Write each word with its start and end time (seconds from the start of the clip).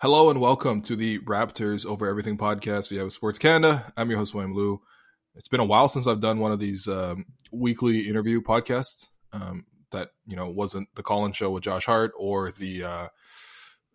Hello 0.00 0.30
and 0.30 0.40
welcome 0.40 0.80
to 0.82 0.94
the 0.94 1.18
Raptors 1.18 1.84
Over 1.84 2.06
Everything 2.06 2.38
podcast. 2.38 2.92
Yahoo 2.92 3.10
Sports 3.10 3.36
Canada. 3.36 3.92
I'm 3.96 4.08
your 4.08 4.20
host, 4.20 4.32
William 4.32 4.54
Lou. 4.54 4.80
It's 5.34 5.48
been 5.48 5.58
a 5.58 5.64
while 5.64 5.88
since 5.88 6.06
I've 6.06 6.20
done 6.20 6.38
one 6.38 6.52
of 6.52 6.60
these 6.60 6.86
um, 6.86 7.26
weekly 7.50 8.08
interview 8.08 8.40
podcasts 8.40 9.08
um, 9.32 9.66
that, 9.90 10.10
you 10.24 10.36
know, 10.36 10.48
wasn't 10.48 10.86
the 10.94 11.02
call-in 11.02 11.32
show 11.32 11.50
with 11.50 11.64
Josh 11.64 11.86
Hart 11.86 12.12
or 12.16 12.52
the 12.52 12.84
uh, 12.84 13.08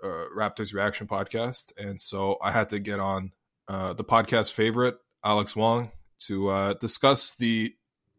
uh, 0.03 0.25
Raptors 0.37 0.73
Reaction 0.73 1.07
podcast. 1.07 1.71
And 1.77 2.01
so 2.01 2.35
I 2.43 2.51
had 2.51 2.67
to 2.71 2.79
get 2.79 2.99
on 2.99 3.31
uh, 3.69 3.93
the 3.93 4.03
podcast 4.03 4.51
favorite, 4.51 4.97
Alex 5.23 5.55
Wong, 5.55 5.89
to 6.27 6.49
uh, 6.49 6.73
discuss 6.73 7.33
the 7.33 7.75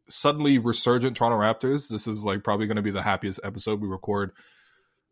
suddenly 0.09 0.57
resurgent 0.57 1.19
Toronto 1.19 1.37
Raptors. 1.37 1.91
This 1.91 2.07
is 2.07 2.25
like 2.25 2.45
probably 2.45 2.67
going 2.67 2.77
to 2.77 2.83
be 2.83 2.91
the 2.91 3.03
happiest 3.03 3.41
episode 3.45 3.83
we 3.83 3.89
record 3.89 4.31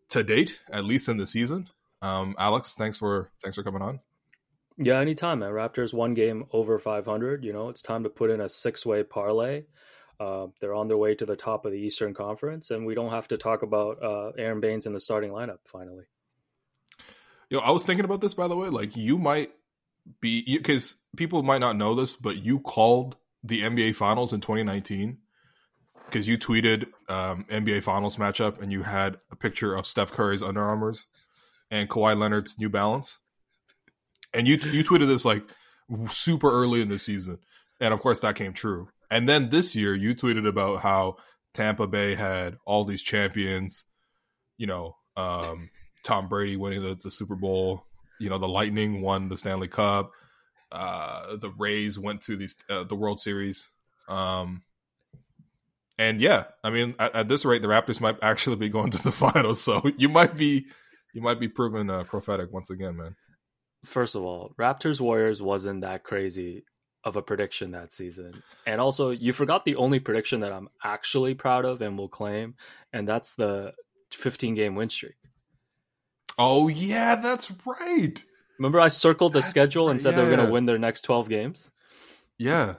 to 0.08 0.22
date, 0.22 0.62
at 0.70 0.84
least 0.84 1.10
in 1.10 1.18
the 1.18 1.26
season. 1.26 1.68
Um, 2.02 2.34
Alex, 2.36 2.74
thanks 2.74 2.98
for 2.98 3.30
thanks 3.40 3.56
for 3.56 3.62
coming 3.62 3.80
on. 3.80 4.00
Yeah, 4.76 4.98
anytime, 4.98 5.38
man. 5.38 5.50
Raptors 5.50 5.94
one 5.94 6.14
game 6.14 6.46
over 6.52 6.78
500. 6.78 7.44
You 7.44 7.52
know, 7.52 7.68
it's 7.68 7.82
time 7.82 8.02
to 8.02 8.10
put 8.10 8.30
in 8.30 8.40
a 8.40 8.48
six 8.48 8.84
way 8.84 9.04
parlay. 9.04 9.64
Uh, 10.18 10.48
they're 10.60 10.74
on 10.74 10.88
their 10.88 10.96
way 10.96 11.14
to 11.14 11.26
the 11.26 11.36
top 11.36 11.64
of 11.64 11.72
the 11.72 11.78
Eastern 11.78 12.14
Conference, 12.14 12.70
and 12.70 12.84
we 12.84 12.94
don't 12.94 13.10
have 13.10 13.28
to 13.28 13.36
talk 13.36 13.62
about 13.62 14.02
uh, 14.02 14.32
Aron 14.36 14.60
Baynes 14.60 14.86
in 14.86 14.92
the 14.92 15.00
starting 15.00 15.30
lineup 15.30 15.58
finally. 15.64 16.04
Yo, 17.50 17.58
I 17.58 17.70
was 17.70 17.84
thinking 17.84 18.04
about 18.04 18.20
this 18.20 18.34
by 18.34 18.48
the 18.48 18.56
way. 18.56 18.68
Like, 18.68 18.96
you 18.96 19.18
might 19.18 19.52
be 20.20 20.56
because 20.56 20.96
people 21.16 21.42
might 21.42 21.60
not 21.60 21.76
know 21.76 21.94
this, 21.94 22.16
but 22.16 22.44
you 22.44 22.58
called 22.58 23.16
the 23.44 23.62
NBA 23.62 23.94
Finals 23.94 24.32
in 24.32 24.40
2019 24.40 25.18
because 26.06 26.28
you 26.28 26.38
tweeted 26.38 26.86
um, 27.08 27.44
NBA 27.50 27.82
Finals 27.82 28.16
matchup 28.16 28.60
and 28.60 28.70
you 28.72 28.82
had 28.82 29.18
a 29.30 29.36
picture 29.36 29.74
of 29.74 29.86
Steph 29.86 30.12
Curry's 30.12 30.42
Under 30.42 30.62
Armours 30.62 31.06
and 31.72 31.88
Kawhi 31.88 32.16
Leonard's 32.16 32.58
New 32.58 32.68
Balance, 32.68 33.18
and 34.32 34.46
you 34.46 34.58
you 34.70 34.84
tweeted 34.84 35.08
this 35.08 35.24
like 35.24 35.42
super 36.08 36.52
early 36.52 36.82
in 36.82 36.88
the 36.88 36.98
season, 36.98 37.38
and 37.80 37.92
of 37.92 38.00
course 38.00 38.20
that 38.20 38.36
came 38.36 38.52
true. 38.52 38.90
And 39.10 39.28
then 39.28 39.48
this 39.48 39.74
year 39.74 39.94
you 39.94 40.14
tweeted 40.14 40.46
about 40.46 40.82
how 40.82 41.16
Tampa 41.54 41.86
Bay 41.86 42.14
had 42.14 42.58
all 42.64 42.84
these 42.84 43.02
champions, 43.02 43.84
you 44.56 44.66
know, 44.66 44.96
um, 45.16 45.70
Tom 46.04 46.28
Brady 46.28 46.56
winning 46.56 46.82
the, 46.82 46.94
the 46.94 47.10
Super 47.10 47.36
Bowl, 47.36 47.84
you 48.20 48.28
know, 48.28 48.38
the 48.38 48.48
Lightning 48.48 49.00
won 49.00 49.28
the 49.28 49.36
Stanley 49.36 49.68
Cup, 49.68 50.12
uh, 50.70 51.36
the 51.36 51.50
Rays 51.50 51.98
went 51.98 52.20
to 52.22 52.36
these 52.36 52.56
uh, 52.68 52.84
the 52.84 52.96
World 52.96 53.18
Series. 53.18 53.70
Um, 54.08 54.62
and 55.98 56.20
yeah, 56.20 56.44
I 56.64 56.70
mean, 56.70 56.94
at, 56.98 57.14
at, 57.14 57.28
this 57.28 57.44
rate, 57.44 57.62
the 57.62 57.68
Raptors 57.68 58.00
might 58.00 58.18
actually 58.22 58.56
be 58.56 58.68
going 58.68 58.90
to 58.90 59.02
the 59.02 59.12
finals. 59.12 59.62
So 59.62 59.82
you 59.96 60.08
might 60.08 60.36
be 60.36 60.66
you 61.12 61.22
might 61.22 61.40
be 61.40 61.48
proven 61.48 61.90
uh, 61.90 62.04
prophetic 62.04 62.52
once 62.52 62.70
again, 62.70 62.96
man. 62.96 63.16
First 63.84 64.14
of 64.14 64.22
all, 64.22 64.54
Raptors 64.58 65.00
Warriors 65.00 65.42
wasn't 65.42 65.80
that 65.80 66.04
crazy 66.04 66.64
of 67.04 67.16
a 67.16 67.22
prediction 67.22 67.72
that 67.72 67.92
season. 67.92 68.42
And 68.66 68.80
also, 68.80 69.10
you 69.10 69.32
forgot 69.32 69.64
the 69.64 69.76
only 69.76 69.98
prediction 69.98 70.40
that 70.40 70.52
I'm 70.52 70.68
actually 70.84 71.34
proud 71.34 71.64
of 71.64 71.82
and 71.82 71.98
will 71.98 72.08
claim, 72.08 72.54
and 72.92 73.08
that's 73.08 73.34
the 73.34 73.74
15 74.12 74.54
game 74.54 74.74
win 74.74 74.88
streak. 74.88 75.16
Oh, 76.38 76.68
yeah, 76.68 77.16
that's 77.16 77.52
right. 77.66 78.22
Remember, 78.58 78.80
I 78.80 78.88
circled 78.88 79.32
the 79.32 79.40
that's 79.40 79.48
schedule 79.48 79.88
and 79.90 80.00
said 80.00 80.10
yeah, 80.10 80.18
they 80.18 80.24
were 80.24 80.36
going 80.36 80.46
to 80.46 80.52
win 80.52 80.66
their 80.66 80.78
next 80.78 81.02
12 81.02 81.28
games? 81.28 81.70
Yeah. 82.38 82.74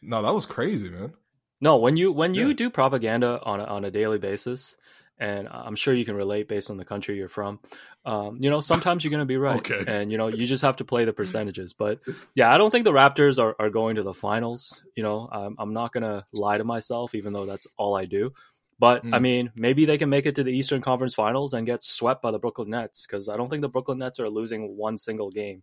No, 0.00 0.22
that 0.22 0.34
was 0.34 0.46
crazy, 0.46 0.88
man. 0.88 1.12
No, 1.60 1.76
when 1.78 1.96
you 1.96 2.12
when 2.12 2.34
you 2.34 2.48
yeah. 2.48 2.54
do 2.54 2.70
propaganda 2.70 3.40
on 3.42 3.60
a, 3.60 3.64
on 3.64 3.84
a 3.84 3.90
daily 3.90 4.18
basis, 4.18 4.76
and 5.18 5.48
I'm 5.50 5.76
sure 5.76 5.94
you 5.94 6.04
can 6.04 6.16
relate 6.16 6.48
based 6.48 6.70
on 6.70 6.76
the 6.76 6.84
country 6.84 7.16
you're 7.16 7.28
from. 7.28 7.60
Um, 8.04 8.38
you 8.40 8.50
know, 8.50 8.60
sometimes 8.60 9.02
you're 9.02 9.10
going 9.10 9.20
to 9.20 9.26
be 9.26 9.36
right, 9.36 9.58
okay. 9.58 9.84
and 9.86 10.12
you 10.12 10.18
know 10.18 10.28
you 10.28 10.46
just 10.46 10.62
have 10.62 10.76
to 10.76 10.84
play 10.84 11.04
the 11.04 11.12
percentages. 11.12 11.72
But 11.72 12.00
yeah, 12.34 12.52
I 12.52 12.58
don't 12.58 12.70
think 12.70 12.84
the 12.84 12.92
Raptors 12.92 13.42
are, 13.42 13.56
are 13.58 13.70
going 13.70 13.96
to 13.96 14.02
the 14.02 14.14
finals. 14.14 14.84
You 14.94 15.02
know, 15.02 15.28
I'm, 15.30 15.56
I'm 15.58 15.72
not 15.72 15.92
going 15.92 16.02
to 16.02 16.24
lie 16.32 16.58
to 16.58 16.64
myself, 16.64 17.14
even 17.14 17.32
though 17.32 17.46
that's 17.46 17.66
all 17.76 17.96
I 17.96 18.04
do. 18.04 18.32
But 18.78 19.04
mm. 19.04 19.14
I 19.14 19.18
mean, 19.18 19.50
maybe 19.54 19.86
they 19.86 19.98
can 19.98 20.10
make 20.10 20.26
it 20.26 20.34
to 20.34 20.44
the 20.44 20.52
Eastern 20.52 20.82
Conference 20.82 21.14
Finals 21.14 21.54
and 21.54 21.66
get 21.66 21.82
swept 21.82 22.20
by 22.20 22.30
the 22.30 22.38
Brooklyn 22.38 22.70
Nets 22.70 23.06
because 23.06 23.28
I 23.28 23.36
don't 23.36 23.48
think 23.48 23.62
the 23.62 23.68
Brooklyn 23.68 23.98
Nets 23.98 24.20
are 24.20 24.28
losing 24.28 24.76
one 24.76 24.98
single 24.98 25.30
game 25.30 25.62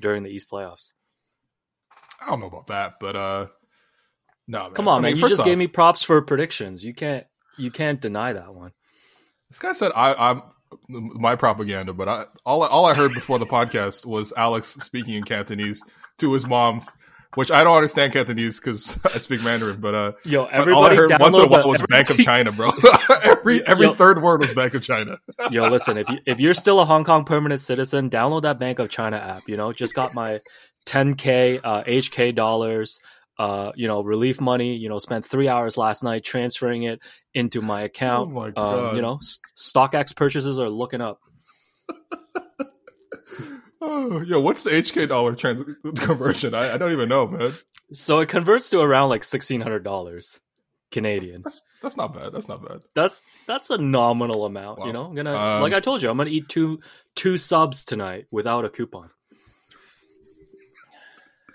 during 0.00 0.22
the 0.22 0.30
East 0.30 0.50
playoffs. 0.50 0.90
I 2.20 2.26
don't 2.30 2.40
know 2.40 2.46
about 2.46 2.66
that, 2.68 2.94
but 3.00 3.16
uh, 3.16 3.46
no. 4.46 4.58
Man. 4.58 4.72
Come 4.72 4.88
on, 4.88 4.98
I 4.98 5.08
man! 5.08 5.16
you 5.16 5.28
just 5.28 5.40
off, 5.40 5.46
gave 5.46 5.58
me 5.58 5.66
props 5.66 6.02
for 6.02 6.20
predictions. 6.22 6.84
You 6.84 6.94
can't 6.94 7.26
you 7.56 7.70
can't 7.70 8.00
deny 8.00 8.32
that 8.32 8.54
one. 8.54 8.72
This 9.52 9.58
guy 9.58 9.72
said 9.72 9.92
I, 9.94 10.14
I'm 10.14 10.42
my 10.88 11.36
propaganda, 11.36 11.92
but 11.92 12.08
I 12.08 12.24
all 12.46 12.62
all 12.62 12.86
I 12.86 12.94
heard 12.94 13.12
before 13.12 13.38
the 13.38 13.44
podcast 13.44 14.06
was 14.06 14.32
Alex 14.34 14.68
speaking 14.80 15.12
in 15.12 15.24
Cantonese 15.24 15.82
to 16.20 16.32
his 16.32 16.46
mom's, 16.46 16.90
which 17.34 17.50
I 17.50 17.62
don't 17.62 17.76
understand 17.76 18.14
Cantonese 18.14 18.58
because 18.58 18.98
I 19.04 19.18
speak 19.18 19.44
Mandarin. 19.44 19.78
But 19.78 19.94
uh, 19.94 20.12
yo, 20.24 20.46
everybody 20.46 20.72
all 20.72 20.86
I 20.86 20.94
heard 20.94 21.20
once 21.20 21.36
in 21.36 21.44
a 21.44 21.48
while 21.48 21.68
was 21.68 21.82
Bank 21.82 22.08
of 22.08 22.16
China, 22.24 22.50
bro. 22.50 22.70
every 23.22 23.62
every 23.66 23.88
yo, 23.88 23.92
third 23.92 24.22
word 24.22 24.40
was 24.40 24.54
Bank 24.54 24.72
of 24.72 24.82
China. 24.82 25.18
yo, 25.50 25.68
listen, 25.68 25.98
if 25.98 26.08
you 26.08 26.16
if 26.24 26.40
you're 26.40 26.54
still 26.54 26.80
a 26.80 26.86
Hong 26.86 27.04
Kong 27.04 27.26
permanent 27.26 27.60
citizen, 27.60 28.08
download 28.08 28.44
that 28.44 28.58
Bank 28.58 28.78
of 28.78 28.88
China 28.88 29.18
app. 29.18 29.46
You 29.48 29.58
know, 29.58 29.74
just 29.74 29.94
got 29.94 30.14
my 30.14 30.40
10k 30.86 31.60
uh, 31.62 31.84
HK 31.84 32.34
dollars 32.34 33.00
uh, 33.42 33.72
you 33.74 33.88
know, 33.88 34.02
relief 34.02 34.40
money. 34.40 34.76
You 34.76 34.88
know, 34.88 35.00
spent 35.00 35.26
three 35.26 35.48
hours 35.48 35.76
last 35.76 36.04
night 36.04 36.22
transferring 36.22 36.84
it 36.84 37.00
into 37.34 37.60
my 37.60 37.82
account. 37.82 38.30
Oh 38.30 38.34
my 38.34 38.50
God. 38.50 38.90
Um, 38.90 38.96
you 38.96 39.02
know, 39.02 39.18
st- 39.20 39.42
StockX 39.58 40.14
purchases 40.14 40.60
are 40.60 40.70
looking 40.70 41.00
up. 41.00 41.18
oh, 43.80 44.20
yo, 44.20 44.38
what's 44.38 44.62
the 44.62 44.70
HK 44.70 45.08
dollar 45.08 45.34
trans- 45.34 45.66
conversion? 45.96 46.54
I, 46.54 46.74
I, 46.74 46.78
don't 46.78 46.92
even 46.92 47.08
know, 47.08 47.26
man. 47.26 47.50
So 47.90 48.20
it 48.20 48.28
converts 48.28 48.70
to 48.70 48.80
around 48.80 49.08
like 49.08 49.24
sixteen 49.24 49.60
hundred 49.60 49.82
dollars 49.82 50.38
Canadian. 50.92 51.42
That's 51.42 51.64
that's 51.82 51.96
not 51.96 52.14
bad. 52.14 52.32
That's 52.32 52.46
not 52.46 52.64
bad. 52.64 52.82
That's 52.94 53.24
that's 53.48 53.70
a 53.70 53.78
nominal 53.78 54.44
amount. 54.44 54.78
Wow. 54.78 54.86
You 54.86 54.92
know, 54.92 55.06
I'm 55.06 55.16
gonna 55.16 55.34
um, 55.34 55.62
like 55.62 55.72
I 55.72 55.80
told 55.80 56.00
you, 56.00 56.10
I'm 56.10 56.16
gonna 56.16 56.30
eat 56.30 56.48
two 56.48 56.78
two 57.16 57.38
subs 57.38 57.84
tonight 57.84 58.26
without 58.30 58.64
a 58.64 58.68
coupon 58.68 59.10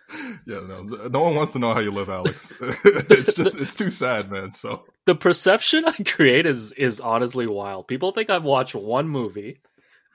yeah, 0.45 0.62
no, 0.68 0.84
no 0.84 1.22
one 1.22 1.35
wants 1.35 1.51
to 1.51 1.59
know 1.59 1.73
how 1.73 1.79
you 1.79 1.91
live, 1.91 2.09
Alex. 2.09 2.53
it's 2.62 3.34
just 3.34 3.59
it's 3.59 3.75
too 3.75 3.90
sad, 3.90 4.31
man. 4.31 4.53
So 4.53 4.85
the 5.06 5.16
perception 5.16 5.85
I 5.85 5.91
create 6.03 6.45
is 6.45 6.72
is 6.73 7.00
honestly 7.00 7.47
wild. 7.47 7.88
People 7.88 8.12
think 8.12 8.29
I've 8.29 8.44
watched 8.44 8.75
one 8.75 9.09
movie, 9.09 9.59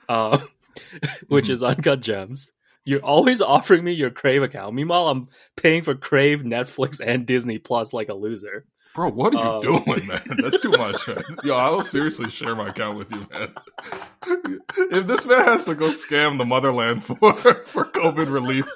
uh, 0.08 0.38
which 1.28 1.44
mm-hmm. 1.44 1.52
is 1.52 1.62
Uncut 1.62 2.00
Gems. 2.00 2.52
You're 2.84 3.04
always 3.04 3.40
offering 3.40 3.84
me 3.84 3.92
your 3.92 4.10
Crave 4.10 4.42
account. 4.42 4.74
Meanwhile, 4.74 5.08
I'm 5.08 5.28
paying 5.56 5.82
for 5.82 5.94
Crave, 5.94 6.42
Netflix, 6.42 7.00
and 7.04 7.26
Disney 7.26 7.58
Plus 7.58 7.92
like 7.92 8.08
a 8.08 8.14
loser. 8.14 8.64
Bro, 8.94 9.12
what 9.12 9.34
are 9.34 9.42
you 9.42 9.50
um, 9.50 9.60
doing, 9.84 10.06
man? 10.06 10.20
That's 10.42 10.60
too 10.60 10.72
much, 10.72 11.06
man. 11.08 11.22
Yo, 11.44 11.54
I'll 11.54 11.80
seriously 11.80 12.30
share 12.30 12.54
my 12.54 12.68
account 12.68 12.98
with 12.98 13.10
you, 13.10 13.26
man. 13.32 13.54
If 14.90 15.06
this 15.06 15.26
man 15.26 15.44
has 15.44 15.64
to 15.64 15.74
go 15.74 15.86
scam 15.86 16.36
the 16.36 16.44
motherland 16.44 17.02
for 17.02 17.16
for 17.16 17.84
COVID 17.86 18.30
relief, 18.30 18.66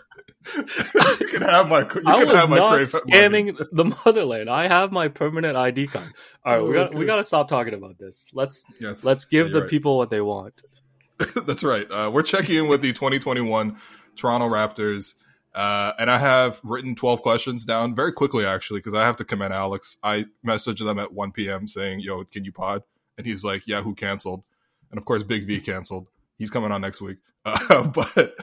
you 1.21 1.27
can 1.29 1.43
have 1.43 1.69
my. 1.69 1.81
You 1.81 2.03
I 2.07 2.19
can 2.19 2.27
was 2.27 2.37
have 2.37 2.51
my 2.51 2.57
not 2.57 2.81
scamming 2.81 3.57
the 3.73 3.85
motherland. 3.85 4.51
I 4.51 4.69
have 4.69 4.93
my 4.93 5.09
permanent 5.09 5.57
ID 5.57 5.89
card. 5.89 6.13
All 6.45 6.53
right, 6.53 6.61
oh, 6.61 6.67
we 6.67 6.75
got 6.75 6.89
okay. 6.89 6.99
we 6.99 7.07
got 7.07 7.17
to 7.17 7.25
stop 7.25 7.49
talking 7.49 7.75
about 7.75 7.99
this. 7.99 8.31
Let's 8.33 8.65
yes, 8.81 9.05
let's 9.05 9.25
give 9.25 9.53
the 9.53 9.63
right. 9.63 9.71
people 9.71 9.97
what 9.97 10.11
they 10.11 10.21
want. 10.21 10.63
That's 11.47 11.65
right. 11.65 11.91
Uh, 11.91 12.11
we're 12.13 12.23
checking 12.23 12.57
in 12.57 12.69
with 12.69 12.83
the 12.83 12.93
2021 12.93 13.79
Toronto 14.17 14.49
Raptors, 14.49 15.15
uh, 15.55 15.93
and 15.99 16.11
I 16.11 16.19
have 16.19 16.61
written 16.63 16.95
12 16.95 17.23
questions 17.23 17.65
down 17.65 17.95
very 17.95 18.13
quickly, 18.13 18.45
actually, 18.45 18.81
because 18.81 18.95
I 18.95 19.05
have 19.05 19.17
to 19.17 19.25
commend 19.25 19.55
Alex. 19.55 19.97
I 20.03 20.27
messaged 20.47 20.85
them 20.85 20.99
at 20.99 21.13
1 21.13 21.33
p.m. 21.33 21.67
saying, 21.67 22.01
"Yo, 22.01 22.25
can 22.25 22.45
you 22.45 22.53
pod?" 22.53 22.83
And 23.17 23.27
he's 23.27 23.45
like, 23.45 23.67
"Yeah, 23.67 23.83
who 23.83 23.95
canceled?" 23.95 24.43
And 24.91 24.99
of 24.99 25.05
course, 25.05 25.23
Big 25.23 25.47
V 25.47 25.61
canceled. 25.61 26.09
He's 26.39 26.51
coming 26.51 26.71
on 26.71 26.83
next 26.83 27.01
week. 27.01 27.19
Uh, 27.47 27.87
but 27.95 28.35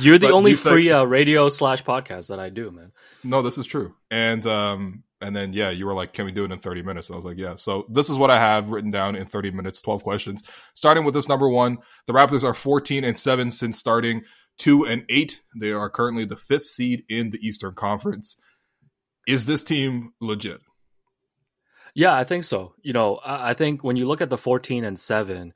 you're 0.00 0.18
the 0.18 0.26
but 0.26 0.32
only 0.34 0.54
free 0.54 0.90
uh, 0.90 1.04
radio 1.04 1.48
slash 1.48 1.84
podcast 1.84 2.28
that 2.28 2.40
I 2.40 2.48
do, 2.48 2.70
man. 2.70 2.90
No, 3.22 3.42
this 3.42 3.56
is 3.56 3.66
true. 3.66 3.94
And 4.10 4.44
um, 4.44 5.04
And 5.20 5.36
then 5.36 5.52
yeah, 5.52 5.70
you 5.70 5.86
were 5.86 5.94
like, 5.94 6.12
"Can 6.12 6.24
we 6.24 6.32
do 6.32 6.44
it 6.44 6.52
in 6.52 6.58
30 6.58 6.82
minutes?" 6.82 7.08
And 7.08 7.14
I 7.14 7.18
was 7.18 7.26
like, 7.26 7.38
"Yeah." 7.38 7.56
So 7.56 7.86
this 7.90 8.08
is 8.08 8.16
what 8.16 8.30
I 8.30 8.38
have 8.38 8.70
written 8.70 8.90
down 8.90 9.16
in 9.16 9.26
30 9.26 9.50
minutes, 9.50 9.80
12 9.80 10.02
questions. 10.02 10.42
Starting 10.74 11.04
with 11.04 11.14
this 11.14 11.28
number 11.28 11.48
one, 11.48 11.78
the 12.06 12.12
Raptors 12.12 12.42
are 12.42 12.54
14 12.54 13.04
and 13.04 13.18
seven 13.18 13.50
since 13.50 13.78
starting 13.78 14.22
two 14.58 14.84
and 14.84 15.04
eight. 15.08 15.42
They 15.58 15.72
are 15.72 15.90
currently 15.90 16.24
the 16.24 16.36
fifth 16.36 16.64
seed 16.64 17.04
in 17.08 17.30
the 17.30 17.46
Eastern 17.46 17.74
Conference. 17.74 18.36
Is 19.28 19.46
this 19.46 19.62
team 19.62 20.12
legit? 20.20 20.60
Yeah, 21.94 22.14
I 22.14 22.24
think 22.24 22.44
so. 22.44 22.74
You 22.82 22.92
know, 22.94 23.20
I 23.24 23.54
think 23.54 23.84
when 23.84 23.96
you 23.96 24.06
look 24.06 24.20
at 24.20 24.30
the 24.30 24.38
14 24.38 24.84
and 24.84 24.98
seven, 24.98 25.52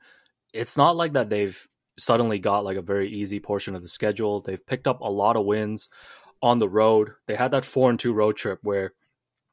it's 0.53 0.77
not 0.77 0.95
like 0.95 1.13
that 1.13 1.29
they've 1.29 1.67
suddenly 1.97 2.39
got 2.39 2.65
like 2.65 2.77
a 2.77 2.81
very 2.81 3.09
easy 3.09 3.39
portion 3.39 3.75
of 3.75 3.81
the 3.81 3.87
schedule. 3.87 4.41
They've 4.41 4.65
picked 4.65 4.87
up 4.87 5.01
a 5.01 5.09
lot 5.09 5.35
of 5.35 5.45
wins 5.45 5.89
on 6.41 6.59
the 6.59 6.69
road. 6.69 7.11
They 7.27 7.35
had 7.35 7.51
that 7.51 7.65
four 7.65 7.89
and 7.89 7.99
two 7.99 8.13
road 8.13 8.35
trip 8.35 8.59
where 8.61 8.93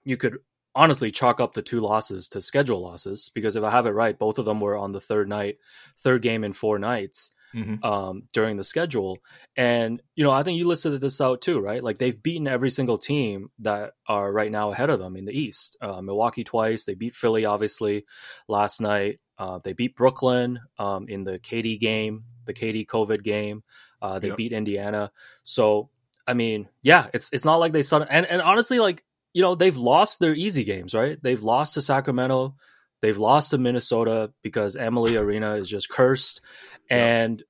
you 0.04 0.16
could 0.16 0.38
honestly 0.74 1.10
chalk 1.10 1.40
up 1.40 1.54
the 1.54 1.62
two 1.62 1.80
losses 1.80 2.28
to 2.28 2.40
schedule 2.40 2.80
losses 2.80 3.30
because 3.34 3.56
if 3.56 3.64
I 3.64 3.70
have 3.70 3.86
it 3.86 3.90
right, 3.90 4.18
both 4.18 4.38
of 4.38 4.44
them 4.44 4.60
were 4.60 4.76
on 4.76 4.92
the 4.92 5.00
third 5.00 5.28
night, 5.28 5.58
third 5.98 6.22
game 6.22 6.44
in 6.44 6.52
four 6.52 6.78
nights 6.78 7.30
mm-hmm. 7.54 7.84
um, 7.84 8.24
during 8.32 8.56
the 8.56 8.64
schedule. 8.64 9.18
And 9.56 10.02
you 10.14 10.24
know, 10.24 10.30
I 10.30 10.42
think 10.42 10.58
you 10.58 10.66
listed 10.66 10.98
this 11.00 11.20
out 11.20 11.40
too, 11.40 11.60
right? 11.60 11.82
Like 11.82 11.98
they've 11.98 12.22
beaten 12.22 12.48
every 12.48 12.70
single 12.70 12.98
team 12.98 13.50
that 13.60 13.92
are 14.06 14.32
right 14.32 14.50
now 14.50 14.72
ahead 14.72 14.90
of 14.90 14.98
them 14.98 15.16
in 15.16 15.24
the 15.24 15.38
East. 15.38 15.76
Uh, 15.80 16.00
Milwaukee 16.00 16.44
twice, 16.44 16.84
they 16.84 16.94
beat 16.94 17.14
Philly 17.14 17.44
obviously 17.44 18.04
last 18.48 18.80
night. 18.80 19.20
Uh, 19.38 19.58
they 19.62 19.72
beat 19.72 19.96
Brooklyn 19.96 20.60
um, 20.78 21.08
in 21.08 21.24
the 21.24 21.38
KD 21.38 21.80
game, 21.80 22.24
the 22.44 22.54
KD 22.54 22.86
COVID 22.86 23.22
game. 23.22 23.62
Uh, 24.00 24.18
they 24.18 24.28
yep. 24.28 24.36
beat 24.36 24.52
Indiana. 24.52 25.12
So 25.42 25.90
I 26.26 26.34
mean, 26.34 26.68
yeah, 26.82 27.08
it's 27.12 27.30
it's 27.32 27.44
not 27.44 27.56
like 27.56 27.72
they 27.72 27.82
suddenly 27.82 28.12
and 28.12 28.26
and 28.26 28.42
honestly, 28.42 28.78
like 28.78 29.04
you 29.32 29.42
know, 29.42 29.54
they've 29.54 29.76
lost 29.76 30.20
their 30.20 30.34
easy 30.34 30.64
games, 30.64 30.94
right? 30.94 31.18
They've 31.22 31.42
lost 31.42 31.74
to 31.74 31.82
Sacramento, 31.82 32.54
they've 33.00 33.18
lost 33.18 33.50
to 33.50 33.58
Minnesota 33.58 34.32
because 34.42 34.76
Amalie 34.76 35.16
Arena 35.18 35.54
is 35.54 35.68
just 35.68 35.88
cursed, 35.88 36.40
and 36.88 37.38
yeah. 37.38 37.44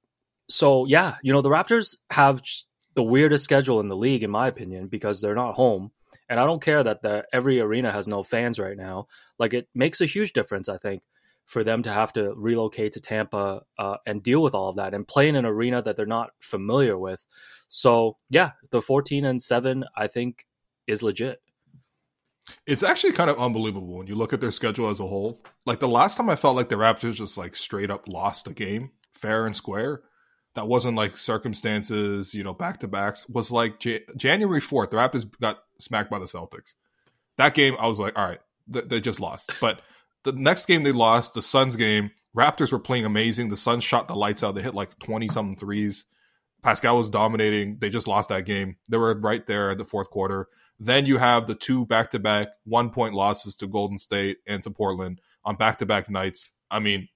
so 0.48 0.86
yeah, 0.86 1.16
you 1.22 1.32
know, 1.32 1.42
the 1.42 1.50
Raptors 1.50 1.96
have 2.10 2.42
the 2.94 3.02
weirdest 3.02 3.44
schedule 3.44 3.80
in 3.80 3.88
the 3.88 3.96
league, 3.96 4.22
in 4.22 4.30
my 4.30 4.48
opinion, 4.48 4.88
because 4.88 5.20
they're 5.20 5.34
not 5.34 5.54
home. 5.54 5.90
And 6.28 6.40
I 6.40 6.46
don't 6.46 6.62
care 6.62 6.82
that 6.82 7.02
the, 7.02 7.26
every 7.32 7.60
arena 7.60 7.92
has 7.92 8.08
no 8.08 8.22
fans 8.22 8.58
right 8.58 8.76
now. 8.76 9.06
Like 9.38 9.54
it 9.54 9.68
makes 9.74 10.00
a 10.00 10.06
huge 10.06 10.32
difference, 10.32 10.68
I 10.68 10.78
think, 10.78 11.02
for 11.44 11.64
them 11.64 11.82
to 11.82 11.90
have 11.90 12.12
to 12.14 12.32
relocate 12.34 12.92
to 12.92 13.00
Tampa 13.00 13.62
uh, 13.78 13.96
and 14.06 14.22
deal 14.22 14.42
with 14.42 14.54
all 14.54 14.68
of 14.68 14.76
that 14.76 14.94
and 14.94 15.06
play 15.06 15.28
in 15.28 15.36
an 15.36 15.44
arena 15.44 15.82
that 15.82 15.96
they're 15.96 16.06
not 16.06 16.30
familiar 16.40 16.98
with. 16.98 17.26
So 17.68 18.16
yeah, 18.30 18.52
the 18.70 18.80
14 18.80 19.24
and 19.24 19.40
7 19.40 19.84
I 19.96 20.06
think 20.06 20.46
is 20.86 21.02
legit. 21.02 21.40
It's 22.66 22.82
actually 22.82 23.12
kind 23.12 23.30
of 23.30 23.38
unbelievable 23.38 23.98
when 23.98 24.06
you 24.08 24.14
look 24.14 24.32
at 24.32 24.40
their 24.40 24.50
schedule 24.50 24.88
as 24.88 24.98
a 24.98 25.06
whole. 25.06 25.44
Like 25.64 25.80
the 25.80 25.88
last 25.88 26.16
time 26.16 26.28
I 26.28 26.36
felt 26.36 26.56
like 26.56 26.68
the 26.68 26.76
Raptors 26.76 27.14
just 27.14 27.38
like 27.38 27.54
straight 27.54 27.90
up 27.90 28.08
lost 28.08 28.48
a 28.48 28.52
game 28.52 28.90
fair 29.22 29.46
and 29.46 29.56
square. 29.56 30.02
That 30.54 30.68
wasn't 30.68 30.98
like 30.98 31.16
circumstances, 31.16 32.34
you 32.34 32.44
know, 32.44 32.52
back 32.52 32.80
to 32.80 32.88
backs. 32.88 33.26
Was 33.28 33.50
like 33.50 33.80
J- 33.80 34.04
January 34.16 34.60
4th, 34.60 34.90
the 34.90 34.98
Raptors 34.98 35.26
got 35.40 35.60
smacked 35.78 36.10
by 36.10 36.18
the 36.18 36.26
Celtics. 36.26 36.74
That 37.38 37.54
game, 37.54 37.76
I 37.78 37.86
was 37.86 37.98
like, 37.98 38.18
all 38.18 38.28
right, 38.28 38.40
th- 38.70 38.88
they 38.88 39.00
just 39.00 39.20
lost. 39.20 39.52
But 39.62 39.80
the 40.24 40.32
next 40.32 40.66
game 40.66 40.82
they 40.82 40.92
lost, 40.92 41.34
the 41.34 41.42
Suns 41.42 41.76
game, 41.76 42.10
Raptors 42.36 42.72
were 42.72 42.78
playing 42.78 43.04
amazing. 43.04 43.48
The 43.48 43.56
Suns 43.56 43.84
shot 43.84 44.08
the 44.08 44.14
lights 44.14 44.42
out. 44.42 44.54
They 44.54 44.62
hit 44.62 44.74
like 44.74 44.98
20 44.98 45.28
something 45.28 45.56
threes. 45.56 46.06
Pascal 46.62 46.96
was 46.96 47.10
dominating. 47.10 47.78
They 47.80 47.90
just 47.90 48.06
lost 48.06 48.28
that 48.28 48.46
game. 48.46 48.76
They 48.88 48.96
were 48.96 49.18
right 49.18 49.46
there 49.46 49.70
at 49.70 49.78
the 49.78 49.84
fourth 49.84 50.10
quarter. 50.10 50.48
Then 50.78 51.06
you 51.06 51.18
have 51.18 51.46
the 51.46 51.54
two 51.54 51.86
back 51.86 52.10
to 52.10 52.18
back 52.18 52.48
one 52.64 52.90
point 52.90 53.14
losses 53.14 53.54
to 53.56 53.66
Golden 53.66 53.98
State 53.98 54.38
and 54.46 54.62
to 54.62 54.70
Portland 54.70 55.20
on 55.44 55.56
back 55.56 55.78
to 55.78 55.86
back 55.86 56.08
nights. 56.08 56.52
I 56.70 56.78
mean, 56.78 57.08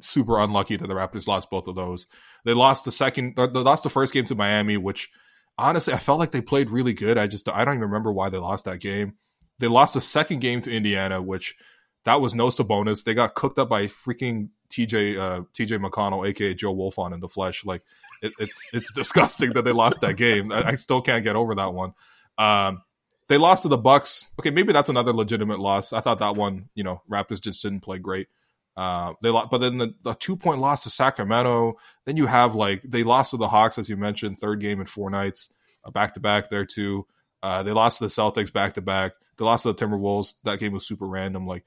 super 0.00 0.38
unlucky 0.38 0.76
that 0.76 0.86
the 0.86 0.94
Raptors 0.94 1.26
lost 1.26 1.50
both 1.50 1.66
of 1.66 1.76
those. 1.76 2.06
They 2.44 2.54
lost 2.54 2.84
the 2.84 2.92
second, 2.92 3.34
they 3.36 3.46
lost 3.46 3.84
the 3.84 3.88
first 3.88 4.12
game 4.12 4.24
to 4.26 4.34
Miami, 4.34 4.76
which 4.76 5.08
honestly 5.56 5.94
I 5.94 5.98
felt 5.98 6.18
like 6.18 6.32
they 6.32 6.42
played 6.42 6.70
really 6.70 6.92
good. 6.92 7.18
I 7.18 7.26
just 7.26 7.48
I 7.48 7.64
don't 7.64 7.74
even 7.74 7.88
remember 7.88 8.12
why 8.12 8.28
they 8.28 8.38
lost 8.38 8.66
that 8.66 8.80
game. 8.80 9.14
They 9.58 9.68
lost 9.68 9.94
the 9.94 10.00
second 10.00 10.40
game 10.40 10.60
to 10.62 10.72
Indiana, 10.72 11.20
which 11.22 11.56
that 12.04 12.20
was 12.20 12.34
no 12.34 12.48
Sabonis. 12.48 13.04
They 13.04 13.14
got 13.14 13.34
cooked 13.34 13.58
up 13.58 13.68
by 13.68 13.86
freaking 13.86 14.48
TJ 14.70 15.18
uh, 15.18 15.40
TJ 15.54 15.84
McConnell, 15.84 16.28
aka 16.28 16.54
Joe 16.54 16.74
Wolfon 16.74 17.12
in 17.12 17.20
the 17.20 17.28
flesh. 17.28 17.64
Like 17.64 17.82
it, 18.22 18.32
it's 18.38 18.70
it's 18.72 18.92
disgusting 18.94 19.52
that 19.54 19.64
they 19.64 19.72
lost 19.72 20.00
that 20.00 20.16
game. 20.16 20.52
I, 20.52 20.68
I, 20.68 20.74
still 20.74 21.00
can't 21.00 21.24
get 21.24 21.36
over 21.36 21.54
that 21.54 21.72
one. 21.72 21.94
Um, 22.36 22.82
they 23.28 23.38
lost 23.38 23.62
to 23.62 23.68
the 23.68 23.76
Bucks. 23.76 24.28
Okay, 24.40 24.50
maybe 24.50 24.72
that's 24.72 24.88
another 24.88 25.12
legitimate 25.12 25.60
loss. 25.60 25.92
I 25.92 26.00
thought 26.00 26.20
that 26.20 26.36
one, 26.36 26.70
you 26.74 26.82
know, 26.82 27.02
Raptors 27.10 27.40
just 27.40 27.62
didn't 27.62 27.80
play 27.80 27.98
great. 27.98 28.28
Uh, 28.76 29.14
they 29.22 29.28
lost, 29.28 29.50
but 29.50 29.58
then 29.58 29.78
the, 29.78 29.94
the 30.02 30.14
two 30.14 30.36
point 30.36 30.60
loss 30.60 30.84
to 30.84 30.90
Sacramento. 30.90 31.74
Then 32.04 32.16
you 32.16 32.26
have 32.26 32.54
like 32.54 32.82
they 32.82 33.02
lost 33.02 33.32
to 33.32 33.36
the 33.36 33.48
Hawks, 33.48 33.78
as 33.78 33.88
you 33.88 33.96
mentioned, 33.96 34.38
third 34.38 34.60
game 34.60 34.80
in 34.80 34.86
four 34.86 35.10
nights, 35.10 35.50
back 35.92 36.14
to 36.14 36.20
back 36.20 36.48
there 36.48 36.64
too. 36.64 37.06
Uh, 37.42 37.62
they 37.62 37.72
lost 37.72 37.98
to 37.98 38.04
the 38.04 38.10
Celtics 38.10 38.52
back 38.52 38.74
to 38.74 38.82
back. 38.82 39.12
They 39.36 39.44
lost 39.44 39.64
to 39.64 39.72
the 39.72 39.86
Timberwolves. 39.86 40.34
That 40.44 40.58
game 40.58 40.72
was 40.72 40.86
super 40.86 41.06
random. 41.06 41.46
Like 41.46 41.64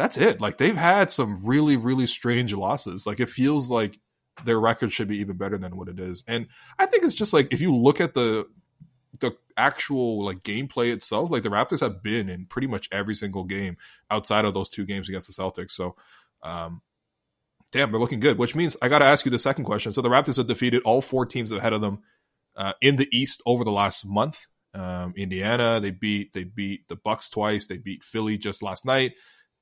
that's 0.00 0.16
it. 0.16 0.40
Like 0.40 0.56
they've 0.56 0.76
had 0.76 1.10
some 1.10 1.44
really, 1.44 1.76
really 1.76 2.06
strange 2.06 2.54
losses. 2.54 3.06
Like 3.06 3.20
it 3.20 3.28
feels 3.28 3.70
like 3.70 3.98
their 4.44 4.58
record 4.58 4.92
should 4.92 5.08
be 5.08 5.18
even 5.18 5.36
better 5.36 5.58
than 5.58 5.76
what 5.76 5.88
it 5.88 6.00
is. 6.00 6.24
And 6.26 6.46
I 6.78 6.86
think 6.86 7.04
it's 7.04 7.14
just 7.14 7.34
like 7.34 7.52
if 7.52 7.60
you 7.60 7.76
look 7.76 8.00
at 8.00 8.14
the 8.14 8.46
the 9.20 9.32
actual 9.58 10.24
like 10.24 10.42
gameplay 10.42 10.90
itself, 10.92 11.30
like 11.30 11.42
the 11.42 11.50
Raptors 11.50 11.80
have 11.80 12.02
been 12.02 12.30
in 12.30 12.46
pretty 12.46 12.66
much 12.66 12.88
every 12.90 13.14
single 13.14 13.44
game 13.44 13.76
outside 14.10 14.46
of 14.46 14.54
those 14.54 14.70
two 14.70 14.86
games 14.86 15.08
against 15.08 15.26
the 15.26 15.42
Celtics. 15.42 15.72
So 15.72 15.96
um 16.42 16.80
damn, 17.72 17.90
they're 17.90 18.00
looking 18.00 18.20
good. 18.20 18.38
Which 18.38 18.54
means 18.54 18.78
I 18.80 18.88
gotta 18.88 19.04
ask 19.04 19.26
you 19.26 19.30
the 19.30 19.38
second 19.38 19.64
question. 19.64 19.92
So 19.92 20.00
the 20.00 20.08
Raptors 20.08 20.38
have 20.38 20.46
defeated 20.46 20.82
all 20.84 21.02
four 21.02 21.26
teams 21.26 21.52
ahead 21.52 21.74
of 21.74 21.82
them 21.82 22.00
uh, 22.56 22.72
in 22.80 22.96
the 22.96 23.08
East 23.12 23.42
over 23.44 23.64
the 23.64 23.70
last 23.70 24.06
month. 24.06 24.46
Um, 24.72 25.12
Indiana, 25.16 25.78
they 25.78 25.90
beat 25.90 26.32
they 26.32 26.44
beat 26.44 26.88
the 26.88 26.96
Bucks 26.96 27.28
twice. 27.28 27.66
They 27.66 27.76
beat 27.76 28.02
Philly 28.02 28.38
just 28.38 28.62
last 28.62 28.86
night 28.86 29.12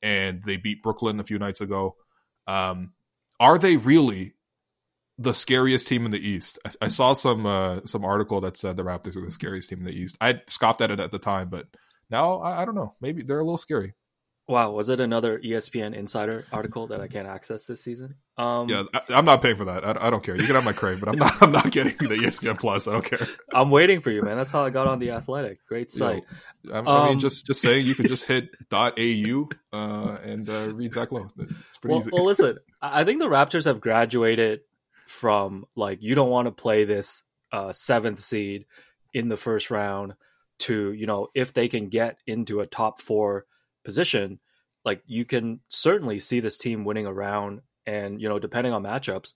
and 0.03 0.43
they 0.43 0.56
beat 0.56 0.83
Brooklyn 0.83 1.21
a 1.21 1.25
few 1.25 1.39
nights 1.39 1.61
ago. 1.61 1.97
Um, 2.47 2.93
are 3.41 3.59
they 3.59 3.77
really 3.77 4.35
the 5.19 5.35
scariest 5.35 5.89
team 5.89 6.05
in 6.05 6.11
the 6.11 6.27
East? 6.27 6.59
I, 6.65 6.71
I 6.83 6.89
saw 6.89 7.12
some 7.12 7.47
uh, 7.47 7.81
some 7.85 8.05
article 8.05 8.41
that 8.43 8.56
said 8.56 8.77
the 8.77 8.85
Raptors 8.85 9.17
were 9.17 9.25
the 9.25 9.33
scariest 9.33 9.69
team 9.69 9.79
in 9.81 9.85
the 9.85 9.97
East. 9.97 10.17
I 10.21 10.41
scoffed 10.47 10.81
at 10.81 10.91
it 10.91 11.00
at 11.00 11.11
the 11.11 11.19
time, 11.19 11.49
but 11.49 11.67
now 12.11 12.41
I, 12.41 12.62
I 12.62 12.65
don't 12.65 12.75
know. 12.75 12.95
Maybe 13.00 13.23
they're 13.23 13.41
a 13.41 13.45
little 13.45 13.59
scary. 13.59 13.95
Wow, 14.49 14.71
was 14.71 14.89
it 14.89 14.99
another 14.99 15.39
ESPN 15.39 15.95
Insider 15.95 16.47
article 16.51 16.87
that 16.87 17.03
I 17.03 17.09
can't 17.09 17.29
access 17.29 17.67
this 17.67 17.83
season? 17.83 18.15
Um, 18.38 18.69
yeah, 18.69 18.85
I, 18.94 19.19
am 19.19 19.25
not 19.25 19.43
paying 19.43 19.56
for 19.56 19.64
that. 19.64 19.85
I, 19.85 20.06
I, 20.06 20.11
don't 20.11 20.23
care. 20.23 20.37
You 20.37 20.46
can 20.46 20.55
have 20.55 20.64
my 20.64 20.73
Crave, 20.73 21.00
but 21.00 21.08
I'm 21.08 21.17
not. 21.17 21.43
I'm 21.43 21.51
not 21.51 21.72
getting 21.72 21.96
the 21.96 22.15
ESPN 22.15 22.58
Plus. 22.58 22.86
I 22.86 22.93
don't 22.93 23.05
care. 23.05 23.27
I'm 23.53 23.69
waiting 23.69 23.98
for 23.98 24.13
you, 24.13 24.22
man. 24.22 24.36
That's 24.36 24.53
how 24.53 24.65
I 24.65 24.70
got 24.70 24.86
on 24.86 25.01
the 25.01 25.10
Athletic. 25.10 25.67
Great 25.67 25.91
site. 25.91 26.22
I, 26.72 26.79
I 26.79 26.81
mean, 26.81 26.89
um, 26.89 27.19
just 27.19 27.46
just 27.46 27.60
saying, 27.60 27.84
you 27.84 27.96
can 27.96 28.06
just 28.06 28.27
hit 28.27 28.51
.au 28.72 29.48
uh, 29.72 30.19
and 30.22 30.48
uh, 30.48 30.72
read 30.72 30.93
Zach 30.93 31.10
Lowe. 31.10 31.29
It's 31.36 31.79
pretty 31.79 31.94
well, 31.94 31.98
easy. 31.98 32.10
well, 32.13 32.24
listen, 32.27 32.58
I 32.81 33.03
think 33.03 33.19
the 33.19 33.27
Raptors 33.27 33.65
have 33.65 33.81
graduated 33.81 34.60
from 35.08 35.65
like 35.74 36.01
you 36.01 36.15
don't 36.15 36.31
want 36.31 36.46
to 36.46 36.53
play 36.53 36.84
this 36.84 37.24
uh, 37.51 37.72
seventh 37.72 38.20
seed 38.20 38.67
in 39.13 39.29
the 39.29 39.36
first 39.36 39.69
round 39.69 40.15
to 40.60 40.93
you 40.93 41.08
know 41.08 41.27
if 41.34 41.53
they 41.53 41.67
can 41.67 41.89
get 41.89 42.19
into 42.24 42.60
a 42.60 42.67
top 42.67 43.01
four 43.01 43.46
position, 43.84 44.39
like 44.84 45.03
you 45.06 45.24
can 45.24 45.58
certainly 45.69 46.20
see 46.20 46.39
this 46.39 46.56
team 46.56 46.84
winning 46.84 47.06
a 47.06 47.13
round 47.13 47.63
and, 47.89 48.21
you 48.21 48.29
know, 48.29 48.39
depending 48.39 48.73
on 48.73 48.83
matchups, 48.83 49.33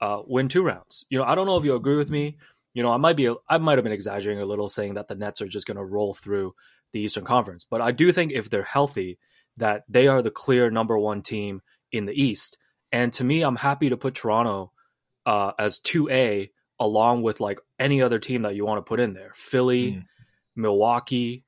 uh, 0.00 0.22
win 0.26 0.48
two 0.48 0.62
rounds. 0.62 1.04
You 1.10 1.18
know, 1.18 1.24
I 1.24 1.34
don't 1.34 1.46
know 1.46 1.56
if 1.56 1.64
you 1.64 1.74
agree 1.74 1.96
with 1.96 2.10
me. 2.10 2.38
You 2.72 2.82
know, 2.82 2.90
I 2.90 2.98
might 2.98 3.16
be, 3.16 3.34
I 3.48 3.58
might 3.58 3.78
have 3.78 3.84
been 3.84 3.92
exaggerating 3.92 4.42
a 4.42 4.46
little 4.46 4.68
saying 4.68 4.94
that 4.94 5.08
the 5.08 5.14
Nets 5.14 5.42
are 5.42 5.48
just 5.48 5.66
going 5.66 5.78
to 5.78 5.84
roll 5.84 6.14
through 6.14 6.54
the 6.92 7.00
Eastern 7.00 7.24
Conference, 7.24 7.66
but 7.68 7.80
I 7.80 7.90
do 7.90 8.12
think 8.12 8.32
if 8.32 8.48
they're 8.48 8.62
healthy, 8.62 9.18
that 9.56 9.84
they 9.88 10.06
are 10.06 10.22
the 10.22 10.30
clear 10.30 10.70
number 10.70 10.96
one 10.98 11.22
team 11.22 11.62
in 11.90 12.04
the 12.04 12.12
East. 12.12 12.58
And 12.92 13.12
to 13.14 13.24
me, 13.24 13.42
I'm 13.42 13.56
happy 13.56 13.88
to 13.88 13.96
put 13.96 14.14
Toronto 14.14 14.72
uh, 15.24 15.52
as 15.58 15.80
2A 15.80 16.50
along 16.78 17.22
with 17.22 17.40
like 17.40 17.58
any 17.78 18.02
other 18.02 18.18
team 18.18 18.42
that 18.42 18.54
you 18.54 18.66
want 18.66 18.78
to 18.78 18.88
put 18.88 19.00
in 19.00 19.14
there 19.14 19.32
Philly, 19.34 19.92
mm. 19.92 20.04
Milwaukee, 20.54 21.44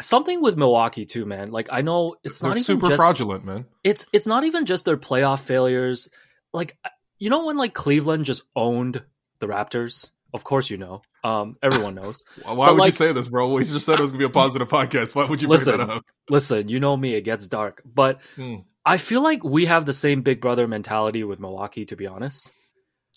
something 0.00 0.42
with 0.42 0.56
Milwaukee 0.56 1.04
too, 1.04 1.24
man. 1.24 1.50
Like 1.50 1.68
I 1.70 1.82
know 1.82 2.16
it's 2.22 2.40
They're 2.40 2.50
not 2.50 2.56
even 2.56 2.64
super 2.64 2.88
just, 2.88 2.98
fraudulent, 2.98 3.44
man. 3.44 3.66
It's 3.84 4.06
it's 4.12 4.26
not 4.26 4.44
even 4.44 4.66
just 4.66 4.84
their 4.84 4.96
playoff 4.96 5.40
failures. 5.40 6.08
Like 6.52 6.76
you 7.18 7.30
know 7.30 7.46
when 7.46 7.56
like 7.56 7.74
Cleveland 7.74 8.24
just 8.24 8.42
owned 8.54 9.02
the 9.38 9.46
Raptors. 9.46 10.10
Of 10.34 10.44
course 10.44 10.68
you 10.70 10.76
know. 10.76 11.02
Um, 11.24 11.56
everyone 11.62 11.94
knows. 12.00 12.24
Why 12.42 12.54
but 12.54 12.72
would 12.74 12.78
like, 12.78 12.88
you 12.88 12.92
say 12.92 13.12
this, 13.12 13.28
bro? 13.28 13.52
We 13.52 13.64
just 13.64 13.86
said 13.86 13.98
it 13.98 14.02
was 14.02 14.10
gonna 14.10 14.18
be 14.18 14.26
a 14.26 14.30
positive 14.30 14.68
podcast. 14.68 15.14
Why 15.14 15.24
would 15.24 15.40
you 15.40 15.48
listen, 15.48 15.76
bring 15.76 15.88
that 15.88 15.96
up? 15.96 16.04
Listen, 16.28 16.68
you 16.68 16.80
know 16.80 16.96
me. 16.96 17.14
It 17.14 17.22
gets 17.22 17.46
dark, 17.46 17.82
but 17.84 18.20
hmm. 18.34 18.56
I 18.84 18.98
feel 18.98 19.22
like 19.22 19.42
we 19.42 19.66
have 19.66 19.86
the 19.86 19.94
same 19.94 20.22
Big 20.22 20.40
Brother 20.40 20.68
mentality 20.68 21.24
with 21.24 21.40
Milwaukee. 21.40 21.86
To 21.86 21.96
be 21.96 22.06
honest, 22.06 22.50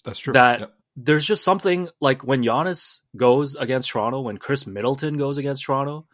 that's 0.05 0.19
true. 0.19 0.33
That 0.33 0.59
yep. 0.61 0.73
there's 0.95 1.25
just 1.25 1.43
something 1.43 1.89
like 1.99 2.23
when 2.23 2.41
Giannis 2.41 3.01
goes 3.17 3.55
against 3.55 3.89
Toronto, 3.89 4.21
when 4.21 4.37
Khris 4.37 4.65
Middleton 4.65 5.17
goes 5.17 5.37
against 5.37 5.65
Toronto, 5.65 6.07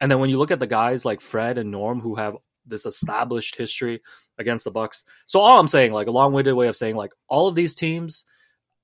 And 0.00 0.10
then 0.10 0.18
when 0.18 0.30
you 0.30 0.38
look 0.38 0.50
at 0.50 0.60
the 0.60 0.66
guys 0.66 1.04
like 1.04 1.20
Fred 1.20 1.58
and 1.58 1.70
Norm 1.70 2.00
who 2.00 2.16
have 2.16 2.36
this 2.66 2.86
established 2.86 3.56
history 3.56 4.02
against 4.38 4.64
the 4.64 4.70
Bucks. 4.70 5.04
So 5.26 5.40
all 5.40 5.58
I'm 5.58 5.68
saying, 5.68 5.92
like 5.92 6.08
a 6.08 6.12
long-winded 6.12 6.54
way 6.54 6.68
of 6.68 6.76
saying, 6.76 6.96
like 6.96 7.12
all 7.28 7.46
of 7.48 7.54
these 7.54 7.74
teams, 7.74 8.24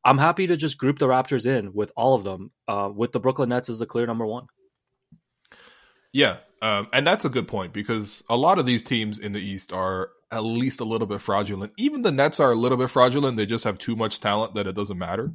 I'm 0.05 0.19
happy 0.19 0.47
to 0.47 0.57
just 0.57 0.79
group 0.79 0.99
the 0.99 1.07
Raptors 1.07 1.47
in 1.47 1.73
with 1.75 1.93
all 1.97 2.15
of 2.15 2.25
them, 2.25 2.51
uh, 2.67 2.91
with 2.95 3.13
the 3.13 3.21
Brooklyn 3.21 3.51
Nets 3.51 3.69
as 3.69 3.79
the 3.79 3.87
clear 3.87 4.07
number 4.07 4.27
one. 4.27 4.47
Yeah, 6.13 6.39
um, 6.61 6.89
and 6.93 7.07
that's 7.07 7.25
a 7.25 7.31
good 7.31 7.49
point 7.49 7.73
because 7.73 8.23
a 8.29 8.37
lot 8.37 8.59
of 8.59 8.67
these 8.67 8.83
teams 8.83 9.19
in 9.19 9.33
the 9.33 9.41
East 9.41 9.73
are 9.73 10.11
at 10.31 10.45
least 10.45 10.81
a 10.81 10.85
little 10.85 11.07
bit 11.07 11.21
fraudulent. 11.21 11.73
Even 11.77 12.03
the 12.03 12.13
Nets 12.13 12.41
are 12.41 12.53
a 12.53 12.57
little 12.57 12.79
bit 12.79 12.91
fraudulent; 12.91 13.37
they 13.37 13.47
just 13.47 13.65
have 13.65 13.79
too 13.79 13.97
much 13.97 14.21
talent 14.21 14.55
that 14.55 14.67
it 14.67 14.75
doesn't 14.75 14.99
matter. 14.99 15.33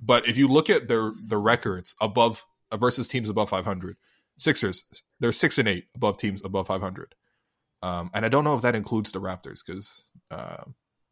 But 0.00 0.28
if 0.28 0.36
you 0.36 0.46
look 0.46 0.70
at 0.70 0.86
their 0.86 1.12
the 1.20 1.38
records 1.38 1.94
above 2.00 2.44
versus 2.72 3.08
teams 3.08 3.28
above 3.28 3.50
500, 3.50 3.96
Sixers 4.36 4.84
they're 5.20 5.32
six 5.32 5.58
and 5.58 5.68
eight 5.68 5.86
above 5.94 6.18
teams 6.18 6.42
above 6.44 6.66
500. 6.66 7.14
Um, 7.82 8.10
and 8.14 8.24
I 8.24 8.28
don't 8.28 8.44
know 8.44 8.54
if 8.54 8.62
that 8.62 8.74
includes 8.74 9.12
the 9.12 9.20
Raptors 9.20 9.60
because 9.64 10.02
uh, 10.30 10.64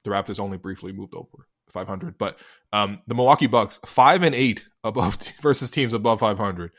the 0.05 0.11
Raptors 0.11 0.41
only 0.41 0.59
briefly 0.59 0.93
moved 0.93 1.15
over 1.15 1.47
500. 1.69 2.19
But 2.19 2.39
um, 2.73 3.01
the 3.07 3.15
Milwaukee 3.15 3.47
Bucks 3.47 3.79
five 3.85 4.23
and 4.23 4.35
eight 4.35 4.67
above 4.83 5.19
versus 5.43 5.71
teams 5.71 5.93
above 5.93 6.21
500. 6.21 6.73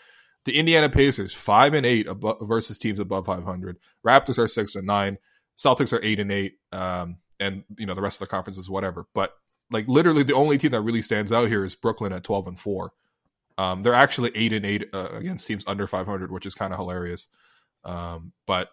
The 0.46 0.58
Indiana 0.58 0.90
Pacers 0.90 1.34
five 1.34 1.74
and 1.74 1.86
eight 1.86 2.08
above 2.08 2.38
versus 2.42 2.78
teams 2.78 3.00
above 3.00 3.26
500. 3.26 3.78
Raptors 4.06 4.38
are 4.38 4.48
six 4.48 4.76
and 4.76 4.86
nine. 4.86 5.18
Celtics 5.58 5.94
are 5.94 6.04
eight 6.04 6.20
and 6.20 6.32
eight. 6.32 6.56
Um, 6.72 7.18
and 7.40 7.64
you 7.78 7.86
know 7.86 7.94
the 7.94 8.02
rest 8.02 8.22
of 8.22 8.28
the 8.28 8.32
conference 8.32 8.58
is 8.58 8.70
whatever. 8.70 9.08
But 9.14 9.34
like 9.72 9.88
literally, 9.88 10.24
the 10.24 10.34
only 10.34 10.58
team 10.58 10.72
that 10.72 10.82
really 10.82 11.02
stands 11.02 11.32
out 11.32 11.50
here 11.50 11.64
is 11.64 11.76
Brooklyn 11.76 12.14
at 12.14 12.24
12 12.24 12.48
and 12.48 12.60
four. 12.60 12.94
Um, 13.58 13.84
they're 13.84 13.94
actually 13.94 14.32
eight 14.36 14.54
and 14.54 14.66
eight 14.66 14.90
uh, 14.94 15.10
against 15.10 15.48
teams 15.48 15.64
under 15.68 15.88
500, 15.88 16.32
which 16.32 16.46
is 16.46 16.56
kind 16.56 16.74
of 16.74 16.80
hilarious. 16.80 17.30
Um, 17.84 18.34
but 18.48 18.70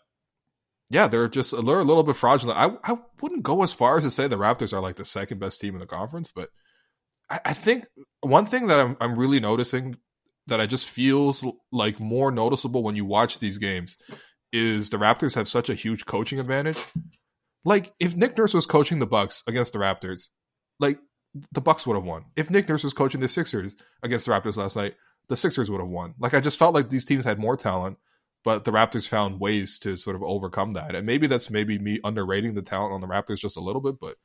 yeah, 0.91 1.07
they're 1.07 1.29
just 1.29 1.53
they're 1.53 1.79
a 1.79 1.85
little 1.85 2.03
bit 2.03 2.17
fraudulent. 2.17 2.59
I 2.59 2.93
I 2.93 2.99
wouldn't 3.21 3.43
go 3.43 3.63
as 3.63 3.73
far 3.73 3.97
as 3.97 4.05
to 4.05 4.11
say 4.11 4.27
the 4.27 4.37
Raptors 4.37 4.73
are 4.73 4.81
like 4.81 4.97
the 4.97 5.05
second 5.05 5.39
best 5.39 5.61
team 5.61 5.75
in 5.75 5.81
the 5.81 5.87
conference, 5.87 6.33
but 6.33 6.51
I, 7.31 7.41
I 7.47 7.53
think 7.53 7.87
one 8.21 8.47
thing 8.47 8.67
that 8.67 8.81
I'm 8.81 8.97
I'm 9.01 9.19
really 9.19 9.41
noticing 9.41 9.95
that 10.49 10.61
I 10.61 10.67
just 10.67 10.89
feels 10.89 11.45
like 11.71 12.01
more 12.01 12.33
noticeable 12.33 12.83
when 12.83 12.97
you 12.97 13.05
watch 13.05 13.39
these 13.39 13.59
games 13.59 13.97
is 14.53 14.91
the 14.91 14.97
Raptors 14.97 15.37
have 15.37 15.47
such 15.47 15.71
a 15.71 15.75
huge 15.75 16.07
coaching 16.07 16.41
advantage. 16.41 16.79
Like 17.65 17.93
if 18.01 18.17
Nick 18.17 18.37
Nurse 18.37 18.55
was 18.55 18.67
coaching 18.67 18.99
the 18.99 19.07
Bucks 19.07 19.45
against 19.47 19.73
the 19.73 19.79
Raptors, 19.79 20.31
like 20.81 20.99
the 21.53 21.61
Bucks 21.61 21.87
would 21.87 21.95
have 21.95 22.05
won. 22.05 22.25
If 22.37 22.51
Nick 22.51 22.69
Nurse 22.69 22.85
was 22.85 22.93
coaching 22.93 23.21
the 23.21 23.29
Sixers 23.29 23.77
against 24.03 24.27
the 24.27 24.33
Raptors 24.33 24.57
last 24.57 24.77
night, 24.77 24.95
the 25.29 25.37
Sixers 25.37 25.71
would 25.71 25.81
have 25.81 25.89
won. 25.89 26.15
Like 26.19 26.35
I 26.35 26.41
just 26.41 26.59
felt 26.59 26.75
like 26.75 26.91
these 26.91 27.05
teams 27.05 27.25
had 27.25 27.39
more 27.39 27.57
talent 27.57 27.99
but 28.45 28.65
the 28.65 28.71
Raptors 28.71 29.07
found 29.07 29.41
ways 29.41 29.79
to 29.81 29.97
sort 29.97 30.17
of 30.17 30.23
overcome 30.23 30.75
that. 30.75 30.95
And 30.95 31.07
maybe 31.07 31.27
that's 31.27 31.51
maybe 31.51 31.79
me 31.79 32.01
underrating 32.03 32.55
the 32.55 32.63
talent 32.63 32.93
on 32.93 33.01
the 33.01 33.07
Raptors 33.07 33.41
just 33.41 33.57
a 33.57 33.61
little 33.61 33.83
bit, 33.83 34.01
but 34.01 34.17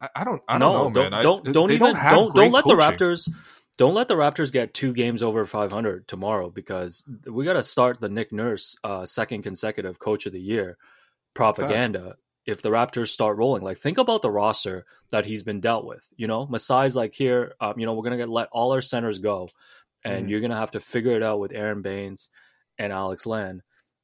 I, 0.00 0.08
I 0.16 0.24
don't 0.24 0.42
I 0.48 0.58
don't 0.58 0.72
know, 0.72 1.02
don't, 1.02 1.10
man. 1.10 1.22
Don't 1.22 1.48
I, 1.48 1.52
don't 1.52 1.70
even 1.70 1.94
don't 1.94 2.10
don't, 2.10 2.34
don't 2.34 2.52
let 2.52 2.64
coaching. 2.64 2.78
the 2.78 2.84
Raptors 2.84 3.30
don't 3.76 3.94
let 3.94 4.08
the 4.08 4.14
Raptors 4.14 4.52
get 4.52 4.74
two 4.74 4.92
games 4.92 5.22
over 5.22 5.44
500 5.44 6.06
tomorrow 6.06 6.50
because 6.50 7.02
we 7.26 7.44
got 7.44 7.54
to 7.54 7.62
start 7.62 8.00
the 8.00 8.08
Nick 8.08 8.32
Nurse 8.32 8.76
uh, 8.84 9.04
second 9.06 9.42
consecutive 9.42 9.98
coach 9.98 10.26
of 10.26 10.32
the 10.32 10.40
year 10.40 10.76
propaganda. 11.32 12.16
If 12.46 12.60
the 12.60 12.70
Raptors 12.70 13.08
start 13.08 13.38
rolling, 13.38 13.62
like 13.62 13.78
think 13.78 13.98
about 13.98 14.22
the 14.22 14.30
roster 14.30 14.84
that 15.10 15.24
he's 15.24 15.42
been 15.42 15.60
dealt 15.60 15.86
with. 15.86 16.02
You 16.16 16.26
know, 16.26 16.46
Masai's 16.46 16.94
like 16.94 17.14
here. 17.14 17.54
Um, 17.60 17.78
you 17.78 17.86
know, 17.86 17.94
we're 17.94 18.04
gonna 18.04 18.18
get 18.18 18.28
let 18.28 18.48
all 18.52 18.72
our 18.72 18.82
centers 18.82 19.18
go, 19.18 19.48
and 20.04 20.26
mm. 20.26 20.30
you're 20.30 20.40
gonna 20.40 20.56
have 20.56 20.72
to 20.72 20.80
figure 20.80 21.12
it 21.12 21.22
out 21.22 21.40
with 21.40 21.52
Aron 21.52 21.82
Baynes 21.82 22.28
and 22.78 22.92
Alex 22.92 23.26
Len. 23.26 23.62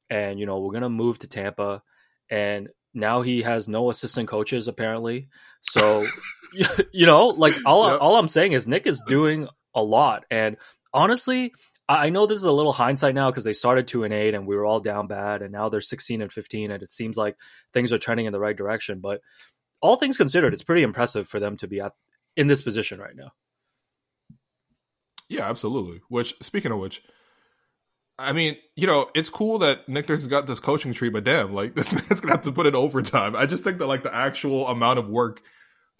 And, 0.09 0.39
you 0.39 0.45
know, 0.45 0.59
we're 0.59 0.71
going 0.71 0.83
to 0.83 0.89
move 0.89 1.19
to 1.19 1.27
Tampa. 1.27 1.81
And 2.29 2.69
now 2.93 3.21
he 3.21 3.43
has 3.43 3.67
no 3.67 3.89
assistant 3.89 4.27
coaches, 4.27 4.67
apparently. 4.67 5.29
So, 5.61 6.05
you 6.91 7.05
know, 7.05 7.27
like 7.27 7.53
all, 7.65 7.89
yep. 7.89 8.01
all 8.01 8.17
I'm 8.17 8.27
saying 8.27 8.51
is 8.51 8.67
Nick 8.67 8.87
is 8.87 9.01
doing 9.07 9.47
a 9.73 9.81
lot. 9.81 10.25
And 10.29 10.57
honestly, 10.93 11.53
I 11.91 12.09
know 12.09 12.25
this 12.25 12.37
is 12.37 12.45
a 12.45 12.51
little 12.51 12.73
hindsight 12.73 13.15
now 13.15 13.29
because 13.29 13.43
they 13.43 13.53
started 13.53 13.87
two 13.87 14.03
and 14.03 14.13
eight 14.13 14.33
and 14.33 14.47
we 14.47 14.55
were 14.55 14.65
all 14.65 14.79
down 14.79 15.07
bad, 15.07 15.41
and 15.41 15.51
now 15.51 15.69
they're 15.69 15.81
sixteen 15.81 16.21
and 16.21 16.31
fifteen, 16.31 16.71
and 16.71 16.81
it 16.81 16.89
seems 16.89 17.17
like 17.17 17.35
things 17.73 17.91
are 17.91 17.97
trending 17.97 18.25
in 18.25 18.33
the 18.33 18.39
right 18.39 18.55
direction. 18.55 18.99
But 18.99 19.21
all 19.81 19.95
things 19.95 20.17
considered, 20.17 20.53
it's 20.53 20.63
pretty 20.63 20.83
impressive 20.83 21.27
for 21.27 21.39
them 21.39 21.57
to 21.57 21.67
be 21.67 21.79
at 21.81 21.93
in 22.37 22.47
this 22.47 22.61
position 22.61 22.99
right 22.99 23.15
now. 23.15 23.31
Yeah, 25.27 25.49
absolutely. 25.49 26.01
Which, 26.09 26.35
speaking 26.41 26.71
of 26.71 26.79
which, 26.79 27.01
I 28.19 28.33
mean, 28.33 28.57
you 28.75 28.85
know, 28.85 29.09
it's 29.15 29.29
cool 29.29 29.59
that 29.59 29.87
Nick 29.89 30.07
Nurse 30.07 30.19
has 30.19 30.27
got 30.27 30.45
this 30.45 30.59
coaching 30.59 30.93
tree, 30.93 31.09
but 31.09 31.23
damn, 31.23 31.53
like 31.53 31.75
this 31.75 31.93
man's 31.93 32.21
gonna 32.21 32.33
have 32.33 32.43
to 32.43 32.51
put 32.51 32.67
in 32.67 32.75
overtime. 32.75 33.35
I 33.35 33.45
just 33.45 33.63
think 33.63 33.79
that 33.79 33.87
like 33.87 34.03
the 34.03 34.13
actual 34.13 34.67
amount 34.67 34.99
of 34.99 35.09
work 35.09 35.41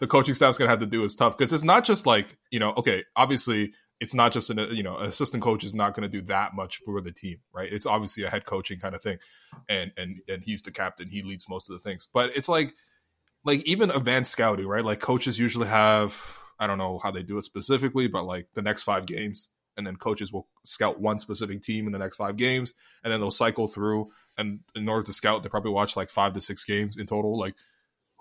the 0.00 0.06
coaching 0.06 0.34
staff's 0.34 0.58
gonna 0.58 0.70
have 0.70 0.80
to 0.80 0.86
do 0.86 1.04
is 1.04 1.14
tough 1.14 1.36
because 1.36 1.52
it's 1.52 1.64
not 1.64 1.84
just 1.84 2.06
like 2.06 2.36
you 2.50 2.60
know, 2.60 2.72
okay, 2.78 3.04
obviously 3.16 3.72
it's 4.02 4.16
not 4.16 4.32
just 4.32 4.50
an 4.50 4.58
uh, 4.58 4.66
you 4.66 4.82
know, 4.82 4.96
assistant 4.96 5.44
coach 5.44 5.62
is 5.62 5.72
not 5.72 5.94
gonna 5.94 6.08
do 6.08 6.22
that 6.22 6.54
much 6.54 6.78
for 6.84 7.00
the 7.00 7.12
team, 7.12 7.38
right? 7.54 7.72
It's 7.72 7.86
obviously 7.86 8.24
a 8.24 8.30
head 8.30 8.44
coaching 8.44 8.80
kind 8.80 8.96
of 8.96 9.00
thing, 9.00 9.18
and 9.68 9.92
and 9.96 10.20
and 10.28 10.42
he's 10.42 10.62
the 10.62 10.72
captain, 10.72 11.08
he 11.08 11.22
leads 11.22 11.48
most 11.48 11.70
of 11.70 11.74
the 11.74 11.78
things, 11.78 12.08
but 12.12 12.30
it's 12.34 12.48
like 12.48 12.74
like 13.44 13.62
even 13.62 13.92
advanced 13.92 14.32
scouting, 14.32 14.66
right? 14.66 14.84
Like 14.84 14.98
coaches 14.98 15.38
usually 15.38 15.68
have 15.68 16.20
I 16.58 16.66
don't 16.66 16.78
know 16.78 16.98
how 16.98 17.12
they 17.12 17.22
do 17.22 17.38
it 17.38 17.44
specifically, 17.44 18.08
but 18.08 18.24
like 18.24 18.48
the 18.54 18.62
next 18.62 18.82
five 18.82 19.06
games 19.06 19.50
and 19.76 19.86
then 19.86 19.96
coaches 19.96 20.32
will 20.32 20.48
scout 20.64 21.00
one 21.00 21.18
specific 21.20 21.62
team 21.62 21.86
in 21.86 21.92
the 21.92 21.98
next 21.98 22.16
five 22.16 22.36
games, 22.36 22.74
and 23.04 23.12
then 23.12 23.20
they'll 23.20 23.30
cycle 23.30 23.68
through. 23.68 24.10
And 24.36 24.60
in 24.74 24.88
order 24.88 25.06
to 25.06 25.12
scout, 25.12 25.42
they 25.42 25.48
probably 25.48 25.70
watch 25.70 25.96
like 25.96 26.10
five 26.10 26.32
to 26.34 26.40
six 26.40 26.64
games 26.64 26.96
in 26.96 27.06
total. 27.06 27.38
Like, 27.38 27.54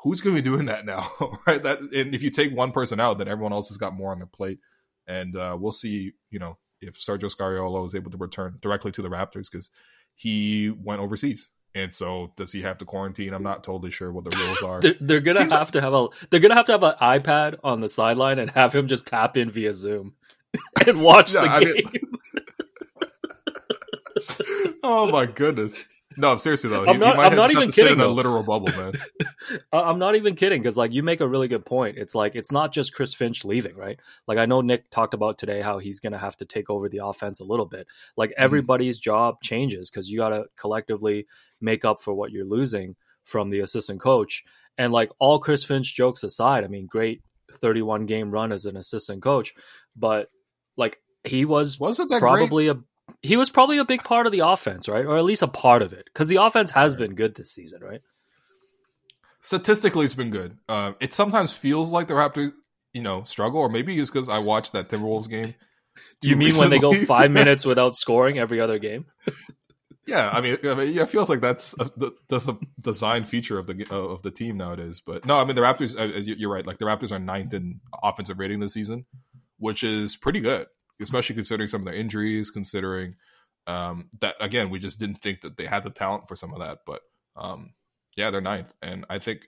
who's 0.04 0.22
going 0.22 0.36
to 0.36 0.42
be 0.42 0.48
doing 0.48 0.68
that 0.68 0.86
now, 0.86 1.10
right? 1.48 1.62
That 1.62 1.82
and 1.82 2.14
if 2.14 2.22
you 2.22 2.30
take 2.30 2.56
one 2.56 2.72
person 2.72 3.00
out, 3.00 3.18
then 3.18 3.28
everyone 3.28 3.52
else 3.52 3.70
has 3.70 3.78
got 3.78 3.96
more 3.96 4.12
on 4.12 4.20
their 4.20 4.28
plate. 4.28 4.60
And 5.08 5.36
uh, 5.36 5.58
we'll 5.60 5.72
see, 5.72 6.13
you 6.29 6.39
know, 6.39 6.58
if 6.81 6.96
Sergio 6.96 7.34
Scariolo 7.34 7.86
is 7.86 7.96
able 7.96 8.12
to 8.12 8.17
return 8.17 8.58
directly 8.62 8.91
to 8.91 9.01
the 9.01 9.10
Raptors 9.10 9.50
because 9.51 9.70
he 10.15 10.70
went 10.70 11.01
overseas. 11.01 11.50
And 11.74 11.93
so, 11.93 12.34
does 12.36 12.51
he 12.51 12.63
have 12.63 12.79
to 12.79 12.86
quarantine? 12.86 13.34
I'm 13.34 13.43
not 13.43 13.63
totally 13.63 13.91
sure 13.91 14.12
what 14.12 14.25
the 14.25 14.38
rules 14.38 14.62
are. 14.63 14.81
they're, 14.81 14.96
they're, 15.00 15.22
gonna 15.22 15.38
Seems 15.38 15.53
have 15.53 15.67
like... 15.67 15.74
to 15.74 15.81
have 15.81 15.93
a. 15.93 16.08
They're 16.29 16.41
gonna 16.41 16.55
have 16.55 16.65
to 16.65 16.74
have 16.74 16.84
an 16.84 16.96
iPad 17.01 17.60
on 17.63 17.79
the 17.79 17.88
sideline 17.88 18.39
and 18.39 18.51
have 18.51 18.74
him 18.74 18.88
just 18.88 19.08
tap 19.08 19.38
in 19.38 19.50
via 19.50 19.74
Zoom. 19.74 20.15
and 20.88 21.01
watch 21.01 21.31
the 21.36 21.48
game. 21.48 21.89
Mean... 21.93 22.03
oh 24.84 25.10
my 25.10 25.25
goodness. 25.25 25.81
No, 26.18 26.36
seriously 26.38 26.70
though, 26.70 26.86
I'm 26.86 27.00
not, 27.00 27.20
I'm 27.20 27.36
not 27.36 27.51
even 27.51 27.72
kidding. 27.72 27.94
in 27.94 28.01
a 28.01 28.08
literal 28.08 28.44
bubble, 28.44 28.70
man. 28.70 28.94
I'm 29.74 30.00
not 30.00 30.15
even 30.15 30.36
kidding 30.36 30.62
because, 30.62 30.77
like, 30.77 30.91
you 30.91 31.03
make 31.03 31.22
a 31.22 31.27
really 31.27 31.48
good 31.48 31.65
point. 31.65 31.98
It's 31.98 32.15
like 32.15 32.36
it's 32.36 32.51
not 32.51 32.74
just 32.74 32.94
Chris 32.94 33.13
Finch 33.13 33.46
leaving, 33.46 33.75
right? 33.75 34.00
Like, 34.27 34.38
I 34.38 34.46
know 34.46 34.62
Nick 34.62 34.89
talked 34.89 35.13
about 35.13 35.38
today 35.38 35.62
how 35.62 35.77
he's 35.77 36.00
going 36.00 36.13
to 36.13 36.20
have 36.20 36.38
to 36.38 36.46
take 36.46 36.70
over 36.70 36.89
the 36.89 37.06
offense 37.06 37.39
a 37.39 37.46
little 37.46 37.65
bit. 37.65 37.88
Like, 38.18 38.32
mm-hmm. 38.32 38.44
everybody's 38.44 38.98
mm-hmm. 38.98 39.12
job 39.12 39.41
changes 39.41 39.89
because 39.89 40.10
you 40.10 40.18
got 40.18 40.30
to 40.30 40.46
collectively 40.58 41.27
make 41.62 41.86
up 41.86 42.01
for 42.01 42.13
what 42.13 42.32
you're 42.32 42.46
losing 42.46 42.96
from 43.24 43.50
the 43.50 43.60
assistant 43.60 44.01
coach. 44.01 44.44
And 44.77 44.91
like 44.91 45.12
all 45.20 45.39
Chris 45.39 45.63
Finch 45.63 45.96
jokes 45.96 46.24
aside, 46.24 46.63
I 46.63 46.68
mean, 46.68 46.88
great 46.88 47.22
31 47.51 48.06
game 48.06 48.32
run 48.32 48.51
as 48.51 48.65
an 48.65 48.77
assistant 48.77 49.22
coach, 49.22 49.53
but 49.96 50.30
like 50.77 51.01
he 51.24 51.46
was 51.46 51.80
wasn't 51.80 52.10
that 52.10 52.20
probably 52.20 52.65
great? 52.65 52.77
a 52.77 52.84
he 53.22 53.38
was 53.38 53.50
probably 53.50 53.78
a 53.78 53.86
big 53.86 54.04
part 54.04 54.25
of 54.25 54.32
the 54.32 54.40
offense, 54.40 54.90
right? 54.90 55.06
Or 55.06 55.18
at 55.18 55.24
least 55.24 55.42
a 55.42 55.48
part 55.48 55.82
of 55.82 55.94
it 55.94 56.06
because 56.06 56.28
the 56.28 56.38
offense 56.38 56.72
has 56.72 56.96
been 56.96 57.16
good 57.16 57.36
this 57.36 57.51
season, 57.51 57.82
right? 57.82 58.01
Statistically, 59.42 60.06
it's 60.06 60.16
been 60.16 60.30
good. 60.30 60.58
Uh, 60.68 60.94
it 61.00 61.13
sometimes 61.13 61.51
feels 61.51 61.92
like 61.92 62.08
the 62.08 62.13
Raptors, 62.13 62.51
you 62.94 63.01
know, 63.01 63.24
struggle, 63.24 63.60
or 63.60 63.70
maybe 63.70 63.98
it's 64.00 64.12
because 64.12 64.30
I 64.30 64.40
watched 64.40 64.74
that 64.74 64.90
Timberwolves 64.90 65.30
game. 65.30 65.56
Do 66.22 66.30
you 66.30 66.36
mean 66.36 66.48
recently. 66.48 66.80
when 66.80 66.94
they 66.94 67.00
go 67.00 67.06
five 67.06 67.32
minutes 67.40 67.66
without 67.66 67.96
scoring 67.96 68.40
every 68.40 68.60
other 68.60 68.80
game? 68.80 69.06
yeah, 70.08 70.30
I 70.32 70.42
mean, 70.42 70.58
I 70.63 70.74
mean, 70.74 70.94
yeah, 70.94 71.04
it 71.04 71.10
feels 71.10 71.30
like 71.30 71.42
that's 71.42 71.75
a, 71.80 72.12
that's 72.28 72.48
a 72.48 72.58
design 72.80 73.24
feature 73.24 73.60
of 73.60 73.68
the 73.68 73.88
of 73.92 74.22
the 74.22 74.32
team 74.32 74.58
nowadays. 74.58 75.01
But 75.06 75.25
no, 75.25 75.38
I 75.38 75.44
mean, 75.44 75.56
the 75.56 75.62
Raptors, 75.62 75.98
uh, 75.98 76.20
you're 76.20 76.51
right. 76.51 76.66
Like 76.66 76.80
the 76.80 76.86
Raptors 76.86 77.12
are 77.12 77.20
ninth 77.20 77.54
in 77.54 77.82
offensive 78.01 78.40
rating 78.40 78.60
this 78.60 78.74
season, 78.74 79.06
which 79.58 79.84
is 79.84 80.16
pretty 80.16 80.40
good, 80.40 80.68
especially 81.01 81.36
considering 81.36 81.67
some 81.67 81.81
of 81.81 81.86
their 81.86 81.96
injuries, 81.96 82.51
considering 82.51 83.15
um, 83.67 84.10
that 84.20 84.36
again, 84.39 84.70
we 84.70 84.79
just 84.79 85.00
didn't 85.00 85.22
think 85.22 85.41
that 85.41 85.58
they 85.58 85.65
had 85.65 85.84
the 85.84 85.89
talent 85.89 86.27
for 86.27 86.36
some 86.36 86.53
of 86.53 86.60
that. 86.60 86.79
But 86.86 87.01
um, 87.36 87.74
yeah, 88.15 88.31
they're 88.31 88.41
ninth, 88.41 88.74
and 88.81 89.05
I 89.10 89.20
think 89.20 89.48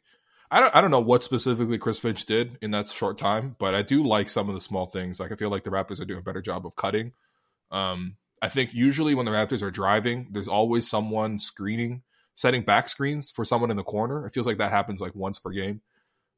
I 0.52 0.60
don't 0.60 0.76
I 0.76 0.82
don't 0.82 0.92
know 0.92 1.02
what 1.02 1.24
specifically 1.24 1.78
Chris 1.78 2.00
Finch 2.00 2.26
did 2.26 2.58
in 2.62 2.72
that 2.72 2.88
short 2.88 3.18
time, 3.18 3.56
but 3.60 3.74
I 3.76 3.82
do 3.82 4.04
like 4.04 4.30
some 4.30 4.50
of 4.50 4.56
the 4.56 4.62
small 4.62 4.86
things. 4.86 5.20
Like 5.20 5.32
I 5.32 5.36
feel 5.36 5.50
like 5.50 5.64
the 5.64 5.72
Raptors 5.72 6.00
are 6.00 6.06
doing 6.06 6.20
a 6.20 6.24
better 6.24 6.42
job 6.42 6.66
of 6.66 6.76
cutting. 6.76 7.14
Um, 7.72 8.18
I 8.42 8.50
think 8.50 8.74
usually 8.74 9.16
when 9.16 9.26
the 9.26 9.32
Raptors 9.32 9.62
are 9.62 9.72
driving, 9.72 10.28
there's 10.32 10.48
always 10.48 10.88
someone 10.88 11.40
screening, 11.40 12.04
setting 12.36 12.62
back 12.62 12.90
screens 12.90 13.32
for 13.32 13.46
someone 13.46 13.72
in 13.72 13.78
the 13.78 13.84
corner. 13.84 14.28
It 14.28 14.34
feels 14.34 14.46
like 14.46 14.58
that 14.58 14.72
happens 14.72 15.02
like 15.02 15.16
once 15.16 15.40
per 15.40 15.50
game. 15.50 15.82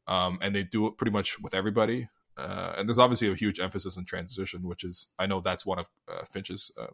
Um, 0.07 0.37
and 0.41 0.55
they 0.55 0.63
do 0.63 0.85
it 0.85 0.97
pretty 0.97 1.11
much 1.11 1.41
with 1.41 1.55
everybody. 1.55 2.07
Uh, 2.37 2.73
and 2.77 2.87
there's 2.87 2.99
obviously 2.99 3.31
a 3.31 3.35
huge 3.35 3.59
emphasis 3.59 3.97
on 3.97 4.05
transition, 4.05 4.63
which 4.63 4.83
is 4.83 5.07
I 5.17 5.25
know 5.25 5.41
that's 5.41 5.65
one 5.65 5.79
of 5.79 5.89
uh, 6.11 6.23
Finch's 6.31 6.71
uh, 6.77 6.87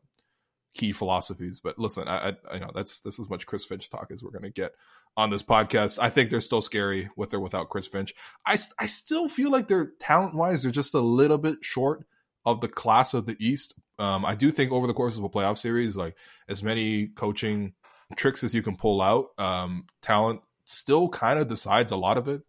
key 0.74 0.92
philosophies. 0.92 1.60
But 1.60 1.80
listen, 1.80 2.08
I, 2.08 2.36
I 2.50 2.60
know 2.60 2.72
that's 2.74 3.00
this 3.02 3.20
as 3.20 3.30
much 3.30 3.46
Chris 3.46 3.66
Finch 3.66 3.90
talk 3.90 4.10
as 4.12 4.24
we're 4.24 4.32
going 4.32 4.44
to 4.44 4.50
get 4.50 4.74
on 5.18 5.30
this 5.30 5.44
podcast. 5.44 6.00
I 6.00 6.10
think 6.10 6.30
they're 6.30 6.40
still 6.40 6.62
scary 6.62 7.10
with 7.16 7.34
or 7.34 7.40
without 7.40 7.70
Chris 7.70 7.88
Finch. 7.88 8.14
I 8.46 8.58
I 8.80 8.86
still 8.86 9.28
feel 9.28 9.52
like 9.52 9.68
they're 9.68 9.94
talent 10.00 10.36
wise 10.36 10.64
they're 10.64 10.72
just 10.72 10.94
a 10.94 11.00
little 11.00 11.38
bit 11.38 11.58
short 11.62 12.06
of 12.46 12.62
the 12.62 12.68
class 12.68 13.14
of 13.14 13.26
the 13.26 13.38
East. 13.40 13.76
Um, 14.00 14.26
I 14.26 14.36
do 14.36 14.52
think 14.52 14.72
over 14.72 14.88
the 14.88 14.94
course 14.94 15.18
of 15.18 15.24
a 15.24 15.30
playoff 15.30 15.58
series, 15.58 15.96
like 15.96 16.16
as 16.48 16.64
many 16.64 17.08
coaching 17.08 17.74
tricks 18.16 18.44
as 18.44 18.56
you 18.56 18.62
can 18.62 18.76
pull 18.76 19.02
out, 19.02 19.28
um, 19.38 19.86
talent 20.02 20.42
still 20.66 21.10
kind 21.10 21.40
of 21.40 21.48
decides 21.48 21.92
a 21.92 21.98
lot 21.98 22.18
of 22.18 22.28
it. 22.28 22.42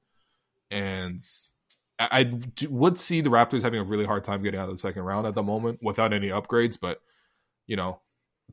And 0.70 1.18
I, 2.10 2.32
would 2.68 2.98
see 2.98 3.20
the 3.20 3.30
Raptors 3.30 3.62
having 3.62 3.80
a 3.80 3.84
really 3.84 4.04
hard 4.04 4.24
time 4.24 4.42
getting 4.42 4.60
out 4.60 4.68
of 4.68 4.74
the 4.74 4.78
second 4.78 5.02
round 5.02 5.26
at 5.26 5.34
the 5.34 5.42
moment 5.42 5.80
without 5.82 6.12
any 6.12 6.28
upgrades. 6.28 6.78
But 6.80 7.00
you 7.66 7.76
know, 7.76 8.00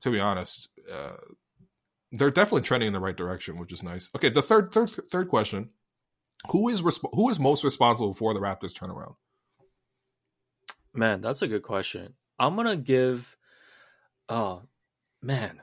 to 0.01 0.11
be 0.11 0.19
honest, 0.19 0.69
uh, 0.91 1.17
they're 2.11 2.31
definitely 2.31 2.61
trending 2.61 2.87
in 2.87 2.93
the 2.93 2.99
right 2.99 3.15
direction, 3.15 3.57
which 3.57 3.73
is 3.73 3.83
nice. 3.83 4.09
Okay, 4.15 4.29
the 4.29 4.41
third 4.41 4.71
third 4.71 4.91
third 5.11 5.29
question: 5.29 5.69
Who 6.51 6.69
is 6.69 6.81
resp- 6.81 7.13
who 7.13 7.29
is 7.29 7.39
most 7.39 7.63
responsible 7.63 8.13
for 8.13 8.33
the 8.33 8.39
Raptors 8.39 8.73
turnaround? 8.73 9.15
Man, 10.93 11.21
that's 11.21 11.41
a 11.41 11.47
good 11.47 11.63
question. 11.63 12.13
I'm 12.37 12.55
gonna 12.55 12.77
give. 12.77 13.37
Oh 14.27 14.63
man, 15.21 15.61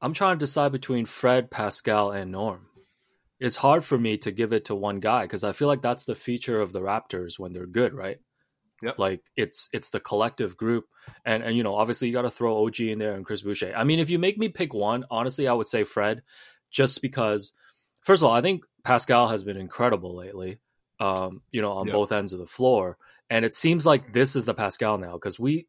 I'm 0.00 0.12
trying 0.12 0.36
to 0.36 0.40
decide 0.40 0.72
between 0.72 1.06
Fred, 1.06 1.50
Pascal, 1.50 2.10
and 2.10 2.32
Norm. 2.32 2.66
It's 3.38 3.56
hard 3.56 3.84
for 3.84 3.98
me 3.98 4.16
to 4.18 4.30
give 4.30 4.52
it 4.52 4.66
to 4.66 4.74
one 4.74 5.00
guy 5.00 5.22
because 5.22 5.44
I 5.44 5.52
feel 5.52 5.68
like 5.68 5.82
that's 5.82 6.04
the 6.04 6.14
feature 6.14 6.60
of 6.60 6.72
the 6.72 6.80
Raptors 6.80 7.38
when 7.38 7.52
they're 7.52 7.66
good, 7.66 7.92
right? 7.92 8.18
Yep. 8.82 8.98
Like 8.98 9.22
it's 9.36 9.68
it's 9.72 9.90
the 9.90 10.00
collective 10.00 10.56
group, 10.56 10.86
and 11.24 11.42
and 11.42 11.56
you 11.56 11.62
know 11.62 11.74
obviously 11.74 12.08
you 12.08 12.14
got 12.14 12.22
to 12.22 12.30
throw 12.30 12.64
OG 12.64 12.80
in 12.80 12.98
there 12.98 13.14
and 13.14 13.24
Chris 13.24 13.42
Boucher. 13.42 13.72
I 13.74 13.84
mean, 13.84 13.98
if 13.98 14.10
you 14.10 14.18
make 14.18 14.38
me 14.38 14.48
pick 14.48 14.74
one, 14.74 15.04
honestly, 15.10 15.48
I 15.48 15.52
would 15.52 15.68
say 15.68 15.84
Fred, 15.84 16.22
just 16.70 17.02
because. 17.02 17.52
First 18.02 18.22
of 18.22 18.28
all, 18.28 18.34
I 18.34 18.40
think 18.40 18.64
Pascal 18.84 19.26
has 19.26 19.42
been 19.42 19.56
incredible 19.56 20.14
lately. 20.14 20.60
Um, 21.00 21.42
you 21.50 21.60
know, 21.60 21.72
on 21.72 21.88
yep. 21.88 21.94
both 21.94 22.12
ends 22.12 22.32
of 22.32 22.38
the 22.38 22.46
floor, 22.46 22.96
and 23.28 23.44
it 23.44 23.52
seems 23.52 23.84
like 23.84 24.12
this 24.12 24.36
is 24.36 24.44
the 24.44 24.54
Pascal 24.54 24.96
now 24.96 25.12
because 25.14 25.38
we 25.38 25.66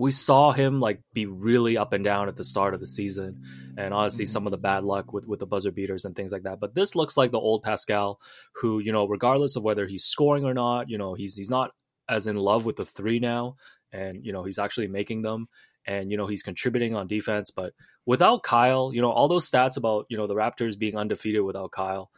we 0.00 0.10
saw 0.10 0.50
him 0.52 0.80
like 0.80 1.00
be 1.12 1.26
really 1.26 1.76
up 1.76 1.92
and 1.92 2.02
down 2.02 2.28
at 2.28 2.36
the 2.36 2.44
start 2.44 2.74
of 2.74 2.80
the 2.80 2.86
season, 2.86 3.42
and 3.76 3.92
honestly, 3.92 4.24
mm-hmm. 4.24 4.32
some 4.32 4.46
of 4.46 4.50
the 4.50 4.58
bad 4.58 4.82
luck 4.82 5.12
with 5.12 5.26
with 5.26 5.40
the 5.40 5.46
buzzer 5.46 5.70
beaters 5.70 6.04
and 6.04 6.16
things 6.16 6.32
like 6.32 6.44
that. 6.44 6.58
But 6.58 6.74
this 6.74 6.96
looks 6.96 7.16
like 7.16 7.30
the 7.30 7.38
old 7.38 7.62
Pascal, 7.62 8.18
who 8.54 8.78
you 8.78 8.92
know, 8.92 9.06
regardless 9.06 9.56
of 9.56 9.62
whether 9.62 9.86
he's 9.86 10.04
scoring 10.04 10.44
or 10.44 10.54
not, 10.54 10.88
you 10.88 10.98
know, 10.98 11.14
he's 11.14 11.34
he's 11.36 11.50
not 11.50 11.72
as 12.08 12.26
in 12.26 12.36
love 12.36 12.64
with 12.64 12.76
the 12.76 12.84
three 12.84 13.20
now, 13.20 13.56
and 13.92 14.24
you 14.24 14.32
know, 14.32 14.42
he's 14.42 14.58
actually 14.58 14.88
making 14.88 15.22
them, 15.22 15.48
and 15.86 16.10
you 16.10 16.16
know, 16.16 16.26
he's 16.26 16.42
contributing 16.42 16.96
on 16.96 17.06
defense. 17.06 17.50
But 17.50 17.74
without 18.06 18.42
Kyle, 18.42 18.92
you 18.94 19.02
know, 19.02 19.10
all 19.10 19.28
those 19.28 19.48
stats 19.48 19.76
about 19.76 20.06
you 20.08 20.16
know 20.16 20.26
the 20.26 20.34
Raptors 20.34 20.78
being 20.78 20.96
undefeated 20.96 21.42
without 21.42 21.72
Kyle, 21.72 22.10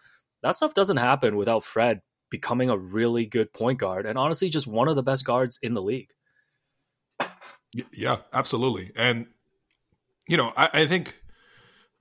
that 0.43 0.57
stuff 0.57 0.73
doesn't 0.73 0.99
happen 0.99 1.37
without 1.37 1.65
Fred 1.65 2.01
becoming 2.31 2.71
a 2.71 2.79
really 2.79 3.27
good 3.27 3.53
point 3.53 3.79
guard 3.79 4.07
and 4.07 4.17
honestly 4.17 4.49
just 4.49 4.67
one 4.67 4.89
of 4.89 4.97
the 4.97 5.03
best 5.03 5.23
guards 5.23 5.59
in 5.63 5.75
the 5.75 5.83
league. 5.83 6.09
Yeah, 7.93 8.19
absolutely. 8.33 8.93
And 8.97 9.27
you 10.29 10.37
know, 10.37 10.53
I, 10.57 10.71
I 10.73 10.87
think 10.87 11.21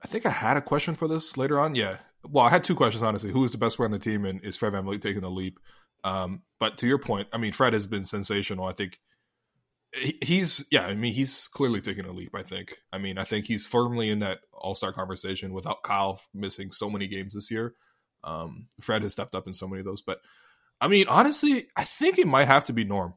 I 0.02 0.08
think 0.08 0.26
I 0.26 0.30
had 0.30 0.56
a 0.56 0.62
question 0.62 0.94
for 0.94 1.08
this 1.08 1.36
later 1.36 1.58
on. 1.58 1.74
Yeah. 1.74 1.98
Well, 2.28 2.44
I 2.44 2.50
had 2.50 2.64
two 2.64 2.74
questions 2.74 3.02
honestly. 3.02 3.30
Who 3.30 3.44
is 3.44 3.52
the 3.52 3.58
best 3.58 3.76
player 3.76 3.86
on 3.86 3.92
the 3.92 3.98
team 3.98 4.24
and 4.24 4.42
is 4.44 4.56
Fred 4.56 4.72
VanVleet 4.72 5.00
taking 5.00 5.22
the 5.22 5.30
leap? 5.30 5.58
Um, 6.04 6.42
but 6.58 6.78
to 6.78 6.86
your 6.86 6.98
point, 6.98 7.28
I 7.32 7.38
mean, 7.38 7.52
Fred 7.52 7.72
has 7.72 7.86
been 7.86 8.04
sensational. 8.04 8.66
I 8.66 8.72
think 8.72 8.98
he's 10.22 10.66
yeah. 10.70 10.86
I 10.86 10.94
mean, 10.94 11.12
he's 11.12 11.48
clearly 11.48 11.80
taking 11.80 12.04
a 12.04 12.12
leap. 12.12 12.34
I 12.34 12.42
think. 12.42 12.76
I 12.92 12.98
mean, 12.98 13.18
I 13.18 13.24
think 13.24 13.46
he's 13.46 13.66
firmly 13.66 14.08
in 14.10 14.20
that 14.20 14.40
All 14.52 14.74
Star 14.74 14.92
conversation 14.92 15.52
without 15.52 15.82
Kyle 15.82 16.20
missing 16.34 16.70
so 16.70 16.90
many 16.90 17.06
games 17.06 17.34
this 17.34 17.50
year. 17.50 17.74
Um, 18.24 18.68
Fred 18.80 19.02
has 19.02 19.12
stepped 19.12 19.34
up 19.34 19.46
in 19.46 19.52
so 19.52 19.66
many 19.66 19.80
of 19.80 19.86
those, 19.86 20.02
but 20.02 20.18
I 20.80 20.88
mean, 20.88 21.06
honestly, 21.08 21.68
I 21.76 21.84
think 21.84 22.18
it 22.18 22.26
might 22.26 22.46
have 22.46 22.64
to 22.66 22.72
be 22.72 22.84
Norm. 22.84 23.14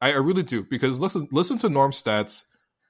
I, 0.00 0.08
I 0.12 0.16
really 0.16 0.42
do 0.42 0.64
because 0.64 0.98
listen, 1.00 1.28
listen 1.30 1.58
to 1.58 1.68
Norm's 1.68 2.02
stats 2.02 2.44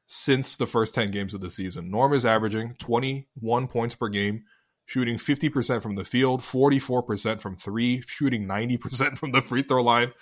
since 0.06 0.56
the 0.56 0.66
first 0.66 0.94
ten 0.94 1.10
games 1.10 1.34
of 1.34 1.40
the 1.40 1.50
season. 1.50 1.90
Norm 1.90 2.12
is 2.12 2.26
averaging 2.26 2.74
twenty 2.78 3.28
one 3.34 3.68
points 3.68 3.94
per 3.94 4.08
game, 4.08 4.44
shooting 4.84 5.18
fifty 5.18 5.48
percent 5.48 5.82
from 5.82 5.94
the 5.94 6.04
field, 6.04 6.42
forty 6.42 6.78
four 6.78 7.02
percent 7.02 7.42
from 7.42 7.56
three, 7.56 8.02
shooting 8.06 8.46
ninety 8.46 8.76
percent 8.76 9.18
from 9.18 9.32
the 9.32 9.42
free 9.42 9.62
throw 9.62 9.82
line. 9.82 10.12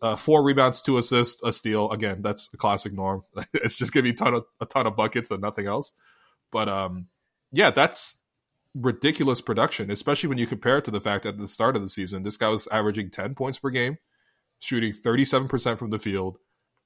Uh, 0.00 0.14
four 0.14 0.44
rebounds, 0.44 0.80
two 0.80 0.96
assists, 0.96 1.42
a 1.42 1.52
steal. 1.52 1.90
Again, 1.90 2.22
that's 2.22 2.48
the 2.50 2.56
classic 2.56 2.92
norm. 2.92 3.24
it's 3.54 3.74
just 3.74 3.92
giving 3.92 4.12
a 4.12 4.14
ton 4.14 4.34
of 4.34 4.44
a 4.60 4.66
ton 4.66 4.86
of 4.86 4.96
buckets 4.96 5.30
and 5.30 5.40
nothing 5.40 5.66
else. 5.66 5.92
But 6.52 6.68
um, 6.68 7.08
yeah, 7.50 7.70
that's 7.70 8.22
ridiculous 8.74 9.40
production, 9.40 9.90
especially 9.90 10.28
when 10.28 10.38
you 10.38 10.46
compare 10.46 10.78
it 10.78 10.84
to 10.84 10.90
the 10.90 11.00
fact 11.00 11.24
that 11.24 11.34
at 11.34 11.38
the 11.38 11.48
start 11.48 11.76
of 11.76 11.82
the 11.82 11.88
season, 11.88 12.22
this 12.22 12.36
guy 12.36 12.48
was 12.48 12.66
averaging 12.68 13.10
10 13.10 13.34
points 13.34 13.58
per 13.58 13.70
game, 13.70 13.98
shooting 14.62 14.92
37% 14.92 15.76
from 15.76 15.90
the 15.90 15.98
field, 15.98 16.38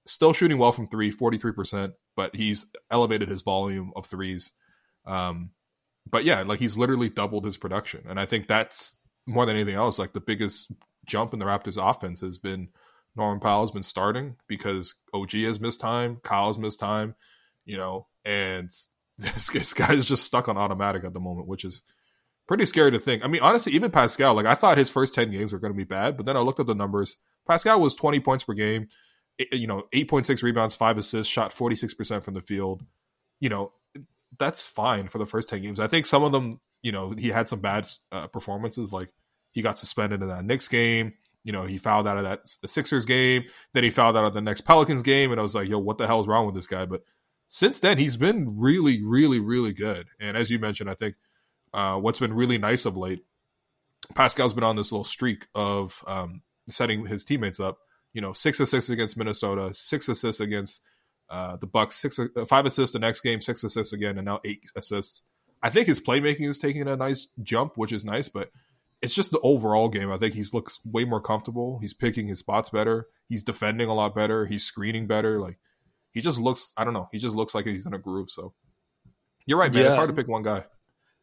still 0.07 0.33
shooting 0.33 0.57
well 0.57 0.73
from 0.73 0.89
three, 0.89 1.13
43%, 1.13 1.93
but 2.17 2.35
he's 2.35 2.67
elevated 2.91 3.29
his 3.29 3.43
volume 3.43 3.93
of 3.95 4.07
threes. 4.07 4.53
Um, 5.07 5.51
but 6.09 6.25
yeah, 6.25 6.43
like 6.43 6.59
he's 6.59 6.79
literally 6.79 7.11
doubled 7.11 7.45
his 7.45 7.59
production. 7.59 8.05
And 8.09 8.19
I 8.19 8.25
think 8.25 8.47
that's 8.47 8.97
more 9.27 9.45
than 9.45 9.57
anything 9.57 9.75
else, 9.75 9.99
like 9.99 10.15
the 10.15 10.21
biggest 10.21 10.73
jump 11.05 11.35
in 11.35 11.39
the 11.39 11.45
Raptors 11.45 11.79
offense 11.79 12.23
has 12.23 12.39
been 12.39 12.69
Norman 13.15 13.41
Powell's 13.41 13.71
been 13.71 13.83
starting 13.83 14.37
because 14.49 14.95
OG 15.13 15.33
has 15.33 15.61
missed 15.61 15.81
time, 15.81 16.19
Kyle's 16.23 16.59
missed 16.59 16.81
time, 16.81 17.15
you 17.67 17.77
know, 17.77 18.07
and 18.25 18.71
this, 19.19 19.51
this 19.51 19.75
guy's 19.75 20.07
just 20.07 20.25
stuck 20.25 20.49
on 20.49 20.57
automatic 20.57 21.05
at 21.05 21.13
the 21.13 21.21
moment, 21.21 21.47
which 21.47 21.65
is 21.65 21.83
pretty 22.49 22.65
scary 22.65 22.93
to 22.93 22.99
think. 22.99 23.23
I 23.23 23.29
mean, 23.29 23.43
honestly, 23.43 23.73
even 23.73 23.91
Pascal, 23.91 24.35
like 24.35 24.47
I 24.47 24.55
thought 24.55 24.79
his 24.79 24.91
first 24.91 25.15
10 25.15 25.31
games 25.31 25.53
were 25.53 25.59
going 25.59 25.73
to 25.73 25.77
be 25.77 25.85
bad, 25.85 26.17
but 26.17 26.25
then 26.25 26.39
I 26.39 26.41
looked 26.41 26.61
at 26.61 26.67
the 26.67 26.75
numbers. 26.75 27.19
Pascal 27.47 27.81
was 27.81 27.95
20 27.95 28.21
points 28.21 28.45
per 28.45 28.55
game, 28.55 28.89
you 29.53 29.67
know, 29.67 29.85
8.6 29.93 30.43
rebounds, 30.43 30.77
five 30.77 30.99
assists, 30.99 31.33
shot 31.33 31.53
46% 31.53 32.23
from 32.23 32.35
the 32.35 32.41
field. 32.41 32.83
You 33.41 33.49
know, 33.49 33.73
that's 34.39 34.65
fine 34.65 35.09
for 35.09 35.19
the 35.19 35.27
first 35.27 35.49
10 35.49 35.63
games. 35.63 35.81
I 35.81 35.87
think 35.87 36.07
some 36.07 36.23
of 36.23 36.33
them, 36.33 36.61
you 36.83 36.93
know, 36.93 37.11
he 37.11 37.29
had 37.29 37.49
some 37.49 37.61
bad 37.61 37.89
uh, 38.13 38.27
performances. 38.27 38.93
Like 38.93 39.11
he 39.53 39.63
got 39.63 39.79
suspended 39.79 40.23
in 40.23 40.29
that 40.29 40.45
Knicks 40.45 40.69
game. 40.69 41.15
You 41.45 41.53
know, 41.53 41.65
he 41.65 41.79
fouled 41.79 42.09
out 42.09 42.19
of 42.19 42.25
that 42.25 42.49
Sixers 42.67 43.05
game. 43.05 43.45
Then 43.73 43.85
he 43.85 43.91
fouled 43.91 44.17
out 44.17 44.25
of 44.25 44.35
the 44.35 44.41
next 44.41 44.63
Pelicans 44.63 45.03
game. 45.03 45.31
And 45.31 45.39
I 45.39 45.43
was 45.43 45.55
like, 45.55 45.69
yo, 45.69 45.79
what 45.79 45.99
the 45.99 46.07
hell 46.07 46.21
is 46.21 46.27
wrong 46.27 46.47
with 46.47 46.57
this 46.57 46.67
guy? 46.67 46.87
But 46.87 47.03
since 47.49 47.79
then 47.79 47.99
he's 47.99 48.17
been 48.17 48.59
really, 48.59 49.03
really, 49.05 49.39
really 49.39 49.73
good. 49.73 50.09
And 50.19 50.37
as 50.37 50.51
you 50.51 50.59
mentioned, 50.59 50.91
I 50.91 50.95
think 50.95 51.15
uh, 51.73 51.97
what's 51.97 52.19
been 52.19 52.35
really 52.35 52.59
nice 52.59 52.85
of 52.85 52.97
late, 52.97 53.25
Pascal's 54.15 54.55
been 54.55 54.65
on 54.65 54.77
this 54.77 54.91
little 54.91 55.05
streak 55.05 55.47
of 55.55 56.03
um, 56.07 56.43
setting 56.69 57.07
his 57.07 57.25
teammates 57.25 57.61
up. 57.61 57.79
You 58.13 58.21
know, 58.21 58.33
six 58.33 58.61
assists 58.61 58.91
against 58.91 59.17
Minnesota, 59.17 59.75
six 59.75 60.09
assists 60.09 60.41
against 60.41 60.83
uh, 61.29 61.57
the 61.57 61.67
Bucks, 61.67 61.97
six 61.97 62.19
uh, 62.19 62.45
five 62.47 62.67
assists 62.67 62.93
the 62.93 62.99
next 62.99 63.21
game, 63.21 63.43
six 63.43 63.63
assists 63.63 63.93
again, 63.93 64.17
and 64.17 64.25
now 64.25 64.41
eight 64.45 64.65
assists. 64.77 65.23
I 65.63 65.71
think 65.71 65.87
his 65.87 66.01
playmaking 66.01 66.49
is 66.49 66.59
taking 66.59 66.87
a 66.87 66.97
nice 66.97 67.29
jump, 67.43 67.77
which 67.77 67.93
is 67.93 68.05
nice, 68.05 68.29
but 68.29 68.51
it's 69.03 69.15
just 69.15 69.31
the 69.31 69.41
overall 69.41 69.89
game. 69.89 70.11
I 70.11 70.19
think 70.19 70.35
he 70.35 70.45
looks 70.53 70.81
way 70.85 71.05
more 71.05 71.21
comfortable. 71.21 71.79
He's 71.81 71.95
picking 71.95 72.29
his 72.29 72.39
spots 72.39 72.71
better. 72.71 73.09
He's 73.29 73.43
defending 73.43 73.89
a 73.89 73.95
lot 73.95 74.15
better. 74.15 74.47
He's 74.47 74.65
screening 74.65 75.07
better. 75.07 75.41
Like 75.41 75.59
he 76.13 76.21
just 76.21 76.39
looks 76.39 76.73
I 76.77 76.85
don't 76.85 76.95
know, 76.95 77.09
he 77.13 77.19
just 77.19 77.37
looks 77.37 77.55
like 77.55 77.67
he's 77.67 77.87
in 77.87 77.95
a 77.95 77.99
groove. 77.99 78.31
So 78.31 78.55
you're 79.47 79.59
right, 79.59 79.73
man. 79.73 79.83
Yeah. 79.83 79.89
It's 79.89 79.97
hard 79.97 80.09
to 80.09 80.15
pick 80.15 80.29
one 80.29 80.43
guy. 80.43 80.65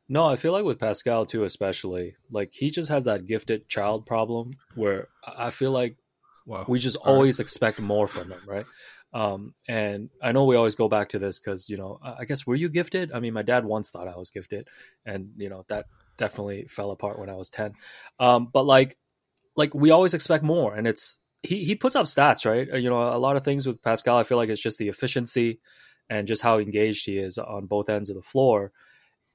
No, 0.10 0.26
I 0.26 0.36
feel 0.36 0.52
like 0.52 0.66
with 0.66 0.80
Pascal 0.80 1.26
too, 1.26 1.44
especially 1.44 2.16
like 2.30 2.52
he 2.54 2.72
just 2.72 2.90
has 2.90 3.06
that 3.06 3.26
gifted 3.26 3.68
child 3.68 4.06
problem 4.06 4.52
where 4.76 5.08
I 5.26 5.50
feel 5.50 5.72
like 5.72 5.96
wow. 6.46 6.66
we 6.68 6.80
just 6.80 6.98
All 6.98 7.16
always 7.16 7.40
right. 7.40 7.44
expect 7.44 7.80
more 7.80 8.08
from 8.08 8.32
him, 8.32 8.42
right? 8.46 8.66
Um, 9.14 9.54
and 9.68 10.10
I 10.22 10.32
know 10.32 10.46
we 10.46 10.56
always 10.56 10.76
go 10.76 10.90
back 10.90 11.10
to 11.10 11.20
this 11.20 11.40
because 11.40 11.70
you 11.70 11.78
know 11.78 12.00
I 12.02 12.26
guess 12.26 12.48
were 12.48 12.56
you 12.56 12.68
gifted? 12.68 13.12
I 13.12 13.20
mean, 13.20 13.34
my 13.34 13.44
dad 13.44 13.64
once 13.64 13.92
thought 13.92 14.08
I 14.08 14.18
was 14.18 14.30
gifted, 14.32 14.68
and 15.06 15.30
you 15.38 15.50
know 15.50 15.64
that 15.70 15.86
definitely 16.18 16.66
fell 16.68 16.92
apart 16.92 17.20
when 17.20 17.30
I 17.30 17.36
was 17.36 17.50
ten. 17.50 17.74
Um, 18.20 18.50
but 18.52 18.64
like, 18.64 18.98
like 19.56 19.74
we 19.74 19.92
always 19.92 20.16
expect 20.16 20.44
more, 20.44 20.74
and 20.74 20.88
it's 20.88 21.20
he 21.44 21.64
he 21.64 21.76
puts 21.76 21.96
up 21.96 22.08
stats, 22.08 22.50
right? 22.50 22.68
Uh, 22.74 22.78
you 22.78 22.90
know, 22.90 23.02
a 23.02 23.20
lot 23.20 23.38
of 23.38 23.46
things 23.46 23.68
with 23.68 23.84
Pascal. 23.84 24.18
I 24.18 24.24
feel 24.24 24.38
like 24.38 24.50
it's 24.50 24.62
just 24.62 24.80
the 24.80 24.90
efficiency 24.90 25.60
and 26.10 26.28
just 26.28 26.42
how 26.42 26.58
engaged 26.58 27.06
he 27.06 27.18
is 27.18 27.38
on 27.38 27.68
both 27.68 27.90
ends 27.90 28.10
of 28.10 28.16
the 28.16 28.22
floor. 28.22 28.72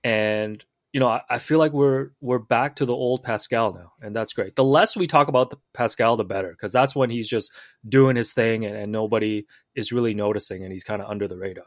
And 0.05 0.65
you 0.93 1.01
know, 1.01 1.09
I, 1.09 1.23
I, 1.29 1.39
feel 1.39 1.59
like 1.59 1.73
we're 1.73 2.11
we're 2.21 2.39
back 2.39 2.77
to 2.77 2.87
the 2.87 2.95
old 2.95 3.23
Pascal 3.23 3.75
now, 3.75 3.93
and 4.01 4.17
that's 4.17 4.33
great. 4.33 4.57
The 4.57 4.65
less 4.65 4.97
we 4.97 5.07
talk 5.07 5.29
about 5.29 5.51
the 5.51 5.59
Pascal, 5.75 6.17
the 6.17 6.25
better, 6.25 6.51
because 6.51 6.73
that's 6.73 6.97
when 6.97 7.11
he's 7.11 7.29
just 7.29 7.53
doing 7.87 8.17
his 8.17 8.33
thing, 8.33 8.65
and, 8.65 8.75
and 8.75 8.91
nobody 8.91 9.47
is 9.75 9.93
really 9.93 10.15
noticing, 10.15 10.63
and 10.63 10.73
he's 10.73 10.85
kind 10.85 11.03
of 11.03 11.11
under 11.11 11.29
the 11.29 11.37
radar. 11.37 11.67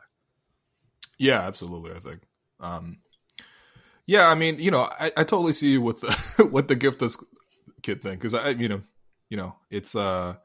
Yeah, 1.20 1.42
absolutely. 1.42 1.92
I 1.92 2.00
think. 2.00 2.22
Um, 2.60 2.98
yeah, 4.08 4.28
I 4.28 4.36
mean, 4.36 4.60
you 4.60 4.72
know, 4.72 4.90
I, 5.00 5.12
I 5.16 5.24
totally 5.24 5.54
see 5.54 5.78
with 5.78 6.02
the 6.02 6.50
with 6.52 6.68
the 6.68 6.76
gift 6.76 7.04
kid 7.84 8.02
thing 8.02 8.16
because 8.16 8.34
I, 8.34 8.50
you 8.50 8.70
know, 8.70 8.82
you 9.30 9.38
know, 9.38 9.56
it's 9.70 9.96
uh 9.96 10.36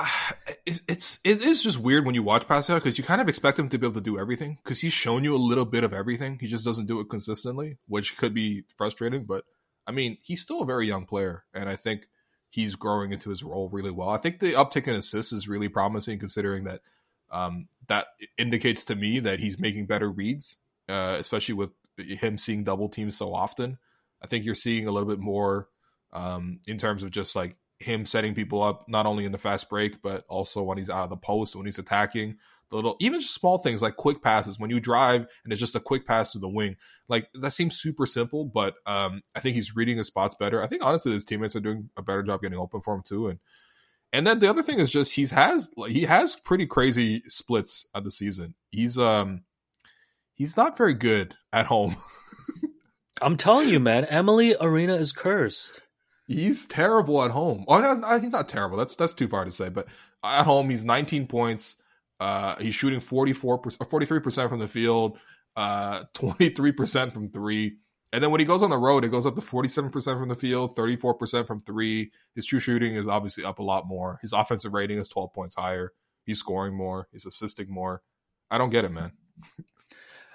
it's, 0.66 0.82
it's 0.88 1.18
it 1.24 1.44
is 1.44 1.62
just 1.62 1.78
weird 1.78 2.04
when 2.04 2.14
you 2.14 2.22
watch 2.22 2.46
Pascal 2.46 2.76
because 2.76 2.98
you 2.98 3.04
kind 3.04 3.20
of 3.20 3.28
expect 3.28 3.58
him 3.58 3.68
to 3.68 3.78
be 3.78 3.86
able 3.86 3.94
to 3.94 4.00
do 4.00 4.18
everything 4.18 4.58
because 4.62 4.80
he's 4.80 4.92
shown 4.92 5.24
you 5.24 5.34
a 5.34 5.38
little 5.38 5.64
bit 5.64 5.84
of 5.84 5.92
everything. 5.92 6.38
He 6.38 6.46
just 6.46 6.64
doesn't 6.64 6.86
do 6.86 7.00
it 7.00 7.08
consistently, 7.08 7.78
which 7.86 8.16
could 8.16 8.34
be 8.34 8.64
frustrating. 8.76 9.24
But 9.24 9.44
I 9.86 9.92
mean, 9.92 10.18
he's 10.22 10.40
still 10.40 10.62
a 10.62 10.66
very 10.66 10.86
young 10.86 11.06
player, 11.06 11.44
and 11.54 11.68
I 11.68 11.76
think 11.76 12.08
he's 12.48 12.74
growing 12.74 13.12
into 13.12 13.30
his 13.30 13.42
role 13.42 13.68
really 13.68 13.90
well. 13.90 14.10
I 14.10 14.18
think 14.18 14.40
the 14.40 14.52
uptick 14.52 14.88
in 14.88 14.96
assists 14.96 15.32
is 15.32 15.48
really 15.48 15.68
promising, 15.68 16.18
considering 16.18 16.64
that 16.64 16.80
um, 17.30 17.68
that 17.88 18.08
indicates 18.36 18.84
to 18.84 18.96
me 18.96 19.20
that 19.20 19.40
he's 19.40 19.58
making 19.58 19.86
better 19.86 20.10
reads, 20.10 20.56
uh, 20.88 21.16
especially 21.18 21.54
with 21.54 21.70
him 21.96 22.38
seeing 22.38 22.64
double 22.64 22.88
teams 22.88 23.16
so 23.16 23.32
often. 23.34 23.78
I 24.22 24.26
think 24.26 24.44
you're 24.44 24.54
seeing 24.54 24.86
a 24.86 24.90
little 24.90 25.08
bit 25.08 25.20
more 25.20 25.68
um, 26.12 26.60
in 26.66 26.76
terms 26.76 27.02
of 27.02 27.10
just 27.10 27.36
like 27.36 27.56
him 27.80 28.04
setting 28.06 28.34
people 28.34 28.62
up, 28.62 28.84
not 28.88 29.06
only 29.06 29.24
in 29.24 29.32
the 29.32 29.38
fast 29.38 29.68
break, 29.68 30.02
but 30.02 30.24
also 30.28 30.62
when 30.62 30.78
he's 30.78 30.90
out 30.90 31.04
of 31.04 31.10
the 31.10 31.16
post, 31.16 31.56
when 31.56 31.66
he's 31.66 31.78
attacking. 31.78 32.36
The 32.68 32.76
little, 32.76 32.96
even 33.00 33.20
just 33.20 33.34
small 33.34 33.58
things 33.58 33.82
like 33.82 33.96
quick 33.96 34.22
passes. 34.22 34.60
When 34.60 34.70
you 34.70 34.78
drive 34.78 35.26
and 35.42 35.52
it's 35.52 35.58
just 35.58 35.74
a 35.74 35.80
quick 35.80 36.06
pass 36.06 36.30
to 36.32 36.38
the 36.38 36.48
wing, 36.48 36.76
like 37.08 37.28
that 37.34 37.50
seems 37.50 37.80
super 37.80 38.06
simple, 38.06 38.44
but 38.44 38.74
um, 38.86 39.22
I 39.34 39.40
think 39.40 39.56
he's 39.56 39.74
reading 39.74 39.96
his 39.96 40.06
spots 40.06 40.36
better. 40.38 40.62
I 40.62 40.68
think 40.68 40.84
honestly, 40.84 41.12
his 41.12 41.24
teammates 41.24 41.56
are 41.56 41.60
doing 41.60 41.90
a 41.96 42.02
better 42.02 42.22
job 42.22 42.42
getting 42.42 42.58
open 42.58 42.80
for 42.80 42.94
him 42.94 43.02
too. 43.04 43.26
And 43.26 43.40
and 44.12 44.26
then 44.26 44.38
the 44.38 44.48
other 44.48 44.62
thing 44.62 44.78
is 44.78 44.90
just 44.90 45.14
he's 45.14 45.32
has 45.32 45.70
he 45.88 46.02
has 46.02 46.36
pretty 46.36 46.66
crazy 46.66 47.22
splits 47.26 47.86
of 47.94 48.04
the 48.04 48.10
season. 48.10 48.54
He's 48.70 48.96
um 48.98 49.42
he's 50.34 50.56
not 50.56 50.76
very 50.76 50.94
good 50.94 51.34
at 51.52 51.66
home. 51.66 51.96
I'm 53.22 53.36
telling 53.36 53.68
you, 53.68 53.80
man, 53.80 54.06
Amalie 54.08 54.54
Arena 54.60 54.94
is 54.94 55.12
cursed. 55.12 55.82
He's 56.30 56.64
terrible 56.66 57.24
at 57.24 57.32
home. 57.32 57.64
Oh, 57.66 57.80
no, 57.80 58.18
he's 58.20 58.30
not 58.30 58.48
terrible. 58.48 58.78
That's 58.78 58.94
that's 58.94 59.14
too 59.14 59.26
far 59.26 59.44
to 59.44 59.50
say. 59.50 59.68
But 59.68 59.88
at 60.22 60.44
home, 60.44 60.70
he's 60.70 60.84
19 60.84 61.26
points. 61.26 61.74
Uh, 62.20 62.54
he's 62.56 62.74
shooting 62.74 63.00
44 63.00 63.60
43 63.90 64.20
percent 64.20 64.48
from 64.48 64.60
the 64.60 64.68
field, 64.68 65.18
uh, 65.56 66.04
23 66.14 66.70
percent 66.72 67.12
from 67.12 67.30
three. 67.30 67.78
And 68.12 68.22
then 68.22 68.30
when 68.30 68.38
he 68.38 68.44
goes 68.44 68.62
on 68.62 68.70
the 68.70 68.78
road, 68.78 69.04
it 69.04 69.08
goes 69.08 69.26
up 69.26 69.34
to 69.36 69.40
47% 69.40 69.92
from 69.92 70.28
the 70.28 70.34
field, 70.34 70.76
34% 70.76 71.46
from 71.46 71.60
three. 71.60 72.10
His 72.34 72.44
true 72.44 72.58
shooting 72.58 72.96
is 72.96 73.06
obviously 73.06 73.44
up 73.44 73.60
a 73.60 73.62
lot 73.62 73.86
more. 73.86 74.18
His 74.20 74.32
offensive 74.32 74.72
rating 74.72 74.98
is 74.98 75.08
12 75.08 75.32
points 75.32 75.54
higher. 75.54 75.92
He's 76.26 76.40
scoring 76.40 76.76
more. 76.76 77.08
He's 77.12 77.24
assisting 77.24 77.70
more. 77.70 78.02
I 78.50 78.58
don't 78.58 78.70
get 78.70 78.84
it, 78.84 78.90
man. 78.90 79.12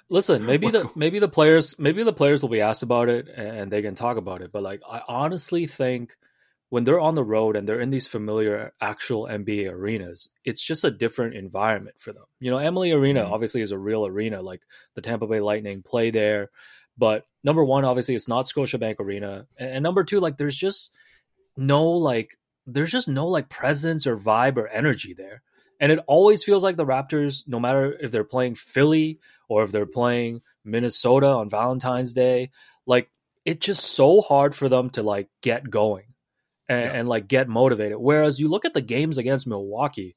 Listen, 0.10 0.46
maybe 0.48 0.70
the 0.70 0.90
maybe 0.96 1.20
the 1.20 1.28
players 1.28 1.78
maybe 1.80 2.04
the 2.04 2.14
players 2.14 2.42
will 2.42 2.50
be 2.50 2.62
asked 2.62 2.84
about 2.84 3.10
it 3.10 3.28
and 3.28 3.72
they 3.72 3.82
can 3.82 3.96
talk 3.96 4.18
about 4.18 4.42
it. 4.42 4.52
But 4.52 4.64
like, 4.64 4.82
I 4.90 5.02
honestly 5.08 5.68
think 5.68 6.16
when 6.70 6.84
they're 6.84 7.00
on 7.00 7.16
the 7.16 7.24
road 7.24 7.56
and 7.56 7.68
they're 7.68 7.80
in 7.80 7.92
these 7.92 8.08
familiar 8.08 8.74
actual 8.82 9.26
NBA 9.26 9.72
arenas, 9.72 10.30
it's 10.44 10.64
just 10.64 10.84
a 10.84 10.92
different 10.92 11.36
environment 11.36 11.96
for 12.00 12.12
them. 12.12 12.26
You 12.40 12.52
know, 12.52 12.58
Amalie 12.58 12.92
Arena 12.92 13.24
mm-hmm. 13.24 13.34
obviously 13.34 13.62
is 13.62 13.72
a 13.72 13.78
real 13.78 14.06
arena. 14.06 14.42
Like 14.42 14.64
the 14.94 15.02
Tampa 15.02 15.28
Bay 15.28 15.40
Lightning 15.40 15.84
play 15.84 16.12
there, 16.12 16.50
but 16.98 17.26
number 17.44 17.64
one, 17.64 17.86
obviously, 17.86 18.16
it's 18.16 18.28
not 18.28 18.46
Scotiabank 18.46 19.00
Arena, 19.00 19.48
and 19.58 19.84
number 19.84 20.04
two, 20.04 20.20
like 20.20 20.38
there's 20.38 20.56
just 20.56 20.94
no 21.58 21.90
like 21.90 22.38
there's 22.66 22.92
just 22.92 23.08
no 23.08 23.28
like 23.28 23.50
presence 23.50 24.08
or 24.08 24.18
vibe 24.18 24.58
or 24.58 24.68
energy 24.68 25.14
there. 25.14 25.42
And 25.80 25.92
it 25.92 26.00
always 26.08 26.44
feels 26.44 26.64
like 26.64 26.78
the 26.78 26.86
Raptors, 26.86 27.44
no 27.48 27.60
matter 27.60 27.94
if 28.00 28.12
they're 28.12 28.24
playing 28.24 28.56
Philly 28.56 29.20
or 29.48 29.64
if 29.64 29.72
they're 29.72 29.86
playing 29.86 30.42
Minnesota 30.64 31.28
on 31.28 31.50
Valentine's 31.50 32.14
Day, 32.14 32.52
like 32.86 33.10
it's 33.46 33.66
just 33.66 33.84
so 33.84 34.22
hard 34.22 34.56
for 34.56 34.70
them 34.70 34.90
to 34.92 35.04
like 35.04 35.30
get 35.42 35.70
going 35.70 36.06
and, 36.68 36.84
yeah. 36.84 36.92
and 36.92 37.10
like 37.10 37.28
get 37.28 37.48
motivated. 37.48 37.98
Whereas 37.98 38.40
you 38.40 38.48
look 38.48 38.66
at 38.66 38.74
the 38.74 38.82
games 38.82 39.18
against 39.18 39.48
Milwaukee, 39.48 40.16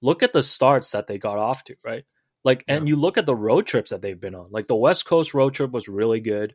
look 0.00 0.22
at 0.22 0.32
the 0.32 0.42
starts 0.42 0.92
that 0.92 1.06
they 1.06 1.18
got 1.18 1.38
off 1.38 1.64
to, 1.64 1.76
right? 1.82 2.04
Like, 2.44 2.64
yeah. 2.68 2.76
and 2.76 2.88
you 2.88 2.96
look 2.96 3.18
at 3.18 3.26
the 3.26 3.34
road 3.34 3.66
trips 3.66 3.90
that 3.90 4.02
they've 4.02 4.20
been 4.20 4.34
on. 4.34 4.48
Like 4.50 4.66
the 4.66 4.76
West 4.76 5.06
Coast 5.06 5.34
road 5.34 5.54
trip 5.54 5.72
was 5.72 5.88
really 5.88 6.20
good. 6.20 6.54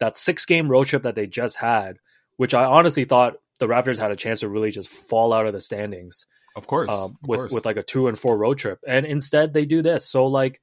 That 0.00 0.16
six 0.16 0.46
game 0.46 0.68
road 0.68 0.86
trip 0.86 1.02
that 1.02 1.14
they 1.14 1.26
just 1.26 1.58
had, 1.58 1.98
which 2.36 2.54
I 2.54 2.64
honestly 2.64 3.04
thought 3.04 3.36
the 3.58 3.66
Raptors 3.66 3.98
had 3.98 4.10
a 4.10 4.16
chance 4.16 4.40
to 4.40 4.48
really 4.48 4.70
just 4.70 4.88
fall 4.88 5.32
out 5.32 5.46
of 5.46 5.52
the 5.52 5.60
standings. 5.60 6.26
Of 6.56 6.66
course, 6.66 6.90
um, 6.90 6.96
of 7.22 7.28
with 7.28 7.40
course. 7.40 7.52
with 7.52 7.66
like 7.66 7.76
a 7.76 7.82
two 7.82 8.08
and 8.08 8.18
four 8.18 8.36
road 8.36 8.58
trip, 8.58 8.78
and 8.86 9.04
instead 9.04 9.52
they 9.52 9.64
do 9.64 9.82
this. 9.82 10.08
So 10.08 10.26
like, 10.26 10.60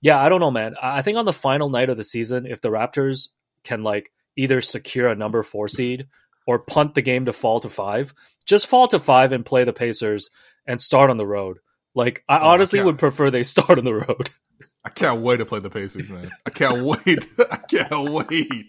yeah, 0.00 0.20
I 0.20 0.28
don't 0.28 0.40
know, 0.40 0.50
man. 0.50 0.76
I 0.80 1.02
think 1.02 1.18
on 1.18 1.24
the 1.24 1.32
final 1.32 1.68
night 1.68 1.90
of 1.90 1.96
the 1.96 2.04
season, 2.04 2.46
if 2.46 2.60
the 2.60 2.68
Raptors 2.70 3.28
can 3.64 3.82
like 3.82 4.12
either 4.36 4.60
secure 4.60 5.08
a 5.08 5.16
number 5.16 5.42
four 5.42 5.68
seed 5.68 6.06
or 6.46 6.58
punt 6.58 6.94
the 6.94 7.02
game 7.02 7.24
to 7.24 7.32
fall 7.32 7.60
to 7.60 7.68
five, 7.68 8.14
just 8.46 8.66
fall 8.66 8.86
to 8.88 8.98
five 8.98 9.32
and 9.32 9.44
play 9.44 9.64
the 9.64 9.72
Pacers 9.72 10.30
and 10.66 10.80
start 10.80 11.10
on 11.10 11.16
the 11.16 11.26
road. 11.26 11.58
Like 11.94 12.22
I 12.28 12.38
oh, 12.38 12.48
honestly 12.50 12.80
I 12.80 12.84
would 12.84 12.98
prefer 12.98 13.30
they 13.30 13.42
start 13.44 13.78
on 13.78 13.84
the 13.84 13.94
road. 13.94 14.30
I 14.84 14.90
can't 14.90 15.22
wait 15.22 15.38
to 15.38 15.46
play 15.46 15.60
the 15.60 15.70
Pacers, 15.70 16.10
man. 16.10 16.30
I 16.46 16.50
can't 16.50 16.84
wait. 16.84 17.26
I 17.50 17.56
can't 17.56 18.10
wait. 18.10 18.66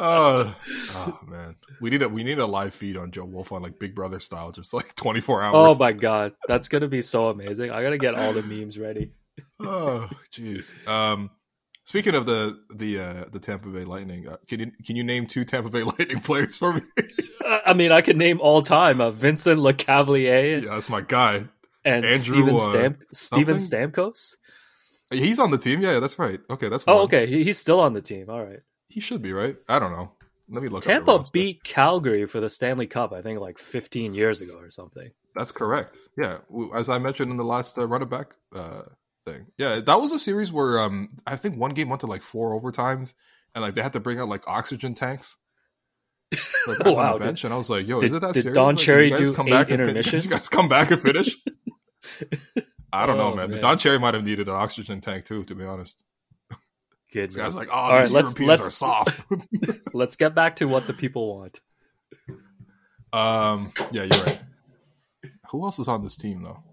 Oh, 0.00 0.54
oh 0.94 1.18
man, 1.26 1.56
we 1.80 1.90
need 1.90 2.02
a 2.02 2.08
we 2.08 2.24
need 2.24 2.38
a 2.38 2.46
live 2.46 2.74
feed 2.74 2.96
on 2.96 3.10
Joe 3.10 3.24
Wolf 3.24 3.52
on 3.52 3.62
like 3.62 3.78
Big 3.78 3.94
Brother 3.94 4.20
style, 4.20 4.52
just 4.52 4.72
like 4.72 4.94
twenty 4.94 5.20
four 5.20 5.42
hours. 5.42 5.54
Oh 5.56 5.78
my 5.78 5.92
god, 5.92 6.32
that's 6.48 6.68
gonna 6.68 6.88
be 6.88 7.00
so 7.00 7.28
amazing! 7.28 7.70
I 7.70 7.82
gotta 7.82 7.98
get 7.98 8.14
all 8.14 8.32
the 8.32 8.42
memes 8.42 8.78
ready 8.78 9.12
oh, 9.60 10.08
jeez. 10.32 10.86
Um, 10.86 11.30
speaking 11.84 12.14
of 12.14 12.26
the 12.26 12.60
the 12.72 13.00
uh, 13.00 13.24
the 13.30 13.40
Tampa 13.40 13.68
Bay 13.68 13.84
Lightning, 13.84 14.28
uh, 14.28 14.36
can 14.48 14.60
you 14.60 14.72
can 14.84 14.96
you 14.96 15.04
name 15.04 15.26
two 15.26 15.44
Tampa 15.44 15.70
Bay 15.70 15.82
Lightning 15.98 16.20
players 16.20 16.56
for 16.56 16.74
me? 16.74 16.82
I 17.66 17.72
mean, 17.72 17.92
I 17.92 18.00
can 18.00 18.16
name 18.16 18.40
all 18.40 18.62
time 18.62 19.00
uh, 19.00 19.10
Vincent 19.10 19.60
Lecavalier. 19.60 20.62
Yeah, 20.62 20.70
that's 20.70 20.88
my 20.88 21.00
guy. 21.00 21.46
And 21.84 22.04
Andrew, 22.06 22.18
Steven, 22.18 22.54
uh, 22.54 22.58
Stamp- 22.58 23.02
Steven 23.12 23.56
Stamkos. 23.56 24.36
He's 25.10 25.38
on 25.38 25.50
the 25.50 25.58
team. 25.58 25.82
Yeah, 25.82 26.00
that's 26.00 26.18
right. 26.18 26.40
Okay, 26.48 26.68
that's. 26.70 26.84
Oh, 26.86 27.02
okay. 27.02 27.26
He, 27.26 27.44
he's 27.44 27.58
still 27.58 27.80
on 27.80 27.92
the 27.92 28.00
team. 28.00 28.30
All 28.30 28.42
right. 28.42 28.60
He 28.94 29.00
should 29.00 29.22
be 29.22 29.32
right. 29.32 29.56
I 29.68 29.80
don't 29.80 29.90
know. 29.90 30.12
Let 30.48 30.62
me 30.62 30.68
look. 30.68 30.84
Tampa 30.84 31.24
beat 31.32 31.64
Calgary 31.64 32.26
for 32.26 32.38
the 32.38 32.48
Stanley 32.48 32.86
Cup. 32.86 33.12
I 33.12 33.22
think 33.22 33.40
like 33.40 33.58
15 33.58 34.14
years 34.14 34.40
ago 34.40 34.56
or 34.56 34.70
something. 34.70 35.10
That's 35.34 35.50
correct. 35.50 35.98
Yeah, 36.16 36.38
as 36.76 36.88
I 36.88 36.98
mentioned 36.98 37.32
in 37.32 37.36
the 37.36 37.44
last 37.44 37.76
uh, 37.76 37.88
running 37.88 38.08
back 38.08 38.36
uh, 38.54 38.82
thing. 39.26 39.46
Yeah, 39.58 39.80
that 39.80 40.00
was 40.00 40.12
a 40.12 40.18
series 40.20 40.52
where 40.52 40.80
um 40.80 41.08
I 41.26 41.34
think 41.34 41.56
one 41.56 41.74
game 41.74 41.88
went 41.88 42.02
to 42.02 42.06
like 42.06 42.22
four 42.22 42.58
overtimes, 42.58 43.14
and 43.52 43.62
like 43.62 43.74
they 43.74 43.82
had 43.82 43.94
to 43.94 44.00
bring 44.00 44.20
out 44.20 44.28
like 44.28 44.46
oxygen 44.46 44.94
tanks. 44.94 45.38
Like, 46.68 46.78
oh, 46.84 46.92
wow, 46.94 47.14
on 47.14 47.18
the 47.18 47.24
bench, 47.24 47.40
did, 47.40 47.48
and 47.48 47.54
I 47.54 47.56
was 47.56 47.68
like, 47.68 47.88
"Yo, 47.88 47.98
did, 47.98 48.10
is 48.10 48.16
it 48.16 48.20
that 48.20 48.34
did 48.34 48.42
serious? 48.42 48.54
Don 48.54 48.74
like, 48.76 48.78
Cherry 48.78 49.10
do 49.10 49.34
come 49.34 49.46
back 49.46 49.68
intermissions? 49.70 50.24
you 50.24 50.30
guys 50.30 50.48
come 50.48 50.68
back 50.68 50.92
and 50.92 51.02
finish? 51.02 51.34
I 52.92 53.06
don't 53.06 53.18
oh, 53.18 53.30
know, 53.30 53.34
man. 53.34 53.50
man. 53.50 53.60
Don 53.60 53.76
Cherry 53.76 53.98
might 53.98 54.14
have 54.14 54.24
needed 54.24 54.46
an 54.46 54.54
oxygen 54.54 55.00
tank 55.00 55.24
too, 55.24 55.42
to 55.46 55.54
be 55.56 55.64
honest. 55.64 56.00
Goodness. 57.14 57.36
Guys 57.36 57.54
like, 57.54 57.68
oh, 57.68 57.74
All 57.74 57.92
right, 57.92 58.10
let's, 58.10 58.36
Europeans 58.36 58.48
let's, 58.48 58.66
are 58.66 58.70
soft. 58.72 59.24
let's 59.94 60.16
get 60.16 60.34
back 60.34 60.56
to 60.56 60.64
what 60.64 60.88
the 60.88 60.92
people 60.92 61.38
want. 61.38 61.60
Um, 63.12 63.72
yeah, 63.92 64.02
you're 64.02 64.24
right. 64.24 64.40
Who 65.52 65.62
else 65.62 65.78
is 65.78 65.86
on 65.86 66.02
this 66.02 66.16
team 66.16 66.42
though? 66.42 66.64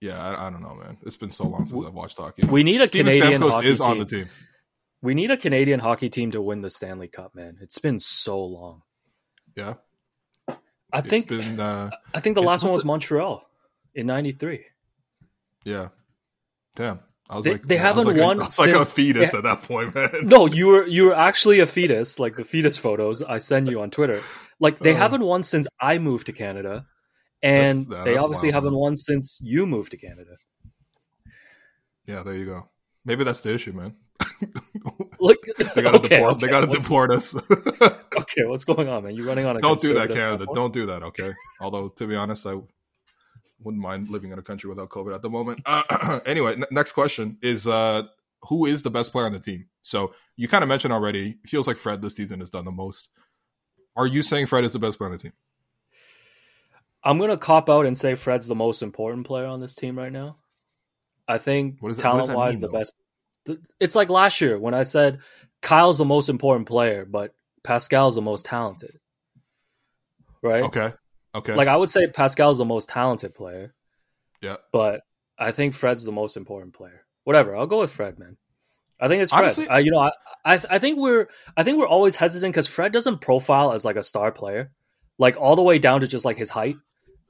Yeah, 0.00 0.18
I, 0.18 0.46
I, 0.46 0.50
don't 0.50 0.62
know, 0.62 0.74
man. 0.74 0.96
It's 1.02 1.18
been 1.18 1.30
so 1.30 1.44
long 1.44 1.66
since 1.66 1.84
I've 1.84 1.92
watched 1.92 2.16
hockey. 2.16 2.46
We 2.46 2.62
need 2.62 2.80
a 2.80 2.86
Steven 2.86 3.12
Canadian 3.12 3.42
Stamkos 3.42 3.50
hockey 3.50 3.68
is 3.68 3.78
team. 3.78 3.90
on 3.90 3.98
the 3.98 4.04
team. 4.06 4.28
We 5.02 5.14
need 5.14 5.30
a 5.30 5.36
Canadian 5.36 5.78
hockey 5.78 6.08
team 6.08 6.30
to 6.30 6.40
win 6.40 6.62
the 6.62 6.70
Stanley 6.70 7.08
Cup, 7.08 7.34
man. 7.34 7.58
It's 7.60 7.78
been 7.78 7.98
so 7.98 8.42
long. 8.42 8.82
Yeah, 9.54 9.74
I 10.48 11.00
it's 11.00 11.08
think. 11.08 11.28
Been, 11.28 11.60
uh, 11.60 11.90
I 12.14 12.20
think 12.20 12.36
the 12.36 12.42
last 12.42 12.64
one 12.64 12.72
was 12.72 12.84
it? 12.84 12.86
Montreal 12.86 13.46
in 13.94 14.06
'93. 14.06 14.64
Yeah, 15.66 15.88
damn. 16.74 17.00
I 17.32 17.36
was 17.36 17.46
they, 17.46 17.52
like, 17.52 17.66
they 17.66 17.78
haven't 17.78 18.04
like 18.04 18.16
won. 18.18 18.40
A, 18.40 18.42
I 18.42 18.44
was 18.44 18.58
like 18.58 18.70
a 18.70 18.84
fetus 18.84 19.32
at 19.32 19.44
that 19.44 19.62
point, 19.62 19.94
man. 19.94 20.10
No, 20.24 20.46
you 20.46 20.66
were 20.66 20.86
you 20.86 21.06
were 21.06 21.16
actually 21.16 21.60
a 21.60 21.66
fetus. 21.66 22.18
Like 22.18 22.36
the 22.36 22.44
fetus 22.44 22.76
photos 22.76 23.22
I 23.22 23.38
send 23.38 23.70
you 23.70 23.80
on 23.80 23.90
Twitter. 23.90 24.20
Like 24.60 24.78
they 24.78 24.92
uh, 24.92 24.96
haven't 24.96 25.22
won 25.22 25.42
since 25.42 25.66
I 25.80 25.96
moved 25.96 26.26
to 26.26 26.32
Canada 26.32 26.84
and 27.42 27.86
they 27.88 28.18
obviously 28.18 28.48
wild, 28.48 28.54
haven't 28.54 28.72
man. 28.72 28.80
won 28.80 28.96
since 28.96 29.40
you 29.42 29.64
moved 29.64 29.92
to 29.92 29.96
Canada. 29.96 30.36
Yeah, 32.04 32.22
there 32.22 32.34
you 32.34 32.44
go. 32.44 32.68
Maybe 33.06 33.24
that's 33.24 33.40
the 33.40 33.54
issue, 33.54 33.72
man. 33.72 33.96
Look, 35.18 35.38
they 35.74 35.80
gotta 35.80 35.96
okay, 35.96 36.16
deport. 36.16 36.32
Okay. 36.32 36.46
They 36.46 36.50
gotta 36.50 36.66
deport 36.66 37.12
us. 37.12 37.34
okay, 37.34 38.44
what's 38.44 38.64
going 38.64 38.90
on, 38.90 39.04
man? 39.04 39.14
You're 39.14 39.26
running 39.26 39.46
on 39.46 39.56
a. 39.56 39.60
Don't 39.60 39.80
do 39.80 39.94
that, 39.94 40.10
Canada. 40.10 40.44
Platform? 40.44 40.56
Don't 40.56 40.72
do 40.74 40.86
that. 40.86 41.02
Okay. 41.02 41.30
Although, 41.62 41.88
to 41.88 42.06
be 42.06 42.14
honest, 42.14 42.46
I 42.46 42.56
wouldn't 43.64 43.82
mind 43.82 44.08
living 44.08 44.32
in 44.32 44.38
a 44.38 44.42
country 44.42 44.68
without 44.68 44.88
COVID 44.88 45.14
at 45.14 45.22
the 45.22 45.30
moment. 45.30 45.62
Uh, 45.66 46.20
anyway, 46.26 46.52
n- 46.54 46.64
next 46.70 46.92
question 46.92 47.38
is: 47.42 47.66
uh, 47.66 48.02
Who 48.48 48.66
is 48.66 48.82
the 48.82 48.90
best 48.90 49.12
player 49.12 49.26
on 49.26 49.32
the 49.32 49.40
team? 49.40 49.66
So 49.82 50.14
you 50.36 50.48
kind 50.48 50.62
of 50.62 50.68
mentioned 50.68 50.92
already. 50.92 51.38
It 51.42 51.48
feels 51.48 51.66
like 51.66 51.76
Fred 51.76 52.02
this 52.02 52.16
season 52.16 52.40
has 52.40 52.50
done 52.50 52.64
the 52.64 52.70
most. 52.70 53.10
Are 53.96 54.06
you 54.06 54.22
saying 54.22 54.46
Fred 54.46 54.64
is 54.64 54.72
the 54.72 54.78
best 54.78 54.98
player 54.98 55.10
on 55.10 55.16
the 55.16 55.22
team? 55.22 55.32
I'm 57.04 57.18
gonna 57.18 57.36
cop 57.36 57.68
out 57.68 57.86
and 57.86 57.96
say 57.96 58.14
Fred's 58.14 58.46
the 58.46 58.54
most 58.54 58.82
important 58.82 59.26
player 59.26 59.46
on 59.46 59.60
this 59.60 59.74
team 59.74 59.98
right 59.98 60.12
now. 60.12 60.36
I 61.26 61.38
think 61.38 61.78
talent 61.98 62.34
wise, 62.34 62.60
the 62.60 62.68
best. 62.68 62.94
It's 63.80 63.94
like 63.94 64.08
last 64.08 64.40
year 64.40 64.58
when 64.58 64.74
I 64.74 64.84
said 64.84 65.20
Kyle's 65.60 65.98
the 65.98 66.04
most 66.04 66.28
important 66.28 66.68
player, 66.68 67.04
but 67.04 67.34
Pascal's 67.64 68.14
the 68.14 68.22
most 68.22 68.44
talented. 68.44 68.98
Right? 70.42 70.64
Okay. 70.64 70.92
Okay. 71.34 71.54
Like 71.54 71.68
I 71.68 71.76
would 71.76 71.90
say 71.90 72.06
Pascal's 72.06 72.58
the 72.58 72.64
most 72.64 72.88
talented 72.88 73.34
player. 73.34 73.74
Yeah. 74.40 74.56
But 74.72 75.02
I 75.38 75.52
think 75.52 75.74
Fred's 75.74 76.04
the 76.04 76.12
most 76.12 76.36
important 76.36 76.74
player. 76.74 77.04
Whatever, 77.24 77.56
I'll 77.56 77.66
go 77.66 77.80
with 77.80 77.92
Fred, 77.92 78.18
man. 78.18 78.36
I 79.00 79.08
think 79.08 79.22
it's 79.22 79.30
Fred. 79.30 79.44
Honestly, 79.44 79.68
I, 79.68 79.80
you 79.80 79.90
know, 79.90 79.98
I, 79.98 80.10
I, 80.44 80.60
I 80.70 80.78
think 80.78 80.98
we're 80.98 81.28
I 81.56 81.62
think 81.62 81.78
we're 81.78 81.86
always 81.86 82.16
hesitant 82.16 82.52
because 82.52 82.66
Fred 82.66 82.92
doesn't 82.92 83.20
profile 83.20 83.72
as 83.72 83.84
like 83.84 83.96
a 83.96 84.02
star 84.02 84.32
player, 84.32 84.72
like 85.18 85.36
all 85.36 85.56
the 85.56 85.62
way 85.62 85.78
down 85.78 86.00
to 86.02 86.06
just 86.06 86.24
like 86.24 86.36
his 86.36 86.50
height 86.50 86.76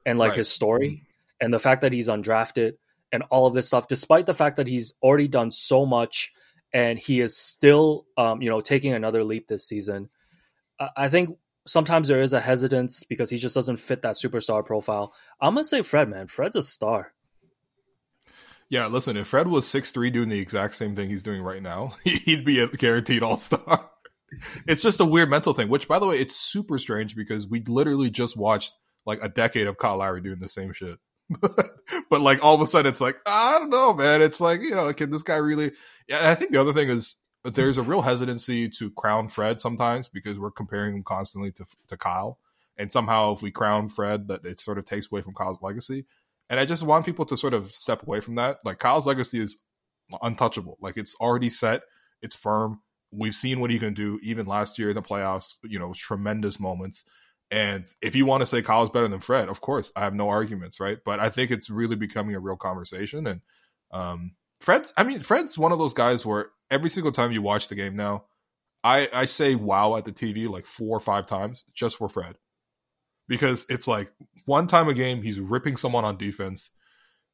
and 0.05 0.19
like 0.19 0.31
right. 0.31 0.39
his 0.39 0.49
story 0.49 1.03
and 1.41 1.53
the 1.53 1.59
fact 1.59 1.83
that 1.83 1.93
he's 1.93 2.09
undrafted 2.09 2.75
and 3.13 3.23
all 3.31 3.47
of 3.47 3.55
this 3.55 3.67
stuff. 3.67 3.89
Despite 3.89 4.27
the 4.27 4.35
fact 4.35 4.57
that 4.57 4.67
he's 4.67 4.95
already 5.03 5.29
done 5.29 5.51
so 5.51 5.87
much 5.87 6.33
and 6.73 6.99
he 6.99 7.21
is 7.21 7.37
still, 7.37 8.07
um, 8.17 8.41
you 8.41 8.49
know, 8.49 8.61
taking 8.61 8.95
another 8.95 9.25
leap 9.25 9.47
this 9.47 9.67
season. 9.67 10.09
I, 10.81 10.89
I 10.97 11.09
think 11.09 11.37
sometimes 11.67 12.09
there 12.09 12.23
is 12.23 12.33
a 12.33 12.41
hesitance 12.41 13.05
because 13.05 13.31
he 13.31 13.37
just 13.37 13.55
doesn't 13.55 13.77
fit 13.77 14.03
that 14.03 14.17
superstar 14.17 14.65
profile. 14.65 15.15
I'm 15.41 15.55
gonna 15.55 15.65
say 15.65 15.83
Fred, 15.83 16.09
man. 16.09 16.27
Fred's 16.27 16.57
a 16.57 16.63
star. 16.63 17.13
Yeah, 18.69 18.87
listen, 18.87 19.17
if 19.17 19.29
Fred 19.29 19.49
was 19.49 19.67
six 19.67 19.93
three 19.93 20.11
doing 20.11 20.29
the 20.29 20.39
exact 20.39 20.75
same 20.75 20.97
thing 20.97 21.09
he's 21.09 21.23
doing 21.23 21.43
right 21.43 21.63
now, 21.63 21.93
he'd 22.05 22.45
be 22.45 22.61
a 22.61 22.67
guaranteed 22.67 23.23
all 23.23 23.37
star. 23.37 23.91
it's 24.67 24.83
just 24.83 25.01
a 25.01 25.05
weird 25.05 25.31
mental 25.31 25.53
thing, 25.53 25.69
which 25.69 25.89
by 25.89 25.99
the 25.99 26.07
way, 26.07 26.19
it's 26.19 26.37
super 26.37 26.79
strange 26.79 27.15
because 27.15 27.47
we 27.47 27.63
literally 27.67 28.11
just 28.11 28.37
watched 28.37 28.75
like 29.05 29.23
a 29.23 29.29
decade 29.29 29.67
of 29.67 29.79
Kyle 29.79 29.99
Lowry 29.99 30.21
doing 30.21 30.41
the 30.41 30.49
same 30.49 30.73
shit. 30.73 30.99
but 32.11 32.21
like 32.21 32.43
all 32.43 32.55
of 32.55 32.61
a 32.61 32.67
sudden 32.67 32.91
it's 32.91 33.01
like, 33.01 33.17
I 33.27 33.59
don't 33.59 33.71
know, 33.71 33.95
man. 33.95 34.23
It's 34.23 34.41
like, 34.41 34.61
you 34.61 34.75
know, 34.75 34.93
can 34.93 35.11
this 35.11 35.23
guy 35.23 35.37
really 35.37 35.73
Yeah, 36.09 36.31
I 36.31 36.35
think 36.35 36.53
the 36.53 36.61
other 36.61 36.73
thing 36.73 36.89
is 36.89 37.17
there's 37.45 37.79
a 37.79 37.83
real 37.83 38.03
hesitancy 38.03 38.69
to 38.69 38.91
crown 38.91 39.29
Fred 39.29 39.61
sometimes 39.61 40.09
because 40.09 40.39
we're 40.39 40.51
comparing 40.51 40.95
him 40.95 41.03
constantly 41.03 41.51
to 41.53 41.65
to 41.89 41.97
Kyle. 41.97 42.39
And 42.77 42.91
somehow 42.91 43.33
if 43.33 43.43
we 43.43 43.51
crown 43.51 43.89
Fred 43.89 44.29
that 44.29 44.45
it 44.45 44.61
sort 44.61 44.79
of 44.79 44.85
takes 44.85 45.11
away 45.11 45.23
from 45.23 45.35
Kyle's 45.35 45.63
legacy. 45.63 46.07
And 46.49 46.59
I 46.59 46.65
just 46.65 46.83
want 46.83 47.07
people 47.07 47.25
to 47.27 47.37
sort 47.37 47.55
of 47.55 47.73
step 47.73 48.03
away 48.03 48.21
from 48.21 48.37
that. 48.37 48.59
Like 48.65 48.79
Kyle's 48.79 49.07
legacy 49.07 49.41
is 49.41 49.59
untouchable. 50.23 50.79
Like 50.81 50.97
it's 50.97 51.15
already 51.17 51.49
set, 51.49 51.83
it's 52.21 52.37
firm. 52.37 52.81
We've 53.11 53.35
seen 53.35 53.61
what 53.61 53.71
he 53.71 53.79
can 53.79 53.95
do 53.95 54.19
even 54.23 54.47
last 54.47 54.79
year 54.79 54.89
in 54.89 54.95
the 54.95 55.03
playoffs, 55.03 55.57
you 55.63 55.79
know, 55.79 55.93
tremendous 55.93 56.59
moments. 56.59 57.05
And 57.51 57.85
if 58.01 58.17
you 58.17 58.25
want 58.25 58.41
to 58.41 58.47
say 58.47 58.63
Kyle's 58.63 58.91
better 58.91 59.09
than 59.09 59.21
Fred, 59.21 59.51
of 59.51 59.61
course, 59.61 59.93
I 59.95 60.01
have 60.01 60.15
no 60.15 60.31
arguments, 60.31 60.81
right? 60.81 60.99
But 61.05 61.21
I 61.21 61.29
think 61.29 61.51
it's 61.51 61.69
really 61.69 61.97
becoming 61.97 62.35
a 62.35 62.41
real 62.41 62.57
conversation. 62.57 63.27
And 63.27 63.41
um, 63.91 64.33
Fred's, 64.63 64.93
I 64.97 65.03
mean, 65.03 65.21
Fred's 65.21 65.59
one 65.59 65.73
of 65.73 65.79
those 65.79 65.93
guys 65.93 66.25
where 66.25 66.51
every 66.71 66.89
single 66.89 67.11
time 67.11 67.33
you 67.33 67.43
watch 67.43 67.67
the 67.67 67.75
game 67.75 67.97
now, 67.97 68.25
I, 68.85 69.09
I 69.13 69.25
say 69.25 69.57
wow 69.57 69.97
at 69.97 70.05
the 70.05 70.13
TV 70.13 70.49
like 70.49 70.67
four 70.67 70.97
or 70.97 71.01
five 71.01 71.27
times 71.27 71.65
just 71.75 71.97
for 71.97 72.09
Fred. 72.09 72.37
Because 73.27 73.67
it's 73.69 73.89
like 73.89 74.13
one 74.45 74.67
time 74.69 74.89
a 74.89 74.95
game, 74.95 75.23
he's 75.23 75.41
ripping 75.41 75.77
someone 75.77 76.05
on 76.05 76.17
defense. 76.17 76.71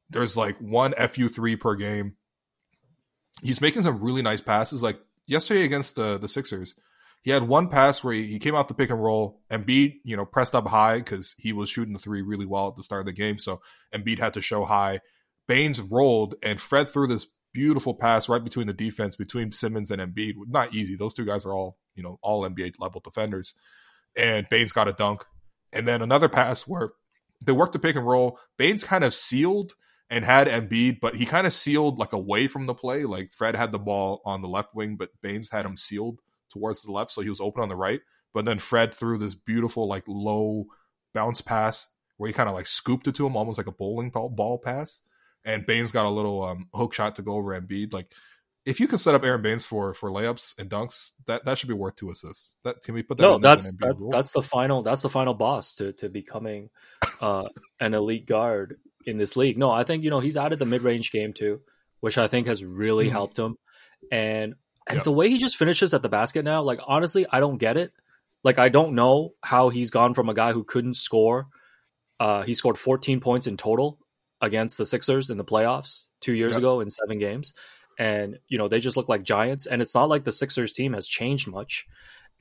There's 0.09 0.35
like 0.35 0.57
one 0.57 0.93
FU3 0.93 1.59
per 1.59 1.75
game. 1.75 2.15
He's 3.43 3.61
making 3.61 3.83
some 3.83 4.01
really 4.01 4.21
nice 4.21 4.41
passes. 4.41 4.81
Like 4.81 4.99
yesterday 5.27 5.65
against 5.65 5.95
the, 5.95 6.17
the 6.17 6.27
Sixers, 6.27 6.75
he 7.21 7.31
had 7.31 7.47
one 7.47 7.69
pass 7.69 8.03
where 8.03 8.13
he, 8.13 8.25
he 8.25 8.39
came 8.39 8.55
out 8.55 8.67
the 8.67 8.73
pick 8.73 8.89
and 8.89 9.03
roll. 9.03 9.41
and 9.51 9.65
Embiid, 9.65 9.99
you 10.03 10.17
know, 10.17 10.25
pressed 10.25 10.55
up 10.55 10.67
high 10.67 10.97
because 10.97 11.35
he 11.37 11.53
was 11.53 11.69
shooting 11.69 11.93
the 11.93 11.99
three 11.99 12.23
really 12.23 12.45
well 12.45 12.69
at 12.69 12.75
the 12.75 12.83
start 12.83 13.01
of 13.01 13.05
the 13.05 13.13
game. 13.13 13.37
So 13.37 13.61
Embiid 13.93 14.19
had 14.19 14.33
to 14.33 14.41
show 14.41 14.65
high. 14.65 15.01
Baynes 15.49 15.81
rolled 15.81 16.35
and 16.43 16.61
Fred 16.61 16.87
threw 16.87 17.07
this 17.07 17.25
beautiful 17.53 17.95
pass 17.95 18.29
right 18.29 18.43
between 18.43 18.67
the 18.67 18.73
defense 18.73 19.15
between 19.15 19.51
Simmons 19.51 19.89
and 19.89 19.99
Embiid. 19.99 20.35
Not 20.47 20.75
easy. 20.75 20.95
Those 20.95 21.15
two 21.15 21.25
guys 21.25 21.43
are 21.43 21.51
all, 21.51 21.79
you 21.95 22.03
know, 22.03 22.19
all 22.21 22.47
NBA 22.47 22.75
level 22.77 23.01
defenders. 23.03 23.55
And 24.15 24.47
Baynes 24.47 24.71
got 24.71 24.87
a 24.87 24.93
dunk. 24.93 25.25
And 25.73 25.87
then 25.87 26.03
another 26.03 26.29
pass 26.29 26.67
where 26.67 26.91
they 27.43 27.51
worked 27.51 27.73
the 27.73 27.79
pick 27.79 27.95
and 27.95 28.05
roll. 28.05 28.37
Baynes 28.57 28.83
kind 28.83 29.03
of 29.03 29.11
sealed 29.11 29.73
and 30.07 30.23
had 30.23 30.47
Embiid, 30.47 30.99
but 30.99 31.15
he 31.15 31.25
kind 31.25 31.47
of 31.47 31.53
sealed 31.53 31.97
like 31.97 32.13
away 32.13 32.45
from 32.45 32.67
the 32.67 32.75
play. 32.75 33.05
Like 33.05 33.31
Fred 33.31 33.55
had 33.55 33.71
the 33.71 33.79
ball 33.79 34.21
on 34.25 34.43
the 34.43 34.47
left 34.47 34.75
wing, 34.75 34.97
but 34.97 35.09
Baynes 35.19 35.49
had 35.49 35.65
him 35.65 35.77
sealed 35.77 36.19
towards 36.51 36.83
the 36.83 36.91
left, 36.91 37.09
so 37.09 37.21
he 37.21 37.29
was 37.29 37.41
open 37.41 37.63
on 37.63 37.69
the 37.69 37.75
right. 37.75 38.01
But 38.35 38.45
then 38.45 38.59
Fred 38.59 38.93
threw 38.93 39.17
this 39.17 39.33
beautiful 39.33 39.87
like 39.87 40.03
low 40.07 40.65
bounce 41.11 41.41
pass 41.41 41.87
where 42.17 42.27
he 42.27 42.33
kind 42.33 42.49
of 42.49 42.53
like 42.53 42.67
scooped 42.67 43.07
it 43.07 43.15
to 43.15 43.25
him, 43.25 43.35
almost 43.35 43.57
like 43.57 43.65
a 43.65 43.71
bowling 43.71 44.11
ball 44.11 44.59
pass. 44.63 45.01
And 45.49 45.65
Baynes 45.65 45.91
got 45.91 46.05
a 46.05 46.09
little 46.09 46.43
um, 46.43 46.67
hook 46.73 46.93
shot 46.93 47.15
to 47.15 47.21
go 47.21 47.33
over 47.33 47.59
Embiid. 47.59 47.91
Like 47.91 48.13
if 48.65 48.79
you 48.79 48.87
can 48.87 48.99
set 48.99 49.15
up 49.15 49.23
Aron 49.23 49.41
Baynes 49.41 49.65
for 49.65 49.93
for 49.93 50.11
layups 50.11 50.53
and 50.59 50.69
dunks, 50.69 51.13
that 51.25 51.45
that 51.45 51.57
should 51.57 51.69
be 51.69 51.75
worth 51.75 51.95
two 51.95 52.11
assists. 52.11 52.55
That 52.63 52.83
can 52.83 52.93
we 52.93 53.01
put 53.01 53.17
that? 53.17 53.23
No, 53.23 53.39
that's 53.39 53.75
that's 53.77 54.05
that's 54.11 54.31
the 54.31 54.43
final 54.43 54.83
that's 54.83 55.01
the 55.01 55.09
final 55.09 55.33
boss 55.33 55.75
to 55.75 55.93
to 55.93 56.09
becoming 56.09 56.69
uh, 57.19 57.49
an 57.79 57.95
elite 57.95 58.27
guard 58.27 58.77
in 59.05 59.17
this 59.17 59.35
league. 59.35 59.57
No, 59.57 59.71
I 59.71 59.83
think 59.83 60.03
you 60.03 60.11
know 60.11 60.19
he's 60.19 60.37
added 60.37 60.59
the 60.59 60.65
mid 60.65 60.83
range 60.83 61.11
game 61.11 61.33
too, 61.33 61.61
which 62.01 62.19
I 62.19 62.27
think 62.27 62.45
has 62.45 62.63
really 62.63 63.05
mm-hmm. 63.05 63.13
helped 63.13 63.39
him. 63.39 63.55
And 64.11 64.53
and 64.87 65.03
the 65.03 65.11
way 65.11 65.29
he 65.29 65.39
just 65.39 65.57
finishes 65.57 65.93
at 65.95 66.03
the 66.03 66.09
basket 66.09 66.45
now, 66.45 66.61
like 66.61 66.79
honestly, 66.85 67.25
I 67.29 67.39
don't 67.39 67.57
get 67.57 67.75
it. 67.75 67.91
Like 68.43 68.59
I 68.59 68.69
don't 68.69 68.93
know 68.93 69.33
how 69.43 69.69
he's 69.69 69.89
gone 69.89 70.13
from 70.13 70.29
a 70.29 70.33
guy 70.33 70.51
who 70.51 70.63
couldn't 70.63 70.95
score. 70.95 71.47
Uh, 72.19 72.43
he 72.43 72.53
scored 72.53 72.77
14 72.77 73.19
points 73.19 73.47
in 73.47 73.55
total 73.57 73.97
against 74.41 74.77
the 74.77 74.85
Sixers 74.85 75.29
in 75.29 75.37
the 75.37 75.45
playoffs 75.45 76.05
two 76.21 76.33
years 76.33 76.53
yep. 76.53 76.59
ago 76.59 76.79
in 76.79 76.89
seven 76.89 77.19
games, 77.19 77.53
and 77.97 78.37
you 78.47 78.57
know 78.57 78.67
they 78.67 78.79
just 78.79 78.97
look 78.97 79.09
like 79.09 79.23
giants. 79.23 79.65
And 79.65 79.81
it's 79.81 79.95
not 79.95 80.09
like 80.09 80.23
the 80.23 80.31
Sixers 80.31 80.73
team 80.73 80.93
has 80.93 81.07
changed 81.07 81.47
much. 81.47 81.85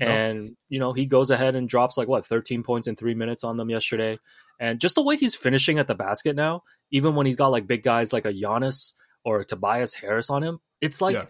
No. 0.00 0.06
And 0.06 0.56
you 0.68 0.78
know 0.78 0.92
he 0.92 1.06
goes 1.06 1.30
ahead 1.30 1.54
and 1.56 1.68
drops 1.68 1.96
like 1.96 2.08
what 2.08 2.26
13 2.26 2.62
points 2.62 2.86
in 2.86 2.96
three 2.96 3.14
minutes 3.14 3.44
on 3.44 3.56
them 3.56 3.70
yesterday, 3.70 4.18
and 4.60 4.80
just 4.80 4.94
the 4.94 5.02
way 5.02 5.16
he's 5.16 5.34
finishing 5.34 5.78
at 5.78 5.86
the 5.86 5.94
basket 5.94 6.36
now, 6.36 6.62
even 6.90 7.14
when 7.14 7.26
he's 7.26 7.36
got 7.36 7.48
like 7.48 7.66
big 7.66 7.82
guys 7.82 8.12
like 8.12 8.26
a 8.26 8.32
Giannis 8.32 8.94
or 9.24 9.40
a 9.40 9.44
Tobias 9.44 9.94
Harris 9.94 10.30
on 10.30 10.42
him, 10.42 10.60
it's 10.80 11.00
like. 11.00 11.14
Yeah 11.14 11.26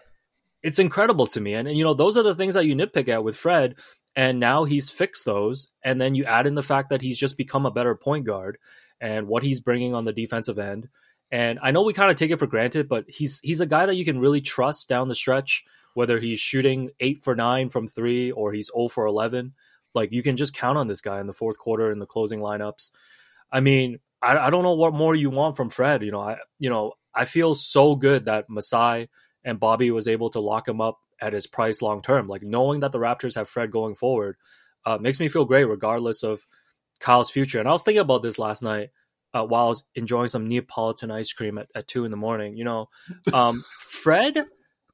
it's 0.61 0.79
incredible 0.79 1.27
to 1.27 1.41
me. 1.41 1.53
And, 1.53 1.67
and, 1.67 1.77
you 1.77 1.83
know, 1.83 1.93
those 1.93 2.17
are 2.17 2.23
the 2.23 2.35
things 2.35 2.53
that 2.53 2.65
you 2.65 2.75
nitpick 2.75 3.07
at 3.07 3.23
with 3.23 3.35
Fred. 3.35 3.79
And 4.15 4.39
now 4.39 4.65
he's 4.65 4.89
fixed 4.89 5.25
those. 5.25 5.71
And 5.83 6.01
then 6.01 6.15
you 6.15 6.25
add 6.25 6.47
in 6.47 6.55
the 6.55 6.63
fact 6.63 6.89
that 6.89 7.01
he's 7.01 7.17
just 7.17 7.37
become 7.37 7.65
a 7.65 7.71
better 7.71 7.95
point 7.95 8.25
guard 8.25 8.57
and 9.01 9.27
what 9.27 9.43
he's 9.43 9.59
bringing 9.59 9.93
on 9.93 10.05
the 10.05 10.13
defensive 10.13 10.59
end. 10.59 10.89
And 11.31 11.59
I 11.61 11.71
know 11.71 11.83
we 11.83 11.93
kind 11.93 12.09
of 12.09 12.17
take 12.17 12.31
it 12.31 12.39
for 12.39 12.47
granted, 12.47 12.87
but 12.87 13.05
he's 13.07 13.39
he's 13.41 13.61
a 13.61 13.65
guy 13.65 13.85
that 13.85 13.95
you 13.95 14.05
can 14.05 14.19
really 14.19 14.41
trust 14.41 14.89
down 14.89 15.07
the 15.07 15.15
stretch, 15.15 15.63
whether 15.93 16.19
he's 16.19 16.39
shooting 16.39 16.89
eight 16.99 17.23
for 17.23 17.35
nine 17.35 17.69
from 17.69 17.87
three 17.87 18.31
or 18.31 18.51
he's 18.51 18.71
0 18.75 18.87
for 18.87 19.05
11. 19.05 19.53
Like 19.93 20.11
you 20.11 20.23
can 20.23 20.37
just 20.37 20.55
count 20.55 20.77
on 20.77 20.87
this 20.87 21.01
guy 21.01 21.19
in 21.19 21.27
the 21.27 21.33
fourth 21.33 21.59
quarter 21.59 21.91
in 21.91 21.99
the 21.99 22.07
closing 22.07 22.39
lineups. 22.39 22.91
I 23.51 23.59
mean, 23.59 23.99
I, 24.21 24.37
I 24.37 24.49
don't 24.49 24.63
know 24.63 24.75
what 24.75 24.93
more 24.93 25.15
you 25.15 25.29
want 25.29 25.55
from 25.55 25.69
Fred. 25.69 26.03
You 26.03 26.11
know, 26.11 26.21
I 26.21 26.37
you 26.57 26.69
know 26.69 26.93
I 27.13 27.25
feel 27.25 27.53
so 27.53 27.95
good 27.95 28.25
that 28.25 28.49
Masai 28.49 29.09
and 29.43 29.59
Bobby 29.59 29.91
was 29.91 30.07
able 30.07 30.29
to 30.31 30.39
lock 30.39 30.67
him 30.67 30.81
up 30.81 30.99
at 31.21 31.33
his 31.33 31.47
price 31.47 31.81
long 31.81 32.01
term. 32.01 32.27
Like 32.27 32.43
knowing 32.43 32.79
that 32.81 32.91
the 32.91 32.99
Raptors 32.99 33.35
have 33.35 33.49
Fred 33.49 33.71
going 33.71 33.95
forward 33.95 34.35
uh, 34.85 34.97
makes 34.97 35.19
me 35.19 35.29
feel 35.29 35.45
great, 35.45 35.65
regardless 35.65 36.23
of 36.23 36.45
Kyle's 36.99 37.31
future. 37.31 37.59
And 37.59 37.67
I 37.67 37.71
was 37.71 37.83
thinking 37.83 38.01
about 38.01 38.21
this 38.21 38.39
last 38.39 38.63
night 38.63 38.89
uh, 39.33 39.45
while 39.45 39.65
I 39.65 39.69
was 39.69 39.83
enjoying 39.95 40.27
some 40.27 40.47
Neapolitan 40.47 41.11
ice 41.11 41.33
cream 41.33 41.57
at, 41.57 41.67
at 41.75 41.87
two 41.87 42.05
in 42.05 42.11
the 42.11 42.17
morning. 42.17 42.57
You 42.57 42.65
know, 42.65 42.89
um, 43.33 43.63
Fred. 43.79 44.45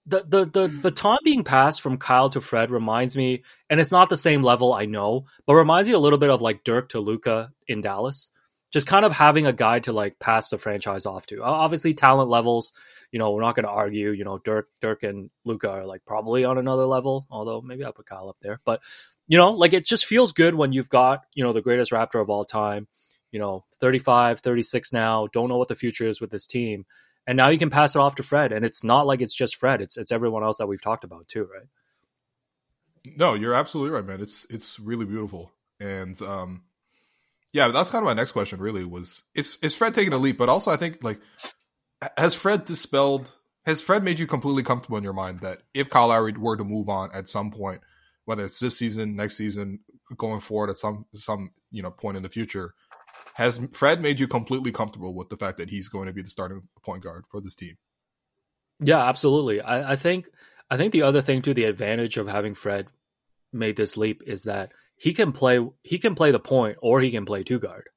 The, 0.07 0.23
the 0.23 0.45
the 0.45 0.67
baton 0.83 1.17
being 1.23 1.43
passed 1.43 1.81
from 1.81 1.97
Kyle 1.97 2.29
to 2.29 2.39
Fred 2.39 2.69
reminds 2.69 3.15
me, 3.15 3.41
and 3.71 3.79
it's 3.79 3.91
not 3.91 4.07
the 4.07 4.15
same 4.15 4.43
level, 4.43 4.71
I 4.71 4.85
know, 4.85 5.25
but 5.47 5.55
reminds 5.55 5.89
me 5.89 5.95
a 5.95 5.99
little 5.99 6.19
bit 6.19 6.29
of 6.29 6.41
like 6.41 6.63
Dirk 6.63 6.89
to 6.89 6.99
Luka 6.99 7.49
in 7.67 7.81
Dallas. 7.81 8.29
Just 8.71 8.85
kind 8.85 9.03
of 9.03 9.13
having 9.13 9.47
a 9.47 9.53
guy 9.53 9.79
to 9.79 9.93
like 9.93 10.19
pass 10.19 10.49
the 10.49 10.59
franchise 10.59 11.07
off 11.07 11.25
to. 11.27 11.41
Obviously, 11.41 11.93
talent 11.93 12.29
levels 12.29 12.71
you 13.15 13.19
know, 13.19 13.31
we're 13.31 13.41
not 13.41 13.55
going 13.55 13.63
to 13.63 13.71
argue. 13.71 14.11
You 14.11 14.25
know, 14.25 14.39
Dirk, 14.39 14.67
Dirk 14.81 15.03
and 15.03 15.29
Luka 15.45 15.69
are 15.69 15.85
like 15.85 16.03
probably 16.05 16.43
on 16.43 16.57
another 16.57 16.85
level. 16.85 17.25
Although 17.29 17.61
maybe 17.61 17.85
I'll 17.85 17.93
put 17.93 18.05
Kyle 18.07 18.27
up 18.27 18.35
there, 18.41 18.59
but 18.65 18.81
you 19.27 19.37
know, 19.37 19.51
like 19.51 19.73
it 19.73 19.85
just 19.85 20.05
feels 20.05 20.31
good 20.31 20.55
when 20.55 20.71
you've 20.71 20.89
got 20.89 21.21
you 21.33 21.43
know 21.43 21.53
the 21.53 21.61
greatest 21.61 21.91
Raptor 21.91 22.21
of 22.21 22.29
all 22.29 22.45
time. 22.45 22.87
You 23.31 23.39
know, 23.39 23.65
35, 23.81 24.39
36 24.39 24.93
now. 24.93 25.27
Don't 25.33 25.49
know 25.49 25.57
what 25.57 25.67
the 25.67 25.75
future 25.75 26.07
is 26.07 26.21
with 26.21 26.31
this 26.31 26.47
team, 26.47 26.85
and 27.27 27.35
now 27.35 27.49
you 27.49 27.57
can 27.57 27.69
pass 27.69 27.95
it 27.95 27.99
off 27.99 28.15
to 28.15 28.23
Fred. 28.23 28.51
And 28.51 28.63
it's 28.63 28.83
not 28.83 29.07
like 29.07 29.19
it's 29.19 29.35
just 29.35 29.57
Fred. 29.57 29.81
It's 29.81 29.97
it's 29.97 30.11
everyone 30.11 30.43
else 30.43 30.57
that 30.57 30.67
we've 30.67 30.81
talked 30.81 31.03
about 31.03 31.27
too, 31.27 31.47
right? 31.53 31.67
No, 33.17 33.33
you're 33.33 33.53
absolutely 33.53 33.93
right, 33.93 34.05
man. 34.05 34.21
It's 34.21 34.45
it's 34.49 34.79
really 34.79 35.05
beautiful, 35.05 35.51
and 35.79 36.19
um, 36.21 36.63
yeah, 37.53 37.69
that's 37.69 37.91
kind 37.91 38.03
of 38.03 38.05
my 38.05 38.13
next 38.13 38.31
question. 38.31 38.59
Really, 38.59 38.85
was 38.85 39.23
is 39.33 39.57
is 39.61 39.75
Fred 39.75 39.93
taking 39.93 40.13
a 40.13 40.17
leap? 40.17 40.37
But 40.37 40.49
also, 40.49 40.71
I 40.71 40.77
think 40.77 41.03
like 41.03 41.19
has 42.17 42.35
Fred 42.35 42.65
dispelled? 42.65 43.33
Has 43.65 43.81
Fred 43.81 44.03
made 44.03 44.19
you 44.19 44.27
completely 44.27 44.61
comfortable 44.63 44.97
in 44.97 45.03
your 45.03 45.13
mind 45.13 45.39
that 45.39 45.63
if 45.73 45.89
Kyle 45.89 46.07
Lowry 46.07 46.33
were 46.33 46.57
to 46.57 46.63
move 46.63 46.87
on 46.87 47.09
at 47.13 47.27
some 47.27 47.51
point, 47.51 47.81
whether 48.25 48.45
it's 48.45 48.59
this 48.59 48.77
season, 48.77 49.15
next 49.15 49.37
season, 49.37 49.79
going 50.17 50.39
forward 50.39 50.69
at 50.69 50.77
some 50.77 51.05
some 51.15 51.51
you 51.71 51.81
know 51.81 51.91
point 51.91 52.17
in 52.17 52.23
the 52.23 52.29
future, 52.29 52.73
has 53.35 53.59
Fred 53.71 54.01
made 54.01 54.19
you 54.19 54.27
completely 54.27 54.71
comfortable 54.71 55.13
with 55.13 55.29
the 55.29 55.37
fact 55.37 55.57
that 55.57 55.69
he's 55.69 55.89
going 55.89 56.07
to 56.07 56.13
be 56.13 56.21
the 56.21 56.29
starting 56.29 56.63
point 56.83 57.03
guard 57.03 57.25
for 57.29 57.41
this 57.41 57.55
team? 57.55 57.77
Yeah, 58.79 59.03
absolutely. 59.03 59.61
I, 59.61 59.93
I 59.93 59.95
think 59.95 60.27
I 60.69 60.77
think 60.77 60.91
the 60.91 61.03
other 61.03 61.21
thing 61.21 61.41
to 61.43 61.53
the 61.53 61.65
advantage 61.65 62.17
of 62.17 62.27
having 62.27 62.55
Fred 62.55 62.87
made 63.53 63.75
this 63.75 63.97
leap 63.97 64.21
is 64.25 64.43
that 64.43 64.71
he 64.97 65.13
can 65.13 65.31
play 65.31 65.65
he 65.83 65.97
can 65.97 66.15
play 66.15 66.31
the 66.31 66.39
point 66.39 66.77
or 66.81 67.01
he 67.01 67.11
can 67.11 67.25
play 67.25 67.43
two 67.43 67.59
guard. 67.59 67.89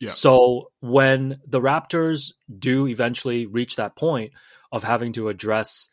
Yeah. 0.00 0.10
So 0.10 0.70
when 0.80 1.40
the 1.46 1.60
Raptors 1.60 2.32
do 2.56 2.86
eventually 2.86 3.46
reach 3.46 3.76
that 3.76 3.96
point 3.96 4.32
of 4.72 4.82
having 4.82 5.12
to 5.12 5.28
address, 5.28 5.88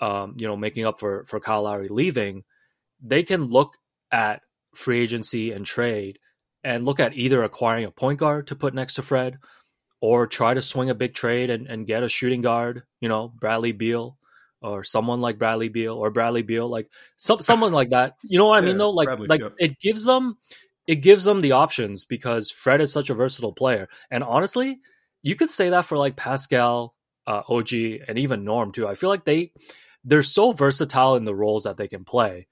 um, 0.00 0.36
you 0.38 0.46
know, 0.46 0.56
making 0.56 0.84
up 0.84 0.98
for 0.98 1.24
for 1.26 1.40
Kyle 1.40 1.62
Lowry 1.62 1.88
leaving, 1.88 2.44
they 3.08 3.22
can 3.22 3.44
look 3.44 3.76
at 4.10 4.42
free 4.74 5.00
agency 5.00 5.52
and 5.52 5.64
trade 5.64 6.18
and 6.64 6.84
look 6.84 7.00
at 7.00 7.14
either 7.14 7.42
acquiring 7.42 7.84
a 7.84 7.90
point 7.90 8.18
guard 8.18 8.48
to 8.48 8.56
put 8.56 8.74
next 8.74 8.94
to 8.94 9.02
Fred 9.02 9.38
or 10.00 10.26
try 10.26 10.54
to 10.54 10.62
swing 10.62 10.90
a 10.90 10.94
big 10.94 11.14
trade 11.14 11.50
and, 11.50 11.66
and 11.66 11.86
get 11.86 12.02
a 12.02 12.08
shooting 12.08 12.42
guard, 12.42 12.82
you 13.00 13.08
know, 13.08 13.28
Bradley 13.28 13.72
Beal 13.72 14.18
or 14.60 14.84
someone 14.84 15.20
like 15.20 15.38
Bradley 15.38 15.68
Beal 15.68 15.94
or 15.94 16.10
Bradley 16.10 16.42
Beal, 16.42 16.68
like 16.68 16.90
some 17.16 17.40
someone 17.40 17.72
like 17.72 17.90
that. 17.90 18.14
You 18.22 18.38
know 18.38 18.46
what 18.46 18.62
I 18.62 18.66
mean 18.66 18.76
though? 18.76 18.90
Like 18.90 19.06
Bradley, 19.06 19.28
like 19.28 19.40
yep. 19.40 19.54
it 19.58 19.78
gives 19.78 20.04
them 20.04 20.36
it 20.86 20.96
gives 20.96 21.24
them 21.24 21.40
the 21.40 21.52
options 21.52 22.04
because 22.04 22.50
Fred 22.50 22.80
is 22.80 22.92
such 22.92 23.10
a 23.10 23.14
versatile 23.14 23.52
player. 23.52 23.88
And 24.10 24.22
honestly, 24.22 24.80
you 25.22 25.34
could 25.34 25.50
say 25.50 25.70
that 25.70 25.84
for 25.84 25.98
like 25.98 26.16
Pascal, 26.16 26.94
uh, 27.26 27.42
OG, 27.48 27.72
and 28.08 28.18
even 28.18 28.44
Norm 28.44 28.72
too. 28.72 28.86
I 28.86 28.94
feel 28.94 29.10
like 29.10 29.24
they 29.24 29.52
they're 30.04 30.22
so 30.22 30.52
versatile 30.52 31.16
in 31.16 31.24
the 31.24 31.34
roles 31.34 31.64
that 31.64 31.76
they 31.76 31.88
can 31.88 32.04
play, 32.04 32.46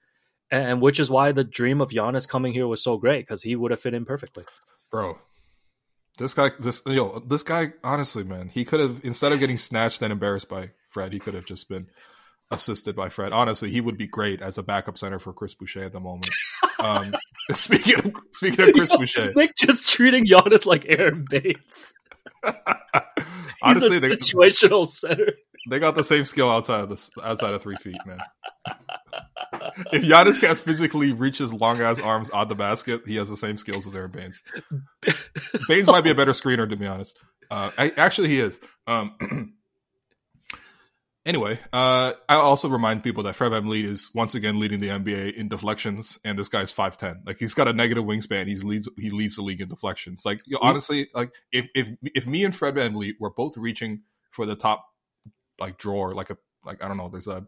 and, 0.51 0.81
which 0.81 0.99
is 0.99 1.09
why 1.09 1.31
the 1.31 1.43
dream 1.43 1.81
of 1.81 1.89
Giannis 1.89 2.27
coming 2.27 2.53
here 2.53 2.67
was 2.67 2.83
so 2.83 2.97
great 2.97 3.21
because 3.21 3.43
he 3.43 3.55
would 3.55 3.71
have 3.71 3.79
fit 3.79 3.93
in 3.93 4.05
perfectly. 4.05 4.45
Bro, 4.91 5.17
this 6.17 6.33
guy, 6.33 6.51
this 6.59 6.81
yo, 6.85 7.19
this 7.19 7.43
guy, 7.43 7.73
honestly, 7.83 8.23
man, 8.23 8.49
he 8.49 8.65
could 8.65 8.79
have 8.79 9.01
instead 9.03 9.31
of 9.31 9.39
getting 9.39 9.57
snatched 9.57 10.01
and 10.01 10.11
embarrassed 10.11 10.49
by 10.49 10.71
Fred, 10.89 11.13
he 11.13 11.19
could 11.19 11.33
have 11.33 11.45
just 11.45 11.67
been 11.67 11.87
assisted 12.51 12.95
by 12.95 13.09
Fred. 13.09 13.33
Honestly, 13.33 13.69
he 13.69 13.81
would 13.81 13.97
be 13.97 14.07
great 14.07 14.41
as 14.41 14.57
a 14.57 14.63
backup 14.63 14.97
center 14.97 15.19
for 15.19 15.33
Chris 15.33 15.53
Boucher 15.53 15.83
at 15.83 15.93
the 15.93 15.99
moment. 15.99 16.29
Um, 16.79 17.13
speaking 17.53 17.95
of, 17.95 18.13
speaking 18.31 18.67
of 18.67 18.73
Chris 18.73 18.91
Yo, 18.91 18.97
Boucher, 18.97 19.33
Nick 19.35 19.55
just 19.55 19.89
treating 19.89 20.25
Giannis 20.25 20.65
like 20.65 20.85
Aron 20.87 21.25
Baynes. 21.29 21.93
Honestly, 23.63 23.99
situational 23.99 24.85
they, 24.85 24.91
center. 24.91 25.33
They 25.69 25.79
got 25.79 25.95
the 25.95 26.03
same 26.03 26.25
skill 26.25 26.49
outside 26.49 26.81
of 26.81 26.89
the 26.89 27.09
outside 27.23 27.53
of 27.53 27.61
three 27.61 27.77
feet, 27.77 27.97
man. 28.05 28.19
If 29.91 30.03
Giannis 30.03 30.39
can't 30.39 30.57
physically 30.57 31.11
reach 31.11 31.39
his 31.39 31.53
long 31.53 31.81
ass 31.81 31.99
arms 31.99 32.29
on 32.29 32.47
the 32.47 32.55
basket, 32.55 33.01
he 33.05 33.17
has 33.17 33.29
the 33.29 33.37
same 33.37 33.57
skills 33.57 33.85
as 33.87 33.95
Aron 33.95 34.11
Baynes. 34.11 34.43
Baines 35.67 35.87
might 35.87 36.03
be 36.03 36.11
a 36.11 36.15
better 36.15 36.31
screener, 36.31 36.69
to 36.69 36.75
be 36.75 36.87
honest. 36.87 37.17
Uh, 37.51 37.71
I, 37.77 37.91
actually, 37.97 38.29
he 38.29 38.39
is. 38.39 38.59
Um, 38.87 39.53
Anyway, 41.25 41.59
uh, 41.73 42.13
I 42.29 42.35
also 42.35 42.69
remind 42.69 43.01
people 43.01 43.23
that 43.23 43.35
Fred 43.35 43.51
VanVleet 43.51 43.85
is 43.85 44.11
once 44.13 44.35
again 44.35 44.59
leading 44.59 44.79
the 44.79 44.89
NBA 44.89 45.33
in 45.33 45.47
deflections, 45.47 46.19
and 46.23 46.37
this 46.37 46.49
guy's 46.49 46.71
five 46.71 46.97
ten. 46.97 47.23
Like 47.25 47.39
he's 47.39 47.55
got 47.55 47.67
a 47.67 47.73
negative 47.73 48.03
wingspan. 48.03 48.47
He's 48.47 48.63
leads 48.63 48.87
he 48.95 49.09
leads 49.09 49.35
the 49.35 49.41
league 49.41 49.59
in 49.59 49.67
deflections. 49.67 50.23
Like 50.23 50.41
you 50.45 50.53
know, 50.53 50.59
honestly, 50.61 51.09
like 51.15 51.33
if 51.51 51.65
if 51.73 51.89
if 52.03 52.27
me 52.27 52.45
and 52.45 52.55
Fred 52.55 52.75
VanVleet 52.75 53.13
were 53.19 53.31
both 53.31 53.57
reaching 53.57 54.03
for 54.29 54.45
the 54.45 54.55
top 54.55 54.85
like 55.59 55.79
drawer, 55.79 56.13
like 56.13 56.29
a 56.29 56.37
like 56.63 56.83
I 56.83 56.87
don't 56.87 56.97
know, 56.97 57.09
there's 57.09 57.27
a 57.27 57.47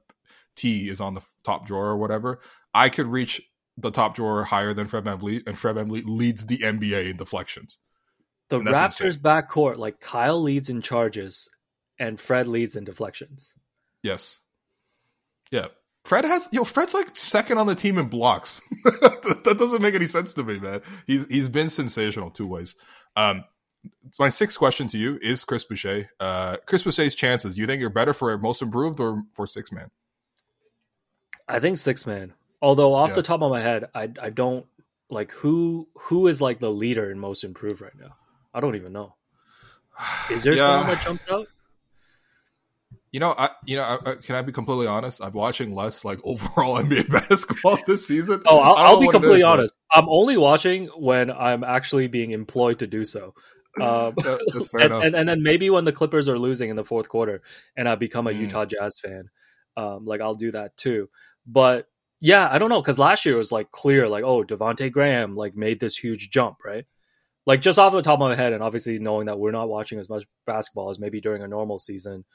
T 0.58 0.90
is 0.90 1.00
on 1.00 1.14
the 1.14 1.22
top 1.44 1.66
drawer 1.66 1.86
or 1.86 1.98
whatever. 1.98 2.40
I 2.74 2.90
could 2.90 3.08
reach 3.08 3.42
the 3.78 3.92
top 3.92 4.16
drawer 4.16 4.44
higher 4.44 4.74
than 4.74 4.88
Fred 4.88 5.06
VanVleet, 5.06 5.48
and 5.48 5.58
Fred 5.58 5.76
VanVleet 5.76 6.04
leads 6.06 6.48
the 6.48 6.58
NBA 6.58 7.12
in 7.12 7.18
deflections. 7.18 7.78
The 8.50 8.60
Raptors 8.60 9.18
backcourt, 9.18 9.78
like 9.78 10.00
Kyle 10.00 10.42
leads 10.42 10.70
in 10.70 10.82
charges, 10.82 11.50
and 12.00 12.20
Fred 12.20 12.48
leads 12.48 12.76
in 12.76 12.86
deflections. 12.86 13.54
Yes. 14.02 14.40
Yeah. 15.52 15.68
Fred 16.06 16.24
has 16.24 16.48
yo. 16.54 16.64
Fred's 16.64 16.94
like 16.94 17.18
second 17.18 17.58
on 17.58 17.68
the 17.68 17.76
team 17.76 17.98
in 17.98 18.08
blocks. 18.08 18.62
that 18.86 19.56
doesn't 19.60 19.82
make 19.82 19.94
any 19.94 20.08
sense 20.08 20.32
to 20.34 20.44
me, 20.44 20.58
man. 20.58 20.82
He's 21.06 21.28
he's 21.28 21.50
been 21.50 21.70
sensational 21.70 22.32
two 22.32 22.48
ways. 22.48 22.78
Um, 23.18 23.44
so 24.12 24.24
my 24.24 24.30
sixth 24.30 24.58
question 24.58 24.88
to 24.88 24.98
you 24.98 25.20
is 25.22 25.44
Chris 25.44 25.66
Boucher. 25.66 26.10
Uh, 26.18 26.58
Chris 26.66 26.84
Boucher's 26.84 27.14
chances. 27.14 27.56
Do 27.56 27.62
you 27.62 27.68
think 27.68 27.82
you're 27.82 27.90
better 27.90 28.14
for 28.14 28.38
most 28.38 28.62
improved 28.62 29.02
or 29.02 29.24
for 29.34 29.46
six 29.46 29.70
man? 29.72 29.92
I 31.48 31.60
think 31.60 31.78
six 31.78 32.06
man. 32.06 32.34
Although 32.62 32.94
off 32.94 33.10
yeah. 33.10 33.16
the 33.16 33.22
top 33.24 33.42
of 33.42 33.52
my 33.52 33.62
head, 33.62 33.90
I 33.94 34.10
I 34.22 34.30
don't 34.30 34.66
like 35.10 35.32
who 35.32 35.88
who 35.96 36.28
is 36.28 36.42
like 36.42 36.60
the 36.60 36.72
leader 36.72 37.12
in 37.12 37.20
most 37.20 37.44
improved 37.44 37.82
right 37.82 37.98
now. 38.00 38.16
I 38.54 38.60
don't 38.60 38.76
even 38.76 38.94
know. 38.94 39.16
Is 40.32 40.44
there 40.44 40.54
yeah. 40.54 40.64
someone 40.64 40.88
that 40.88 41.02
jumps 41.04 41.32
out? 41.32 41.48
You 43.12 43.22
know, 43.22 43.34
I 43.38 43.52
you 43.66 43.78
know, 43.78 43.84
I, 43.84 44.12
I, 44.12 44.16
can 44.16 44.36
I 44.36 44.42
be 44.42 44.52
completely 44.52 44.88
honest? 44.88 45.22
I'm 45.24 45.34
watching 45.34 45.74
less 45.74 46.04
like 46.04 46.20
overall 46.24 46.78
NBA 46.78 47.10
basketball 47.10 47.78
this 47.88 48.06
season. 48.06 48.42
Oh, 48.46 48.60
I'll, 48.60 48.76
I'll 48.76 49.00
be 49.00 49.08
completely 49.08 49.44
honest. 49.44 49.76
I'm 49.92 50.10
only 50.10 50.38
watching 50.38 50.88
when 50.88 51.32
I'm 51.32 51.64
actually 51.64 52.08
being 52.08 52.32
employed 52.32 52.80
to 52.80 52.88
do 52.88 53.06
so. 53.06 53.34
Um, 53.80 54.16
That's 54.18 54.70
fair 54.72 54.82
and, 54.82 54.86
enough. 54.86 55.04
And, 55.04 55.16
and, 55.16 55.30
then 55.30 55.44
maybe 55.44 55.70
when 55.70 55.86
the 55.86 55.92
Clippers 55.92 56.28
are 56.28 56.40
losing 56.40 56.72
in 56.72 56.76
the 56.76 56.84
fourth 56.84 57.10
quarter, 57.10 57.44
and 57.76 57.88
I 57.88 57.94
become 57.94 58.26
a 58.26 58.32
mm. 58.32 58.40
Utah 58.40 58.66
Jazz 58.66 59.00
fan, 59.00 59.30
um, 59.76 60.04
like 60.04 60.20
I'll 60.20 60.34
do 60.34 60.50
that 60.50 60.76
too. 60.78 61.10
But 61.48 61.88
yeah, 62.20 62.48
I 62.52 62.60
don't 62.60 62.70
know 62.70 62.82
because 62.82 63.00
last 63.00 63.26
year 63.26 63.36
it 63.36 63.40
was 63.40 63.52
like 63.52 63.72
clear, 63.72 64.08
like 64.08 64.24
oh, 64.24 64.44
Devonte 64.44 64.92
Graham 64.92 65.36
like 65.36 65.56
made 65.56 65.80
this 65.80 65.98
huge 65.98 66.30
jump, 66.30 66.58
right? 66.66 66.86
Like 67.46 67.62
just 67.62 67.80
off 67.80 67.94
the 67.94 68.02
top 68.02 68.20
of 68.20 68.20
my 68.20 68.36
head, 68.36 68.54
and 68.54 68.62
obviously 68.62 69.00
knowing 69.00 69.28
that 69.28 69.40
we're 69.40 69.52
not 69.52 69.70
watching 69.70 70.00
as 70.00 70.10
much 70.10 70.26
basketball 70.46 70.90
as 70.90 71.00
maybe 71.00 71.22
during 71.22 71.44
a 71.44 71.48
normal 71.48 71.80
season 71.80 72.26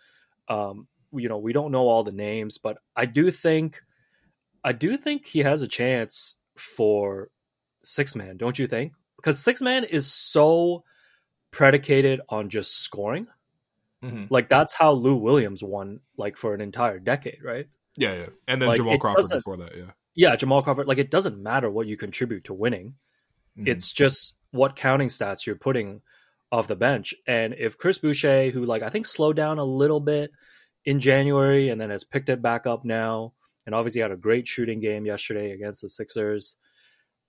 um, 0.48 0.88
you 1.12 1.29
know, 1.29 1.38
we 1.38 1.53
don't 1.53 1.72
know 1.72 1.88
all 1.88 2.05
the 2.05 2.12
names, 2.12 2.59
but 2.59 2.79
I 2.96 3.07
do 3.07 3.31
think, 3.31 3.81
I 4.64 4.72
do 4.72 4.96
think 4.96 5.27
he 5.27 5.40
has 5.40 5.62
a 5.62 5.68
chance 5.68 6.37
for 6.57 7.29
six 7.83 8.14
man. 8.14 8.37
Don't 8.37 8.59
you 8.59 8.66
think? 8.66 8.92
Because 9.16 9.38
six 9.38 9.61
man 9.61 9.85
is 9.85 10.11
so 10.12 10.85
predicated 11.51 12.20
on 12.29 12.48
just 12.48 12.79
scoring. 12.79 13.27
Mm-hmm. 14.03 14.27
Like 14.31 14.48
that's 14.48 14.75
how 14.75 14.92
Lou 14.92 15.16
Williams 15.16 15.62
won, 15.62 16.01
like 16.16 16.37
for 16.37 16.55
an 16.55 16.61
entire 16.61 16.98
decade, 16.98 17.38
right? 17.44 17.66
Yeah, 17.96 18.14
yeah. 18.14 18.26
And 18.48 18.61
then 18.61 18.68
like, 18.68 18.76
Jamal 18.76 18.98
Crawford 18.98 19.31
before 19.31 19.57
that, 19.59 19.76
yeah. 19.76 19.90
Yeah, 20.14 20.37
Jamal 20.37 20.62
Crawford. 20.62 20.87
Like 20.87 20.98
it 20.98 21.11
doesn't 21.11 21.42
matter 21.42 21.70
what 21.70 21.87
you 21.87 21.96
contribute 21.96 22.44
to 22.44 22.55
winning. 22.55 22.94
Mm-hmm. 23.59 23.68
It's 23.68 23.92
just 23.92 24.37
what 24.50 24.76
counting 24.76 25.09
stats 25.09 25.46
you're 25.46 25.57
putting 25.57 26.02
off 26.50 26.68
the 26.68 26.76
bench. 26.76 27.14
And 27.26 27.55
if 27.59 27.78
Chris 27.78 27.98
Boucher, 27.98 28.50
who 28.50 28.64
like 28.64 28.83
I 28.83 28.90
think 28.90 29.07
slowed 29.07 29.37
down 29.37 29.59
a 29.59 29.64
little 29.64 30.00
bit 30.00 30.31
in 30.85 31.00
January 31.00 31.68
and 31.68 31.81
then 31.81 31.90
has 31.90 32.05
picked 32.05 32.28
it 32.28 32.42
back 32.42 32.66
up 32.66 32.85
now, 32.85 33.33
and 33.64 33.74
obviously 33.74 34.00
had 34.00 34.11
a 34.11 34.16
great 34.16 34.46
shooting 34.48 34.81
game 34.81 35.07
yesterday 35.07 35.52
against 35.52 35.83
the 35.83 35.88
Sixers. 35.88 36.57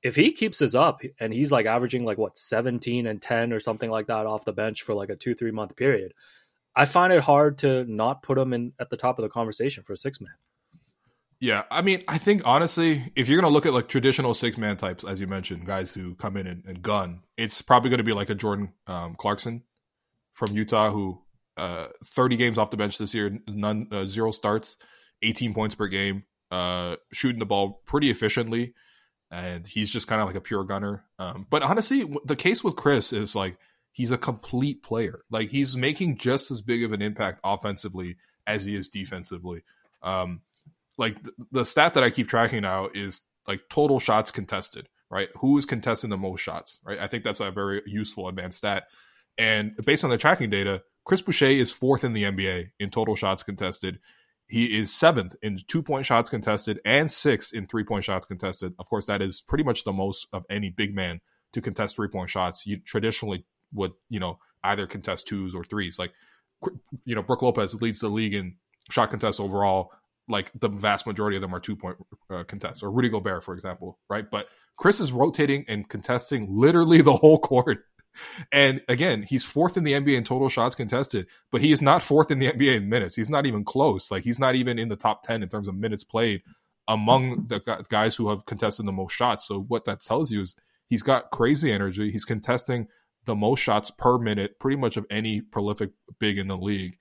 If 0.02 0.16
he 0.16 0.32
keeps 0.34 0.58
this 0.58 0.76
up 0.76 1.02
and 1.20 1.34
he's 1.34 1.52
like 1.52 1.66
averaging 1.66 2.04
like 2.04 2.18
what 2.18 2.38
17 2.38 3.08
and 3.08 3.22
10 3.22 3.54
or 3.54 3.60
something 3.60 3.90
like 3.90 4.08
that 4.08 4.26
off 4.26 4.44
the 4.44 4.52
bench 4.52 4.82
for 4.82 4.94
like 4.94 5.10
a 5.10 5.16
two, 5.16 5.34
three 5.34 5.52
month 5.52 5.76
period, 5.76 6.14
I 6.76 6.86
find 6.86 7.14
it 7.14 7.22
hard 7.22 7.60
to 7.60 7.86
not 7.86 8.24
put 8.24 8.38
him 8.38 8.52
in 8.52 8.74
at 8.80 8.90
the 8.90 8.98
top 8.98 9.20
of 9.20 9.24
the 9.24 9.30
conversation 9.30 9.84
for 9.84 9.94
a 9.94 9.98
six 9.98 10.20
man. 10.20 10.34
Yeah, 11.44 11.64
I 11.70 11.82
mean, 11.82 12.06
I 12.08 12.20
think 12.20 12.44
honestly, 12.46 13.12
if 13.18 13.28
you're 13.28 13.38
gonna 13.42 13.52
look 13.52 13.66
at 13.66 13.74
like 13.74 13.90
traditional 13.90 14.34
six 14.34 14.58
man 14.58 14.78
types, 14.78 15.04
as 15.04 15.20
you 15.20 15.28
mentioned, 15.28 15.66
guys 15.66 15.94
who 15.94 16.16
come 16.16 16.38
in 16.38 16.48
and, 16.48 16.64
and 16.66 16.82
gun, 16.82 17.20
it's 17.36 17.62
probably 17.62 17.90
gonna 17.90 18.02
be 18.02 18.14
like 18.14 18.30
a 18.30 18.34
Jordan 18.34 18.72
um, 18.88 19.16
Clarkson 19.16 19.62
from 20.32 20.56
Utah, 20.56 20.90
who 20.90 21.22
uh, 21.58 21.88
30 22.06 22.38
games 22.38 22.58
off 22.58 22.70
the 22.70 22.78
bench 22.78 22.98
this 22.98 23.14
year, 23.14 23.40
none 23.46 23.90
uh, 23.92 24.06
zero 24.06 24.32
starts, 24.32 24.78
18 25.22 25.54
points 25.54 25.76
per 25.76 25.88
game, 25.88 26.24
uh, 26.50 26.96
shooting 27.12 27.40
the 27.40 27.46
ball 27.46 27.82
pretty 27.86 28.10
efficiently, 28.10 28.74
and 29.30 29.68
he's 29.68 29.92
just 29.92 30.08
kind 30.08 30.22
of 30.22 30.28
like 30.28 30.38
a 30.38 30.42
pure 30.42 30.64
gunner. 30.64 31.04
Um, 31.20 31.46
but 31.50 31.62
honestly, 31.62 32.10
the 32.24 32.38
case 32.38 32.64
with 32.64 32.78
Chris 32.78 33.12
is 33.12 33.36
like 33.36 33.58
he's 33.92 34.12
a 34.12 34.18
complete 34.18 34.82
player. 34.82 35.26
Like 35.30 35.50
he's 35.50 35.76
making 35.76 36.20
just 36.20 36.52
as 36.52 36.62
big 36.62 36.86
of 36.86 36.94
an 36.94 37.02
impact 37.02 37.42
offensively 37.44 38.16
as 38.48 38.64
he 38.64 38.76
is 38.76 38.88
defensively. 38.88 39.64
Um, 40.02 40.40
like 40.98 41.18
the 41.52 41.66
stat 41.66 41.94
that 41.94 42.04
I 42.04 42.10
keep 42.10 42.28
tracking 42.28 42.62
now 42.62 42.90
is 42.94 43.22
like 43.48 43.62
total 43.70 44.00
shots 44.00 44.32
contested, 44.32 44.90
right? 45.10 45.30
Who 45.38 45.58
is 45.58 45.66
contesting 45.66 46.10
the 46.10 46.18
most 46.18 46.42
shots, 46.42 46.80
right? 46.84 47.00
I 47.00 47.08
think 47.08 47.24
that's 47.24 47.40
a 47.40 47.52
very 47.52 47.82
useful 47.86 48.28
advanced 48.28 48.60
stat. 48.60 48.84
And 49.38 49.76
based 49.86 50.04
on 50.04 50.10
the 50.10 50.18
tracking 50.18 50.50
data, 50.50 50.84
Chris 51.06 51.22
Boucher 51.22 51.46
is 51.48 51.72
fourth 51.72 52.04
in 52.04 52.14
the 52.14 52.24
NBA 52.24 52.72
in 52.80 52.90
total 52.90 53.16
shots 53.16 53.44
contested. 53.44 54.00
He 54.48 54.78
is 54.78 54.94
seventh 54.94 55.36
in 55.42 55.60
two 55.68 55.82
point 55.82 56.06
shots 56.06 56.30
contested 56.30 56.80
and 56.86 57.10
sixth 57.10 57.54
in 57.54 57.66
three 57.66 57.84
point 57.84 58.06
shots 58.06 58.26
contested. 58.26 58.74
Of 58.78 58.90
course, 58.90 59.08
that 59.08 59.22
is 59.22 59.42
pretty 59.42 59.64
much 59.64 59.84
the 59.84 59.94
most 59.94 60.28
of 60.32 60.46
any 60.50 60.70
big 60.70 60.96
man 60.96 61.22
to 61.54 61.62
contest 61.62 61.96
three 61.96 62.08
point 62.08 62.30
shots. 62.30 62.66
You 62.66 62.78
traditionally 62.78 63.46
would, 63.74 63.94
you 64.10 64.20
know, 64.20 64.40
either 64.64 64.86
contest 64.86 65.28
twos 65.28 65.56
or 65.56 65.64
threes. 65.64 65.98
Like, 65.98 66.14
you 67.04 67.16
know, 67.16 67.24
Brook 67.24 67.42
Lopez 67.42 67.82
leads 67.82 68.00
the 68.00 68.10
league 68.10 68.34
in 68.34 68.56
shot 68.90 69.10
contests 69.10 69.40
overall 69.40 69.92
like 70.28 70.52
the 70.60 70.70
vast 70.70 71.06
majority 71.06 71.38
of 71.38 71.42
them 71.42 71.54
are 71.54 71.60
two 71.60 71.76
point 71.76 71.98
uh, 72.30 72.44
contests, 72.44 72.84
or 72.84 72.92
Rudy 72.92 73.10
Gobert, 73.10 73.44
for 73.44 73.54
example, 73.54 74.00
right? 74.10 74.30
But 74.30 74.48
Chris 74.78 75.00
is 75.00 75.12
rotating 75.12 75.66
and 75.68 75.88
contesting 75.88 76.48
literally 76.50 77.02
the 77.02 77.14
whole 77.14 77.40
court. 77.40 77.80
And 78.52 78.82
again, 78.88 79.24
he's 79.24 79.44
fourth 79.44 79.76
in 79.76 79.84
the 79.84 79.94
NBA 79.94 80.16
in 80.16 80.24
total 80.24 80.48
shots 80.48 80.76
contested, 80.76 81.26
but 81.52 81.62
he 81.62 81.72
is 81.72 81.82
not 81.82 82.04
fourth 82.04 82.30
in 82.30 82.38
the 82.38 82.52
NBA 82.52 82.76
in 82.78 82.88
minutes. 82.88 83.16
He's 83.16 83.28
not 83.28 83.48
even 83.48 83.66
close. 83.66 84.12
Like 84.12 84.24
he's 84.24 84.38
not 84.38 84.54
even 84.54 84.78
in 84.78 84.90
the 84.90 84.96
top 84.96 85.24
10 85.24 85.42
in 85.42 85.50
terms 85.50 85.68
of 85.68 85.74
minutes 85.74 86.04
played 86.04 86.44
among 86.88 87.48
the 87.48 87.60
guys 87.90 88.16
who 88.16 88.30
have 88.30 88.46
contested 88.46 88.86
the 88.86 88.92
most 88.92 89.14
shots. 89.14 89.48
So 89.48 89.62
what 89.62 89.86
that 89.86 90.02
tells 90.02 90.32
you 90.32 90.42
is 90.42 90.56
he's 90.88 91.02
got 91.02 91.32
crazy 91.32 91.72
energy. 91.72 92.12
He's 92.12 92.24
contesting 92.24 92.88
the 93.26 93.36
most 93.36 93.62
shots 93.62 93.90
per 93.90 94.18
minute, 94.18 94.60
pretty 94.60 94.78
much 94.78 94.98
of 94.98 95.06
any 95.10 95.42
prolific 95.42 95.92
big 96.20 96.38
in 96.38 96.48
the 96.48 96.58
league. 96.58 96.98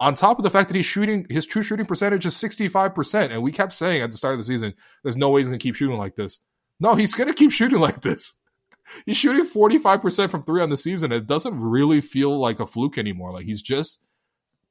On 0.00 0.14
top 0.14 0.38
of 0.38 0.42
the 0.42 0.50
fact 0.50 0.70
that 0.70 0.76
he's 0.76 0.86
shooting, 0.86 1.26
his 1.28 1.44
true 1.44 1.62
shooting 1.62 1.84
percentage 1.84 2.24
is 2.24 2.34
65%. 2.34 3.30
And 3.30 3.42
we 3.42 3.52
kept 3.52 3.74
saying 3.74 4.00
at 4.00 4.10
the 4.10 4.16
start 4.16 4.32
of 4.32 4.38
the 4.38 4.44
season, 4.44 4.72
there's 5.02 5.16
no 5.16 5.28
way 5.28 5.40
he's 5.40 5.48
going 5.48 5.58
to 5.58 5.62
keep 5.62 5.74
shooting 5.74 5.98
like 5.98 6.16
this. 6.16 6.40
No, 6.80 6.94
he's 6.94 7.12
going 7.12 7.28
to 7.28 7.34
keep 7.34 7.52
shooting 7.52 7.78
like 7.78 8.00
this. 8.00 8.34
He's 9.06 9.18
shooting 9.18 9.46
45% 9.46 10.30
from 10.30 10.42
three 10.42 10.60
on 10.60 10.70
the 10.70 10.76
season. 10.76 11.12
It 11.12 11.26
doesn't 11.26 11.60
really 11.60 12.00
feel 12.00 12.36
like 12.36 12.58
a 12.58 12.66
fluke 12.66 12.98
anymore. 12.98 13.30
Like 13.30 13.44
he's 13.44 13.62
just 13.62 14.00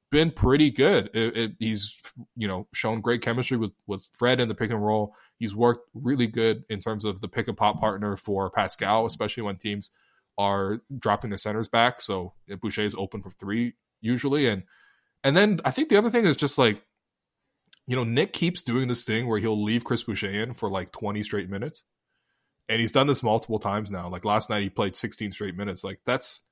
been 0.09 0.31
pretty 0.31 0.71
good. 0.71 1.09
It, 1.13 1.37
it, 1.37 1.51
he's, 1.57 1.95
you 2.35 2.45
know, 2.45 2.67
shown 2.73 2.99
great 2.99 3.21
chemistry 3.21 3.55
with, 3.55 3.71
with 3.87 4.09
Fred 4.11 4.41
in 4.41 4.49
the 4.49 4.55
pick 4.55 4.71
and 4.71 4.83
roll. 4.83 5.15
He's 5.37 5.55
worked 5.55 5.87
really 5.93 6.27
good 6.27 6.65
in 6.69 6.79
terms 6.79 7.05
of 7.05 7.21
the 7.21 7.29
pick 7.29 7.47
and 7.47 7.55
pop 7.55 7.79
partner 7.79 8.17
for 8.17 8.49
Pascal, 8.49 9.05
especially 9.05 9.43
when 9.43 9.55
teams 9.55 9.91
are 10.37 10.81
dropping 10.97 11.29
the 11.29 11.37
centers 11.37 11.69
back. 11.69 12.01
So 12.01 12.33
Boucher 12.59 12.81
is 12.81 12.95
open 12.95 13.21
for 13.21 13.29
three 13.29 13.75
usually. 14.01 14.47
And, 14.47 14.63
and 15.23 15.35
then 15.35 15.59
I 15.65 15.71
think 15.71 15.89
the 15.89 15.97
other 15.97 16.09
thing 16.09 16.25
is 16.25 16.37
just 16.37 16.57
like, 16.57 16.81
you 17.87 17.95
know, 17.95 18.03
Nick 18.03 18.33
keeps 18.33 18.61
doing 18.61 18.87
this 18.87 19.03
thing 19.03 19.27
where 19.27 19.39
he'll 19.39 19.61
leave 19.61 19.83
Chris 19.83 20.03
Boucher 20.03 20.29
in 20.29 20.53
for 20.53 20.69
like 20.69 20.91
20 20.91 21.23
straight 21.23 21.49
minutes 21.49 21.83
and 22.69 22.79
he's 22.79 22.91
done 22.91 23.07
this 23.07 23.23
multiple 23.23 23.59
times 23.59 23.89
now. 23.89 24.07
Like 24.07 24.23
last 24.23 24.49
night, 24.49 24.61
he 24.61 24.69
played 24.69 24.95
16 24.95 25.31
straight 25.31 25.57
minutes. 25.57 25.83
Like 25.83 25.99
that's 26.05 26.43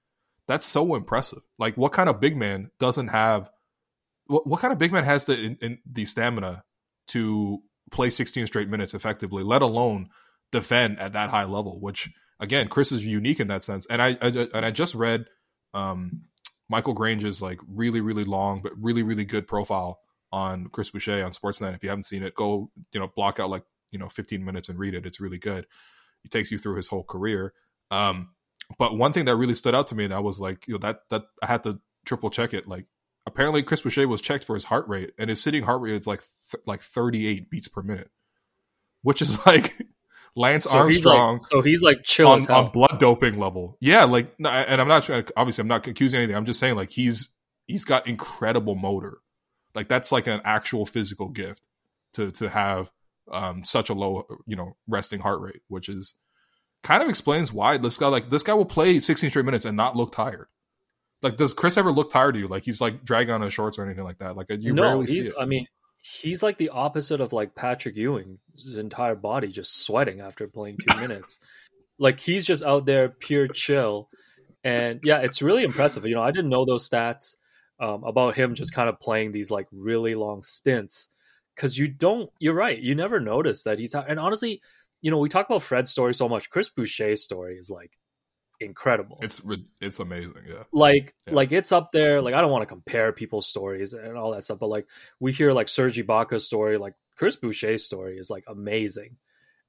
that's 0.47 0.65
so 0.65 0.95
impressive. 0.95 1.43
Like 1.59 1.77
what 1.77 1.93
kind 1.93 2.09
of 2.09 2.19
big 2.19 2.35
man 2.35 2.71
doesn't 2.79 3.09
have? 3.09 3.51
What, 4.25 4.47
what 4.47 4.59
kind 4.59 4.73
of 4.73 4.79
big 4.79 4.91
man 4.91 5.03
has 5.03 5.25
the 5.25 5.39
in, 5.39 5.57
in 5.61 5.77
the 5.89 6.05
stamina 6.05 6.63
to 7.09 7.59
play 7.91 8.09
16 8.09 8.47
straight 8.47 8.67
minutes 8.67 8.93
effectively, 8.93 9.43
let 9.43 9.61
alone 9.61 10.09
defend 10.51 10.99
at 10.99 11.13
that 11.13 11.29
high 11.29 11.45
level? 11.45 11.79
Which 11.79 12.09
again, 12.39 12.67
Chris 12.67 12.91
is 12.91 13.05
unique 13.05 13.39
in 13.39 13.47
that 13.49 13.63
sense. 13.63 13.85
And 13.85 14.01
I, 14.01 14.17
I 14.19 14.27
and 14.53 14.65
I 14.65 14.71
just 14.71 14.95
read 14.95 15.27
um, 15.75 16.23
Michael 16.69 16.93
Grange's 16.93 17.41
like 17.41 17.59
really 17.67 18.01
really 18.01 18.23
long 18.23 18.61
but 18.61 18.73
really 18.81 19.03
really 19.03 19.25
good 19.25 19.47
profile 19.47 19.99
on 20.31 20.67
Chris 20.67 20.91
Boucher 20.91 21.23
on 21.23 21.31
Sportsnet. 21.31 21.73
If 21.75 21.83
you 21.83 21.89
haven't 21.89 22.03
seen 22.03 22.23
it, 22.23 22.35
go 22.35 22.69
you 22.91 22.99
know 22.99 23.07
block 23.15 23.39
out 23.39 23.49
like 23.49 23.63
you 23.91 23.99
know 23.99 24.09
15 24.09 24.43
minutes 24.43 24.69
and 24.69 24.77
read 24.77 24.93
it. 24.93 25.05
It's 25.05 25.19
really 25.19 25.37
good. 25.37 25.65
He 26.23 26.29
takes 26.29 26.51
you 26.51 26.57
through 26.57 26.75
his 26.75 26.87
whole 26.87 27.03
career. 27.03 27.53
Um, 27.91 28.29
but 28.77 28.97
one 28.97 29.13
thing 29.13 29.25
that 29.25 29.35
really 29.35 29.55
stood 29.55 29.75
out 29.75 29.87
to 29.87 29.95
me, 29.95 30.11
I 30.11 30.19
was 30.19 30.39
like, 30.39 30.67
you 30.67 30.73
know, 30.73 30.79
that 30.79 31.01
that 31.09 31.23
I 31.41 31.47
had 31.47 31.63
to 31.63 31.79
triple 32.05 32.29
check 32.29 32.53
it. 32.53 32.67
Like, 32.67 32.85
apparently, 33.25 33.63
Chris 33.63 33.81
Boucher 33.81 34.07
was 34.07 34.21
checked 34.21 34.43
for 34.43 34.55
his 34.55 34.65
heart 34.65 34.87
rate, 34.87 35.13
and 35.17 35.29
his 35.29 35.41
sitting 35.41 35.63
heart 35.63 35.81
rate 35.81 35.95
is 35.95 36.07
like 36.07 36.23
th- 36.51 36.63
like 36.65 36.81
38 36.81 37.49
beats 37.49 37.67
per 37.67 37.81
minute, 37.81 38.11
which 39.03 39.21
is 39.21 39.37
like 39.45 39.73
Lance 40.37 40.65
so 40.65 40.77
Armstrong. 40.77 41.37
He's 41.37 41.41
like, 41.41 41.49
so 41.49 41.61
he's 41.61 41.81
like 41.81 42.03
chill 42.03 42.27
on, 42.27 42.49
on, 42.49 42.71
blood 42.71 42.97
doping 42.99 43.39
level. 43.39 43.75
Yeah, 43.81 44.03
like, 44.03 44.33
and 44.37 44.47
I'm 44.47 44.87
not 44.87 45.03
trying. 45.03 45.25
Obviously, 45.35 45.63
I'm 45.63 45.67
not 45.67 45.85
accusing 45.87 46.19
anything. 46.19 46.35
I'm 46.35 46.45
just 46.45 46.59
saying 46.59 46.75
like 46.75 46.91
he's 46.91 47.29
he's 47.65 47.83
got 47.83 48.07
incredible 48.07 48.75
motor. 48.75 49.17
Like 49.73 49.89
that's 49.89 50.11
like 50.11 50.27
an 50.27 50.41
actual 50.45 50.85
physical 50.85 51.29
gift 51.29 51.67
to 52.13 52.31
to 52.33 52.49
have 52.49 52.91
um, 53.31 53.65
such 53.65 53.89
a 53.89 53.93
low, 53.93 54.27
you 54.45 54.55
know, 54.55 54.77
resting 54.87 55.19
heart 55.19 55.41
rate, 55.41 55.61
which 55.67 55.89
is 55.89 56.15
kind 56.83 57.01
of 57.01 57.09
explains 57.09 57.51
why 57.51 57.77
this 57.77 57.97
guy 57.97 58.07
like 58.07 58.29
this 58.29 58.43
guy 58.43 58.53
will 58.53 58.65
play 58.65 58.99
16 58.99 59.31
straight 59.31 59.45
minutes 59.45 59.65
and 59.65 59.75
not 59.75 59.95
look 59.95 60.13
tired. 60.13 60.47
Like, 61.23 61.35
does 61.35 61.53
Chris 61.55 61.77
ever 61.77 61.91
look 61.91 62.11
tired 62.11 62.33
to 62.33 62.39
you? 62.39 62.47
Like 62.47 62.63
he's 62.63 62.79
like 62.79 63.03
dragging 63.03 63.33
on 63.33 63.41
his 63.41 63.53
shorts 63.53 63.79
or 63.79 63.85
anything 63.85 64.03
like 64.03 64.19
that? 64.19 64.37
Like 64.37 64.47
you 64.51 64.71
no, 64.71 64.83
rarely 64.83 65.07
he's, 65.07 65.25
see 65.25 65.31
it. 65.31 65.35
I 65.39 65.45
mean, 65.45 65.65
he's 66.07 66.43
like 66.43 66.57
the 66.57 66.69
opposite 66.69 67.21
of 67.21 67.33
like 67.33 67.55
Patrick 67.55 67.95
Ewing. 67.95 68.39
His 68.55 68.75
entire 68.75 69.15
body 69.15 69.49
just 69.49 69.83
sweating 69.83 70.21
after 70.21 70.47
playing 70.47 70.77
two 70.77 70.95
minutes. 70.99 71.39
Like 71.99 72.19
he's 72.19 72.45
just 72.45 72.63
out 72.63 72.85
there 72.85 73.09
pure 73.09 73.47
chill. 73.47 74.09
And 74.63 74.99
yeah, 75.03 75.19
it's 75.19 75.41
really 75.41 75.63
impressive. 75.63 76.05
You 76.05 76.15
know, 76.15 76.23
I 76.23 76.31
didn't 76.31 76.49
know 76.49 76.65
those 76.65 76.89
stats 76.89 77.35
um, 77.79 78.03
about 78.03 78.35
him 78.35 78.55
just 78.55 78.73
kind 78.73 78.89
of 78.89 78.99
playing 78.99 79.31
these 79.31 79.51
like 79.51 79.67
really 79.71 80.15
long 80.15 80.43
stints 80.43 81.11
because 81.55 81.77
you 81.77 81.87
don't. 81.87 82.29
You're 82.39 82.53
right. 82.53 82.79
You 82.79 82.95
never 82.95 83.19
notice 83.19 83.63
that 83.63 83.79
he's. 83.79 83.93
And 83.93 84.19
honestly, 84.19 84.61
you 85.01 85.11
know, 85.11 85.19
we 85.19 85.29
talk 85.29 85.47
about 85.47 85.63
Fred's 85.63 85.91
story 85.91 86.13
so 86.13 86.27
much. 86.27 86.49
Chris 86.49 86.69
Boucher's 86.69 87.23
story 87.23 87.57
is 87.57 87.69
like 87.69 87.91
incredible. 88.59 89.17
It's 89.21 89.41
it's 89.79 89.99
amazing. 89.99 90.43
Yeah. 90.47 90.63
Like 90.71 91.15
yeah. 91.27 91.33
like 91.33 91.51
it's 91.51 91.71
up 91.71 91.91
there. 91.91 92.21
Like 92.21 92.33
I 92.33 92.41
don't 92.41 92.51
want 92.51 92.63
to 92.63 92.67
compare 92.67 93.11
people's 93.11 93.47
stories 93.47 93.93
and 93.93 94.17
all 94.17 94.31
that 94.31 94.43
stuff, 94.43 94.59
but 94.59 94.69
like 94.69 94.87
we 95.19 95.31
hear 95.31 95.53
like 95.53 95.69
Serge 95.69 95.97
Ibaka's 95.97 96.45
story, 96.45 96.77
like 96.77 96.93
Chris 97.15 97.35
Boucher's 97.35 97.83
story 97.83 98.17
is 98.17 98.29
like 98.29 98.43
amazing. 98.47 99.17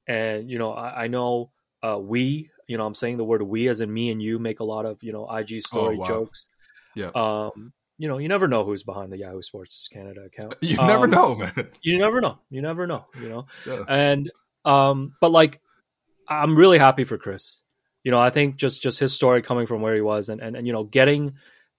And 0.06 0.50
you 0.50 0.58
know, 0.58 0.72
I, 0.72 1.04
I 1.04 1.06
know 1.08 1.50
uh, 1.82 1.98
we, 1.98 2.50
you 2.66 2.76
know, 2.76 2.86
I'm 2.86 2.94
saying 2.94 3.16
the 3.16 3.24
word 3.24 3.42
we 3.42 3.68
as 3.68 3.80
in 3.80 3.92
me 3.92 4.10
and 4.10 4.22
you 4.22 4.38
make 4.38 4.60
a 4.60 4.64
lot 4.64 4.86
of 4.86 5.02
you 5.02 5.12
know 5.12 5.28
IG 5.28 5.60
story 5.62 5.96
oh, 5.96 6.00
wow. 6.00 6.06
jokes. 6.06 6.48
Yeah. 6.94 7.10
Um, 7.14 7.72
you 7.98 8.06
know, 8.06 8.18
you 8.18 8.28
never 8.28 8.46
know 8.46 8.64
who's 8.64 8.84
behind 8.84 9.12
the 9.12 9.18
Yahoo 9.18 9.42
Sports 9.42 9.88
Canada 9.92 10.22
account. 10.22 10.54
You 10.62 10.78
um, 10.78 10.86
never 10.86 11.06
know, 11.06 11.34
man. 11.34 11.68
You 11.82 11.98
never 11.98 12.20
know. 12.20 12.38
You 12.48 12.62
never 12.62 12.86
know. 12.86 13.06
You 13.20 13.28
know, 13.28 13.46
yeah. 13.66 13.82
and 13.88 14.30
um, 14.64 15.14
but 15.20 15.30
like, 15.30 15.60
I'm 16.28 16.56
really 16.56 16.78
happy 16.78 17.04
for 17.04 17.18
Chris. 17.18 17.62
You 18.04 18.10
know, 18.10 18.18
I 18.18 18.30
think 18.30 18.56
just 18.56 18.82
just 18.82 18.98
his 18.98 19.14
story 19.14 19.42
coming 19.42 19.66
from 19.66 19.82
where 19.82 19.94
he 19.94 20.00
was, 20.00 20.28
and 20.28 20.40
and, 20.40 20.56
and 20.56 20.66
you 20.66 20.72
know, 20.72 20.84
getting 20.84 21.34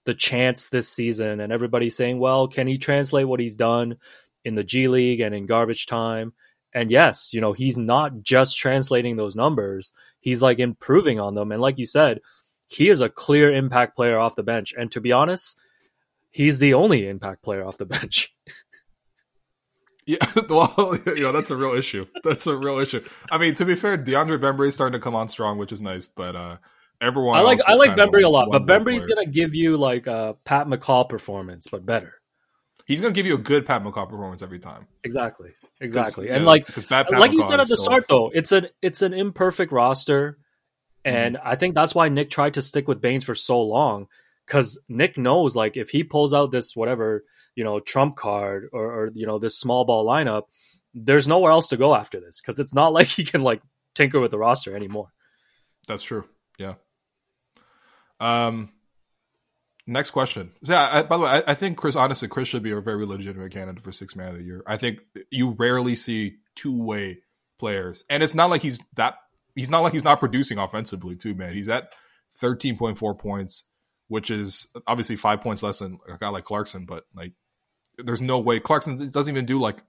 the 0.06 0.14
chance 0.14 0.70
this 0.70 0.90
season, 0.90 1.40
and 1.40 1.52
everybody 1.52 1.90
saying, 1.90 2.20
well, 2.20 2.48
can 2.48 2.68
he 2.68 2.78
translate 2.78 3.28
what 3.28 3.40
he's 3.40 3.56
done 3.56 3.98
in 4.46 4.56
the 4.56 4.64
G 4.64 4.88
League 4.88 5.20
and 5.20 5.34
in 5.36 5.46
garbage 5.46 5.86
time? 5.86 6.34
And 6.74 6.92
yes, 6.92 7.34
you 7.34 7.42
know, 7.42 7.54
he's 7.54 7.78
not 7.78 8.22
just 8.22 8.58
translating 8.58 9.16
those 9.16 9.36
numbers; 9.36 9.94
he's 10.20 10.42
like 10.42 10.60
improving 10.60 11.20
on 11.20 11.36
them. 11.36 11.52
And 11.52 11.62
like 11.62 11.78
you 11.78 11.86
said, 11.86 12.20
he 12.68 12.90
is 12.90 13.02
a 13.02 13.10
clear 13.10 13.52
impact 13.52 13.96
player 13.96 14.20
off 14.20 14.36
the 14.36 14.44
bench. 14.44 14.74
And 14.78 14.92
to 14.92 15.02
be 15.02 15.12
honest 15.12 15.58
he's 16.32 16.60
the 16.60 16.74
only 16.74 17.08
impact 17.08 17.44
player 17.44 17.66
off 17.66 17.78
the 17.78 17.86
bench. 17.86 18.34
yeah, 20.06 20.18
well, 20.50 20.98
you 21.06 21.24
know 21.24 21.32
that's 21.32 21.52
a 21.52 21.56
real 21.56 21.74
issue. 21.74 22.06
That's 22.24 22.48
a 22.48 22.56
real 22.56 22.80
issue. 22.80 23.04
I 23.32 23.38
mean, 23.38 23.56
to 23.56 23.66
be 23.66 23.76
fair, 23.76 23.98
DeAndre 23.98 24.40
Bembry 24.40 24.68
is 24.70 24.76
starting 24.76 25.00
to 25.00 25.04
come 25.04 25.16
on 25.16 25.28
strong, 25.30 25.58
which 25.58 25.72
is 25.72 25.82
nice. 25.82 26.08
But 26.08 26.36
uh 26.36 26.58
everyone, 27.02 27.38
I 27.38 27.42
like 27.42 27.60
I 27.68 27.76
like 27.76 27.92
Bembry 27.92 28.24
a 28.24 28.30
lot, 28.30 28.50
but 28.52 28.66
Bembry's 28.66 29.06
gonna 29.06 29.28
give 29.28 29.54
you 29.56 29.78
like 29.78 30.08
a 30.08 30.36
Pat 30.46 30.68
McCaw 30.68 31.08
performance, 31.08 31.68
but 31.68 31.86
better. 31.86 32.16
He's 32.86 33.02
gonna 33.02 33.14
give 33.14 33.28
you 33.28 33.36
a 33.36 33.40
good 33.40 33.68
Pat 33.68 33.84
McCaw 33.84 34.10
performance 34.10 34.42
every 34.42 34.60
time. 34.60 34.88
Exactly, 35.04 35.52
exactly, 35.80 36.30
and 36.30 36.44
yeah, 36.44 36.50
like 36.50 36.92
like 37.12 37.32
you 37.32 37.44
said 37.44 37.60
at 37.60 37.68
the 37.68 37.78
start, 37.78 38.06
though, 38.10 38.32
it's 38.34 38.52
an 38.52 38.68
it's 38.82 39.04
an 39.04 39.14
imperfect 39.14 39.72
roster, 39.72 40.40
and 41.06 41.36
mm-hmm. 41.36 41.48
I 41.48 41.56
think 41.56 41.76
that's 41.76 41.94
why 41.94 42.10
Nick 42.10 42.32
tried 42.32 42.56
to 42.56 42.64
stick 42.64 42.88
with 42.88 43.00
Baynes 43.00 43.24
for 43.24 43.36
so 43.36 43.62
long 43.62 44.08
because 44.48 44.82
Nick 44.90 45.20
knows 45.20 45.56
like 45.56 45.78
if 45.78 45.92
he 45.92 46.04
pulls 46.04 46.34
out 46.34 46.50
this 46.50 46.76
whatever 46.76 47.24
you 47.60 47.66
know 47.66 47.82
trump 47.82 48.16
card 48.16 48.70
or, 48.72 48.86
or 48.86 49.12
you 49.14 49.28
know 49.28 49.38
this 49.38 49.58
small 49.58 49.84
ball 49.84 50.08
lineup, 50.08 50.44
there's 50.94 51.28
nowhere 51.28 51.52
else 51.52 51.68
to 51.68 51.76
go 51.76 51.94
after 51.94 52.22
this 52.22 52.40
because 52.40 52.58
it's 52.58 52.74
not 52.74 52.94
like 52.98 53.08
he 53.08 53.26
can 53.26 53.44
like 53.44 53.62
tinker 53.96 54.22
with 54.22 54.32
the 54.32 54.38
roster 54.38 54.74
anymore. 54.74 55.10
That's 55.90 56.04
true. 56.04 56.24
Yeah. 56.58 56.76
Um. 58.22 58.70
Next 59.86 60.12
question. 60.12 60.54
Yeah. 60.62 60.88
I, 60.90 61.04
by 61.04 61.18
the 61.18 61.24
way, 61.24 61.30
I, 61.30 61.44
I, 61.48 61.54
think 61.54 61.78
Chris. 61.78 61.98
Honestly, 61.98 62.30
Chris 62.30 62.48
should 62.48 62.64
be 62.64 62.72
a 62.72 62.80
very 62.80 63.06
legitimate 63.06 63.52
candidate 63.52 63.84
for 63.84 63.92
six 63.92 64.16
man 64.16 64.30
of 64.30 64.38
the 64.38 64.44
year. 64.44 64.64
I 64.66 64.78
think 64.78 65.00
you 65.30 65.50
rarely 65.50 65.96
see 65.96 66.38
two 66.56 66.82
way 66.82 67.24
players, 67.60 68.06
and 68.10 68.24
it's 68.24 68.36
not 68.36 68.50
like 68.50 68.62
he's 68.62 68.80
that. 68.96 69.16
He's 69.54 69.70
not 69.70 69.82
like 69.82 69.92
he's 69.92 70.06
not 70.06 70.22
producing 70.22 70.60
offensively 70.60 71.18
too, 71.18 71.34
man. 71.36 71.54
He's 71.54 71.68
at 71.68 71.92
thirteen 72.38 72.78
point 72.78 72.98
four 72.98 73.16
points, 73.16 73.66
which 74.08 74.32
is 74.32 74.68
obviously 74.88 75.18
five 75.18 75.42
points 75.42 75.62
less 75.62 75.80
than 75.80 76.00
a 76.08 76.18
guy 76.18 76.30
like 76.30 76.46
Clarkson, 76.46 76.86
but 76.86 77.04
like 77.14 77.34
there's 78.04 78.22
no 78.22 78.40
way 78.40 78.60
Clarkson 78.60 79.10
doesn't 79.10 79.34
even 79.34 79.46
do 79.46 79.60
like 79.60 79.84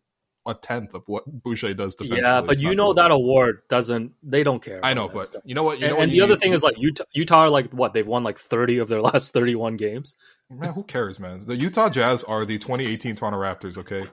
a 0.46 0.54
tenth 0.54 0.94
of 0.94 1.02
what 1.06 1.24
Boucher 1.26 1.74
does 1.74 1.94
defensively. 1.94 2.22
Yeah, 2.22 2.40
but 2.40 2.58
you 2.58 2.74
know 2.74 2.94
that 2.94 3.10
award 3.10 3.62
doesn't. 3.68 4.12
They 4.22 4.42
don't 4.42 4.62
care. 4.62 4.80
I 4.82 4.94
know, 4.94 5.08
but 5.08 5.26
stuff. 5.26 5.42
you 5.44 5.54
know 5.54 5.62
what? 5.62 5.80
You 5.80 5.88
know 5.88 5.94
and, 5.94 6.04
and 6.04 6.12
the 6.12 6.22
other 6.22 6.36
thing 6.36 6.52
is 6.52 6.62
like 6.62 6.76
Utah, 6.78 7.04
Utah 7.12 7.40
are 7.40 7.50
like 7.50 7.72
what 7.72 7.92
they've 7.92 8.06
won 8.06 8.24
like 8.24 8.38
thirty 8.38 8.78
of 8.78 8.88
their 8.88 9.00
last 9.02 9.32
thirty-one 9.32 9.76
games. 9.76 10.14
Man, 10.50 10.72
who 10.72 10.82
cares, 10.82 11.20
man? 11.20 11.40
The 11.40 11.56
Utah 11.56 11.88
Jazz 11.88 12.24
are 12.24 12.44
the 12.44 12.58
2018 12.58 13.16
Toronto 13.16 13.38
Raptors. 13.38 13.78
Okay, 13.78 14.04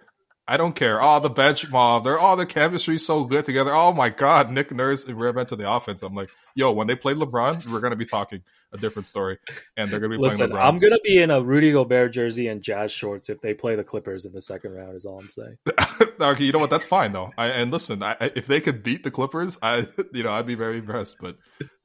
I 0.50 0.56
don't 0.56 0.76
care. 0.76 1.02
Oh, 1.02 1.20
the 1.20 1.30
bench 1.30 1.70
mob. 1.70 2.06
They're 2.06 2.18
all 2.18 2.34
oh, 2.34 2.36
the 2.38 2.45
chemistry's 2.45 3.06
so 3.06 3.26
good 3.26 3.43
together. 3.43 3.74
Oh 3.74 3.91
my 3.91 4.10
god, 4.10 4.50
Nick 4.50 4.72
Nurse 4.72 5.04
reinvented 5.04 5.58
the 5.58 5.70
offense. 5.70 6.02
I'm 6.02 6.16
like, 6.16 6.30
yo, 6.56 6.72
when 6.72 6.88
they 6.88 6.95
play 6.95 7.14
LeBron, 7.14 7.70
we're 7.70 7.82
gonna 7.82 7.98
be 7.98 8.06
talking 8.06 8.41
a 8.72 8.78
different 8.78 9.08
story, 9.08 9.39
and 9.76 9.91
they're 9.91 10.00
gonna 10.00 10.16
be 10.16 10.22
Listen, 10.22 10.50
playing 10.50 10.54
LeBron. 10.54 10.66
I'm 10.66 10.80
gonna 10.80 11.00
be 11.04 11.22
in 11.22 11.32
a 11.32 11.41
Rudy 11.41 11.74
Gobert 11.74 12.14
jersey 12.14 12.48
and 12.48 12.62
jazz 12.62 12.93
shorts 12.93 13.30
if 13.30 13.41
they 13.41 13.54
play 13.54 13.76
the 13.76 13.84
Clippers 13.84 14.26
in 14.26 14.32
the 14.32 14.39
second 14.39 14.72
round. 14.72 14.95
Is 14.95 15.04
all 15.04 15.20
I'm 15.20 15.28
saying. 15.28 15.58
okay, 16.22 16.43
you 16.45 16.54
know 16.54 16.60
what? 16.60 16.70
That's 16.70 16.86
fine 16.86 17.12
though. 17.12 17.32
I, 17.38 17.48
and 17.48 17.70
listen, 17.70 18.02
I, 18.02 18.16
if 18.34 18.48
they 18.48 18.62
could 18.62 18.84
beat 18.84 19.04
the 19.04 19.12
Clippers, 19.12 19.58
I 19.62 19.88
you 20.14 20.24
know 20.24 20.32
I'd 20.32 20.45
be 20.45 20.56
very 20.56 20.78
impressed. 20.78 21.18
But 21.20 21.38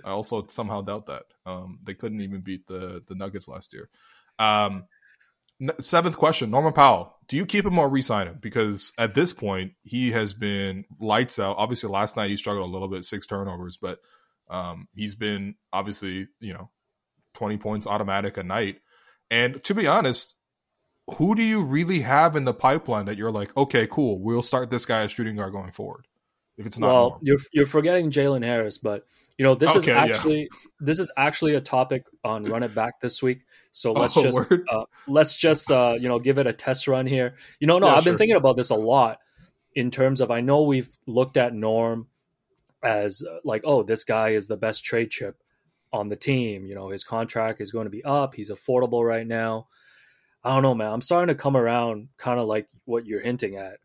I 0.05 0.11
also 0.11 0.47
somehow 0.47 0.83
doubt 0.83 1.07
that. 1.07 1.25
Um, 1.45 1.81
they 1.83 1.95
couldn't 1.95 2.21
even 2.21 2.43
beat 2.43 2.69
the 2.69 3.03
the 3.09 3.17
Nuggets 3.17 3.49
last 3.49 3.73
year. 3.73 3.89
Um, 4.39 4.85
Seventh 5.81 6.17
question, 6.17 6.51
Norman 6.51 6.73
Powell. 6.73 7.17
Do 7.29 7.37
you 7.37 7.47
keep 7.47 7.65
him 7.65 7.79
or 7.79 7.89
resign 7.89 8.27
him? 8.27 8.39
Because 8.41 8.93
at 8.99 9.15
this 9.15 9.33
point, 9.33 9.73
he 9.83 10.11
has 10.11 10.35
been 10.35 10.85
lights 11.01 11.39
out. 11.39 11.57
Obviously, 11.57 11.89
last 11.89 12.17
night 12.17 12.31
he 12.31 12.37
struggled 12.37 12.69
a 12.69 12.73
little 12.73 12.89
bit, 12.89 13.05
six 13.05 13.27
turnovers, 13.27 13.77
but 13.77 14.01
um, 14.51 14.89
he's 14.95 15.15
been 15.15 15.55
obviously, 15.73 16.29
you 16.41 16.53
know, 16.53 16.71
20 17.35 17.59
points 17.59 17.87
automatic 17.87 18.37
a 18.37 18.43
night. 18.43 18.81
And 19.31 19.63
to 19.65 19.75
be 19.75 19.87
honest, 19.87 20.35
who 21.17 21.35
do 21.35 21.43
you 21.43 21.63
really 21.63 22.01
have 22.01 22.37
in 22.37 22.45
the 22.45 22.55
pipeline 22.55 23.07
that 23.07 23.17
you're 23.17 23.31
like, 23.31 23.57
okay, 23.57 23.87
cool, 23.87 24.21
we'll 24.21 24.43
start 24.43 24.71
this 24.71 24.87
guy 24.87 25.03
as 25.03 25.13
shooting 25.13 25.37
guard 25.37 25.53
going 25.53 25.73
forward? 25.73 26.07
If 26.59 26.67
it's 26.67 26.79
not, 26.79 26.87
well, 26.87 27.19
you're 27.23 27.39
you're 27.53 27.67
forgetting 27.67 28.11
Jalen 28.11 28.45
Harris, 28.45 28.79
but 28.79 29.07
you 29.39 29.45
know 29.45 29.55
this 29.55 29.71
okay, 29.71 29.79
is 29.79 29.89
actually 29.89 30.41
yeah. 30.41 30.71
this 30.81 30.99
is 30.99 31.11
actually 31.17 31.55
a 31.55 31.61
topic 31.61 32.07
on 32.25 32.45
Run 32.45 32.63
It 32.63 32.75
Back 32.75 33.01
this 33.01 33.23
week. 33.23 33.41
So 33.71 33.93
let's 33.93 34.17
oh, 34.17 34.23
just 34.23 34.53
uh, 34.53 34.85
let's 35.07 35.37
just 35.37 35.71
uh, 35.71 35.97
you 35.99 36.09
know 36.09 36.19
give 36.19 36.39
it 36.39 36.47
a 36.47 36.53
test 36.53 36.89
run 36.89 37.07
here. 37.07 37.35
You 37.61 37.67
know, 37.67 37.79
no, 37.79 37.87
yeah, 37.87 37.95
I've 37.95 38.05
sure. 38.05 38.13
been 38.13 38.19
thinking 38.19 38.37
about 38.37 38.57
this 38.57 38.71
a 38.71 38.75
lot 38.75 39.19
in 39.75 39.91
terms 39.91 40.21
of 40.21 40.31
I 40.31 40.41
know 40.41 40.63
we've 40.63 40.91
looked 41.07 41.37
at 41.37 41.55
Norm 41.55 42.09
as 42.83 43.23
uh, 43.23 43.39
like, 43.45 43.63
oh, 43.65 43.83
this 43.83 44.05
guy 44.05 44.31
is 44.31 44.49
the 44.49 44.57
best 44.57 44.85
trade 44.85 45.11
chip 45.11 45.43
on 45.93 46.09
the 46.09 46.17
team. 46.17 46.67
You 46.67 46.75
know, 46.75 46.89
his 46.89 47.05
contract 47.05 47.61
is 47.61 47.71
going 47.71 47.87
to 47.87 47.91
be 47.91 48.05
up. 48.05 48.35
He's 48.35 48.51
affordable 48.51 49.07
right 49.07 49.27
now. 49.27 49.69
I 50.45 50.55
don't 50.55 50.63
know, 50.63 50.75
man. 50.75 50.93
I'm 50.93 51.01
starting 51.01 51.35
to 51.35 51.41
come 51.41 51.57
around, 51.57 52.09
kind 52.17 52.41
of 52.41 52.49
like 52.49 52.69
what 52.85 53.07
you're 53.07 53.21
hinting 53.21 53.57
at, 53.57 53.79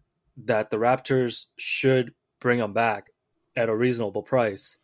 that 0.45 0.69
the 0.69 0.77
Raptors 0.77 1.45
should 1.57 2.13
bring 2.39 2.59
him 2.59 2.73
back 2.73 3.11
at 3.55 3.69
a 3.69 3.75
reasonable 3.75 4.23
price. 4.23 4.77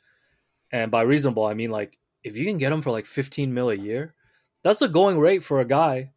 And 0.73 0.91
by 0.91 1.03
reasonable, 1.03 1.45
I 1.45 1.53
mean 1.53 1.71
like 1.71 1.97
if 2.23 2.35
you 2.35 2.43
can 2.43 2.57
get 2.57 2.73
him 2.73 2.81
for 2.81 2.91
like 2.91 3.05
15 3.05 3.53
mil 3.53 3.69
a 3.69 3.75
year, 3.75 4.15
that's 4.63 4.81
a 4.81 4.89
going 4.89 5.19
rate 5.19 5.43
for 5.43 5.61
a 5.61 5.65
guy 5.65 6.11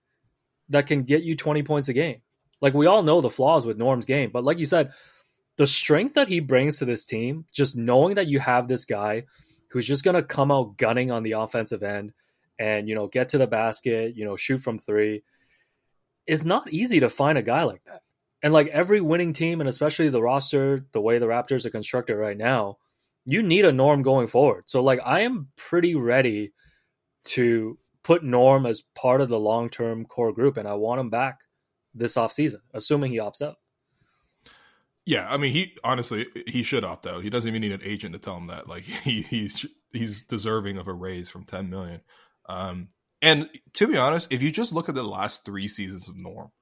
that 0.71 0.87
can 0.89 1.05
get 1.05 1.23
you 1.23 1.37
20 1.37 1.63
points 1.63 1.89
a 1.89 1.93
game. 1.93 2.23
Like 2.61 2.75
we 2.75 2.87
all 2.87 3.03
know 3.03 3.21
the 3.21 3.31
flaws 3.31 3.67
with 3.67 3.77
Norm's 3.79 4.07
game, 4.07 4.31
but 4.33 4.43
like 4.43 4.59
you 4.59 4.65
said, 4.65 4.93
the 5.59 5.67
strength 5.67 6.15
that 6.15 6.29
he 6.29 6.41
brings 6.41 6.79
to 6.79 6.85
this 6.85 7.07
team, 7.07 7.45
just 7.53 7.77
knowing 7.77 8.17
that 8.17 8.29
you 8.29 8.41
have 8.41 8.67
this 8.67 8.85
guy 8.85 9.25
who's 9.71 9.87
just 9.87 10.05
going 10.05 10.15
to 10.15 10.23
come 10.23 10.51
out 10.51 10.77
gunning 10.77 11.11
on 11.11 11.23
the 11.23 11.33
offensive 11.33 11.83
end 11.83 12.13
and, 12.59 12.89
you 12.89 12.95
know, 12.95 13.07
get 13.07 13.31
to 13.31 13.39
the 13.39 13.47
basket, 13.47 14.17
you 14.17 14.25
know, 14.25 14.37
shoot 14.37 14.59
from 14.59 14.79
three, 14.79 15.23
is 16.27 16.45
not 16.45 16.73
easy 16.73 17.01
to 17.01 17.09
find 17.09 17.39
a 17.39 17.43
guy 17.43 17.63
like 17.63 17.85
that. 17.85 18.03
And 18.43 18.53
like 18.53 18.69
every 18.69 19.01
winning 19.01 19.33
team, 19.33 19.61
and 19.61 19.69
especially 19.69 20.09
the 20.09 20.23
roster, 20.23 20.85
the 20.93 21.01
way 21.01 21.19
the 21.19 21.27
Raptors 21.27 21.65
are 21.65 21.71
constructed 21.71 22.17
right 22.17 22.37
now, 22.37 22.79
you 23.27 23.43
need 23.43 23.65
a 23.65 23.73
norm 23.73 24.03
going 24.03 24.29
forward. 24.29 24.65
So 24.67 24.83
like 24.83 25.01
I 25.05 25.21
am 25.21 25.49
pretty 25.57 25.95
ready 25.95 26.53
to 27.25 27.79
put 28.03 28.23
Norm 28.23 28.67
as 28.67 28.83
part 28.95 29.21
of 29.21 29.29
the 29.29 29.39
long 29.39 29.69
term 29.69 30.07
core 30.07 30.33
group, 30.33 30.57
and 30.57 30.69
I 30.69 30.75
want 30.75 31.01
him 31.01 31.11
back 31.11 31.41
this 31.93 32.15
offseason, 32.15 32.61
assuming 32.73 33.11
he 33.11 33.19
opts 33.19 33.43
out. 33.43 33.57
Yeah, 35.05 35.29
I 35.29 35.37
mean, 35.37 35.53
he 35.53 35.77
honestly 35.83 36.27
he 36.47 36.63
should 36.63 36.85
opt 36.85 37.07
out. 37.07 37.23
He 37.25 37.31
doesn't 37.31 37.49
even 37.49 37.61
need 37.61 37.73
an 37.73 37.83
agent 37.83 38.13
to 38.13 38.19
tell 38.19 38.37
him 38.37 38.47
that. 38.47 38.69
Like 38.69 38.85
he, 39.05 39.23
he's 39.23 39.67
he's 39.93 40.23
deserving 40.23 40.79
of 40.79 40.87
a 40.87 40.93
raise 40.93 41.29
from 41.29 41.45
ten 41.45 41.69
million. 41.69 42.01
Um, 42.49 42.89
and 43.21 43.49
to 43.75 43.89
be 43.89 43.97
honest, 43.97 44.33
if 44.33 44.41
you 44.41 44.53
just 44.53 44.73
look 44.73 44.89
at 44.89 44.95
the 44.95 45.03
last 45.03 45.45
three 45.45 45.67
seasons 45.67 46.09
of 46.09 46.17
Norm, 46.17 46.53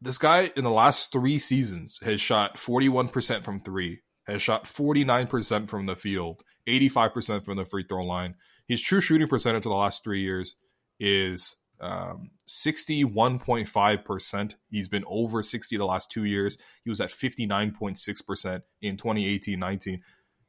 this 0.00 0.18
guy 0.18 0.52
in 0.56 0.64
the 0.64 0.70
last 0.70 1.10
three 1.10 1.38
seasons 1.38 1.98
has 2.02 2.20
shot 2.20 2.58
forty 2.58 2.90
one 2.90 3.08
percent 3.08 3.44
from 3.44 3.60
three, 3.60 4.00
has 4.26 4.42
shot 4.42 4.66
forty 4.66 5.04
nine 5.04 5.26
percent 5.26 5.70
from 5.70 5.86
the 5.86 5.96
field, 5.96 6.42
eighty 6.66 6.88
five 6.88 7.12
percent 7.12 7.44
from 7.44 7.56
the 7.56 7.64
free 7.64 7.84
throw 7.88 8.04
line. 8.04 8.34
His 8.66 8.82
true 8.82 9.00
shooting 9.00 9.28
percentage 9.28 9.66
of 9.66 9.70
the 9.70 9.74
last 9.74 10.02
three 10.02 10.22
years 10.22 10.56
is 10.98 11.56
um, 11.80 12.30
61.5%. 12.48 14.54
He's 14.70 14.88
been 14.88 15.04
over 15.06 15.42
60 15.42 15.76
the 15.76 15.84
last 15.84 16.10
two 16.10 16.24
years. 16.24 16.56
He 16.82 16.90
was 16.90 17.00
at 17.00 17.10
59.6% 17.10 18.62
in 18.80 18.96
2018 18.96 19.58
19. 19.58 20.00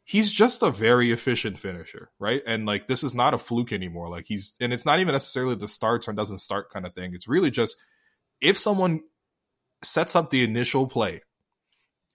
He's 0.07 0.31
just 0.31 0.61
a 0.61 0.69
very 0.69 1.11
efficient 1.11 1.57
finisher, 1.57 2.11
right? 2.19 2.43
And 2.45 2.67
like, 2.67 2.87
this 2.87 3.03
is 3.03 3.15
not 3.15 3.33
a 3.33 3.39
fluke 3.39 3.73
anymore. 3.73 4.07
Like, 4.07 4.25
he's, 4.27 4.53
and 4.61 4.71
it's 4.71 4.85
not 4.85 4.99
even 4.99 5.13
necessarily 5.13 5.55
the 5.55 5.67
starts 5.67 6.07
or 6.07 6.13
doesn't 6.13 6.37
start 6.37 6.69
kind 6.69 6.85
of 6.85 6.93
thing. 6.93 7.15
It's 7.15 7.27
really 7.27 7.49
just 7.49 7.75
if 8.39 8.55
someone 8.57 9.01
sets 9.83 10.15
up 10.15 10.29
the 10.29 10.43
initial 10.43 10.87
play 10.87 11.21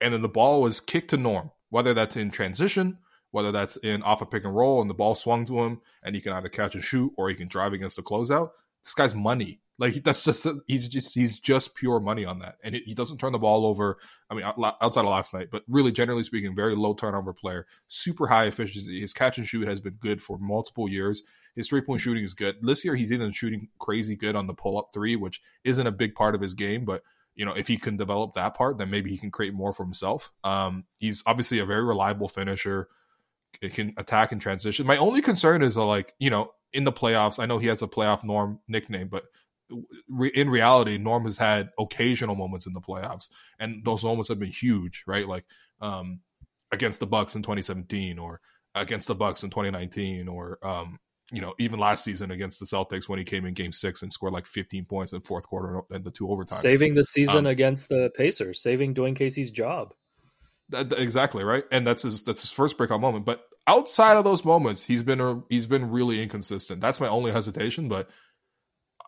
and 0.01 0.13
then 0.13 0.21
the 0.21 0.29
ball 0.29 0.61
was 0.61 0.79
kicked 0.79 1.11
to 1.11 1.17
Norm, 1.17 1.51
whether 1.69 1.93
that's 1.93 2.17
in 2.17 2.31
transition, 2.31 2.97
whether 3.31 3.51
that's 3.51 3.77
in 3.77 4.03
off 4.03 4.21
a 4.21 4.25
pick 4.25 4.43
and 4.43 4.55
roll 4.55 4.81
and 4.81 4.89
the 4.89 4.95
ball 4.95 5.15
swung 5.15 5.45
to 5.45 5.61
him 5.61 5.81
and 6.03 6.15
he 6.15 6.21
can 6.21 6.33
either 6.33 6.49
catch 6.49 6.75
and 6.75 6.83
shoot 6.83 7.11
or 7.17 7.29
he 7.29 7.35
can 7.35 7.47
drive 7.47 7.73
against 7.73 7.95
the 7.95 8.01
closeout 8.01 8.49
this 8.83 8.93
guy's 8.93 9.15
money. 9.15 9.59
Like 9.77 10.03
that's 10.03 10.23
just 10.23 10.45
he's 10.67 10.87
just 10.87 11.15
he's 11.15 11.39
just 11.39 11.73
pure 11.73 11.99
money 11.99 12.23
on 12.23 12.39
that, 12.39 12.57
and 12.63 12.75
he 12.75 12.93
doesn't 12.93 13.17
turn 13.17 13.31
the 13.31 13.39
ball 13.39 13.65
over. 13.65 13.97
I 14.29 14.35
mean, 14.35 14.45
outside 14.45 15.01
of 15.01 15.09
last 15.09 15.33
night, 15.33 15.47
but 15.51 15.63
really 15.67 15.91
generally 15.91 16.23
speaking, 16.23 16.55
very 16.55 16.75
low 16.75 16.93
turnover 16.93 17.33
player, 17.33 17.65
super 17.87 18.27
high 18.27 18.45
efficiency. 18.45 18.99
His 18.99 19.11
catch 19.11 19.39
and 19.39 19.47
shoot 19.47 19.67
has 19.67 19.79
been 19.79 19.95
good 19.95 20.21
for 20.21 20.37
multiple 20.37 20.87
years. 20.87 21.23
His 21.55 21.67
three 21.67 21.81
point 21.81 22.01
shooting 22.01 22.23
is 22.23 22.35
good. 22.35 22.57
This 22.61 22.85
year, 22.85 22.95
he's 22.95 23.11
even 23.11 23.31
shooting 23.31 23.69
crazy 23.79 24.15
good 24.15 24.35
on 24.35 24.45
the 24.45 24.53
pull 24.53 24.77
up 24.77 24.89
three, 24.93 25.15
which 25.15 25.41
isn't 25.63 25.87
a 25.87 25.91
big 25.91 26.13
part 26.13 26.35
of 26.35 26.41
his 26.41 26.53
game, 26.53 26.85
but 26.85 27.01
you 27.35 27.45
know 27.45 27.53
if 27.53 27.67
he 27.67 27.77
can 27.77 27.97
develop 27.97 28.33
that 28.33 28.55
part, 28.55 28.77
then 28.77 28.89
maybe 28.89 29.09
he 29.09 29.17
can 29.17 29.31
create 29.31 29.53
more 29.53 29.73
for 29.73 29.83
himself. 29.83 30.31
Um, 30.43 30.85
he's 30.99 31.23
obviously 31.25 31.59
a 31.59 31.65
very 31.65 31.83
reliable 31.83 32.27
finisher. 32.27 32.87
It 33.61 33.73
can 33.73 33.93
attack 33.97 34.31
and 34.31 34.41
transition. 34.41 34.87
My 34.87 34.97
only 34.97 35.21
concern 35.21 35.61
is 35.61 35.77
like 35.77 36.13
you 36.19 36.29
know 36.29 36.51
in 36.73 36.83
the 36.83 36.91
playoffs. 36.91 37.39
I 37.39 37.45
know 37.45 37.57
he 37.57 37.67
has 37.67 37.81
a 37.81 37.87
playoff 37.87 38.23
Norm 38.23 38.59
nickname, 38.67 39.07
but 39.07 39.23
re- 40.09 40.31
in 40.33 40.49
reality, 40.49 40.97
Norm 40.97 41.25
has 41.25 41.37
had 41.37 41.69
occasional 41.79 42.35
moments 42.35 42.65
in 42.65 42.73
the 42.73 42.81
playoffs, 42.81 43.29
and 43.59 43.83
those 43.83 44.03
moments 44.03 44.29
have 44.29 44.39
been 44.39 44.51
huge, 44.51 45.03
right? 45.07 45.27
Like 45.27 45.45
um, 45.81 46.19
against 46.71 46.99
the 46.99 47.07
Bucks 47.07 47.35
in 47.35 47.41
2017, 47.41 48.19
or 48.19 48.41
against 48.75 49.07
the 49.07 49.15
Bucks 49.15 49.43
in 49.43 49.49
2019, 49.49 50.27
or 50.27 50.59
um, 50.63 50.99
you 51.31 51.41
know, 51.41 51.53
even 51.59 51.79
last 51.79 52.03
season 52.03 52.31
against 52.31 52.59
the 52.59 52.65
Celtics 52.65 53.07
when 53.07 53.17
he 53.17 53.25
came 53.25 53.45
in 53.45 53.53
Game 53.53 53.71
Six 53.71 54.01
and 54.01 54.11
scored 54.11 54.33
like 54.33 54.45
15 54.45 54.85
points 54.85 55.13
in 55.13 55.21
fourth 55.21 55.47
quarter 55.47 55.81
and 55.89 56.03
the 56.03 56.11
two 56.11 56.27
overtimes, 56.27 56.59
saving 56.59 56.95
the 56.95 57.05
season 57.05 57.45
um, 57.45 57.45
against 57.45 57.89
the 57.89 58.11
Pacers, 58.15 58.61
saving 58.61 58.93
Dwane 58.93 59.15
Casey's 59.15 59.51
job. 59.51 59.93
That, 60.69 60.91
exactly 60.93 61.43
right, 61.43 61.63
and 61.71 61.87
that's 61.87 62.03
his 62.03 62.23
that's 62.23 62.41
his 62.41 62.51
first 62.51 62.77
breakout 62.77 63.01
moment. 63.01 63.25
But 63.25 63.43
outside 63.65 64.17
of 64.17 64.23
those 64.23 64.43
moments, 64.43 64.85
he's 64.85 65.03
been 65.03 65.21
a, 65.21 65.41
he's 65.49 65.67
been 65.67 65.89
really 65.89 66.21
inconsistent. 66.21 66.81
That's 66.81 66.99
my 66.99 67.07
only 67.07 67.31
hesitation. 67.31 67.87
But 67.87 68.09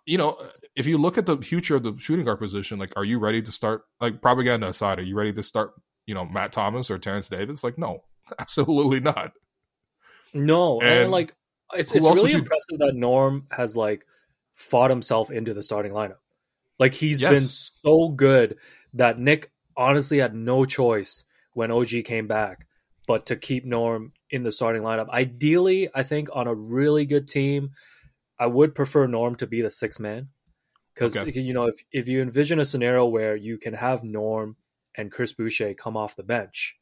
you 0.06 0.18
know, 0.18 0.38
if 0.76 0.86
you 0.86 0.98
look 0.98 1.18
at 1.18 1.26
the 1.26 1.38
future 1.38 1.76
of 1.76 1.84
the 1.84 1.96
shooting 1.98 2.26
guard 2.26 2.40
position, 2.40 2.80
like, 2.80 2.94
are 2.96 3.06
you 3.06 3.20
ready 3.20 3.42
to 3.42 3.52
start? 3.52 3.84
Like, 4.02 4.22
propaganda 4.22 4.68
aside, 4.68 5.00
are 5.00 5.04
you 5.04 5.16
ready 5.16 5.34
to 5.34 5.44
start? 5.44 5.74
You 6.06 6.16
know, 6.16 6.26
Matt 6.26 6.52
Thomas 6.52 6.92
or 6.92 6.98
Terence 6.98 7.30
Davis? 7.30 7.64
Like, 7.64 7.78
no, 7.78 8.04
absolutely 8.40 9.00
not. 9.00 9.34
No, 10.34 10.82
and, 10.82 11.04
and 11.04 11.12
like 11.12 11.36
it's 11.74 11.94
it's 11.94 12.06
really 12.06 12.34
impressive 12.34 12.80
that 12.80 12.96
Norm 12.96 13.48
has 13.52 13.76
like 13.76 14.06
fought 14.56 14.90
himself 14.90 15.32
into 15.32 15.54
the 15.54 15.64
starting 15.64 15.92
lineup. 15.92 16.18
Like 16.80 16.94
he's 16.94 17.22
yes. 17.22 17.32
been 17.32 17.42
so 17.42 18.10
good 18.10 18.58
that 18.94 19.20
Nick 19.20 19.52
honestly 19.76 20.20
had 20.20 20.36
no 20.36 20.66
choice 20.66 21.26
when 21.54 21.72
OG 21.72 22.04
came 22.06 22.28
back 22.28 22.68
but 23.08 23.26
to 23.28 23.36
keep 23.36 23.66
Norm 23.66 24.14
in 24.30 24.44
the 24.44 24.52
starting 24.52 24.82
lineup. 24.82 25.10
Ideally, 25.10 25.90
I 25.94 26.04
think 26.04 26.30
on 26.34 26.48
a 26.48 26.56
really 26.56 27.06
good 27.06 27.28
team, 27.28 27.72
I 28.40 28.48
would 28.48 28.76
prefer 28.76 29.08
Norm 29.08 29.36
to 29.36 29.48
be 29.48 29.62
the 29.62 29.70
sixth 29.70 30.00
man. 30.00 30.30
Because 30.94 31.18
okay. 31.18 31.40
you 31.40 31.54
know, 31.54 31.66
if 31.66 31.84
if 31.92 32.08
you 32.08 32.22
envision 32.22 32.60
a 32.60 32.66
scenario 32.66 33.06
where 33.06 33.36
you 33.36 33.58
can 33.58 33.74
have 33.74 34.04
Norm 34.04 34.58
and 34.96 35.12
Chris 35.12 35.34
Boucher 35.34 35.74
come 35.74 35.98
off 35.98 36.16
the 36.16 36.24
bench, 36.24 36.78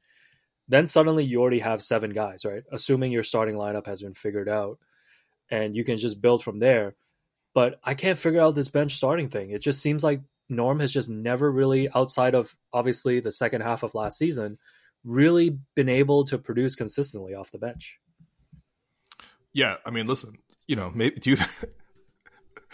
then 0.72 0.88
suddenly 0.88 1.26
you 1.26 1.42
already 1.42 1.60
have 1.60 1.84
seven 1.84 2.12
guys, 2.12 2.46
right? 2.46 2.64
Assuming 2.72 3.12
your 3.12 3.24
starting 3.24 3.56
lineup 3.56 3.86
has 3.88 4.02
been 4.02 4.14
figured 4.14 4.48
out, 4.48 4.80
and 5.50 5.76
you 5.76 5.84
can 5.84 5.98
just 5.98 6.22
build 6.22 6.42
from 6.42 6.60
there. 6.60 6.96
But 7.54 7.78
I 7.84 7.94
can't 7.94 8.18
figure 8.18 8.40
out 8.40 8.56
this 8.56 8.70
bench 8.70 8.96
starting 8.96 9.28
thing. 9.28 9.50
It 9.50 9.62
just 9.62 9.82
seems 9.82 10.02
like 10.02 10.22
Norm 10.48 10.80
has 10.80 10.94
just 10.94 11.10
never 11.10 11.52
really, 11.52 11.90
outside 11.94 12.36
of 12.36 12.56
obviously 12.72 13.20
the 13.20 13.34
second 13.34 13.62
half 13.62 13.84
of 13.84 13.94
last 13.96 14.18
season, 14.18 14.58
really 15.04 15.58
been 15.76 15.90
able 15.90 16.24
to 16.26 16.38
produce 16.38 16.76
consistently 16.76 17.36
off 17.36 17.52
the 17.52 17.58
bench. 17.58 18.00
Yeah, 19.52 19.76
I 19.86 19.90
mean, 19.90 20.08
listen, 20.08 20.38
you 20.68 20.78
know, 20.78 20.90
maybe 20.96 21.20
do 21.20 21.32
you 21.32 21.38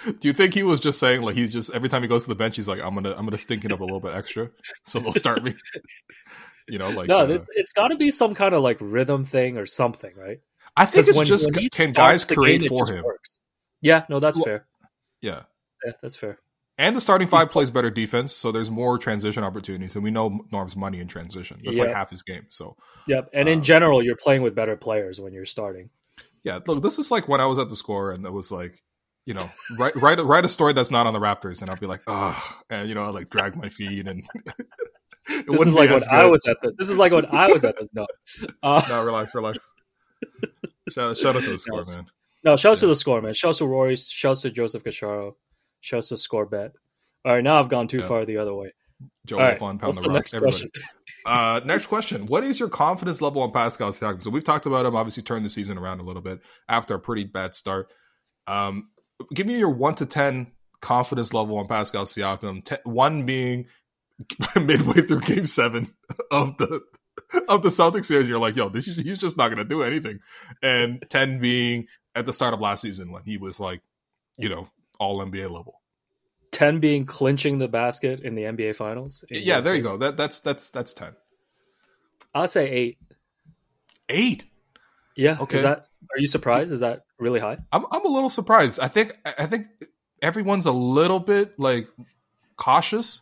do 0.20 0.28
you 0.28 0.34
think 0.34 0.54
he 0.54 0.62
was 0.62 0.80
just 0.80 1.00
saying 1.00 1.24
like 1.24 1.36
he's 1.36 1.52
just 1.52 1.72
every 1.72 1.90
time 1.90 2.04
he 2.04 2.08
goes 2.08 2.26
to 2.26 2.30
the 2.30 2.36
bench 2.36 2.56
he's 2.56 2.68
like 2.68 2.80
I'm 2.80 2.94
gonna 2.94 3.16
I'm 3.18 3.26
gonna 3.26 3.40
stink 3.40 3.66
it 3.66 3.72
up 3.72 3.80
a 3.80 3.84
little 3.84 4.00
bit 4.00 4.14
extra 4.14 4.52
so 4.86 5.00
they'll 5.00 5.14
start 5.14 5.44
me. 5.44 5.56
you 6.68 6.78
know, 6.78 6.90
like 6.90 7.08
no, 7.08 7.20
uh, 7.20 7.28
it's 7.28 7.50
it's 7.54 7.74
got 7.74 7.90
to 7.90 7.98
be 7.98 8.12
some 8.12 8.36
kind 8.36 8.54
of 8.54 8.62
like 8.62 8.78
rhythm 8.80 9.24
thing 9.24 9.58
or 9.58 9.66
something, 9.66 10.14
right? 10.16 10.40
I 10.76 10.86
think 10.86 11.08
it's 11.08 11.18
when, 11.18 11.26
just 11.26 11.52
when 11.54 11.70
can 11.70 11.92
guys 11.92 12.26
create 12.26 12.62
game, 12.62 12.70
for 12.70 12.92
him. 12.92 13.04
Works. 13.04 13.40
Yeah, 13.82 14.06
no, 14.10 14.20
that's 14.20 14.38
well, 14.38 14.46
fair. 14.46 14.68
Yeah, 15.22 15.44
yeah, 15.86 15.94
that's 16.02 16.16
fair. 16.16 16.40
And 16.80 16.96
the 16.96 17.02
starting 17.02 17.28
five 17.28 17.50
plays 17.50 17.72
better 17.72 17.90
defense, 17.90 18.34
so 18.34 18.52
there's 18.52 18.70
more 18.70 19.00
transition 19.00 19.44
opportunities. 19.44 19.96
And 19.96 20.04
we 20.04 20.12
know 20.12 20.42
Norm's 20.52 20.76
money 20.76 21.00
in 21.00 21.08
transition. 21.08 21.60
That's 21.66 21.80
like 21.80 21.90
half 21.90 22.12
his 22.12 22.22
game. 22.22 22.46
So 22.50 22.76
Yep. 23.08 23.30
And 23.34 23.50
in 23.50 23.60
um, 23.60 23.64
general, 23.64 24.04
you're 24.04 24.16
playing 24.16 24.44
with 24.44 24.54
better 24.54 24.76
players 24.76 25.20
when 25.20 25.34
you're 25.34 25.46
starting. 25.46 25.90
Yeah, 26.44 26.60
look, 26.68 26.84
this 26.84 27.00
is 27.00 27.10
like 27.10 27.28
when 27.28 27.42
I 27.42 27.46
was 27.46 27.58
at 27.58 27.70
the 27.70 27.76
score 27.76 28.12
and 28.12 28.26
it 28.26 28.32
was 28.32 28.52
like, 28.52 28.84
you 29.26 29.34
know, 29.34 29.50
write 29.78 29.96
write 29.96 30.24
write 30.24 30.46
a 30.46 30.50
story 30.50 30.72
that's 30.74 30.92
not 30.92 31.08
on 31.08 31.14
the 31.14 31.20
Raptors, 31.20 31.62
and 31.62 31.70
I'll 31.70 31.76
be 31.76 31.88
like, 31.88 32.02
oh, 32.08 32.58
and 32.70 32.88
you 32.88 32.96
know, 32.96 33.04
I 33.04 33.10
like 33.10 33.30
drag 33.30 33.56
my 33.56 33.70
feet 33.70 34.08
and. 34.08 34.24
this 35.28 35.62
is 35.62 35.74
like 35.74 35.90
when 35.90 36.00
good. 36.00 36.08
I 36.10 36.26
was 36.26 36.46
at 36.48 36.58
the. 36.62 36.74
This 36.78 36.90
is 36.90 36.98
like 36.98 37.12
when 37.12 37.26
I 37.28 37.48
was 37.52 37.64
at. 37.64 37.76
No, 37.94 38.06
uh, 38.64 38.82
no, 38.90 39.04
relax, 39.04 39.36
relax. 39.36 39.70
shout, 40.90 41.18
shout 41.18 41.36
out 41.36 41.44
to 41.44 41.52
the 41.52 41.60
score, 41.60 41.86
no. 41.86 41.94
man. 41.94 42.06
No, 42.44 42.56
shouts 42.56 42.82
yeah. 42.82 42.86
to 42.86 42.88
the 42.88 42.96
score, 42.96 43.22
man. 43.22 43.34
Shout 43.34 43.50
out 43.50 43.56
to 43.56 43.66
Rory. 43.66 43.96
Shout 43.96 44.32
out 44.32 44.38
to 44.38 44.52
Joseph 44.52 44.84
Casciaro. 44.84 45.34
Shouts 45.82 46.10
to 46.10 46.18
score 46.18 46.46
bet. 46.46 46.74
All 47.26 47.34
right, 47.34 47.44
now 47.44 47.60
I've 47.60 47.70
gone 47.70 47.88
too 47.88 48.00
yeah. 48.00 48.08
far 48.08 48.26
the 48.26 48.38
other 48.38 48.56
way. 48.56 48.74
Joe 49.26 49.38
right, 49.38 49.62
on 49.62 49.78
pound 49.78 49.94
the, 49.94 50.02
the 50.02 50.10
next 50.10 50.36
Question? 50.38 50.70
uh, 51.26 51.60
next 51.66 51.88
question: 51.88 52.26
What 52.26 52.44
is 52.44 52.60
your 52.60 52.70
confidence 52.70 53.22
level 53.22 53.42
on 53.42 53.52
Pascal 53.52 53.92
Siakam? 53.92 54.24
So 54.24 54.30
we've 54.30 54.44
talked 54.44 54.66
about 54.66 54.86
him. 54.86 54.96
Obviously, 54.96 55.24
turned 55.24 55.46
the 55.46 55.50
season 55.50 55.78
around 55.78 56.00
a 56.00 56.04
little 56.04 56.22
bit 56.22 56.40
after 56.68 56.96
a 56.96 57.00
pretty 57.00 57.26
bad 57.26 57.54
start. 57.54 57.92
Um, 58.48 58.90
give 59.34 59.46
me 59.46 59.58
your 59.60 59.70
one 59.70 59.96
to 59.96 60.06
ten 60.06 60.54
confidence 60.82 61.34
level 61.34 61.58
on 61.58 61.68
Pascal 61.68 62.06
Siakam. 62.06 62.64
Ten, 62.64 62.80
one 62.86 63.26
being 63.26 63.66
midway 64.56 65.02
through 65.02 65.22
Game 65.22 65.46
Seven 65.46 65.94
of 66.32 66.58
the 66.58 66.82
of 67.48 67.62
the 67.62 67.70
Celtics 67.70 68.06
series, 68.06 68.28
you're 68.28 68.40
like, 68.40 68.56
yo, 68.56 68.70
this 68.70 68.88
is, 68.88 68.98
he's 68.98 69.18
just 69.18 69.38
not 69.38 69.48
going 69.50 69.58
to 69.58 69.66
do 69.66 69.84
anything. 69.84 70.20
And 70.62 71.04
ten 71.10 71.40
being 71.40 71.88
at 72.16 72.26
the 72.26 72.34
start 72.34 72.54
of 72.54 72.60
last 72.60 72.82
season 72.82 73.12
when 73.12 73.24
he 73.24 73.38
was 73.38 73.60
like, 73.60 73.82
you 74.38 74.50
know, 74.50 74.70
all 75.00 75.24
NBA 75.24 75.50
level. 75.50 75.82
10 76.52 76.80
being 76.80 77.06
clinching 77.06 77.60
the 77.60 77.68
basket 77.68 78.22
in 78.22 78.34
the 78.34 78.44
NBA 78.44 78.76
finals. 78.76 79.24
Yeah, 79.30 79.60
there 79.62 79.76
you 79.76 79.84
go. 79.84 79.98
That 79.98 80.18
that's 80.18 80.40
that's 80.40 80.70
that's 80.70 80.94
10. 80.94 81.16
I'll 82.34 82.48
say 82.48 82.68
8. 82.70 82.98
8. 84.10 84.46
Yeah, 85.16 85.38
okay. 85.42 85.58
Is 85.58 85.64
that 85.64 85.88
are 86.12 86.20
you 86.20 86.28
surprised? 86.28 86.72
Is 86.72 86.80
that 86.80 87.04
really 87.20 87.40
high? 87.40 87.58
I'm 87.72 87.86
I'm 87.92 88.06
a 88.06 88.10
little 88.10 88.30
surprised. 88.30 88.80
I 88.80 88.88
think 88.88 89.18
I 89.26 89.46
think 89.46 89.68
everyone's 90.22 90.66
a 90.66 90.72
little 90.72 91.20
bit 91.20 91.60
like 91.60 91.88
cautious. 92.56 93.22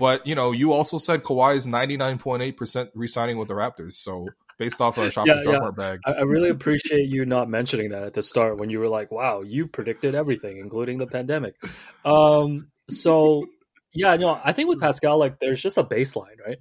But 0.00 0.26
you 0.26 0.34
know, 0.34 0.50
you 0.52 0.72
also 0.72 0.96
said 0.96 1.22
Kawhi 1.22 1.56
is 1.56 1.66
99.8% 1.66 2.88
re-signing 2.94 3.36
with 3.36 3.48
the 3.48 3.54
Raptors. 3.54 3.92
So 3.92 4.26
based 4.58 4.80
off 4.80 4.96
of 4.96 5.04
our 5.04 5.10
shopping 5.10 5.34
yeah, 5.44 5.58
yeah. 5.62 5.70
bag. 5.76 6.00
I, 6.06 6.12
I, 6.12 6.22
really 6.22 6.48
appreciate 6.48 7.14
you 7.14 7.26
not 7.26 7.50
mentioning 7.50 7.90
that 7.90 8.04
at 8.04 8.14
the 8.14 8.22
start 8.22 8.56
when 8.56 8.70
you 8.70 8.78
were 8.78 8.88
like, 8.88 9.10
"Wow, 9.10 9.42
you 9.42 9.66
predicted 9.66 10.14
everything, 10.14 10.56
including 10.56 10.96
the 10.96 11.06
pandemic." 11.06 11.54
Um, 12.02 12.70
so 12.88 13.44
yeah, 13.92 14.16
no, 14.16 14.40
I 14.42 14.52
think 14.52 14.70
with 14.70 14.80
Pascal, 14.80 15.18
like, 15.18 15.38
there's 15.38 15.60
just 15.60 15.76
a 15.76 15.84
baseline, 15.84 16.40
right? 16.46 16.58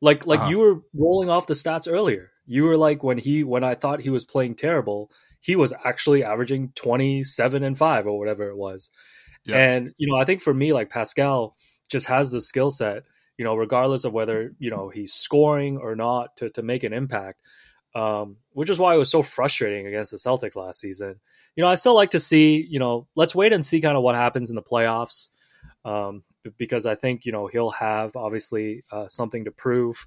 Like, 0.00 0.26
like 0.26 0.40
uh-huh. 0.40 0.50
you 0.50 0.58
were 0.58 0.80
rolling 0.94 1.30
off 1.30 1.46
the 1.46 1.54
stats 1.54 1.90
earlier. 1.90 2.32
You 2.44 2.64
were 2.64 2.76
like, 2.76 3.04
when 3.04 3.18
he, 3.18 3.44
when 3.44 3.62
I 3.62 3.76
thought 3.76 4.00
he 4.00 4.10
was 4.10 4.24
playing 4.24 4.56
terrible, 4.56 5.12
he 5.40 5.54
was 5.54 5.72
actually 5.84 6.24
averaging 6.24 6.72
27 6.74 7.62
and 7.62 7.78
five 7.78 8.06
or 8.06 8.18
whatever 8.18 8.48
it 8.48 8.56
was. 8.56 8.90
Yeah. 9.44 9.58
And 9.58 9.92
you 9.96 10.10
know, 10.10 10.20
I 10.20 10.24
think 10.24 10.42
for 10.42 10.52
me, 10.52 10.72
like 10.72 10.90
Pascal 10.90 11.54
just 11.88 12.06
has 12.06 12.30
the 12.30 12.40
skill 12.40 12.70
set 12.70 13.04
you 13.38 13.44
know, 13.44 13.54
regardless 13.54 14.04
of 14.04 14.12
whether, 14.12 14.52
you 14.58 14.68
know, 14.68 14.88
he's 14.88 15.14
scoring 15.14 15.78
or 15.78 15.94
not 15.94 16.36
to, 16.38 16.50
to 16.50 16.62
make 16.62 16.82
an 16.82 16.92
impact. 16.92 17.40
Um, 17.94 18.36
which 18.50 18.68
is 18.68 18.78
why 18.78 18.94
it 18.94 18.98
was 18.98 19.10
so 19.10 19.22
frustrating 19.22 19.86
against 19.86 20.10
the 20.10 20.18
Celtics 20.18 20.56
last 20.56 20.78
season. 20.78 21.16
You 21.56 21.62
know, 21.62 21.68
I 21.68 21.76
still 21.76 21.94
like 21.94 22.10
to 22.10 22.20
see, 22.20 22.64
you 22.68 22.78
know, 22.78 23.06
let's 23.16 23.34
wait 23.34 23.52
and 23.52 23.64
see 23.64 23.80
kind 23.80 23.96
of 23.96 24.02
what 24.02 24.14
happens 24.14 24.50
in 24.50 24.56
the 24.56 24.62
playoffs. 24.62 25.30
Um, 25.84 26.22
because 26.58 26.84
I 26.84 26.94
think, 26.96 27.24
you 27.24 27.32
know, 27.32 27.46
he'll 27.46 27.70
have 27.70 28.14
obviously 28.14 28.84
uh, 28.92 29.08
something 29.08 29.46
to 29.46 29.50
prove. 29.50 30.06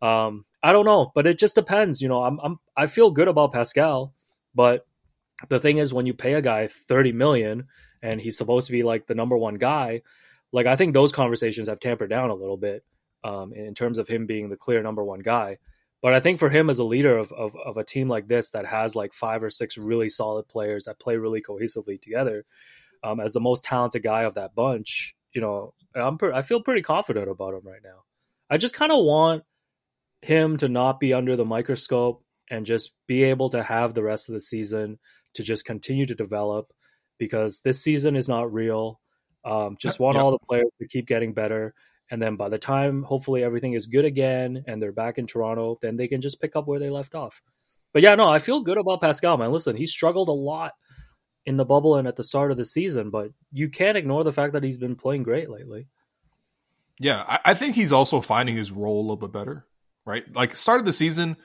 Um, 0.00 0.44
I 0.62 0.72
don't 0.72 0.84
know, 0.84 1.12
but 1.14 1.26
it 1.26 1.38
just 1.38 1.54
depends. 1.54 2.02
You 2.02 2.08
know, 2.08 2.24
I'm, 2.24 2.40
I'm 2.42 2.58
I 2.76 2.86
feel 2.86 3.10
good 3.10 3.28
about 3.28 3.52
Pascal, 3.52 4.12
but 4.54 4.86
the 5.48 5.60
thing 5.60 5.78
is 5.78 5.94
when 5.94 6.06
you 6.06 6.14
pay 6.14 6.34
a 6.34 6.42
guy 6.42 6.66
30 6.66 7.12
million 7.12 7.68
and 8.02 8.20
he's 8.20 8.36
supposed 8.36 8.66
to 8.66 8.72
be 8.72 8.82
like 8.82 9.06
the 9.06 9.14
number 9.14 9.36
one 9.36 9.54
guy, 9.54 10.02
like 10.52 10.66
I 10.66 10.76
think 10.76 10.92
those 10.92 11.12
conversations 11.12 11.68
have 11.68 11.80
tampered 11.80 12.10
down 12.10 12.30
a 12.30 12.34
little 12.34 12.56
bit 12.56 12.84
um, 13.24 13.52
in 13.52 13.74
terms 13.74 13.98
of 13.98 14.08
him 14.08 14.26
being 14.26 14.48
the 14.48 14.56
clear 14.56 14.82
number 14.82 15.04
one 15.04 15.20
guy. 15.20 15.58
But 16.02 16.14
I 16.14 16.20
think 16.20 16.38
for 16.38 16.50
him 16.50 16.68
as 16.68 16.80
a 16.80 16.84
leader 16.84 17.16
of, 17.16 17.32
of, 17.32 17.54
of 17.56 17.76
a 17.76 17.84
team 17.84 18.08
like 18.08 18.26
this 18.26 18.50
that 18.50 18.66
has 18.66 18.96
like 18.96 19.12
five 19.12 19.42
or 19.42 19.50
six 19.50 19.78
really 19.78 20.08
solid 20.08 20.48
players 20.48 20.84
that 20.84 20.98
play 20.98 21.16
really 21.16 21.40
cohesively 21.40 22.00
together, 22.00 22.44
um, 23.04 23.20
as 23.20 23.32
the 23.32 23.40
most 23.40 23.64
talented 23.64 24.02
guy 24.02 24.22
of 24.22 24.34
that 24.34 24.54
bunch, 24.54 25.14
you 25.32 25.40
know, 25.40 25.74
I'm 25.94 26.18
per- 26.18 26.32
I 26.32 26.42
feel 26.42 26.62
pretty 26.62 26.82
confident 26.82 27.28
about 27.28 27.54
him 27.54 27.62
right 27.64 27.82
now. 27.82 28.04
I 28.50 28.56
just 28.56 28.74
kind 28.74 28.92
of 28.92 29.04
want 29.04 29.44
him 30.22 30.56
to 30.58 30.68
not 30.68 31.00
be 31.00 31.12
under 31.14 31.36
the 31.36 31.44
microscope 31.44 32.24
and 32.50 32.66
just 32.66 32.92
be 33.06 33.24
able 33.24 33.48
to 33.50 33.62
have 33.62 33.94
the 33.94 34.02
rest 34.02 34.28
of 34.28 34.34
the 34.34 34.40
season 34.40 34.98
to 35.34 35.42
just 35.42 35.64
continue 35.64 36.06
to 36.06 36.14
develop 36.14 36.72
because 37.18 37.60
this 37.60 37.80
season 37.80 38.16
is 38.16 38.28
not 38.28 38.52
real. 38.52 39.00
Um, 39.44 39.76
just 39.78 39.98
want 39.98 40.16
all 40.18 40.30
the 40.30 40.38
players 40.48 40.70
to 40.80 40.86
keep 40.86 41.06
getting 41.06 41.32
better. 41.32 41.74
And 42.10 42.20
then 42.20 42.36
by 42.36 42.48
the 42.48 42.58
time 42.58 43.02
hopefully 43.02 43.42
everything 43.42 43.72
is 43.72 43.86
good 43.86 44.04
again 44.04 44.64
and 44.66 44.82
they're 44.82 44.92
back 44.92 45.18
in 45.18 45.26
Toronto, 45.26 45.78
then 45.80 45.96
they 45.96 46.08
can 46.08 46.20
just 46.20 46.40
pick 46.40 46.56
up 46.56 46.66
where 46.66 46.78
they 46.78 46.90
left 46.90 47.14
off. 47.14 47.42
But 47.92 48.02
yeah, 48.02 48.14
no, 48.14 48.28
I 48.28 48.38
feel 48.38 48.60
good 48.60 48.78
about 48.78 49.00
Pascal, 49.00 49.36
man. 49.36 49.52
Listen, 49.52 49.76
he 49.76 49.86
struggled 49.86 50.28
a 50.28 50.32
lot 50.32 50.72
in 51.44 51.56
the 51.56 51.64
bubble 51.64 51.96
and 51.96 52.06
at 52.06 52.16
the 52.16 52.22
start 52.22 52.50
of 52.50 52.56
the 52.56 52.64
season, 52.64 53.10
but 53.10 53.30
you 53.50 53.68
can't 53.68 53.96
ignore 53.96 54.24
the 54.24 54.32
fact 54.32 54.52
that 54.52 54.62
he's 54.62 54.78
been 54.78 54.96
playing 54.96 55.22
great 55.22 55.50
lately. 55.50 55.88
Yeah, 57.00 57.24
I, 57.26 57.38
I 57.46 57.54
think 57.54 57.74
he's 57.74 57.92
also 57.92 58.20
finding 58.20 58.56
his 58.56 58.70
role 58.70 59.00
a 59.00 59.02
little 59.02 59.16
bit 59.16 59.32
better, 59.32 59.66
right? 60.04 60.24
Like 60.34 60.54
started 60.54 60.86
the 60.86 60.92
season 60.92 61.36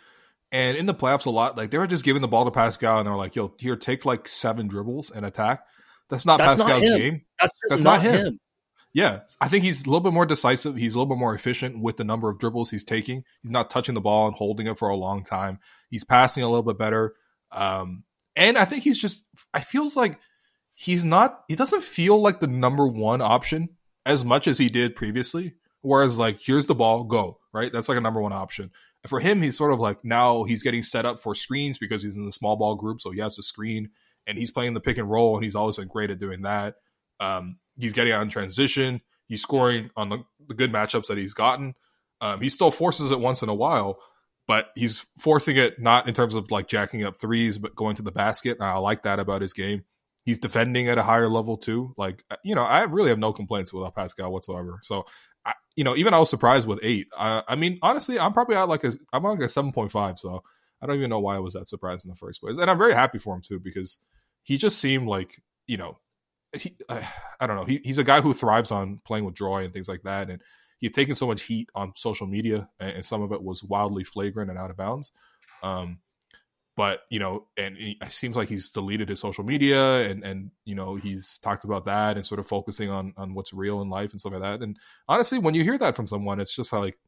and 0.52 0.78
in 0.78 0.86
the 0.86 0.94
playoffs 0.94 1.26
a 1.26 1.30
lot, 1.30 1.58
like 1.58 1.72
they 1.72 1.78
were 1.78 1.88
just 1.88 2.06
giving 2.06 2.22
the 2.22 2.28
ball 2.28 2.46
to 2.46 2.52
Pascal 2.52 3.00
and 3.00 3.08
they're 3.08 3.16
like, 3.16 3.36
yo, 3.36 3.54
here, 3.60 3.76
take 3.76 4.06
like 4.06 4.28
seven 4.28 4.68
dribbles 4.68 5.12
and 5.12 5.26
attack. 5.26 5.64
That's 6.10 6.26
not 6.26 6.38
That's 6.38 6.58
Pascal's 6.58 6.86
not 6.86 6.98
game. 6.98 7.22
That's, 7.40 7.54
That's 7.70 7.82
not, 7.82 8.04
not 8.04 8.04
him. 8.04 8.26
him. 8.26 8.40
Yeah, 8.94 9.20
I 9.40 9.48
think 9.48 9.64
he's 9.64 9.82
a 9.82 9.86
little 9.86 10.00
bit 10.00 10.14
more 10.14 10.26
decisive. 10.26 10.76
He's 10.76 10.96
a 10.96 10.98
little 10.98 11.14
bit 11.14 11.20
more 11.20 11.36
efficient 11.36 11.82
with 11.82 11.98
the 11.98 12.04
number 12.04 12.30
of 12.30 12.40
dribbles 12.40 12.72
he's 12.72 12.86
taking. 12.86 13.24
He's 13.44 13.52
not 13.52 13.70
touching 13.70 13.94
the 13.94 14.02
ball 14.02 14.28
and 14.28 14.36
holding 14.36 14.66
it 14.66 14.80
for 14.80 14.90
a 14.90 14.96
long 14.96 15.24
time. 15.24 15.60
He's 15.90 16.04
passing 16.04 16.42
a 16.42 16.48
little 16.48 16.64
bit 16.64 16.80
better. 16.80 17.14
Um, 17.52 18.04
and 18.36 18.58
I 18.58 18.66
think 18.66 18.84
he's 18.84 18.98
just, 18.98 19.26
I 19.54 19.60
feels 19.60 19.96
like 19.96 20.20
he's 20.74 21.06
not, 21.06 21.44
he 21.48 21.56
doesn't 21.56 21.84
feel 21.84 22.20
like 22.20 22.40
the 22.40 22.48
number 22.48 22.88
one 22.88 23.22
option 23.22 23.70
as 24.06 24.26
much 24.26 24.48
as 24.48 24.58
he 24.58 24.68
did 24.68 24.96
previously. 24.96 25.56
Whereas, 25.82 26.18
like, 26.18 26.40
here's 26.42 26.66
the 26.66 26.74
ball, 26.74 27.04
go, 27.04 27.40
right? 27.54 27.72
That's 27.72 27.90
like 27.90 28.00
a 28.00 28.02
number 28.02 28.22
one 28.22 28.34
option. 28.34 28.72
And 29.04 29.10
For 29.10 29.20
him, 29.20 29.44
he's 29.44 29.58
sort 29.58 29.74
of 29.74 29.80
like 29.80 30.04
now 30.04 30.44
he's 30.44 30.64
getting 30.64 30.82
set 30.82 31.06
up 31.06 31.20
for 31.20 31.36
screens 31.36 31.78
because 31.78 32.02
he's 32.02 32.16
in 32.16 32.26
the 32.26 32.32
small 32.32 32.56
ball 32.56 32.76
group. 32.76 33.00
So 33.02 33.12
he 33.12 33.20
has 33.20 33.36
to 33.36 33.44
screen 33.44 33.92
and 34.26 34.40
he's 34.40 34.52
playing 34.52 34.74
the 34.74 34.82
pick 34.82 34.98
and 34.98 35.10
roll, 35.10 35.36
and 35.36 35.44
he's 35.44 35.56
always 35.56 35.78
been 35.78 35.88
great 35.88 36.10
at 36.10 36.20
doing 36.20 36.42
that. 36.42 36.76
Um, 37.20 37.58
he's 37.78 37.94
getting 37.94 38.14
out 38.14 38.22
in 38.22 38.30
transition. 38.30 39.02
He's 39.28 39.42
scoring 39.42 39.90
on 39.96 40.10
the, 40.10 40.24
the 40.48 40.54
good 40.54 40.72
matchups 40.72 41.08
that 41.08 41.18
he's 41.18 41.34
gotten. 41.34 41.76
Um, 42.22 42.42
he 42.42 42.50
still 42.50 42.72
forces 42.72 43.12
it 43.12 43.20
once 43.20 43.42
in 43.42 43.50
a 43.50 43.54
while, 43.54 44.00
but 44.48 44.70
he's 44.76 45.06
forcing 45.20 45.58
it 45.58 45.80
not 45.80 46.08
in 46.08 46.14
terms 46.14 46.34
of 46.34 46.50
like 46.50 46.68
jacking 46.68 47.04
up 47.04 47.20
threes, 47.20 47.58
but 47.58 47.76
going 47.76 47.96
to 47.96 48.02
the 48.02 48.12
basket. 48.12 48.58
And 48.60 48.68
I 48.68 48.78
like 48.78 49.04
that 49.04 49.20
about 49.20 49.42
his 49.42 49.54
game. 49.54 49.84
He's 50.24 50.40
defending 50.40 50.90
at 50.90 50.98
a 50.98 51.04
higher 51.04 51.30
level 51.30 51.58
too. 51.58 51.94
Like 51.98 52.24
you 52.44 52.56
know, 52.56 52.64
I 52.64 52.84
really 52.84 53.10
have 53.10 53.20
no 53.20 53.32
complaints 53.32 53.72
with 53.72 53.94
Pascal 53.96 54.32
whatsoever. 54.32 54.80
So, 54.84 55.06
I, 55.46 55.54
you 55.76 55.84
know, 55.84 55.96
even 55.96 56.14
I 56.14 56.20
was 56.20 56.30
surprised 56.30 56.68
with 56.68 56.80
eight. 56.84 57.08
Uh, 57.16 57.44
I 57.48 57.56
mean, 57.56 57.78
honestly, 57.82 58.20
I'm 58.20 58.34
probably 58.34 58.56
at 58.56 58.68
like 58.68 58.84
a 58.84 58.92
I'm 59.14 59.24
like 59.24 59.40
a 59.40 59.48
seven 59.48 59.72
point 59.72 59.92
five. 59.92 60.20
So 60.20 60.44
I 60.82 60.86
don't 60.86 60.98
even 60.98 61.10
know 61.10 61.20
why 61.20 61.38
I 61.38 61.40
was 61.40 61.54
that 61.54 61.68
surprised 61.68 62.06
in 62.06 62.10
the 62.10 62.16
first 62.18 62.42
place, 62.42 62.58
and 62.58 62.70
I'm 62.70 62.78
very 62.78 62.94
happy 62.94 63.20
for 63.20 63.36
him 63.36 63.42
too 63.42 63.60
because 63.60 64.00
he 64.44 64.58
just 64.58 64.80
seemed 64.80 65.08
like 65.08 65.42
you 65.66 65.78
know 65.78 66.00
he, 66.58 66.76
uh, 66.90 67.02
I 67.40 67.48
don't 67.48 67.56
know. 67.56 67.66
He, 67.66 67.82
he's 67.84 67.98
a 67.98 68.04
guy 68.04 68.22
who 68.22 68.34
thrives 68.34 68.72
on 68.72 69.00
playing 69.06 69.26
with 69.26 69.36
joy 69.36 69.64
and 69.64 69.74
things 69.74 69.90
like 69.90 70.04
that. 70.04 70.30
And 70.30 70.42
he 70.80 70.88
had 70.88 70.94
taken 70.94 71.16
so 71.16 71.28
much 71.28 71.44
heat 71.44 71.70
on 71.74 71.94
social 71.96 72.28
media, 72.28 72.70
and, 72.80 72.92
and 72.92 73.06
some 73.06 73.22
of 73.22 73.32
it 73.32 73.42
was 73.42 73.64
wildly 73.64 74.04
flagrant 74.04 74.50
and 74.50 74.60
out 74.60 74.70
of 74.70 74.78
bounds. 74.78 75.12
Um, 75.64 76.00
but 76.76 77.00
you 77.10 77.18
know, 77.18 77.48
and 77.58 77.76
it 77.80 78.12
seems 78.12 78.36
like 78.36 78.50
he's 78.50 78.70
deleted 78.70 79.10
his 79.10 79.20
social 79.20 79.44
media, 79.44 80.08
and 80.08 80.24
and 80.24 80.52
you 80.64 80.76
know 80.76 80.96
he's 80.96 81.40
talked 81.40 81.64
about 81.64 81.86
that 81.86 82.16
and 82.16 82.26
sort 82.26 82.40
of 82.40 82.48
focusing 82.48 82.92
on 82.92 83.14
on 83.18 83.34
what's 83.34 83.52
real 83.52 83.82
in 83.82 83.90
life 83.90 84.12
and 84.12 84.20
stuff 84.20 84.34
like 84.34 84.44
that. 84.44 84.62
And 84.62 84.78
honestly, 85.08 85.40
when 85.40 85.56
you 85.56 85.64
hear 85.64 85.80
that 85.80 85.96
from 85.96 86.06
someone, 86.06 86.40
it's 86.40 86.56
just 86.56 86.72
like, 86.72 87.00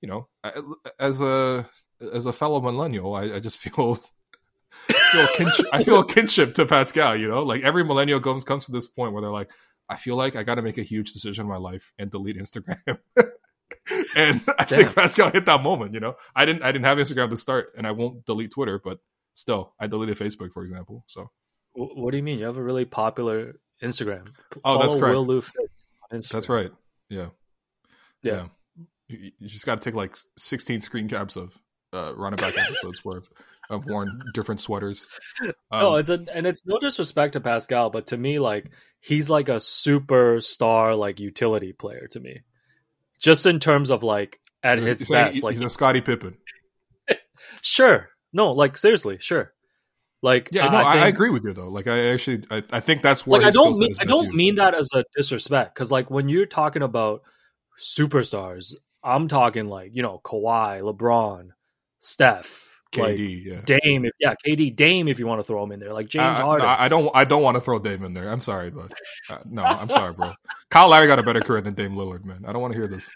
you 0.00 0.08
know, 0.08 0.28
as 1.00 1.20
a 1.20 1.68
as 2.12 2.26
a 2.26 2.32
fellow 2.32 2.60
millennial, 2.60 3.14
I, 3.16 3.34
I 3.34 3.40
just 3.40 3.58
feel 3.60 3.98
feel 5.14 5.26
kinship, 5.36 5.66
I 5.72 5.84
feel 5.84 6.00
a 6.00 6.06
kinship 6.06 6.54
to 6.54 6.66
Pascal. 6.66 7.16
You 7.16 7.28
know, 7.28 7.42
like 7.42 7.62
every 7.62 7.84
millennial 7.84 8.20
comes 8.20 8.44
comes 8.44 8.66
to 8.66 8.72
this 8.72 8.86
point 8.86 9.12
where 9.12 9.22
they're 9.22 9.30
like, 9.30 9.50
I 9.88 9.96
feel 9.96 10.16
like 10.16 10.36
I 10.36 10.42
got 10.42 10.56
to 10.56 10.62
make 10.62 10.78
a 10.78 10.82
huge 10.82 11.12
decision 11.12 11.46
in 11.46 11.48
my 11.48 11.56
life 11.56 11.92
and 11.98 12.10
delete 12.10 12.36
Instagram. 12.36 12.78
and 14.16 14.40
I 14.58 14.64
Damn. 14.64 14.78
think 14.78 14.94
Pascal 14.94 15.30
hit 15.30 15.46
that 15.46 15.62
moment. 15.62 15.94
You 15.94 16.00
know, 16.00 16.16
I 16.34 16.44
didn't 16.44 16.62
I 16.62 16.72
didn't 16.72 16.86
have 16.86 16.98
Instagram 16.98 17.30
to 17.30 17.36
start, 17.36 17.72
and 17.76 17.86
I 17.86 17.92
won't 17.92 18.24
delete 18.26 18.52
Twitter, 18.52 18.80
but 18.82 18.98
still, 19.34 19.74
I 19.78 19.86
deleted 19.86 20.18
Facebook, 20.18 20.52
for 20.52 20.62
example. 20.62 21.04
So, 21.06 21.30
what 21.74 22.10
do 22.10 22.16
you 22.16 22.22
mean? 22.22 22.38
You 22.38 22.46
have 22.46 22.56
a 22.56 22.62
really 22.62 22.84
popular 22.84 23.56
Instagram. 23.82 24.28
Oh, 24.56 24.60
Follow 24.62 24.82
that's 24.82 24.94
correct. 24.94 25.16
Will 25.16 25.24
Lou 25.24 25.40
Fitz 25.40 25.90
That's 26.30 26.48
right. 26.48 26.70
Yeah. 27.08 27.28
Yeah. 28.22 28.32
yeah. 28.32 28.46
You, 29.08 29.30
you 29.38 29.48
just 29.48 29.66
got 29.66 29.80
to 29.80 29.84
take 29.84 29.94
like 29.94 30.16
16 30.38 30.80
screen 30.80 31.08
caps 31.08 31.36
of 31.36 31.58
uh, 31.94 32.14
Run 32.16 32.34
It 32.34 32.40
Back 32.40 32.56
episodes 32.58 33.04
worth. 33.04 33.28
I've 33.70 33.84
worn 33.86 34.20
different 34.34 34.60
sweaters. 34.60 35.08
Um, 35.70 35.80
no, 35.80 35.94
it's 35.96 36.08
a 36.10 36.24
and 36.32 36.46
it's 36.46 36.64
no 36.64 36.78
disrespect 36.78 37.32
to 37.32 37.40
Pascal, 37.40 37.90
but 37.90 38.06
to 38.08 38.16
me, 38.16 38.38
like 38.38 38.70
he's 39.00 39.28
like 39.28 39.48
a 39.48 39.56
superstar, 39.56 40.96
like 40.96 41.18
utility 41.18 41.72
player 41.72 42.06
to 42.12 42.20
me. 42.20 42.42
Just 43.18 43.46
in 43.46 43.58
terms 43.58 43.90
of 43.90 44.04
like 44.04 44.38
at 44.62 44.78
his 44.78 45.08
best, 45.08 45.36
he, 45.36 45.40
like 45.42 45.54
he's 45.54 45.62
a 45.62 45.70
Scottie 45.70 46.00
Pippen. 46.00 46.36
sure, 47.62 48.10
no, 48.32 48.52
like 48.52 48.78
seriously, 48.78 49.18
sure. 49.18 49.52
Like, 50.22 50.48
yeah, 50.52 50.68
no, 50.68 50.78
I, 50.78 50.92
think, 50.92 51.04
I, 51.04 51.08
agree 51.08 51.30
with 51.30 51.44
you 51.44 51.52
though. 51.52 51.68
Like, 51.68 51.86
I 51.86 52.10
actually, 52.10 52.44
I, 52.50 52.62
I 52.72 52.80
think 52.80 53.02
that's 53.02 53.26
where 53.26 53.42
like, 53.42 53.48
I 53.48 53.50
don't 53.50 53.78
mean, 53.78 53.92
I 54.00 54.04
don't 54.04 54.32
mean 54.32 54.54
that 54.54 54.74
as 54.74 54.88
a 54.94 55.04
disrespect 55.14 55.74
because, 55.74 55.90
like, 55.90 56.10
when 56.10 56.30
you're 56.30 56.46
talking 56.46 56.82
about 56.82 57.22
superstars, 57.78 58.74
I'm 59.02 59.28
talking 59.28 59.66
like 59.68 59.90
you 59.92 60.02
know 60.02 60.20
Kawhi, 60.24 60.80
LeBron, 60.80 61.50
Steph, 62.04 62.68
KD, 62.92 63.00
like, 63.00 63.68
yeah. 63.68 63.78
Dame. 63.80 64.04
If, 64.04 64.12
yeah, 64.20 64.34
KD, 64.46 64.76
Dame. 64.76 65.08
If 65.08 65.18
you 65.18 65.26
want 65.26 65.40
to 65.40 65.44
throw 65.44 65.64
him 65.64 65.72
in 65.72 65.80
there, 65.80 65.94
like 65.94 66.06
James 66.06 66.38
I, 66.38 66.42
Harden. 66.42 66.68
I, 66.68 66.84
I, 66.84 66.88
don't, 66.88 67.10
I 67.14 67.24
don't 67.24 67.42
want 67.42 67.56
to 67.56 67.62
throw 67.62 67.78
Dame 67.78 68.04
in 68.04 68.12
there. 68.12 68.30
I'm 68.30 68.42
sorry, 68.42 68.70
but 68.70 68.92
uh, 69.30 69.38
no, 69.46 69.62
I'm 69.62 69.88
sorry, 69.88 70.12
bro. 70.12 70.34
Kyle 70.70 70.88
Lowry 70.88 71.06
got 71.06 71.18
a 71.18 71.22
better 71.22 71.40
career 71.40 71.62
than 71.62 71.72
Dame 71.72 71.94
Lillard, 71.94 72.24
man. 72.24 72.44
I 72.46 72.52
don't 72.52 72.60
want 72.60 72.74
to 72.74 72.78
hear 72.78 72.88
this. 72.88 73.10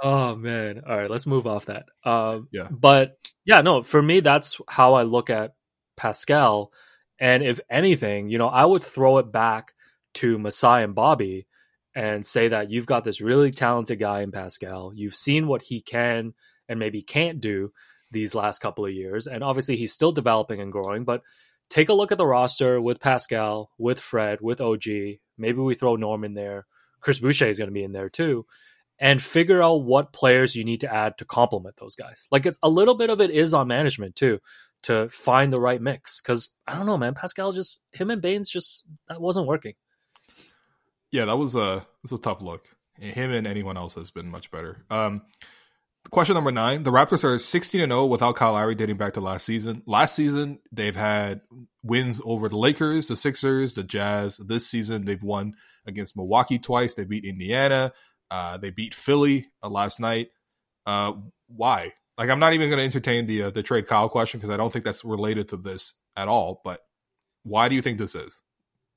Oh 0.00 0.36
man. 0.36 0.82
All 0.88 0.96
right, 0.96 1.10
let's 1.10 1.26
move 1.26 1.46
off 1.46 1.66
that. 1.66 1.86
Um, 2.04 2.48
yeah. 2.52 2.68
But 2.70 3.18
yeah, 3.44 3.60
no, 3.60 3.82
for 3.82 4.00
me, 4.00 4.20
that's 4.20 4.60
how 4.68 4.94
I 4.94 5.02
look 5.02 5.28
at 5.28 5.54
Pascal. 5.96 6.72
And 7.18 7.42
if 7.42 7.60
anything, 7.68 8.28
you 8.28 8.38
know, 8.38 8.48
I 8.48 8.64
would 8.64 8.82
throw 8.82 9.18
it 9.18 9.32
back 9.32 9.74
to 10.14 10.38
Masai 10.38 10.84
and 10.84 10.94
Bobby 10.94 11.46
and 11.94 12.24
say 12.24 12.48
that 12.48 12.70
you've 12.70 12.86
got 12.86 13.04
this 13.04 13.20
really 13.20 13.50
talented 13.50 13.98
guy 13.98 14.22
in 14.22 14.30
Pascal. 14.30 14.92
You've 14.94 15.14
seen 15.14 15.46
what 15.46 15.62
he 15.62 15.80
can 15.80 16.34
and 16.68 16.78
maybe 16.78 17.02
can't 17.02 17.40
do 17.40 17.72
these 18.12 18.34
last 18.34 18.60
couple 18.60 18.84
of 18.84 18.92
years. 18.92 19.26
And 19.26 19.42
obviously, 19.42 19.76
he's 19.76 19.92
still 19.92 20.12
developing 20.12 20.60
and 20.60 20.72
growing. 20.72 21.04
But 21.04 21.22
take 21.68 21.88
a 21.88 21.94
look 21.94 22.12
at 22.12 22.18
the 22.18 22.26
roster 22.26 22.80
with 22.80 23.00
Pascal, 23.00 23.70
with 23.78 23.98
Fred, 23.98 24.40
with 24.40 24.60
OG. 24.60 24.84
Maybe 25.38 25.58
we 25.58 25.74
throw 25.74 25.96
Norm 25.96 26.24
in 26.24 26.34
there. 26.34 26.66
Chris 27.00 27.18
Boucher 27.18 27.48
is 27.48 27.58
going 27.58 27.68
to 27.68 27.74
be 27.74 27.84
in 27.84 27.92
there 27.92 28.08
too 28.08 28.46
and 29.02 29.20
figure 29.20 29.60
out 29.60 29.82
what 29.82 30.12
players 30.12 30.54
you 30.54 30.64
need 30.64 30.80
to 30.80 30.94
add 30.94 31.18
to 31.18 31.24
complement 31.24 31.76
those 31.76 31.96
guys. 31.96 32.28
Like 32.30 32.46
it's 32.46 32.58
a 32.62 32.70
little 32.70 32.94
bit 32.94 33.10
of 33.10 33.20
it 33.20 33.30
is 33.30 33.52
on 33.52 33.66
management 33.66 34.14
too 34.14 34.40
to 34.84 35.08
find 35.08 35.52
the 35.52 35.60
right 35.60 35.82
mix 35.82 36.20
cuz 36.20 36.50
I 36.66 36.76
don't 36.76 36.86
know 36.86 36.96
man, 36.96 37.14
Pascal 37.14 37.50
just 37.52 37.80
him 37.92 38.10
and 38.10 38.22
Baynes 38.22 38.48
just 38.48 38.84
that 39.08 39.20
wasn't 39.20 39.48
working. 39.48 39.74
Yeah, 41.10 41.24
that 41.26 41.36
was 41.36 41.56
a 41.56 41.86
this 42.02 42.12
was 42.12 42.20
a 42.20 42.22
tough 42.22 42.42
look. 42.42 42.68
Him 42.98 43.32
and 43.32 43.46
anyone 43.46 43.76
else 43.76 43.96
has 43.96 44.12
been 44.12 44.30
much 44.30 44.52
better. 44.52 44.84
Um 44.88 45.22
question 46.10 46.34
number 46.34 46.52
9, 46.52 46.82
the 46.82 46.90
Raptors 46.90 47.24
are 47.24 47.38
16 47.38 47.80
and 47.80 47.92
0 47.92 48.06
without 48.06 48.36
Kyle 48.36 48.52
Lowry 48.52 48.74
dating 48.74 48.96
back 48.96 49.14
to 49.14 49.20
last 49.20 49.46
season. 49.46 49.82
Last 49.86 50.14
season 50.14 50.58
they've 50.70 50.96
had 50.96 51.42
wins 51.82 52.20
over 52.24 52.48
the 52.48 52.58
Lakers, 52.58 53.08
the 53.08 53.16
Sixers, 53.16 53.74
the 53.74 53.82
Jazz. 53.82 54.36
This 54.38 54.66
season 54.66 55.04
they've 55.04 55.22
won 55.22 55.54
against 55.86 56.16
Milwaukee 56.16 56.58
twice. 56.58 56.94
They 56.94 57.04
beat 57.04 57.24
Indiana. 57.24 57.92
Uh, 58.30 58.56
they 58.56 58.70
beat 58.70 58.94
Philly 58.94 59.48
uh, 59.62 59.68
last 59.68 60.00
night. 60.00 60.28
Uh, 60.86 61.12
why? 61.48 61.92
Like, 62.18 62.30
I'm 62.30 62.38
not 62.38 62.54
even 62.54 62.68
going 62.68 62.78
to 62.78 62.84
entertain 62.84 63.26
the 63.26 63.44
uh, 63.44 63.50
the 63.50 63.62
trade 63.62 63.86
Kyle 63.86 64.08
question 64.08 64.40
because 64.40 64.52
I 64.52 64.56
don't 64.56 64.72
think 64.72 64.84
that's 64.84 65.04
related 65.04 65.48
to 65.50 65.56
this 65.56 65.94
at 66.16 66.28
all. 66.28 66.60
But 66.64 66.80
why 67.42 67.68
do 67.68 67.74
you 67.74 67.82
think 67.82 67.98
this 67.98 68.14
is? 68.14 68.42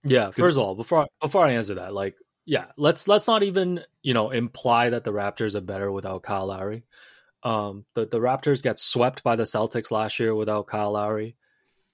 Yeah. 0.03 0.31
First 0.31 0.57
of 0.57 0.63
all, 0.63 0.75
before 0.75 1.03
I, 1.03 1.07
before 1.21 1.45
I 1.45 1.53
answer 1.53 1.75
that, 1.75 1.93
like, 1.93 2.15
yeah, 2.45 2.65
let's 2.77 3.07
let's 3.07 3.27
not 3.27 3.43
even 3.43 3.81
you 4.03 4.13
know 4.13 4.31
imply 4.31 4.91
that 4.91 5.03
the 5.03 5.11
Raptors 5.11 5.55
are 5.55 5.61
better 5.61 5.91
without 5.91 6.23
Kyle 6.23 6.47
Lowry. 6.47 6.83
Um, 7.43 7.85
the 7.93 8.05
the 8.05 8.19
Raptors 8.19 8.63
get 8.63 8.79
swept 8.79 9.23
by 9.23 9.35
the 9.35 9.43
Celtics 9.43 9.91
last 9.91 10.19
year 10.19 10.33
without 10.33 10.67
Kyle 10.67 10.91
Lowry. 10.91 11.35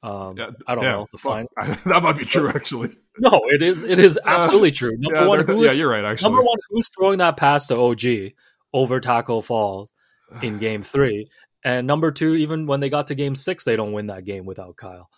Um, 0.03 0.37
yeah, 0.37 0.49
I 0.67 0.75
don't 0.75 0.83
damn, 0.83 0.91
know 0.99 1.07
the 1.11 1.17
final. 1.17 1.49
that 1.85 2.01
might 2.03 2.17
be 2.17 2.25
true, 2.25 2.49
actually. 2.49 2.89
no, 3.19 3.41
it 3.47 3.61
is. 3.61 3.83
It 3.83 3.99
is 3.99 4.19
absolutely 4.25 4.71
uh, 4.71 4.75
true. 4.75 4.97
Number 4.97 5.21
yeah, 5.21 5.27
one, 5.27 5.45
who 5.45 5.63
is, 5.63 5.73
yeah, 5.73 5.79
you're 5.79 5.89
right. 5.89 6.03
Actually, 6.03 6.31
number 6.31 6.43
one, 6.43 6.57
who's 6.69 6.89
throwing 6.89 7.19
that 7.19 7.37
pass 7.37 7.67
to 7.67 7.79
OG 7.79 8.33
over 8.73 8.99
Tacko 8.99 9.41
Fall 9.41 9.89
in 10.41 10.57
Game 10.57 10.81
Three, 10.81 11.29
and 11.63 11.87
number 11.87 12.11
two, 12.11 12.35
even 12.35 12.65
when 12.65 12.79
they 12.79 12.89
got 12.89 13.07
to 13.07 13.15
Game 13.15 13.35
Six, 13.35 13.63
they 13.63 13.75
don't 13.75 13.93
win 13.93 14.07
that 14.07 14.25
game 14.25 14.45
without 14.45 14.75
Kyle. 14.75 15.09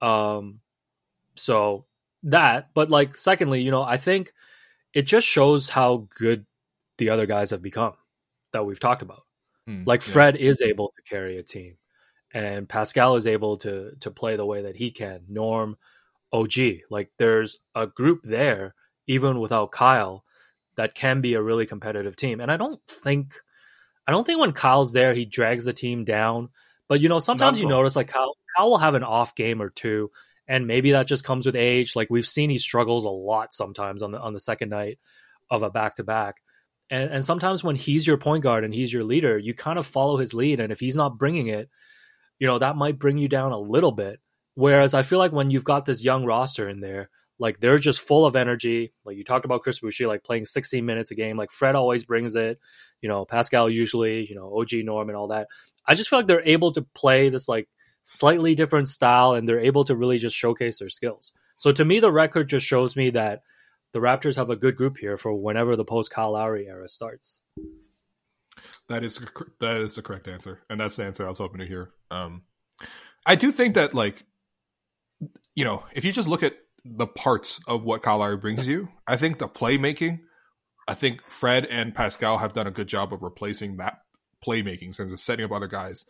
Um, 0.00 0.60
so 1.34 1.86
that, 2.24 2.70
but 2.74 2.90
like, 2.90 3.14
secondly, 3.14 3.62
you 3.62 3.70
know, 3.70 3.82
I 3.82 3.96
think 3.96 4.32
it 4.96 5.06
just 5.06 5.26
shows 5.26 5.68
how 5.68 6.08
good 6.18 6.46
the 6.96 7.10
other 7.10 7.26
guys 7.26 7.50
have 7.50 7.60
become 7.60 7.92
that 8.54 8.64
we've 8.64 8.80
talked 8.80 9.02
about. 9.02 9.24
Mm, 9.68 9.86
like 9.86 10.00
Fred 10.00 10.36
is 10.36 10.62
able 10.62 10.88
to 10.88 11.02
carry 11.02 11.36
a 11.36 11.42
team 11.42 11.76
and 12.32 12.66
Pascal 12.66 13.16
is 13.16 13.26
able 13.26 13.58
to 13.58 13.92
to 14.00 14.10
play 14.10 14.36
the 14.36 14.46
way 14.46 14.62
that 14.62 14.76
he 14.76 14.90
can. 14.90 15.20
Norm, 15.28 15.76
OG, 16.32 16.52
like 16.90 17.10
there's 17.18 17.58
a 17.74 17.86
group 17.86 18.22
there 18.24 18.74
even 19.06 19.38
without 19.38 19.70
Kyle 19.70 20.24
that 20.76 20.94
can 20.94 21.20
be 21.20 21.34
a 21.34 21.42
really 21.42 21.66
competitive 21.66 22.16
team. 22.16 22.40
And 22.40 22.50
I 22.50 22.56
don't 22.56 22.80
think 22.88 23.34
I 24.06 24.12
don't 24.12 24.24
think 24.24 24.40
when 24.40 24.52
Kyle's 24.52 24.94
there 24.94 25.12
he 25.12 25.26
drags 25.26 25.66
the 25.66 25.74
team 25.74 26.04
down. 26.04 26.48
But 26.88 27.00
you 27.00 27.10
know, 27.10 27.18
sometimes 27.18 27.60
you 27.60 27.68
notice 27.68 27.96
like 27.96 28.08
Kyle 28.08 28.34
Kyle 28.56 28.70
will 28.70 28.78
have 28.78 28.94
an 28.94 29.04
off 29.04 29.34
game 29.34 29.60
or 29.60 29.68
two, 29.68 30.10
and 30.48 30.66
maybe 30.66 30.92
that 30.92 31.06
just 31.06 31.24
comes 31.24 31.46
with 31.46 31.56
age. 31.56 31.96
Like 31.96 32.08
we've 32.10 32.26
seen 32.26 32.50
he 32.50 32.58
struggles 32.58 33.04
a 33.04 33.10
lot 33.10 33.52
sometimes 33.52 34.02
on 34.02 34.10
the 34.12 34.20
on 34.20 34.32
the 34.32 34.40
second 34.40 34.70
night 34.70 34.98
of 35.50 35.62
a 35.62 35.70
back 35.70 35.94
to 35.94 36.04
back. 36.04 36.36
And 36.90 37.10
and 37.10 37.24
sometimes 37.24 37.64
when 37.64 37.76
he's 37.76 38.06
your 38.06 38.18
point 38.18 38.42
guard 38.42 38.64
and 38.64 38.74
he's 38.74 38.92
your 38.92 39.04
leader, 39.04 39.38
you 39.38 39.54
kind 39.54 39.78
of 39.78 39.86
follow 39.86 40.16
his 40.16 40.34
lead. 40.34 40.60
And 40.60 40.72
if 40.72 40.80
he's 40.80 40.96
not 40.96 41.18
bringing 41.18 41.48
it, 41.48 41.68
you 42.38 42.46
know, 42.46 42.58
that 42.58 42.76
might 42.76 42.98
bring 42.98 43.18
you 43.18 43.28
down 43.28 43.52
a 43.52 43.58
little 43.58 43.92
bit. 43.92 44.20
Whereas 44.54 44.94
I 44.94 45.02
feel 45.02 45.18
like 45.18 45.32
when 45.32 45.50
you've 45.50 45.64
got 45.64 45.84
this 45.84 46.02
young 46.02 46.24
roster 46.24 46.68
in 46.68 46.80
there, 46.80 47.10
like 47.38 47.60
they're 47.60 47.78
just 47.78 48.00
full 48.00 48.24
of 48.24 48.36
energy. 48.36 48.92
Like 49.04 49.16
you 49.16 49.24
talked 49.24 49.44
about 49.44 49.62
Chris 49.62 49.80
Boucher, 49.80 50.06
like 50.06 50.24
playing 50.24 50.46
16 50.46 50.84
minutes 50.84 51.10
a 51.10 51.14
game. 51.14 51.36
Like 51.36 51.50
Fred 51.50 51.74
always 51.74 52.04
brings 52.04 52.34
it. 52.36 52.58
You 53.02 53.08
know, 53.08 53.24
Pascal 53.26 53.68
usually, 53.68 54.26
you 54.26 54.34
know, 54.34 54.56
OG 54.58 54.84
Norm 54.84 55.08
and 55.08 55.16
all 55.16 55.28
that. 55.28 55.48
I 55.86 55.94
just 55.94 56.08
feel 56.08 56.18
like 56.18 56.26
they're 56.26 56.46
able 56.46 56.72
to 56.72 56.86
play 56.94 57.28
this 57.28 57.48
like 57.48 57.68
slightly 58.08 58.54
different 58.54 58.88
style 58.88 59.34
and 59.34 59.48
they're 59.48 59.58
able 59.58 59.82
to 59.82 59.96
really 59.96 60.16
just 60.16 60.36
showcase 60.36 60.78
their 60.78 60.88
skills. 60.88 61.32
So 61.56 61.72
to 61.72 61.84
me, 61.84 61.98
the 61.98 62.12
record 62.12 62.48
just 62.48 62.64
shows 62.64 62.94
me 62.94 63.10
that 63.10 63.42
the 63.92 63.98
Raptors 63.98 64.36
have 64.36 64.48
a 64.48 64.56
good 64.56 64.76
group 64.76 64.96
here 64.98 65.16
for 65.16 65.34
whenever 65.34 65.74
the 65.74 65.84
post 65.84 66.12
Kyle 66.12 66.32
Lowry 66.32 66.68
era 66.68 66.88
starts. 66.88 67.40
That 68.88 69.02
is 69.02 69.20
that 69.58 69.78
is 69.78 69.96
the 69.96 70.02
correct 70.02 70.28
answer, 70.28 70.60
and 70.70 70.80
that's 70.80 70.96
the 70.96 71.04
answer 71.04 71.26
I 71.26 71.30
was 71.30 71.38
hoping 71.38 71.58
to 71.58 71.66
hear. 71.66 71.90
Um, 72.10 72.42
I 73.24 73.34
do 73.34 73.50
think 73.50 73.74
that, 73.74 73.92
like, 73.92 74.24
you 75.56 75.64
know, 75.64 75.82
if 75.92 76.04
you 76.04 76.12
just 76.12 76.28
look 76.28 76.44
at 76.44 76.54
the 76.84 77.06
parts 77.06 77.60
of 77.66 77.82
what 77.82 78.02
Kyle 78.02 78.18
Lowry 78.18 78.36
brings 78.36 78.68
you, 78.68 78.88
I 79.06 79.16
think 79.16 79.38
the 79.38 79.48
playmaking, 79.48 80.20
I 80.86 80.94
think 80.94 81.22
Fred 81.28 81.66
and 81.66 81.94
Pascal 81.94 82.38
have 82.38 82.52
done 82.52 82.68
a 82.68 82.70
good 82.70 82.86
job 82.86 83.12
of 83.12 83.22
replacing 83.22 83.78
that 83.78 83.98
playmaking 84.46 84.82
in 84.82 84.92
terms 84.92 85.12
of 85.12 85.18
setting 85.18 85.44
up 85.44 85.52
other 85.52 85.66
guys. 85.66 86.04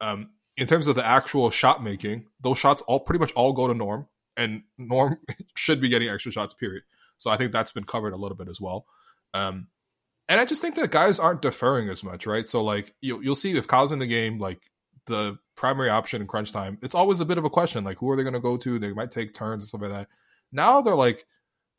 Um, 0.00 0.30
in 0.58 0.66
terms 0.66 0.88
of 0.88 0.96
the 0.96 1.06
actual 1.06 1.50
shot 1.50 1.82
making, 1.82 2.26
those 2.40 2.58
shots 2.58 2.82
all 2.82 2.98
pretty 2.98 3.20
much 3.20 3.32
all 3.32 3.52
go 3.52 3.68
to 3.68 3.74
Norm, 3.74 4.08
and 4.36 4.62
Norm 4.76 5.18
should 5.56 5.80
be 5.80 5.88
getting 5.88 6.08
extra 6.08 6.32
shots. 6.32 6.52
Period. 6.52 6.82
So 7.16 7.30
I 7.30 7.36
think 7.36 7.52
that's 7.52 7.72
been 7.72 7.84
covered 7.84 8.12
a 8.12 8.16
little 8.16 8.36
bit 8.36 8.48
as 8.48 8.60
well. 8.60 8.84
Um, 9.32 9.68
and 10.28 10.40
I 10.40 10.44
just 10.44 10.60
think 10.60 10.74
that 10.74 10.90
guys 10.90 11.18
aren't 11.18 11.42
deferring 11.42 11.88
as 11.88 12.02
much, 12.02 12.26
right? 12.26 12.46
So 12.48 12.62
like 12.62 12.92
you'll 13.00 13.22
you'll 13.22 13.34
see 13.36 13.56
if 13.56 13.68
Kyle's 13.68 13.92
in 13.92 14.00
the 14.00 14.06
game, 14.06 14.38
like 14.38 14.60
the 15.06 15.38
primary 15.54 15.90
option 15.90 16.20
in 16.20 16.28
crunch 16.28 16.52
time, 16.52 16.78
it's 16.82 16.94
always 16.94 17.20
a 17.20 17.24
bit 17.24 17.38
of 17.38 17.44
a 17.44 17.50
question. 17.50 17.84
Like 17.84 17.98
who 17.98 18.10
are 18.10 18.16
they 18.16 18.24
going 18.24 18.34
to 18.34 18.40
go 18.40 18.56
to? 18.56 18.78
They 18.78 18.92
might 18.92 19.12
take 19.12 19.32
turns 19.32 19.62
and 19.62 19.68
stuff 19.68 19.82
like 19.82 19.90
that. 19.90 20.08
Now 20.50 20.80
they're 20.80 20.96
like, 20.96 21.24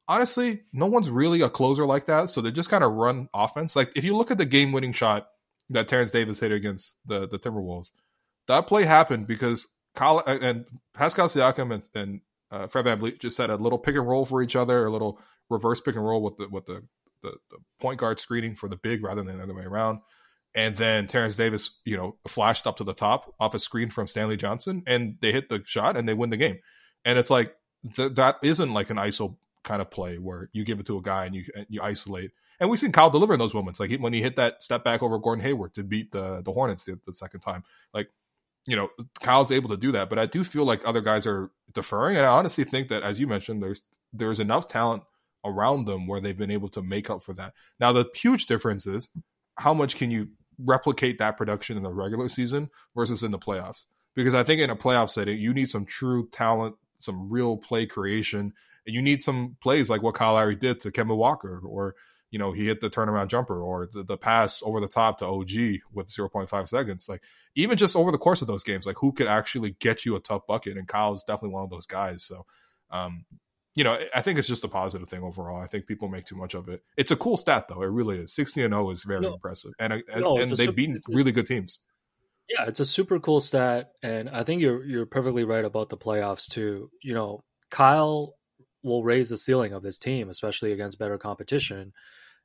honestly, 0.08 0.64
no 0.72 0.86
one's 0.86 1.10
really 1.10 1.42
a 1.42 1.50
closer 1.50 1.86
like 1.86 2.06
that, 2.06 2.30
so 2.30 2.40
they 2.42 2.52
just 2.52 2.70
kind 2.70 2.84
of 2.84 2.94
run 2.94 3.28
offense. 3.34 3.76
Like 3.76 3.92
if 3.96 4.06
you 4.06 4.16
look 4.16 4.32
at 4.32 4.38
the 4.38 4.46
game 4.46 4.72
winning 4.72 4.94
shot 4.94 5.30
that 5.70 5.90
Terence 5.90 6.12
Davis 6.12 6.40
hit 6.40 6.54
against 6.54 6.98
the 7.06 7.28
the 7.28 7.38
Timberwolves, 7.38 7.92
that 8.50 8.68
play 8.68 8.84
happened 8.84 9.28
because 9.28 9.68
Kyle 9.96 10.24
and 10.26 10.66
Pascal 10.94 11.28
Siakam 11.28 11.74
and, 11.74 11.90
and 11.96 12.22
uh, 12.52 12.68
Fred 12.68 12.86
VanVleet 12.86 13.20
just 13.20 13.38
set 13.38 13.50
a 13.50 13.56
little 13.56 13.78
pick 13.78 13.96
and 13.96 14.08
roll 14.08 14.26
for 14.26 14.42
each 14.42 14.56
other, 14.56 14.86
a 14.86 14.92
little 14.92 15.20
reverse 15.50 15.80
pick 15.80 15.96
and 15.96 16.04
roll 16.04 16.22
with 16.22 16.38
the 16.38 16.48
with 16.50 16.66
the 16.66 16.84
the, 17.22 17.32
the 17.52 17.58
point 17.80 18.00
guard 18.00 18.20
screening 18.20 18.56
for 18.56 18.68
the 18.68 18.76
big 18.76 19.04
rather 19.04 19.24
than 19.24 19.38
the 19.38 19.44
other 19.44 19.54
way 19.54 19.64
around. 19.64 20.00
And 20.56 20.78
then 20.78 21.06
Terence 21.06 21.36
Davis, 21.36 21.80
you 21.86 21.96
know, 21.96 22.18
flashed 22.28 22.66
up 22.66 22.78
to 22.78 22.84
the 22.84 22.94
top 22.94 23.36
off 23.40 23.54
a 23.54 23.60
screen 23.60 23.90
from 23.90 24.08
Stanley 24.08 24.38
Johnson, 24.38 24.84
and 24.88 25.18
they 25.22 25.32
hit 25.32 25.50
the 25.50 25.62
shot 25.66 25.96
and 25.96 26.10
they 26.10 26.14
win 26.16 26.32
the 26.32 26.38
game. 26.38 26.60
And 27.06 27.20
it's 27.20 27.30
like 27.30 27.56
th- 27.96 28.16
that 28.16 28.38
isn't 28.42 28.74
like 28.74 28.90
an 28.90 28.98
ISO 28.98 29.36
kind 29.64 29.82
of 29.82 29.92
play 29.92 30.18
where 30.18 30.50
you 30.54 30.64
give 30.64 30.80
it 30.80 30.88
to 30.88 30.98
a 30.98 31.02
guy 31.02 31.26
and 31.26 31.36
you 31.36 31.46
you 31.68 31.82
isolate. 31.82 32.32
And 32.60 32.70
we've 32.70 32.80
seen 32.80 32.92
Kyle 32.92 33.12
deliver 33.12 33.34
in 33.34 33.40
those 33.40 33.54
moments, 33.54 33.80
like 33.80 33.96
when 34.00 34.14
he 34.14 34.22
hit 34.22 34.36
that 34.38 34.64
step 34.64 34.84
back 34.84 35.04
over 35.04 35.20
Gordon 35.20 35.44
Hayward 35.44 35.76
to 35.76 35.84
beat 35.84 36.12
the 36.12 36.42
the 36.42 36.52
Hornets 36.52 36.86
the, 36.86 37.00
the 37.06 37.14
second 37.14 37.42
time. 37.42 37.64
Like 37.94 38.10
you 38.66 38.76
know, 38.76 38.90
Kyle's 39.22 39.52
able 39.52 39.70
to 39.70 39.78
do 39.78 39.92
that, 39.94 40.10
but 40.10 40.20
I 40.20 40.26
do 40.26 40.44
feel 40.44 40.66
like 40.66 40.82
other 40.86 41.02
guys 41.02 41.26
are 41.26 41.52
deferring, 41.74 42.18
and 42.18 42.26
I 42.26 42.30
honestly 42.30 42.64
think 42.64 42.90
that, 42.90 43.04
as 43.04 43.20
you 43.20 43.28
mentioned, 43.28 43.64
there's 43.64 43.84
there's 44.14 44.40
enough 44.40 44.68
talent 44.68 45.04
around 45.46 45.86
them 45.86 46.08
where 46.08 46.20
they've 46.20 46.38
been 46.38 46.52
able 46.52 46.70
to 46.70 46.82
make 46.82 47.10
up 47.10 47.24
for 47.24 47.34
that. 47.34 47.54
Now, 47.80 47.92
the 47.92 48.06
huge 48.16 48.46
difference 48.46 48.86
is 48.86 49.10
how 49.58 49.74
much 49.74 49.96
can 49.96 50.12
you 50.12 50.30
replicate 50.58 51.20
that 51.20 51.38
production 51.38 51.78
in 51.78 51.84
the 51.84 51.94
regular 51.94 52.28
season 52.28 52.70
versus 52.96 53.24
in 53.24 53.32
the 53.32 53.40
playoffs? 53.40 53.86
Because 54.16 54.34
I 54.34 54.44
think 54.44 54.62
in 54.62 54.70
a 54.70 54.76
playoff 54.76 55.10
setting, 55.10 55.38
you 55.40 55.54
need 55.54 55.70
some 55.70 55.86
true 55.86 56.28
talent, 56.32 56.76
some 57.00 57.30
real 57.30 57.58
play 57.58 57.86
creation, 57.86 58.54
and 58.86 58.96
you 58.96 59.02
need 59.02 59.22
some 59.22 59.56
plays 59.62 59.90
like 59.90 60.02
what 60.02 60.16
Kyle 60.16 60.34
Lowry 60.34 60.56
did 60.56 60.80
to 60.80 60.92
Kemba 60.92 61.16
Walker 61.16 61.62
or 61.66 61.96
you 62.32 62.38
know, 62.38 62.52
he 62.52 62.68
hit 62.68 62.82
the 62.82 62.90
turnaround 62.90 63.28
jumper 63.28 63.62
or 63.62 63.88
the, 63.92 64.04
the 64.04 64.18
pass 64.18 64.62
over 64.64 64.80
the 64.80 64.88
top 64.88 65.20
to 65.20 65.26
OG 65.26 65.82
with 65.92 66.08
0.5 66.08 66.68
seconds. 66.68 67.10
Like 67.10 67.22
even 67.56 67.78
just 67.78 67.96
over 67.96 68.12
the 68.12 68.18
course 68.18 68.42
of 68.42 68.48
those 68.48 68.64
games, 68.64 68.86
like 68.86 68.98
who 69.00 69.12
could 69.12 69.28
actually 69.28 69.72
get 69.80 70.06
you 70.06 70.16
a 70.16 70.20
tough 70.20 70.46
bucket? 70.46 70.78
And 70.78 70.88
Kyle's 70.88 71.24
definitely 71.24 71.54
one 71.54 71.64
of 71.64 71.70
those 71.70 71.88
guys. 71.88 72.24
So, 72.24 72.46
um, 72.92 73.26
you 73.76 73.84
know, 73.84 73.98
I 74.14 74.22
think 74.22 74.38
it's 74.38 74.48
just 74.48 74.64
a 74.64 74.68
positive 74.68 75.10
thing 75.10 75.24
overall. 75.24 75.62
I 75.62 75.68
think 75.68 75.88
people 75.88 76.08
make 76.08 76.26
too 76.26 76.36
much 76.36 76.54
of 76.54 76.70
it. 76.70 76.84
It's 76.98 77.12
a 77.12 77.16
cool 77.16 77.38
stat 77.38 77.68
though. 77.68 77.82
It 77.82 77.88
really 77.88 78.18
is. 78.18 78.34
16 78.34 78.64
and 78.64 78.74
0 78.74 78.90
is 78.92 79.04
very 79.04 79.22
no. 79.22 79.34
impressive. 79.34 79.74
And, 79.80 79.94
uh, 79.94 80.20
no, 80.20 80.38
and 80.38 80.52
they 80.52 80.68
beat 80.68 81.02
really 81.08 81.32
good 81.32 81.48
teams. 81.48 81.80
Yeah, 82.50 82.66
it's 82.66 82.80
a 82.80 82.86
super 82.86 83.20
cool 83.20 83.40
stat. 83.40 83.92
And 84.04 84.30
I 84.30 84.44
think 84.44 84.62
you're, 84.62 84.84
you're 84.84 85.06
perfectly 85.06 85.44
right 85.44 85.66
about 85.66 85.90
the 85.90 85.98
playoffs 85.98 86.48
too. 86.50 86.90
You 87.04 87.14
know, 87.14 87.44
Kyle 87.70 88.34
will 88.84 89.04
raise 89.04 89.30
the 89.30 89.38
ceiling 89.38 89.74
of 89.74 89.84
this 89.84 89.98
team, 89.98 90.30
especially 90.30 90.72
against 90.72 91.00
better 91.00 91.18
competition. 91.18 91.94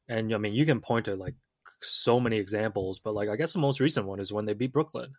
And 0.09 0.35
I 0.35 0.39
mean, 0.39 0.55
you 0.55 0.67
can 0.67 0.81
point 0.81 1.07
to 1.07 1.17
like 1.17 1.35
so 1.83 2.21
many 2.21 2.39
examples, 2.39 2.99
but 2.99 3.15
like 3.15 3.29
I 3.29 3.37
guess 3.37 3.53
the 3.53 3.59
most 3.59 3.81
recent 3.81 4.07
one 4.07 4.21
is 4.21 4.33
when 4.33 4.47
they 4.47 4.55
beat 4.55 4.73
Brooklyn. 4.73 5.13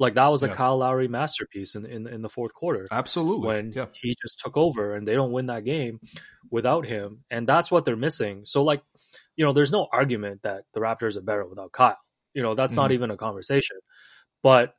Like 0.00 0.14
that 0.14 0.26
was 0.26 0.42
a 0.42 0.48
yeah. 0.48 0.54
Kyle 0.54 0.78
Lowry 0.78 1.06
masterpiece 1.06 1.76
in, 1.76 1.86
in 1.86 2.08
in 2.08 2.20
the 2.20 2.28
fourth 2.28 2.52
quarter. 2.52 2.84
Absolutely, 2.90 3.46
when 3.46 3.72
yeah. 3.72 3.86
he 3.92 4.16
just 4.20 4.40
took 4.40 4.56
over 4.56 4.94
and 4.94 5.06
they 5.06 5.14
don't 5.14 5.30
win 5.30 5.46
that 5.46 5.64
game 5.64 6.00
without 6.50 6.84
him, 6.84 7.24
and 7.30 7.48
that's 7.48 7.70
what 7.70 7.84
they're 7.84 7.94
missing. 7.94 8.42
So 8.44 8.64
like, 8.64 8.82
you 9.36 9.44
know, 9.44 9.52
there's 9.52 9.70
no 9.70 9.86
argument 9.92 10.42
that 10.42 10.64
the 10.72 10.80
Raptors 10.80 11.16
are 11.16 11.22
better 11.22 11.46
without 11.46 11.70
Kyle. 11.70 11.98
You 12.34 12.42
know, 12.42 12.54
that's 12.54 12.74
mm-hmm. 12.74 12.82
not 12.82 12.92
even 12.92 13.12
a 13.12 13.16
conversation. 13.16 13.76
But 14.42 14.74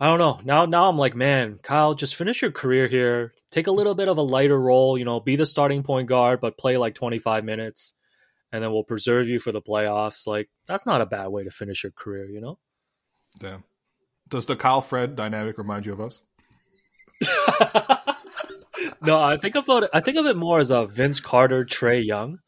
I 0.00 0.06
don't 0.06 0.18
know. 0.18 0.38
Now 0.44 0.64
now 0.64 0.88
I'm 0.88 0.96
like, 0.96 1.14
man, 1.14 1.58
Kyle, 1.62 1.94
just 1.94 2.16
finish 2.16 2.40
your 2.42 2.52
career 2.52 2.88
here. 2.88 3.34
Take 3.50 3.66
a 3.66 3.72
little 3.72 3.94
bit 3.94 4.08
of 4.08 4.16
a 4.16 4.22
lighter 4.22 4.58
role. 4.58 4.96
You 4.96 5.04
know, 5.04 5.20
be 5.20 5.36
the 5.36 5.44
starting 5.46 5.82
point 5.82 6.08
guard, 6.08 6.40
but 6.40 6.56
play 6.56 6.76
like 6.76 6.94
25 6.94 7.44
minutes 7.44 7.94
and 8.52 8.62
then 8.62 8.72
we'll 8.72 8.84
preserve 8.84 9.28
you 9.28 9.38
for 9.38 9.52
the 9.52 9.62
playoffs. 9.62 10.26
Like 10.26 10.48
that's 10.66 10.86
not 10.86 11.00
a 11.00 11.06
bad 11.06 11.28
way 11.28 11.44
to 11.44 11.50
finish 11.50 11.82
your 11.82 11.92
career, 11.92 12.28
you 12.28 12.40
know? 12.40 12.58
Damn. 13.38 13.64
Does 14.28 14.46
the 14.46 14.56
Kyle 14.56 14.80
Fred 14.80 15.16
dynamic 15.16 15.58
remind 15.58 15.86
you 15.86 15.92
of 15.92 16.00
us? 16.00 16.22
no, 19.02 19.20
I 19.20 19.36
think 19.36 19.56
of 19.56 19.68
it. 19.68 19.90
I 19.92 20.00
think 20.00 20.16
of 20.16 20.26
it 20.26 20.36
more 20.36 20.58
as 20.60 20.70
a 20.70 20.86
Vince 20.86 21.20
Carter, 21.20 21.64
Trae 21.64 22.04
Young. 22.04 22.38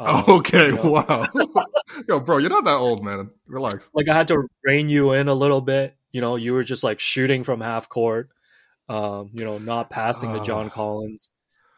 Um, 0.00 0.24
okay, 0.28 0.66
you 0.66 0.76
know? 0.76 0.90
wow. 0.90 1.26
Yo, 2.08 2.20
bro, 2.20 2.38
you're 2.38 2.50
not 2.50 2.64
that 2.64 2.76
old, 2.76 3.04
man. 3.04 3.30
Relax. 3.46 3.88
Like 3.94 4.08
I 4.08 4.14
had 4.14 4.28
to 4.28 4.46
rein 4.64 4.88
you 4.88 5.12
in 5.12 5.28
a 5.28 5.34
little 5.34 5.60
bit. 5.60 5.96
You 6.12 6.20
know, 6.20 6.36
you 6.36 6.52
were 6.52 6.64
just 6.64 6.84
like 6.84 7.00
shooting 7.00 7.42
from 7.42 7.60
half 7.60 7.88
court. 7.88 8.30
Um, 8.88 9.30
you 9.32 9.44
know, 9.44 9.58
not 9.58 9.90
passing 9.90 10.30
uh, 10.30 10.38
to 10.38 10.44
John 10.44 10.68
Collins 10.68 11.32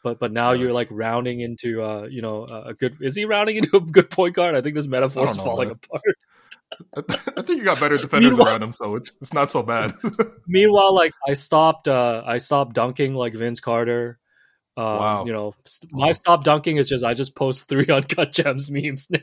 but 0.05 0.21
but 0.21 0.31
now 0.31 0.53
you're 0.53 0.73
like 0.73 0.87
rounding 0.93 1.41
into 1.41 1.83
uh 1.83 2.07
you 2.09 2.23
know 2.23 2.45
a 2.45 2.75
good 2.75 2.99
is 3.01 3.17
he 3.17 3.25
rounding 3.25 3.57
into 3.57 3.79
a 3.79 3.81
good 3.81 4.11
point 4.11 4.37
guard? 4.37 4.55
I 4.55 4.61
think 4.61 4.77
this 4.77 4.87
metaphor 4.87 5.27
is 5.27 5.37
falling 5.37 5.69
man. 5.69 5.79
apart. 5.83 6.17
I 7.37 7.43
think 7.43 7.59
you 7.59 7.65
got 7.65 7.81
better 7.81 7.97
defenders 8.01 8.39
around 8.39 8.63
him, 8.63 8.73
so 8.73 8.95
it's 8.95 9.17
it's 9.21 9.33
not 9.33 9.51
so 9.51 9.63
bad. 9.63 9.95
meanwhile, 10.47 10.95
like 10.95 11.13
I 11.27 11.33
stopped 11.33 11.89
uh 11.89 12.23
I 12.25 12.39
stopped 12.39 12.75
dunking 12.75 13.15
like 13.15 13.35
Vince 13.35 13.59
Carter. 13.59 14.21
Um, 14.77 14.85
wow. 14.85 15.25
You 15.25 15.33
know, 15.33 15.55
my 15.91 16.13
stop 16.13 16.45
dunking 16.45 16.77
is 16.77 16.89
just 16.89 17.05
I 17.05 17.15
just 17.15 17.35
post 17.35 17.69
three 17.69 17.87
uncut 17.89 18.31
gems 18.31 18.71
memes 18.71 19.09
now. 19.11 19.19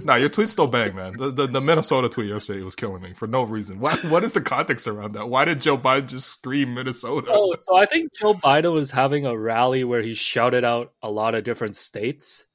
Nah, 0.00 0.16
your 0.16 0.28
tweets 0.28 0.50
still 0.50 0.66
bang, 0.66 0.94
man. 0.94 1.12
The, 1.12 1.30
the, 1.30 1.46
the 1.46 1.60
Minnesota 1.60 2.08
tweet 2.08 2.28
yesterday 2.28 2.62
was 2.62 2.74
killing 2.74 3.00
me 3.00 3.12
for 3.14 3.28
no 3.28 3.44
reason. 3.44 3.78
What 3.78 4.04
what 4.04 4.24
is 4.24 4.32
the 4.32 4.40
context 4.40 4.88
around 4.88 5.12
that? 5.12 5.28
Why 5.28 5.44
did 5.44 5.60
Joe 5.60 5.78
Biden 5.78 6.08
just 6.08 6.28
scream 6.28 6.74
Minnesota? 6.74 7.28
Oh, 7.30 7.54
so 7.60 7.76
I 7.76 7.86
think 7.86 8.12
Joe 8.14 8.34
Biden 8.34 8.72
was 8.72 8.90
having 8.90 9.24
a 9.24 9.36
rally 9.38 9.84
where 9.84 10.02
he 10.02 10.14
shouted 10.14 10.64
out 10.64 10.92
a 11.02 11.10
lot 11.10 11.36
of 11.36 11.44
different 11.44 11.76
states, 11.76 12.46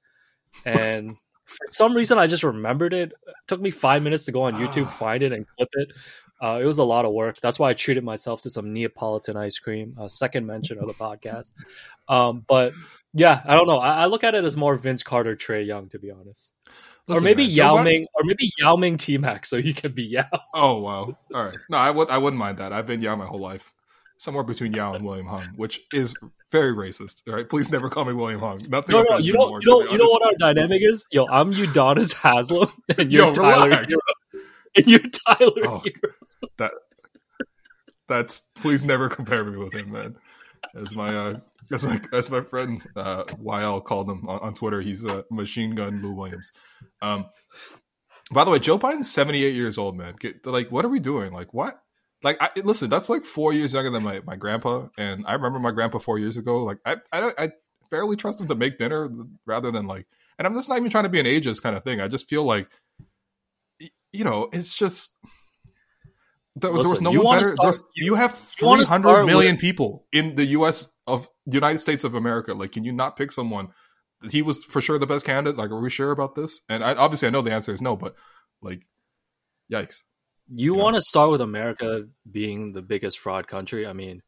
and 0.65 1.15
for 1.45 1.65
some 1.67 1.93
reason 1.93 2.17
I 2.17 2.27
just 2.27 2.43
remembered 2.43 2.93
it. 2.93 3.13
it 3.25 3.35
took 3.47 3.61
me 3.61 3.71
five 3.71 4.03
minutes 4.03 4.25
to 4.25 4.33
go 4.33 4.43
on 4.43 4.55
YouTube, 4.55 4.87
ah. 4.87 4.89
find 4.89 5.23
it, 5.23 5.31
and 5.31 5.47
clip 5.47 5.69
it. 5.73 5.93
Uh, 6.41 6.59
it 6.61 6.65
was 6.65 6.77
a 6.77 6.83
lot 6.83 7.05
of 7.05 7.13
work. 7.13 7.39
That's 7.39 7.59
why 7.59 7.69
I 7.69 7.73
treated 7.73 8.03
myself 8.03 8.41
to 8.41 8.49
some 8.49 8.73
Neapolitan 8.73 9.37
ice 9.37 9.59
cream. 9.59 9.95
Uh, 9.99 10.07
second 10.09 10.45
mention 10.45 10.77
of 10.77 10.87
the 10.87 10.93
podcast, 10.93 11.53
um, 12.09 12.43
but 12.47 12.73
yeah, 13.13 13.41
I 13.45 13.55
don't 13.55 13.67
know. 13.67 13.79
I, 13.79 14.03
I 14.03 14.05
look 14.05 14.23
at 14.23 14.35
it 14.35 14.43
as 14.43 14.55
more 14.55 14.75
Vince 14.75 15.03
Carter, 15.03 15.35
Trae 15.35 15.65
Young, 15.65 15.89
to 15.89 15.99
be 15.99 16.11
honest. 16.11 16.53
Listen, 17.07 17.23
or 17.23 17.25
maybe 17.25 17.47
man, 17.47 17.55
Yao 17.55 17.81
Ming, 17.81 18.07
or 18.13 18.23
maybe 18.23 18.51
Yao 18.59 18.75
Ming 18.75 18.97
T 18.97 19.17
Mac, 19.17 19.45
so 19.45 19.61
he 19.61 19.73
can 19.73 19.91
be 19.93 20.03
Yao. 20.03 20.25
Oh 20.53 20.79
wow! 20.79 21.17
All 21.33 21.43
right, 21.45 21.57
no, 21.69 21.77
I 21.77 21.89
would 21.89 22.09
I 22.09 22.19
wouldn't 22.19 22.39
mind 22.39 22.59
that. 22.59 22.71
I've 22.71 22.85
been 22.85 23.01
Yao 23.01 23.15
my 23.15 23.25
whole 23.25 23.39
life, 23.39 23.73
somewhere 24.17 24.43
between 24.43 24.73
Yao 24.73 24.93
and 24.93 25.03
William 25.03 25.25
Hung, 25.25 25.47
which 25.55 25.81
is 25.91 26.13
very 26.51 26.73
racist. 26.73 27.23
All 27.27 27.33
right, 27.33 27.49
please 27.49 27.71
never 27.71 27.89
call 27.89 28.05
me 28.05 28.13
William 28.13 28.41
Hung. 28.41 28.59
Nothing. 28.69 28.93
No, 28.93 29.01
no, 29.01 29.17
you 29.17 29.33
know, 29.33 29.59
you 29.59 29.65
know, 29.65 29.91
you 29.91 29.97
know 29.97 30.05
what 30.05 30.23
our 30.23 30.33
dynamic 30.39 30.81
is. 30.83 31.05
Yo, 31.11 31.25
I'm 31.27 31.51
Udonis 31.51 32.13
Haslem, 32.13 32.71
and 32.97 33.11
you're 33.11 33.25
Yo, 33.25 33.33
Tyler 33.33 33.71
Herro, 33.71 34.41
and 34.75 34.85
you're 34.85 34.99
Tyler 34.99 35.51
oh, 35.65 35.83
Herro. 35.83 36.49
That 36.57 36.73
that's 38.07 38.41
please 38.55 38.83
never 38.83 39.09
compare 39.09 39.43
me 39.43 39.57
with 39.57 39.73
him, 39.73 39.91
man. 39.91 40.15
As 40.75 40.95
my 40.95 41.15
uh, 41.15 41.39
as 41.71 41.85
my 41.85 41.99
as 42.13 42.29
my 42.29 42.41
friend 42.41 42.81
uh, 42.95 43.23
YL 43.25 43.83
called 43.83 44.09
him 44.09 44.27
on, 44.27 44.39
on 44.39 44.53
Twitter, 44.53 44.81
he's 44.81 45.03
a 45.03 45.25
machine 45.31 45.75
gun 45.75 46.01
Lou 46.01 46.11
Williams. 46.11 46.51
Um, 47.01 47.25
by 48.31 48.43
the 48.43 48.51
way, 48.51 48.59
Joe 48.59 48.77
Biden's 48.77 49.11
seventy 49.11 49.43
eight 49.43 49.55
years 49.55 49.77
old, 49.77 49.97
man. 49.97 50.15
Get, 50.19 50.45
like, 50.45 50.71
what 50.71 50.85
are 50.85 50.89
we 50.89 50.99
doing? 50.99 51.31
Like, 51.31 51.53
what? 51.53 51.81
Like, 52.21 52.37
I, 52.41 52.49
listen, 52.63 52.89
that's 52.89 53.09
like 53.09 53.23
four 53.23 53.53
years 53.53 53.73
younger 53.73 53.89
than 53.89 54.03
my, 54.03 54.21
my 54.25 54.35
grandpa, 54.35 54.87
and 54.97 55.23
I 55.25 55.33
remember 55.33 55.59
my 55.59 55.71
grandpa 55.71 55.99
four 55.99 56.19
years 56.19 56.37
ago. 56.37 56.63
Like, 56.63 56.79
I 56.85 56.97
I, 57.11 57.31
I 57.37 57.51
barely 57.89 58.15
trust 58.15 58.41
him 58.41 58.47
to 58.47 58.55
make 58.55 58.77
dinner 58.77 59.09
rather 59.45 59.71
than 59.71 59.87
like, 59.87 60.05
and 60.37 60.45
I'm 60.45 60.53
just 60.53 60.69
not 60.69 60.77
even 60.77 60.89
trying 60.89 61.05
to 61.05 61.09
be 61.09 61.19
an 61.19 61.25
ageist 61.25 61.63
kind 61.63 61.75
of 61.75 61.83
thing. 61.83 62.01
I 62.01 62.07
just 62.07 62.29
feel 62.29 62.43
like, 62.43 62.67
you 64.11 64.23
know, 64.23 64.49
it's 64.51 64.75
just 64.75 65.17
there, 66.55 66.71
Listen, 66.71 67.03
there 67.03 67.11
was 67.11 67.17
no 67.17 67.23
one 67.23 67.39
better. 67.39 67.53
Start, 67.53 67.77
you, 67.95 68.05
you, 68.05 68.15
have 68.15 68.33
three 68.33 68.83
hundred 68.83 69.25
million 69.25 69.53
with, 69.53 69.61
people 69.61 70.05
in 70.11 70.35
the 70.35 70.45
U.S. 70.47 70.93
of 71.07 71.29
United 71.45 71.79
States 71.79 72.03
of 72.03 72.15
America. 72.15 72.53
Like, 72.53 72.71
can 72.71 72.83
you 72.83 72.91
not 72.91 73.15
pick 73.15 73.31
someone? 73.31 73.69
He 74.29 74.41
was 74.41 74.63
for 74.63 74.81
sure 74.81 74.99
the 74.99 75.07
best 75.07 75.25
candidate. 75.25 75.57
Like, 75.57 75.69
are 75.71 75.79
we 75.79 75.89
sure 75.89 76.11
about 76.11 76.35
this? 76.35 76.61
And 76.67 76.83
I, 76.83 76.93
obviously, 76.93 77.27
I 77.27 77.31
know 77.31 77.41
the 77.41 77.53
answer 77.53 77.73
is 77.73 77.81
no. 77.81 77.95
But 77.95 78.15
like, 78.61 78.81
yikes! 79.71 80.01
You, 80.47 80.73
you 80.73 80.75
want 80.75 80.95
to 80.95 81.01
start 81.01 81.31
with 81.31 81.41
America 81.41 82.07
being 82.29 82.73
the 82.73 82.81
biggest 82.81 83.19
fraud 83.19 83.47
country? 83.47 83.85
I 83.85 83.93
mean, 83.93 84.21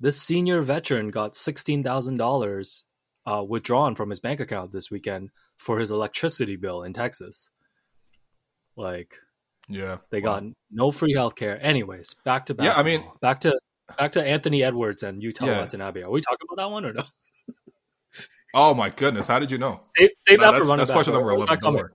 this 0.00 0.20
senior 0.20 0.62
veteran 0.62 1.10
got 1.10 1.36
sixteen 1.36 1.84
thousand 1.84 2.20
uh, 2.20 2.24
dollars 2.24 2.84
withdrawn 3.46 3.94
from 3.94 4.10
his 4.10 4.20
bank 4.20 4.40
account 4.40 4.72
this 4.72 4.90
weekend 4.90 5.30
for 5.58 5.78
his 5.78 5.90
electricity 5.90 6.56
bill 6.56 6.82
in 6.82 6.92
Texas. 6.92 7.50
Like, 8.76 9.16
yeah, 9.68 9.98
they 10.10 10.20
got 10.20 10.42
no 10.70 10.90
free 10.90 11.14
healthcare. 11.14 11.58
Anyways, 11.60 12.14
back 12.24 12.46
to 12.46 12.54
basketball. 12.54 12.84
Yeah, 12.84 12.96
I 12.96 12.98
mean, 12.98 13.08
back 13.20 13.40
to 13.40 13.58
back 13.96 14.12
to 14.12 14.24
Anthony 14.24 14.62
Edwards 14.62 15.02
and 15.02 15.22
Yuta 15.22 15.46
yeah. 15.46 15.58
Watanabe. 15.58 16.02
Are 16.02 16.10
we 16.10 16.20
talking 16.20 16.46
about 16.50 16.62
that 16.62 16.70
one 16.70 16.84
or 16.84 16.92
no? 16.92 17.02
oh 18.54 18.74
my 18.74 18.90
goodness! 18.90 19.26
How 19.26 19.38
did 19.38 19.50
you 19.50 19.58
know? 19.58 19.78
Save, 19.96 20.10
save 20.16 20.40
no, 20.40 20.52
that 20.52 20.58
for 20.58 20.64
running 20.64 20.78
that's 20.78 20.90
back. 20.90 20.96
question 20.96 21.14
number 21.14 21.30
eleven. 21.30 21.48
Okay, 21.50 21.66
okay, 21.66 21.90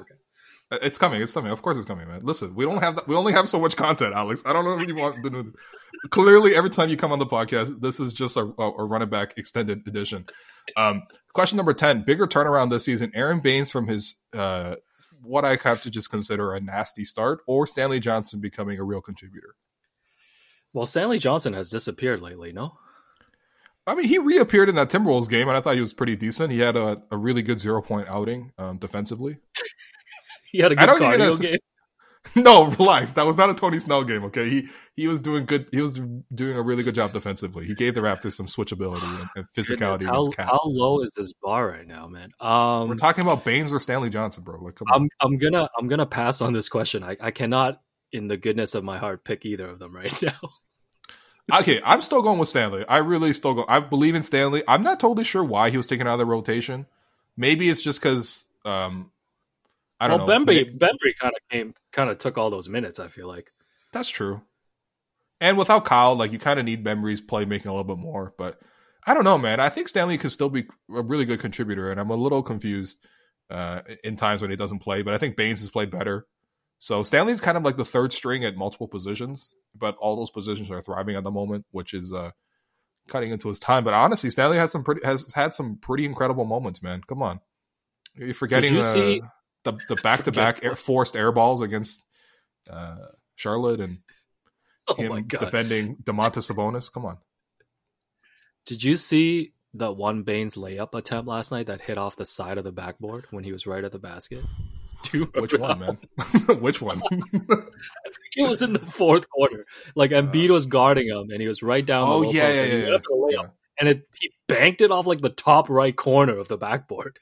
okay. 0.00 0.86
It's 0.86 0.98
coming. 0.98 1.22
It's 1.22 1.32
coming. 1.32 1.52
Of 1.52 1.62
course, 1.62 1.76
it's 1.76 1.86
coming, 1.86 2.08
man. 2.08 2.20
Listen, 2.22 2.54
we 2.54 2.64
don't 2.64 2.82
have 2.82 2.96
that. 2.96 3.08
We 3.08 3.14
only 3.14 3.32
have 3.32 3.48
so 3.48 3.60
much 3.60 3.76
content, 3.76 4.14
Alex. 4.14 4.42
I 4.44 4.52
don't 4.52 4.64
know 4.64 4.78
if 4.78 4.86
you 4.86 4.94
want. 4.94 5.22
To, 5.22 5.52
clearly, 6.10 6.56
every 6.56 6.70
time 6.70 6.88
you 6.88 6.96
come 6.96 7.12
on 7.12 7.18
the 7.18 7.26
podcast, 7.26 7.80
this 7.80 8.00
is 8.00 8.12
just 8.12 8.36
a, 8.36 8.40
a 8.40 8.84
Run 8.84 9.02
It 9.02 9.10
Back 9.10 9.34
extended 9.36 9.86
edition. 9.86 10.26
Um, 10.76 11.02
question 11.32 11.56
number 11.56 11.74
ten: 11.74 12.02
Bigger 12.02 12.26
turnaround 12.26 12.70
this 12.70 12.84
season. 12.84 13.12
Aron 13.14 13.40
Baynes 13.40 13.70
from 13.70 13.86
his 13.86 14.16
uh, 14.32 14.76
what 15.22 15.44
I 15.44 15.56
have 15.56 15.80
to 15.82 15.90
just 15.90 16.10
consider 16.10 16.52
a 16.52 16.60
nasty 16.60 17.04
start, 17.04 17.40
or 17.46 17.66
Stanley 17.66 18.00
Johnson 18.00 18.40
becoming 18.40 18.78
a 18.78 18.84
real 18.84 19.00
contributor. 19.00 19.54
Well, 20.72 20.86
Stanley 20.86 21.18
Johnson 21.18 21.52
has 21.52 21.70
disappeared 21.70 22.20
lately, 22.20 22.52
no? 22.52 22.78
I 23.86 23.94
mean, 23.94 24.06
he 24.06 24.18
reappeared 24.18 24.68
in 24.68 24.76
that 24.76 24.90
Timberwolves 24.90 25.28
game, 25.28 25.48
and 25.48 25.56
I 25.56 25.60
thought 25.60 25.74
he 25.74 25.80
was 25.80 25.92
pretty 25.92 26.16
decent. 26.16 26.52
He 26.52 26.60
had 26.60 26.76
a, 26.76 27.02
a 27.10 27.16
really 27.16 27.42
good 27.42 27.58
zero 27.58 27.82
point 27.82 28.08
outing 28.08 28.52
um, 28.56 28.78
defensively. 28.78 29.38
he 30.52 30.58
had 30.58 30.72
a 30.72 30.76
good 30.76 30.88
cardio 30.88 31.40
game. 31.40 31.58
No, 32.36 32.66
relax. 32.66 33.12
That 33.14 33.26
was 33.26 33.36
not 33.36 33.50
a 33.50 33.54
Tony 33.54 33.78
Snell 33.78 34.04
game. 34.04 34.24
Okay, 34.24 34.48
he 34.48 34.68
he 34.96 35.08
was 35.08 35.20
doing 35.20 35.44
good. 35.44 35.68
He 35.70 35.80
was 35.80 36.00
doing 36.34 36.56
a 36.56 36.62
really 36.62 36.82
good 36.82 36.94
job 36.94 37.12
defensively. 37.12 37.66
He 37.66 37.74
gave 37.74 37.94
the 37.94 38.00
Raptors 38.00 38.34
some 38.34 38.46
switchability 38.46 39.02
and, 39.20 39.28
and 39.36 39.46
physicality. 39.52 40.04
How, 40.04 40.24
how, 40.38 40.60
low 40.64 41.00
is 41.00 41.12
this 41.16 41.32
bar 41.32 41.68
right 41.68 41.86
now, 41.86 42.06
man? 42.06 42.30
Um, 42.40 42.88
We're 42.88 42.94
talking 42.94 43.22
about 43.22 43.44
Baynes 43.44 43.72
or 43.72 43.80
Stanley 43.80 44.08
Johnson, 44.08 44.44
bro. 44.44 44.62
Like, 44.62 44.78
I'm 44.80 45.02
on. 45.02 45.08
I'm 45.20 45.36
gonna 45.36 45.68
I'm 45.78 45.88
gonna 45.88 46.06
pass 46.06 46.40
on 46.40 46.52
this 46.52 46.68
question. 46.68 47.02
I, 47.02 47.16
I 47.20 47.32
cannot, 47.32 47.82
in 48.12 48.28
the 48.28 48.36
goodness 48.36 48.74
of 48.74 48.84
my 48.84 48.98
heart, 48.98 49.24
pick 49.24 49.44
either 49.44 49.68
of 49.68 49.78
them 49.78 49.94
right 49.94 50.22
now. 51.50 51.58
okay, 51.60 51.82
I'm 51.84 52.02
still 52.02 52.22
going 52.22 52.38
with 52.38 52.48
Stanley. 52.48 52.86
I 52.88 52.98
really 52.98 53.32
still 53.34 53.54
go. 53.54 53.64
I 53.68 53.80
believe 53.80 54.14
in 54.14 54.22
Stanley. 54.22 54.62
I'm 54.68 54.82
not 54.82 55.00
totally 55.00 55.24
sure 55.24 55.44
why 55.44 55.70
he 55.70 55.76
was 55.76 55.86
taken 55.86 56.06
out 56.06 56.14
of 56.14 56.18
the 56.20 56.26
rotation. 56.26 56.86
Maybe 57.36 57.68
it's 57.68 57.82
just 57.82 58.00
because 58.00 58.48
um, 58.64 59.10
I 60.02 60.08
don't 60.08 60.26
well, 60.26 60.40
know. 60.40 60.44
Bembry, 60.44 60.76
Bembry 60.76 61.16
kind 61.16 61.32
of 61.32 61.48
came, 61.48 61.74
kind 61.92 62.10
of 62.10 62.18
took 62.18 62.36
all 62.36 62.50
those 62.50 62.68
minutes. 62.68 62.98
I 62.98 63.06
feel 63.06 63.28
like 63.28 63.52
that's 63.92 64.08
true. 64.08 64.42
And 65.40 65.56
without 65.56 65.84
Kyle, 65.84 66.16
like 66.16 66.32
you 66.32 66.40
kind 66.40 66.58
of 66.58 66.64
need 66.64 66.84
Bembry's 66.84 67.20
playmaking 67.20 67.66
a 67.66 67.70
little 67.70 67.84
bit 67.84 67.98
more. 67.98 68.34
But 68.36 68.60
I 69.06 69.14
don't 69.14 69.22
know, 69.22 69.38
man. 69.38 69.60
I 69.60 69.68
think 69.68 69.86
Stanley 69.86 70.18
could 70.18 70.32
still 70.32 70.50
be 70.50 70.66
a 70.92 71.02
really 71.02 71.24
good 71.24 71.38
contributor, 71.38 71.90
and 71.90 72.00
I'm 72.00 72.10
a 72.10 72.16
little 72.16 72.42
confused 72.42 72.98
uh, 73.48 73.82
in 74.02 74.16
times 74.16 74.42
when 74.42 74.50
he 74.50 74.56
doesn't 74.56 74.80
play. 74.80 75.02
But 75.02 75.14
I 75.14 75.18
think 75.18 75.36
Baynes 75.36 75.60
has 75.60 75.70
played 75.70 75.92
better. 75.92 76.26
So 76.80 77.04
Stanley's 77.04 77.40
kind 77.40 77.56
of 77.56 77.62
like 77.62 77.76
the 77.76 77.84
third 77.84 78.12
string 78.12 78.44
at 78.44 78.56
multiple 78.56 78.88
positions, 78.88 79.54
but 79.72 79.94
all 79.98 80.16
those 80.16 80.30
positions 80.30 80.68
are 80.68 80.82
thriving 80.82 81.14
at 81.14 81.22
the 81.22 81.30
moment, 81.30 81.64
which 81.70 81.94
is 81.94 82.12
uh, 82.12 82.32
cutting 83.06 83.30
into 83.30 83.48
his 83.48 83.60
time. 83.60 83.84
But 83.84 83.94
honestly, 83.94 84.30
Stanley 84.30 84.56
has 84.58 84.72
some 84.72 84.82
pretty 84.82 85.02
has 85.04 85.32
had 85.32 85.54
some 85.54 85.76
pretty 85.76 86.04
incredible 86.04 86.44
moments, 86.44 86.82
man. 86.82 87.02
Come 87.06 87.22
on, 87.22 87.38
you're 88.16 88.34
forgetting 88.34 88.72
you 88.72 88.80
uh, 88.80 88.82
see, 88.82 89.22
the 89.64 89.72
the 89.88 89.96
back 90.02 90.24
to 90.24 90.32
back 90.32 90.64
forced 90.76 91.16
air 91.16 91.32
balls 91.32 91.60
against 91.60 92.06
uh, 92.70 92.96
Charlotte 93.36 93.80
and 93.80 93.98
oh 94.88 94.94
him 94.94 95.26
defending 95.26 95.96
Domantas 95.96 96.50
Sabonis. 96.50 96.92
Come 96.92 97.06
on. 97.06 97.18
Did 98.66 98.82
you 98.82 98.96
see 98.96 99.54
the 99.74 99.90
one 99.90 100.22
Baynes 100.22 100.56
layup 100.56 100.94
attempt 100.94 101.28
last 101.28 101.50
night 101.50 101.66
that 101.66 101.80
hit 101.80 101.98
off 101.98 102.16
the 102.16 102.26
side 102.26 102.58
of 102.58 102.64
the 102.64 102.72
backboard 102.72 103.26
when 103.30 103.44
he 103.44 103.52
was 103.52 103.66
right 103.66 103.84
at 103.84 103.92
the 103.92 103.98
basket? 103.98 104.44
Which 105.34 105.54
one, 105.54 105.78
man? 105.80 105.98
Which 106.60 106.80
one? 106.80 107.02
I 107.02 107.08
think 107.08 108.36
it 108.36 108.48
was 108.48 108.62
in 108.62 108.72
the 108.72 108.78
fourth 108.78 109.28
quarter. 109.28 109.66
Like 109.96 110.12
Embiid 110.12 110.50
was 110.50 110.66
guarding 110.66 111.08
him, 111.08 111.30
and 111.30 111.40
he 111.40 111.48
was 111.48 111.62
right 111.62 111.84
down. 111.84 112.08
Oh 112.08 112.22
yeah, 112.22 112.52
yeah, 112.52 112.62
yeah, 112.62 112.76
yeah. 112.86 112.98
yeah. 113.28 113.46
And 113.80 113.88
it, 113.88 114.08
he 114.20 114.30
banked 114.46 114.80
it 114.80 114.92
off 114.92 115.06
like 115.06 115.20
the 115.20 115.28
top 115.28 115.68
right 115.68 115.94
corner 115.94 116.38
of 116.38 116.46
the 116.46 116.56
backboard. 116.56 117.18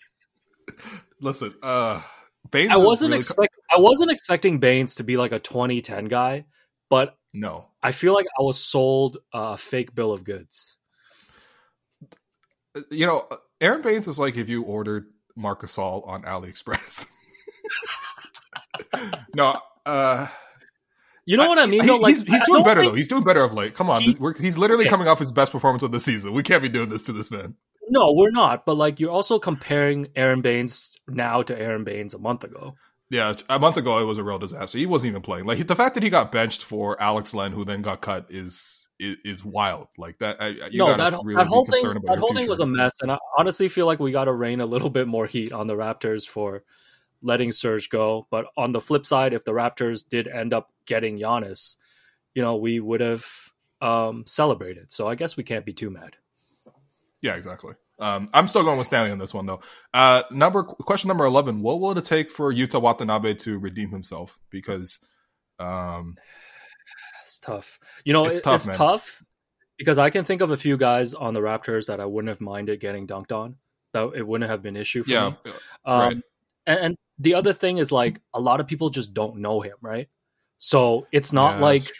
Listen, 1.20 1.54
uh, 1.62 2.02
Baynes 2.50 2.72
I 2.72 2.76
wasn't 2.76 3.10
really 3.10 3.20
expect. 3.20 3.54
Co- 3.70 3.78
I 3.78 3.80
wasn't 3.80 4.10
expecting 4.10 4.58
Baynes 4.58 4.96
to 4.96 5.04
be 5.04 5.16
like 5.16 5.32
a 5.32 5.38
2010 5.38 6.06
guy, 6.06 6.44
but 6.88 7.16
no, 7.32 7.68
I 7.82 7.92
feel 7.92 8.14
like 8.14 8.26
I 8.38 8.42
was 8.42 8.62
sold 8.62 9.18
a 9.32 9.56
fake 9.56 9.94
bill 9.94 10.12
of 10.12 10.24
goods. 10.24 10.76
You 12.90 13.06
know, 13.06 13.28
Aron 13.60 13.82
Baynes 13.82 14.08
is 14.08 14.18
like 14.18 14.36
if 14.36 14.48
you 14.48 14.62
ordered 14.62 15.06
Marc 15.36 15.62
Gasol 15.62 16.06
on 16.06 16.22
AliExpress. 16.22 17.06
no, 19.34 19.60
uh, 19.86 20.28
you 21.26 21.36
know 21.36 21.48
what 21.48 21.58
I 21.58 21.66
mean? 21.66 21.86
Though, 21.86 21.96
like, 21.96 22.10
he's, 22.10 22.22
he's 22.22 22.42
doing 22.44 22.64
better 22.64 22.80
think... 22.80 22.92
though. 22.92 22.96
He's 22.96 23.08
doing 23.08 23.22
better 23.22 23.42
of 23.42 23.52
late. 23.52 23.74
Come 23.74 23.90
on, 23.90 24.02
he's, 24.02 24.18
he's 24.38 24.58
literally 24.58 24.84
okay. 24.84 24.90
coming 24.90 25.08
off 25.08 25.18
his 25.18 25.32
best 25.32 25.52
performance 25.52 25.82
of 25.82 25.92
the 25.92 26.00
season. 26.00 26.32
We 26.32 26.42
can't 26.42 26.62
be 26.62 26.68
doing 26.68 26.88
this 26.88 27.02
to 27.04 27.12
this 27.12 27.30
man. 27.30 27.54
No, 27.90 28.12
we're 28.14 28.30
not. 28.30 28.64
But 28.64 28.76
like, 28.76 29.00
you're 29.00 29.10
also 29.10 29.38
comparing 29.38 30.08
Aron 30.14 30.42
Baynes 30.42 30.96
now 31.08 31.42
to 31.42 31.58
Aron 31.58 31.84
Baynes 31.84 32.14
a 32.14 32.18
month 32.18 32.44
ago. 32.44 32.76
Yeah, 33.10 33.34
a 33.48 33.58
month 33.58 33.76
ago 33.76 33.98
it 33.98 34.04
was 34.04 34.18
a 34.18 34.24
real 34.24 34.38
disaster. 34.38 34.78
He 34.78 34.86
wasn't 34.86 35.10
even 35.10 35.22
playing. 35.22 35.44
Like 35.44 35.66
the 35.66 35.74
fact 35.74 35.94
that 35.94 36.04
he 36.04 36.10
got 36.10 36.30
benched 36.30 36.62
for 36.62 37.00
Alex 37.02 37.34
Len, 37.34 37.50
who 37.50 37.64
then 37.64 37.82
got 37.82 38.00
cut, 38.00 38.26
is 38.30 38.88
is, 39.00 39.16
is 39.24 39.44
wild. 39.44 39.88
Like 39.98 40.18
that. 40.20 40.40
You 40.72 40.78
no, 40.78 40.96
that, 40.96 41.14
really 41.24 41.34
that 41.34 41.48
whole 41.48 41.64
thing. 41.64 41.82
That 42.04 42.18
whole 42.20 42.32
thing 42.32 42.48
was 42.48 42.60
a 42.60 42.66
mess, 42.66 42.94
and 43.02 43.10
I 43.10 43.18
honestly 43.36 43.68
feel 43.68 43.86
like 43.86 43.98
we 43.98 44.12
got 44.12 44.26
to 44.26 44.32
rain 44.32 44.60
a 44.60 44.66
little 44.66 44.90
bit 44.90 45.08
more 45.08 45.26
heat 45.26 45.52
on 45.52 45.66
the 45.66 45.74
Raptors 45.74 46.24
for 46.24 46.62
letting 47.20 47.50
Serge 47.50 47.90
go. 47.90 48.28
But 48.30 48.46
on 48.56 48.70
the 48.70 48.80
flip 48.80 49.04
side, 49.04 49.32
if 49.32 49.44
the 49.44 49.52
Raptors 49.52 50.08
did 50.08 50.28
end 50.28 50.54
up 50.54 50.70
getting 50.86 51.18
Giannis, 51.18 51.74
you 52.34 52.42
know, 52.42 52.56
we 52.56 52.78
would 52.78 53.00
have 53.00 53.26
um, 53.82 54.22
celebrated. 54.24 54.92
So 54.92 55.08
I 55.08 55.16
guess 55.16 55.36
we 55.36 55.42
can't 55.42 55.66
be 55.66 55.72
too 55.72 55.90
mad. 55.90 56.14
Yeah, 57.22 57.36
exactly. 57.36 57.74
Um, 57.98 58.28
I'm 58.32 58.48
still 58.48 58.64
going 58.64 58.78
with 58.78 58.86
Stanley 58.86 59.10
on 59.10 59.18
this 59.18 59.34
one 59.34 59.46
though. 59.46 59.60
Uh, 59.92 60.22
number 60.30 60.62
question 60.62 61.08
number 61.08 61.24
eleven: 61.24 61.60
What 61.60 61.80
will 61.80 61.96
it 61.96 62.04
take 62.04 62.30
for 62.30 62.52
Yuta 62.52 62.80
Watanabe 62.80 63.34
to 63.34 63.58
redeem 63.58 63.90
himself? 63.90 64.38
Because 64.48 64.98
um, 65.58 66.16
it's 67.22 67.38
tough. 67.38 67.78
You 68.04 68.12
know, 68.12 68.24
it's, 68.24 68.38
it, 68.38 68.44
tough, 68.44 68.66
it's 68.66 68.76
tough 68.76 69.22
because 69.78 69.98
I 69.98 70.10
can 70.10 70.24
think 70.24 70.40
of 70.40 70.50
a 70.50 70.56
few 70.56 70.76
guys 70.76 71.14
on 71.14 71.34
the 71.34 71.40
Raptors 71.40 71.86
that 71.86 72.00
I 72.00 72.06
wouldn't 72.06 72.30
have 72.30 72.40
minded 72.40 72.80
getting 72.80 73.06
dunked 73.06 73.32
on. 73.32 73.56
That 73.92 74.12
it 74.14 74.26
wouldn't 74.26 74.50
have 74.50 74.62
been 74.62 74.76
an 74.76 74.80
issue 74.80 75.02
for 75.02 75.10
yeah, 75.10 75.28
me. 75.44 75.52
Um, 75.84 76.00
right. 76.00 76.16
and, 76.66 76.78
and, 76.80 76.96
the 77.18 77.34
other 77.34 77.52
thing 77.52 77.76
is 77.76 77.92
like 77.92 78.18
a 78.32 78.40
lot 78.40 78.60
of 78.60 78.66
people 78.66 78.88
just 78.88 79.12
don't 79.12 79.36
know 79.40 79.60
him, 79.60 79.74
right? 79.82 80.08
So 80.56 81.06
it's 81.12 81.34
not 81.34 81.56
yeah, 81.56 81.60
like 81.60 81.92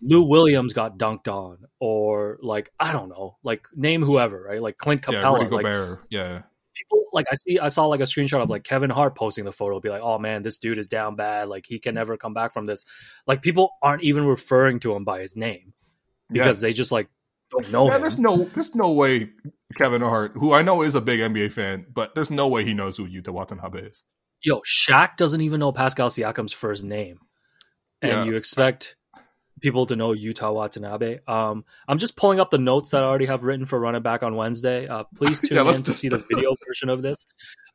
Lou 0.00 0.22
Williams 0.22 0.72
got 0.72 0.98
dunked 0.98 1.28
on, 1.28 1.58
or 1.80 2.38
like 2.42 2.70
I 2.78 2.92
don't 2.92 3.08
know, 3.08 3.36
like 3.42 3.66
name 3.74 4.02
whoever, 4.02 4.42
right? 4.42 4.62
Like 4.62 4.76
Clint 4.76 5.02
Capela, 5.02 5.42
yeah, 5.42 5.56
like, 5.56 5.98
yeah. 6.10 6.42
People 6.74 7.04
like 7.12 7.26
I 7.30 7.34
see, 7.34 7.58
I 7.58 7.68
saw 7.68 7.86
like 7.86 8.00
a 8.00 8.04
screenshot 8.04 8.42
of 8.42 8.50
like 8.50 8.62
Kevin 8.62 8.90
Hart 8.90 9.16
posting 9.16 9.44
the 9.44 9.52
photo, 9.52 9.80
be 9.80 9.88
like, 9.88 10.02
"Oh 10.02 10.18
man, 10.18 10.42
this 10.42 10.58
dude 10.58 10.78
is 10.78 10.86
down 10.86 11.16
bad. 11.16 11.48
Like 11.48 11.64
he 11.66 11.78
can 11.80 11.94
never 11.94 12.16
come 12.16 12.34
back 12.34 12.52
from 12.52 12.66
this." 12.66 12.84
Like 13.26 13.42
people 13.42 13.70
aren't 13.82 14.04
even 14.04 14.24
referring 14.24 14.78
to 14.80 14.94
him 14.94 15.04
by 15.04 15.20
his 15.20 15.36
name 15.36 15.72
because 16.30 16.62
yeah. 16.62 16.68
they 16.68 16.72
just 16.72 16.92
like 16.92 17.08
don't 17.50 17.70
know 17.72 17.88
yeah, 17.88 17.96
him. 17.96 18.02
There's 18.02 18.18
no, 18.18 18.44
there's 18.54 18.74
no 18.74 18.92
way 18.92 19.30
Kevin 19.76 20.02
Hart, 20.02 20.32
who 20.34 20.52
I 20.52 20.62
know 20.62 20.82
is 20.82 20.94
a 20.94 21.00
big 21.00 21.20
NBA 21.20 21.52
fan, 21.52 21.86
but 21.92 22.14
there's 22.14 22.30
no 22.30 22.48
way 22.48 22.64
he 22.64 22.74
knows 22.74 22.96
who 22.96 23.08
Yuta 23.08 23.30
Watanabe 23.30 23.80
is. 23.80 24.04
Yo, 24.42 24.60
Shaq 24.60 25.16
doesn't 25.16 25.40
even 25.40 25.60
know 25.60 25.72
Pascal 25.72 26.10
Siakam's 26.10 26.52
first 26.52 26.84
name, 26.84 27.18
and 28.02 28.12
yeah. 28.12 28.24
you 28.24 28.36
expect 28.36 28.96
people 29.60 29.86
to 29.86 29.96
know 29.96 30.10
Yuta 30.10 30.52
Watanabe. 30.52 31.20
Um, 31.26 31.64
I'm 31.86 31.98
just 31.98 32.16
pulling 32.16 32.40
up 32.40 32.50
the 32.50 32.58
notes 32.58 32.90
that 32.90 33.02
I 33.02 33.06
already 33.06 33.26
have 33.26 33.44
written 33.44 33.66
for 33.66 33.78
Run 33.78 33.94
It 33.94 34.02
Back 34.02 34.22
on 34.22 34.34
Wednesday. 34.36 34.86
Uh, 34.86 35.04
please 35.14 35.40
tune 35.46 35.56
yeah, 35.56 35.62
in 35.62 35.68
just... 35.68 35.84
to 35.84 35.94
see 35.94 36.08
the 36.08 36.18
video 36.30 36.54
version 36.66 36.88
of 36.88 37.02
this. 37.02 37.26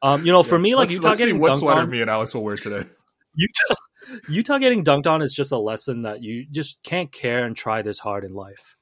Um, 0.01 0.25
you 0.25 0.31
know, 0.31 0.43
for 0.43 0.59
me, 0.59 0.75
like 0.75 0.89
let's, 0.89 0.99
Yuta 0.99 1.03
let's 1.03 1.19
getting 1.19 1.35
see 1.35 1.39
what 1.39 1.55
sweater 1.55 1.81
on, 1.81 1.89
me 1.89 2.01
and 2.01 2.09
Alex 2.09 2.33
will 2.33 2.43
wear 2.43 2.55
today. 2.55 2.87
Utah, 3.35 3.75
Yuta 4.29 4.59
getting 4.59 4.83
dunked 4.83 5.07
on 5.07 5.21
is 5.21 5.33
just 5.33 5.51
a 5.51 5.57
lesson 5.57 6.03
that 6.03 6.21
you 6.21 6.45
just 6.51 6.81
can't 6.83 7.11
care 7.11 7.45
and 7.45 7.55
try 7.55 7.81
this 7.81 7.99
hard 7.99 8.23
in 8.23 8.33
life. 8.33 8.77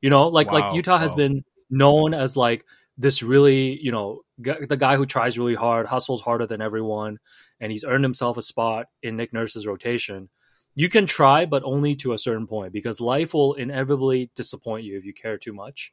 You 0.00 0.10
know, 0.10 0.28
like 0.28 0.50
wow, 0.50 0.72
like 0.72 0.86
wow. 0.86 0.98
has 0.98 1.14
been 1.14 1.44
known 1.70 2.14
as 2.14 2.36
like 2.36 2.64
this 2.98 3.22
really, 3.22 3.78
you 3.82 3.92
know, 3.92 4.20
g- 4.40 4.66
the 4.68 4.76
guy 4.76 4.96
who 4.96 5.06
tries 5.06 5.38
really 5.38 5.54
hard, 5.54 5.86
hustles 5.86 6.20
harder 6.20 6.46
than 6.46 6.60
everyone, 6.60 7.18
and 7.60 7.72
he's 7.72 7.84
earned 7.84 8.04
himself 8.04 8.36
a 8.36 8.42
spot 8.42 8.86
in 9.02 9.16
Nick 9.16 9.32
Nurse's 9.32 9.66
rotation 9.66 10.28
you 10.76 10.90
can 10.90 11.06
try, 11.06 11.46
but 11.46 11.64
only 11.64 11.94
to 11.96 12.12
a 12.12 12.18
certain 12.18 12.46
point 12.46 12.72
because 12.72 13.00
life 13.00 13.34
will 13.34 13.54
inevitably 13.54 14.30
disappoint 14.36 14.84
you 14.84 14.96
if 14.98 15.04
you 15.04 15.14
care 15.14 15.38
too 15.38 15.54
much. 15.54 15.92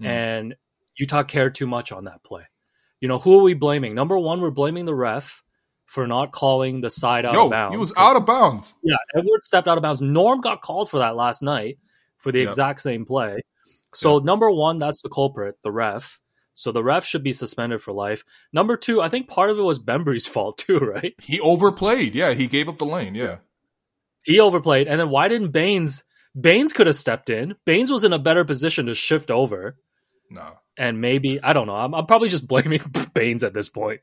Mm. 0.00 0.06
And 0.06 0.54
Yuta 0.98 1.26
cared 1.26 1.54
too 1.54 1.66
much 1.66 1.92
on 1.92 2.04
that 2.04 2.22
play. 2.22 2.44
You 3.00 3.08
know, 3.08 3.18
who 3.18 3.38
are 3.38 3.42
we 3.42 3.54
blaming? 3.54 3.94
Number 3.94 4.16
one, 4.16 4.40
we're 4.40 4.52
blaming 4.52 4.84
the 4.84 4.94
ref 4.94 5.42
for 5.86 6.06
not 6.06 6.30
calling 6.30 6.80
the 6.80 6.90
side 6.90 7.26
out 7.26 7.34
Yo, 7.34 7.46
of 7.46 7.50
bounds. 7.50 7.74
He 7.74 7.78
was 7.78 7.92
out 7.96 8.16
of 8.16 8.24
bounds. 8.24 8.72
Yeah, 8.84 8.96
Edwards 9.16 9.46
stepped 9.46 9.66
out 9.66 9.76
of 9.76 9.82
bounds. 9.82 10.00
Norm 10.00 10.40
got 10.40 10.62
called 10.62 10.88
for 10.88 10.98
that 10.98 11.16
last 11.16 11.42
night 11.42 11.78
for 12.18 12.30
the 12.30 12.38
yep. 12.38 12.48
exact 12.48 12.80
same 12.80 13.04
play. 13.04 13.40
So, 13.92 14.18
yep. 14.18 14.24
number 14.24 14.48
one, 14.48 14.78
that's 14.78 15.02
the 15.02 15.08
culprit, 15.08 15.56
the 15.64 15.72
ref. 15.72 16.20
So 16.54 16.70
the 16.70 16.84
ref 16.84 17.04
should 17.04 17.24
be 17.24 17.32
suspended 17.32 17.82
for 17.82 17.92
life. 17.92 18.22
Number 18.52 18.76
two, 18.76 19.00
I 19.00 19.08
think 19.08 19.26
part 19.26 19.50
of 19.50 19.58
it 19.58 19.62
was 19.62 19.80
Bembry's 19.80 20.26
fault 20.28 20.58
too, 20.58 20.78
right? 20.78 21.14
He 21.20 21.40
overplayed. 21.40 22.14
Yeah, 22.14 22.34
he 22.34 22.46
gave 22.46 22.68
up 22.68 22.78
the 22.78 22.86
lane. 22.86 23.16
Yeah. 23.16 23.38
He 24.24 24.40
overplayed. 24.40 24.88
And 24.88 25.00
then 25.00 25.10
why 25.10 25.28
didn't 25.28 25.50
Baynes? 25.50 26.04
Baynes 26.38 26.72
could 26.72 26.86
have 26.86 26.96
stepped 26.96 27.30
in. 27.30 27.56
Baynes 27.64 27.90
was 27.90 28.04
in 28.04 28.12
a 28.12 28.18
better 28.18 28.44
position 28.44 28.86
to 28.86 28.94
shift 28.94 29.30
over. 29.30 29.76
No. 30.30 30.52
And 30.76 31.00
maybe, 31.00 31.42
I 31.42 31.52
don't 31.52 31.66
know. 31.66 31.74
I'm, 31.74 31.94
I'm 31.94 32.06
probably 32.06 32.28
just 32.28 32.46
blaming 32.46 32.80
Baynes 33.14 33.42
at 33.42 33.52
this 33.52 33.68
point. 33.68 34.00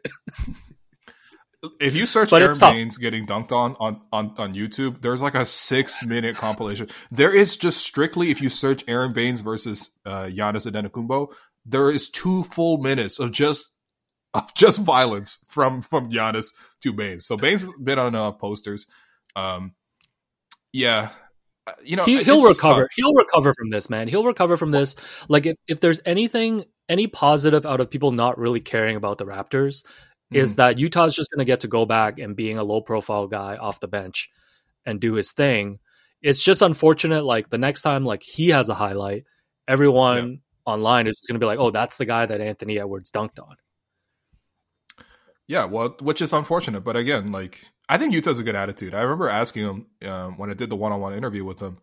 if 1.80 1.96
you 1.96 2.06
search 2.06 2.30
but 2.30 2.42
Aron 2.42 2.58
Baynes 2.60 2.98
getting 2.98 3.26
dunked 3.26 3.52
on, 3.52 3.76
on 3.80 4.02
on 4.12 4.34
on 4.38 4.54
YouTube, 4.54 5.02
there's 5.02 5.22
like 5.22 5.36
a 5.36 5.46
six 5.46 6.04
minute 6.06 6.38
compilation. 6.38 6.90
There 7.12 7.34
is 7.34 7.58
just 7.58 7.78
strictly 7.78 8.30
if 8.30 8.42
you 8.42 8.50
search 8.50 8.84
Aron 8.88 9.14
Baynes 9.14 9.42
versus 9.42 9.92
uh, 10.06 10.26
Giannis 10.26 10.70
Antetokounmpo, 10.70 11.34
there 11.66 11.90
is 11.90 12.10
two 12.10 12.44
full 12.44 12.78
minutes 12.78 13.20
of 13.20 13.32
just 13.32 13.72
of 14.34 14.54
just 14.54 14.82
violence 14.82 15.40
from 15.48 15.82
from 15.82 16.12
Giannis 16.12 16.54
to 16.84 16.94
Baynes. 16.94 17.26
So 17.26 17.38
Baynes 17.38 17.66
been 17.82 18.00
on 18.00 18.16
uh, 18.16 18.32
posters. 18.32 18.88
Um, 19.36 19.74
yeah, 20.72 21.10
uh, 21.66 21.74
you 21.84 21.96
know 21.96 22.06
he, 22.06 22.24
will 22.24 22.44
recover. 22.44 22.88
he'll 22.96 23.14
recover 23.14 23.54
from 23.58 23.70
this 23.70 23.90
man. 23.90 24.08
He'll 24.08 24.26
recover 24.26 24.58
from 24.58 24.72
this. 24.72 24.96
Like 25.28 25.46
if, 25.46 25.56
if 25.68 25.80
there's 25.80 26.02
anything 26.06 26.66
any 26.90 27.08
positive 27.08 27.66
out 27.66 27.82
of 27.82 27.90
people 27.90 28.12
not 28.12 28.38
really 28.38 28.62
caring 28.62 28.96
about 28.96 29.18
the 29.18 29.26
raptors 29.26 29.84
mm-hmm. 29.84 30.38
is 30.38 30.56
that 30.56 30.78
yuta's 30.78 31.16
just 31.16 31.30
going 31.32 31.40
to 31.40 31.46
get 31.46 31.62
to 31.62 31.68
go 31.68 31.86
back 31.86 32.20
and 32.20 32.36
being 32.36 32.58
a 32.58 32.64
low 32.64 32.82
profile 32.82 33.28
guy 33.28 33.58
off 33.58 33.80
the 33.82 33.88
bench 33.88 34.30
and 34.86 35.02
do 35.02 35.14
his 35.14 35.34
thing. 35.34 35.80
It's 36.22 36.42
just 36.42 36.62
unfortunate 36.62 37.26
like 37.26 37.50
the 37.50 37.58
next 37.58 37.82
time 37.82 38.06
like 38.06 38.24
he 38.24 38.50
has 38.50 38.70
a 38.70 38.74
highlight 38.74 39.26
everyone 39.68 40.32
yeah. 40.32 40.38
online 40.66 41.08
is 41.08 41.20
going 41.28 41.36
to 41.36 41.44
be 41.44 41.46
like 41.46 41.60
oh 41.60 41.72
that's 41.72 41.98
the 41.98 42.06
guy 42.06 42.26
that 42.26 42.42
anthony 42.42 42.80
edwards 42.80 43.12
dunked 43.12 43.40
on 43.40 43.56
yeah 45.48 45.66
well 45.66 45.96
which 46.02 46.22
is 46.22 46.34
unfortunate 46.34 46.82
but 46.82 46.96
again 46.96 47.32
like 47.32 47.66
I 47.90 47.98
think 47.98 48.14
Yuta's 48.14 48.40
a 48.40 48.44
good 48.44 48.56
attitude. 48.56 48.94
I 48.94 49.02
remember 49.02 49.30
asking 49.30 49.64
him 49.64 50.10
um, 50.10 50.38
when 50.38 50.50
I 50.50 50.54
did 50.54 50.70
the 50.70 50.76
one-on-one 50.76 51.14
interview 51.14 51.46
with 51.46 51.62
him 51.62 51.78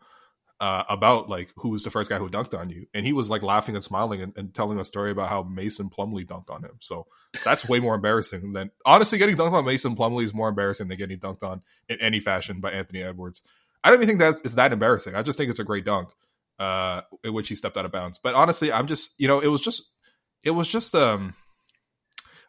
uh, 0.60 0.84
about 0.88 1.28
like 1.28 1.50
who 1.56 1.70
was 1.70 1.82
the 1.82 1.90
first 1.90 2.10
guy 2.10 2.18
who 2.18 2.28
dunked 2.28 2.58
on 2.58 2.70
you, 2.70 2.86
and 2.92 3.06
he 3.06 3.12
was 3.12 3.30
like 3.30 3.42
laughing 3.42 3.74
and 3.74 3.82
smiling 3.82 4.20
and, 4.20 4.32
and, 4.36 4.54
telling 4.54 4.78
a 4.78 4.84
story 4.84 5.10
about 5.10 5.28
how 5.28 5.42
Mason 5.42 5.88
Plumlee 5.88 6.26
dunked 6.26 6.50
on 6.50 6.62
him. 6.62 6.76
So 6.80 7.06
that's 7.44 7.68
way 7.68 7.80
more 7.80 7.94
embarrassing 7.94 8.52
than 8.52 8.70
honestly 8.84 9.18
getting 9.18 9.36
dunked 9.36 9.52
on 9.52 9.64
Mason 9.64 9.96
Plumlee 9.96 10.24
is 10.24 10.34
more 10.34 10.48
embarrassing 10.48 10.88
than 10.88 10.98
getting 10.98 11.18
dunked 11.18 11.42
on 11.42 11.62
in 11.88 11.98
any 12.00 12.20
fashion 12.20 12.60
by 12.60 12.70
Anthony 12.70 13.02
Edwards. 13.02 13.42
I 13.82 13.90
don't 13.90 13.98
even 13.98 14.06
think 14.06 14.20
that's 14.20 14.40
is 14.42 14.54
that 14.56 14.72
embarrassing. 14.72 15.14
I 15.14 15.22
just 15.22 15.38
think 15.38 15.50
it's 15.50 15.60
a 15.60 15.64
great 15.64 15.84
dunk. 15.84 16.10
uh, 16.58 17.00
in 17.24 17.32
which 17.32 17.48
he 17.48 17.54
stepped 17.54 17.76
out 17.76 17.84
of 17.84 17.92
bounds. 17.92 18.18
But 18.18 18.34
honestly, 18.34 18.72
I'm 18.72 18.86
just 18.86 19.18
you 19.18 19.26
know 19.26 19.40
it 19.40 19.48
was 19.48 19.60
just 19.60 19.90
it 20.44 20.50
was 20.50 20.68
just 20.68 20.94
um 20.94 21.34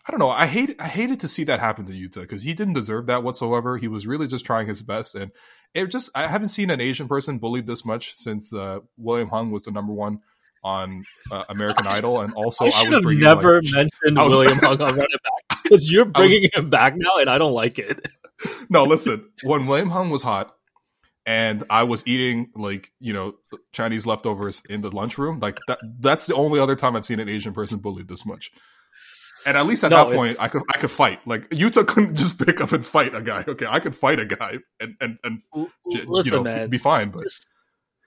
I 0.07 0.11
don't 0.11 0.19
know. 0.19 0.29
I 0.29 0.45
hate 0.45 0.75
I 0.79 0.87
hated 0.87 1.19
to 1.21 1.27
see 1.27 1.43
that 1.45 1.59
happen 1.59 1.85
to 1.85 1.91
Yuta 1.91 2.21
because 2.21 2.43
he 2.43 2.53
didn't 2.53 2.75
deserve 2.75 3.07
that 3.07 3.23
whatsoever. 3.23 3.77
He 3.77 3.87
was 3.87 4.05
really 4.05 4.27
just 4.27 4.45
trying 4.45 4.67
his 4.67 4.83
best, 4.83 5.15
and 5.15 5.31
it 5.73 5.87
just 5.87 6.09
I 6.13 6.27
haven't 6.27 6.49
seen 6.49 6.69
an 6.69 6.79
Asian 6.79 7.07
person 7.07 7.39
bullied 7.39 7.65
this 7.65 7.83
much 7.83 8.15
since 8.15 8.53
uh, 8.53 8.79
William 8.97 9.29
Hung 9.29 9.49
was 9.49 9.63
the 9.63 9.71
number 9.71 9.93
one 9.93 10.19
on 10.63 11.03
uh, 11.31 11.45
American 11.49 11.87
Idol, 11.87 12.21
and 12.21 12.33
also 12.33 12.65
I 12.65 12.69
should 12.69 12.93
I 12.93 12.95
have 12.97 13.03
never 13.03 13.61
like, 13.63 13.71
mentioned 13.73 14.17
was, 14.17 14.29
William 14.29 14.57
Hung 14.61 14.81
on 14.81 14.95
Run 14.95 15.07
It 15.09 15.21
Back 15.23 15.63
because 15.63 15.91
you're 15.91 16.05
bringing 16.11 16.49
was, 16.53 16.63
him 16.63 16.69
back 16.69 16.95
now, 16.95 17.17
and 17.19 17.29
I 17.29 17.39
don't 17.39 17.53
like 17.53 17.79
it. 17.79 18.07
no, 18.69 18.83
listen. 18.83 19.27
When 19.43 19.65
William 19.65 19.89
Hung 19.89 20.11
was 20.11 20.21
hot, 20.21 20.55
and 21.25 21.63
I 21.71 21.81
was 21.81 22.05
eating 22.05 22.51
like 22.55 22.91
you 22.99 23.13
know 23.13 23.33
Chinese 23.71 24.05
leftovers 24.05 24.61
in 24.69 24.81
the 24.81 24.91
lunchroom, 24.91 25.39
like 25.39 25.57
that. 25.67 25.79
That's 25.99 26.27
the 26.27 26.35
only 26.35 26.59
other 26.59 26.75
time 26.75 26.95
I've 26.95 27.05
seen 27.07 27.19
an 27.19 27.27
Asian 27.27 27.53
person 27.53 27.79
bullied 27.79 28.07
this 28.07 28.23
much. 28.23 28.51
And 29.45 29.57
at 29.57 29.65
least 29.65 29.83
at 29.83 29.91
no, 29.91 30.09
that 30.09 30.15
point, 30.15 30.37
I 30.39 30.47
could 30.47 30.63
I 30.73 30.77
could 30.77 30.91
fight. 30.91 31.25
Like 31.27 31.49
Yuta 31.49 31.85
couldn't 31.87 32.15
just 32.17 32.43
pick 32.43 32.61
up 32.61 32.71
and 32.71 32.85
fight 32.85 33.15
a 33.15 33.21
guy. 33.21 33.43
Okay, 33.47 33.65
I 33.67 33.79
could 33.79 33.95
fight 33.95 34.19
a 34.19 34.25
guy 34.25 34.57
and 34.79 34.95
and 34.99 35.17
and 35.23 35.41
listen, 35.85 36.31
you 36.31 36.37
know, 36.39 36.43
man, 36.43 36.69
be 36.69 36.77
fine. 36.77 37.09
But 37.11 37.23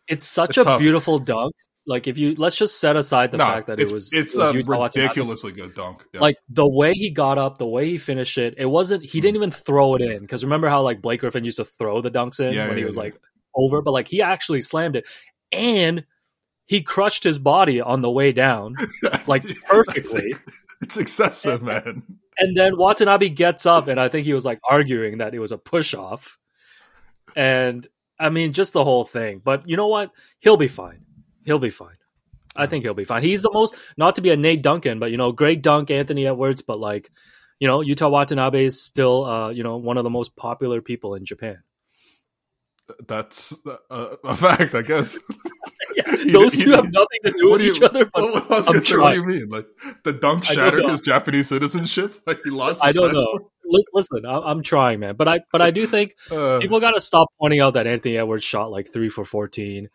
it's 0.09 0.27
such 0.27 0.51
it's 0.51 0.59
a 0.59 0.65
tough. 0.65 0.81
beautiful 0.81 1.19
dunk. 1.19 1.55
Like 1.87 2.07
if 2.07 2.19
you 2.19 2.35
let's 2.35 2.57
just 2.57 2.81
set 2.81 2.97
aside 2.97 3.31
the 3.31 3.39
no, 3.39 3.47
fact 3.47 3.69
that 3.69 3.81
it 3.81 3.91
was 3.91 4.13
it's 4.13 4.37
it 4.37 4.41
was 4.41 4.55
a 4.55 4.59
ridiculously 4.59 5.53
good 5.53 5.75
dunk. 5.75 6.05
Yeah. 6.13 6.21
Like 6.21 6.37
the 6.49 6.69
way 6.69 6.93
he 6.93 7.11
got 7.11 7.39
up, 7.39 7.57
the 7.57 7.67
way 7.67 7.87
he 7.87 7.97
finished 7.99 8.37
it, 8.37 8.55
it 8.59 8.67
wasn't. 8.67 9.05
He 9.05 9.21
didn't 9.21 9.37
hmm. 9.37 9.45
even 9.45 9.51
throw 9.51 9.95
it 9.95 10.03
in 10.03 10.21
because 10.21 10.45
remember 10.45 10.69
how 10.69 10.83
like 10.83 11.01
Blake 11.01 11.21
Griffin 11.21 11.45
used 11.45 11.57
to 11.57 11.65
throw 11.65 12.03
the 12.03 12.11
dunks 12.11 12.41
in 12.41 12.53
yeah, 12.53 12.69
when 12.69 12.77
yeah, 12.77 12.81
he 12.81 12.85
was 12.85 12.97
like 12.97 13.19
over, 13.55 13.81
but 13.81 13.93
like 13.93 14.07
he 14.07 14.21
actually 14.21 14.61
slammed 14.61 14.97
it 14.97 15.09
and 15.51 16.05
he 16.67 16.83
crushed 16.83 17.25
his 17.25 17.39
body 17.39 17.81
on 17.81 18.03
the 18.03 18.11
way 18.11 18.33
down 18.33 18.77
like 19.27 19.45
perfectly. 19.67 20.35
It's 20.83 20.97
excessive, 20.97 21.61
and, 21.61 21.67
man. 21.67 22.03
And 22.39 22.57
then 22.57 22.77
Watanabe 22.77 23.31
gets 23.31 23.67
up, 23.67 23.89
and 23.89 23.99
I 23.99 24.09
think 24.09 24.27
he 24.27 24.33
was 24.33 24.45
like 24.45 24.61
arguing 24.69 25.19
that 25.19 25.35
it 25.35 25.41
was 25.41 25.51
a 25.51 25.59
push 25.59 25.93
off. 25.93 26.39
And 27.35 27.87
I 28.19 28.31
mean, 28.31 28.53
just 28.53 28.73
the 28.73 28.85
whole 28.85 29.05
thing. 29.05 29.41
But 29.43 29.69
you 29.69 29.77
know 29.77 29.89
what? 29.89 30.13
He'll 30.39 30.57
be 30.57 30.69
fine. 30.69 31.05
He'll 31.45 31.59
be 31.59 31.71
fine. 31.71 31.97
I 32.57 32.67
think 32.67 32.85
he'll 32.85 32.95
be 32.95 33.05
fine. 33.05 33.23
He's 33.23 33.43
the 33.43 33.51
most, 33.53 33.77
not 33.97 34.17
to 34.17 34.21
be 34.21 34.31
a 34.31 34.37
Nate 34.37 34.63
Duncan, 34.63 34.99
but 34.99 35.11
you 35.11 35.17
know, 35.17 35.33
great 35.33 35.63
dunk, 35.63 35.91
Anthony 35.91 36.27
Edwards, 36.27 36.63
but 36.63 36.79
like, 36.79 37.11
you 37.61 37.69
know, 37.69 37.79
Yuta 37.79 38.11
Watanabe 38.11 38.65
is 38.65 38.83
still, 38.83 39.25
uh, 39.25 39.51
you 39.51 39.63
know, 39.63 39.77
one 39.77 39.97
of 39.97 40.05
the 40.05 40.11
most 40.11 40.37
popular 40.37 40.81
people 40.81 41.15
in 41.15 41.25
Japan. 41.25 41.59
That's 43.07 43.55
a, 43.91 44.17
a 44.25 44.35
fact, 44.35 44.75
I 44.75 44.83
guess. 44.83 45.19
yeah, 45.97 46.33
those 46.33 46.57
two 46.57 46.73
have 46.73 46.91
nothing 46.91 47.21
to 47.25 47.33
do 47.33 47.51
with 47.51 47.61
you, 47.61 47.73
each 47.73 47.83
other. 47.83 48.07
But 48.07 48.49
what, 48.49 48.65
say, 48.65 48.97
what, 48.97 49.11
do 49.11 49.17
you 49.17 49.25
mean? 49.25 49.49
Like 49.49 49.67
the 50.05 50.13
dunk 50.13 50.45
shattered 50.45 50.89
his 50.89 51.01
Japanese 51.01 51.49
citizenship? 51.49 52.17
Like 52.27 52.41
he 52.45 52.51
lost. 52.51 52.83
I 52.83 52.93
don't 52.93 53.11
passport? 53.13 53.43
know. 53.43 53.81
Listen, 53.93 54.25
I'm 54.27 54.63
trying, 54.63 55.01
man. 55.01 55.17
But 55.17 55.29
I, 55.29 55.41
but 55.53 55.63
I 55.63 55.71
do 55.71 55.87
think 55.87 56.15
uh, 56.31 56.59
people 56.59 56.81
got 56.81 56.93
to 56.93 57.01
stop 57.01 57.29
pointing 57.41 57.61
out 57.61 57.75
that 57.75 57.87
Anthony 57.87 58.17
Edwards 58.17 58.45
shot 58.45 58.71
like 58.71 58.89
three 58.91 59.09
for 59.09 59.25
fourteen, 59.25 59.89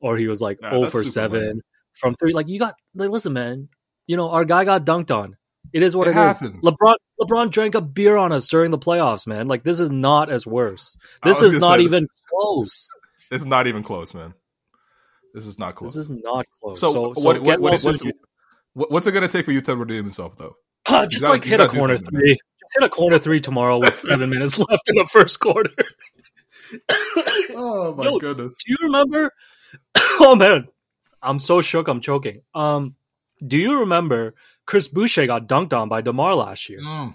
or 0.00 0.16
he 0.16 0.26
was 0.26 0.40
like 0.40 0.60
nah, 0.60 0.70
0 0.70 0.90
for 0.90 1.04
seven 1.04 1.42
lame. 1.42 1.60
from 1.94 2.14
three. 2.14 2.32
Like 2.32 2.48
you 2.48 2.58
got, 2.58 2.74
like, 2.94 3.10
listen, 3.10 3.32
man. 3.32 3.68
You 4.06 4.16
know 4.16 4.30
our 4.30 4.44
guy 4.44 4.64
got 4.64 4.84
dunked 4.84 5.14
on. 5.14 5.36
It 5.72 5.82
is 5.82 5.96
what 5.96 6.08
it, 6.08 6.16
it 6.16 6.26
is. 6.26 6.40
LeBron 6.40 6.94
LeBron 7.20 7.50
drank 7.50 7.74
a 7.74 7.80
beer 7.80 8.16
on 8.16 8.32
us 8.32 8.48
during 8.48 8.70
the 8.70 8.78
playoffs, 8.78 9.26
man. 9.26 9.46
Like 9.46 9.62
this 9.62 9.80
is 9.80 9.90
not 9.90 10.30
as 10.30 10.46
worse. 10.46 10.96
This 11.22 11.42
is 11.42 11.58
not 11.58 11.80
even 11.80 12.08
close. 12.30 12.90
It's 13.30 13.44
not 13.44 13.66
even 13.66 13.82
close, 13.82 14.14
man. 14.14 14.34
This 15.32 15.46
is 15.46 15.58
not 15.58 15.74
close. 15.76 15.94
This 15.94 16.08
is 16.08 16.10
not 16.10 16.46
close. 16.60 16.80
So, 16.80 16.92
so, 16.92 17.00
what, 17.08 17.18
so 17.18 17.24
what, 17.24 17.42
what, 17.42 17.60
what's, 17.60 17.84
what's, 18.74 19.06
it 19.06 19.12
going 19.12 19.22
to 19.22 19.28
take 19.28 19.44
for 19.44 19.52
you 19.52 19.60
to 19.60 19.76
redeem 19.76 20.04
himself, 20.04 20.36
though? 20.36 20.56
Uh, 20.86 21.06
just 21.06 21.22
gotta, 21.22 21.34
like 21.34 21.44
hit 21.44 21.60
a 21.60 21.68
corner 21.68 21.96
three. 21.96 22.32
Just 22.32 22.74
hit 22.78 22.84
a 22.84 22.88
corner 22.88 23.18
three 23.18 23.40
tomorrow 23.40 23.78
with 23.78 23.96
seven 23.98 24.30
minutes 24.30 24.58
left 24.58 24.88
in 24.88 24.96
the 24.96 25.08
first 25.10 25.38
quarter. 25.38 25.70
oh 27.54 27.94
my 27.96 28.04
Yo, 28.04 28.18
goodness! 28.18 28.56
Do 28.64 28.72
you 28.72 28.76
remember? 28.82 29.32
oh 29.96 30.34
man, 30.34 30.68
I'm 31.22 31.38
so 31.38 31.60
shook. 31.60 31.88
I'm 31.88 32.00
choking. 32.00 32.42
Um, 32.54 32.96
do 33.46 33.56
you 33.56 33.80
remember 33.80 34.34
Chris 34.70 34.86
Boucher 34.86 35.26
got 35.26 35.48
dunked 35.48 35.72
on 35.72 35.88
by 35.88 36.00
Demar 36.00 36.36
last 36.36 36.68
year, 36.68 36.80
mm. 36.80 37.12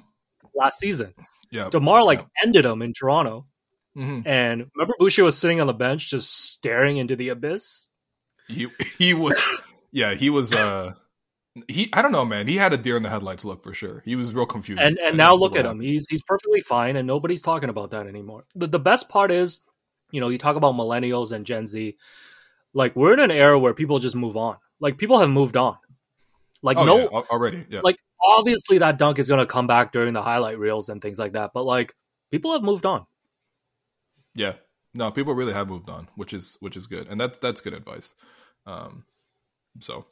last 0.53 0.77
season? 0.77 1.13
Yeah, 1.49 1.69
Demar 1.69 2.03
like 2.03 2.19
yeah. 2.19 2.25
ended 2.43 2.65
him 2.65 2.81
in 2.81 2.91
Toronto. 2.91 3.45
Mm-hmm. 3.95 4.27
And 4.27 4.69
remember, 4.75 4.93
Boucher 4.99 5.23
was 5.23 5.37
sitting 5.37 5.61
on 5.61 5.67
the 5.67 5.73
bench, 5.73 6.09
just 6.09 6.51
staring 6.51 6.97
into 6.97 7.15
the 7.15 7.29
abyss. 7.29 7.91
He 8.49 8.67
he 8.97 9.13
was, 9.13 9.41
yeah, 9.93 10.15
he 10.15 10.29
was. 10.29 10.53
uh 10.53 10.95
he 11.69 11.89
I 11.93 12.01
don't 12.01 12.11
know, 12.11 12.25
man. 12.25 12.49
He 12.49 12.57
had 12.57 12.73
a 12.73 12.77
deer 12.77 12.97
in 12.97 13.03
the 13.03 13.09
headlights 13.09 13.45
look 13.45 13.63
for 13.63 13.73
sure. 13.73 14.01
He 14.03 14.17
was 14.17 14.33
real 14.33 14.45
confused. 14.45 14.81
And 14.81 14.99
and 14.99 15.15
now 15.15 15.33
look 15.33 15.55
at 15.55 15.65
him. 15.65 15.79
He's 15.79 16.07
he's 16.09 16.23
perfectly 16.23 16.59
fine, 16.59 16.97
and 16.97 17.07
nobody's 17.07 17.41
talking 17.41 17.69
about 17.69 17.91
that 17.91 18.05
anymore. 18.05 18.43
The 18.53 18.67
the 18.67 18.79
best 18.79 19.07
part 19.07 19.31
is, 19.31 19.61
you 20.11 20.19
know, 20.19 20.27
you 20.27 20.37
talk 20.37 20.57
about 20.57 20.75
millennials 20.75 21.31
and 21.31 21.45
Gen 21.45 21.67
Z. 21.67 21.95
Like 22.73 22.97
we're 22.97 23.13
in 23.13 23.21
an 23.21 23.31
era 23.31 23.57
where 23.57 23.73
people 23.73 23.99
just 23.99 24.13
move 24.13 24.35
on. 24.35 24.57
Like 24.81 24.97
people 24.97 25.19
have 25.19 25.29
moved 25.29 25.55
on. 25.55 25.77
Like 26.65 26.77
oh, 26.77 26.83
no, 26.85 26.97
yeah, 26.97 27.07
already, 27.07 27.63
yeah. 27.69 27.81
Like 27.83 27.97
obviously 28.25 28.79
that 28.79 28.97
dunk 28.97 29.19
is 29.19 29.29
going 29.29 29.39
to 29.39 29.45
come 29.45 29.67
back 29.67 29.91
during 29.91 30.13
the 30.13 30.23
highlight 30.23 30.57
reels 30.57 30.89
and 30.89 30.99
things 30.99 31.19
like 31.19 31.33
that. 31.33 31.51
But 31.53 31.63
like 31.63 31.93
people 32.31 32.53
have 32.53 32.63
moved 32.63 32.87
on. 32.87 33.05
Yeah, 34.33 34.53
no, 34.95 35.11
people 35.11 35.35
really 35.35 35.53
have 35.53 35.69
moved 35.69 35.89
on, 35.89 36.09
which 36.15 36.33
is 36.33 36.57
which 36.61 36.75
is 36.75 36.87
good, 36.87 37.07
and 37.07 37.21
that's 37.21 37.37
that's 37.37 37.61
good 37.61 37.75
advice. 37.75 38.15
Um, 38.65 39.05
so 39.79 40.07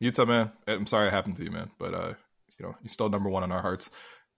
Yuta, 0.00 0.28
man, 0.28 0.52
I'm 0.68 0.86
sorry 0.86 1.08
it 1.08 1.12
happened 1.12 1.38
to 1.38 1.44
you, 1.44 1.50
man, 1.50 1.72
but 1.76 1.92
uh, 1.92 2.14
you 2.56 2.66
know, 2.66 2.76
you're 2.82 2.88
still 2.88 3.08
number 3.08 3.28
one 3.28 3.42
in 3.42 3.50
our 3.50 3.62
hearts. 3.62 3.90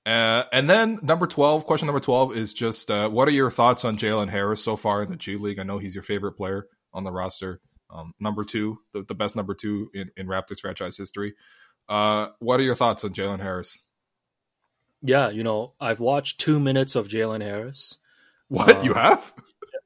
Uh, 0.07 0.45
and 0.55 0.71
then 0.71 0.99
number 1.03 1.27
12, 1.27 1.67
question 1.67 1.85
number 1.85 2.01
12 2.01 2.35
is 2.35 2.55
just 2.55 2.91
uh, 2.91 3.11
what 3.11 3.29
are 3.29 3.33
your 3.33 3.51
thoughts 3.51 3.85
on 3.85 3.99
Jalen 3.99 4.31
Harris 4.31 4.65
so 4.65 4.75
far 4.75 5.03
in 5.03 5.11
the 5.11 5.17
G 5.17 5.37
League? 5.37 5.59
I 5.59 5.65
know 5.65 5.77
he's 5.77 5.95
your 5.95 6.03
favorite 6.03 6.33
player 6.33 6.67
on 6.95 7.05
the 7.05 7.13
roster. 7.13 7.61
Um, 7.91 8.15
number 8.21 8.45
two, 8.45 8.81
the, 8.93 9.03
the, 9.03 9.15
best 9.15 9.35
number 9.35 9.55
two 9.55 9.91
in, 9.95 10.11
in 10.17 10.27
Raptors 10.27 10.61
franchise 10.61 10.97
history. 10.97 11.35
Uh, 11.89 12.29
what 12.39 12.61
are 12.61 12.63
your 12.63 12.75
thoughts 12.75 13.03
on 13.03 13.15
Jalen 13.15 13.41
Harris? 13.41 13.83
Yeah, 15.01 15.31
you 15.31 15.43
know, 15.43 15.73
I've 15.81 16.01
watched 16.01 16.39
two 16.39 16.61
minutes 16.61 16.97
of 16.97 17.09
Jalen 17.09 17.43
Harris. 17.43 17.97
What 18.49 18.85
you 18.85 18.93
uh, 18.93 19.01
have? 19.01 19.35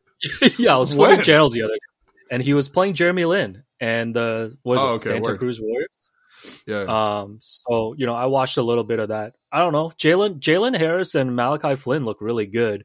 yeah, 0.59 0.75
I 0.75 0.79
was 0.79 0.95
flipping 0.95 1.23
channels 1.23 1.53
the 1.53 1.63
other, 1.63 1.75
day, 1.75 1.79
and 2.31 2.43
he 2.43 2.55
was 2.55 2.69
playing 2.69 2.95
Jeremy 2.95 3.25
Lin 3.25 3.63
and 3.83 4.15
the 4.15 4.57
was 4.63 4.81
oh, 4.81 4.85
it 4.85 4.91
okay, 4.91 4.99
Santa 4.99 5.33
word. 5.33 5.39
Cruz 5.41 5.61
Warriors. 5.61 6.11
Yeah. 6.67 6.85
Um. 6.85 7.39
So 7.41 7.95
you 7.99 8.07
know, 8.07 8.15
I 8.15 8.27
watched 8.27 8.57
a 8.57 8.63
little 8.63 8.85
bit 8.85 9.01
of 9.01 9.09
that. 9.09 9.35
I 9.51 9.59
don't 9.59 9.73
know. 9.73 9.91
Jalen 9.91 10.39
Jalen 10.39 10.79
Harris 10.79 11.17
and 11.17 11.35
Malachi 11.35 11.75
Flynn 11.75 12.05
look 12.05 12.21
really 12.21 12.47
good. 12.47 12.85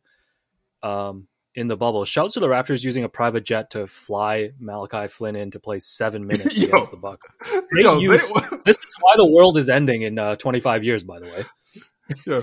Um. 0.81 1.27
In 1.57 1.67
the 1.67 1.75
bubble, 1.75 2.05
shouts 2.05 2.35
to 2.35 2.39
the 2.39 2.45
Raptors 2.45 2.83
using 2.83 3.03
a 3.03 3.09
private 3.09 3.43
jet 3.43 3.71
to 3.71 3.87
fly 3.87 4.51
Malachi 4.59 5.07
Flynn 5.07 5.35
in 5.35 5.49
to 5.49 5.59
play 5.59 5.79
seven 5.79 6.27
minutes 6.27 6.55
yo, 6.55 6.67
against 6.67 6.91
the 6.91 6.97
Bucks. 6.97 7.27
They 7.73 7.81
yo, 7.81 7.97
use, 7.97 8.31
they... 8.31 8.57
this 8.65 8.77
is 8.77 8.93
why 8.99 9.13
the 9.15 9.25
world 9.25 9.57
is 9.57 9.67
ending 9.67 10.03
in 10.03 10.19
uh, 10.19 10.35
25 10.35 10.83
years, 10.83 11.03
by 11.03 11.17
the 11.17 11.25
way. 11.25 11.45
Yeah. 12.27 12.41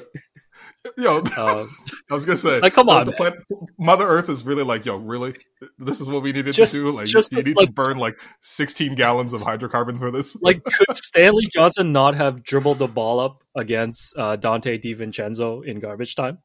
Yo, 0.98 1.22
uh, 1.38 1.64
I 2.10 2.14
was 2.14 2.26
gonna 2.26 2.36
say, 2.36 2.58
like, 2.58 2.74
come 2.74 2.88
on, 2.88 3.10
planet, 3.12 3.38
Mother 3.78 4.04
Earth 4.04 4.28
is 4.28 4.44
really 4.44 4.64
like, 4.64 4.84
yo, 4.84 4.96
really, 4.96 5.34
this 5.78 6.00
is 6.00 6.10
what 6.10 6.22
we 6.22 6.32
needed 6.32 6.52
just, 6.52 6.74
to 6.74 6.80
do. 6.80 6.90
Like, 6.90 7.06
just 7.06 7.30
you 7.32 7.42
need 7.42 7.56
like, 7.56 7.68
to 7.68 7.72
burn 7.72 7.98
like 7.98 8.18
16 8.42 8.96
gallons 8.96 9.32
of 9.32 9.42
hydrocarbons 9.42 10.00
for 10.00 10.10
this. 10.10 10.36
Like, 10.42 10.64
could 10.64 10.96
Stanley 10.96 11.44
Johnson 11.52 11.92
not 11.92 12.16
have 12.16 12.42
dribbled 12.42 12.80
the 12.80 12.88
ball 12.88 13.20
up 13.20 13.44
against 13.54 14.18
uh, 14.18 14.36
Donte 14.36 14.82
DiVincenzo 14.82 15.64
in 15.64 15.78
garbage 15.78 16.16
time? 16.16 16.38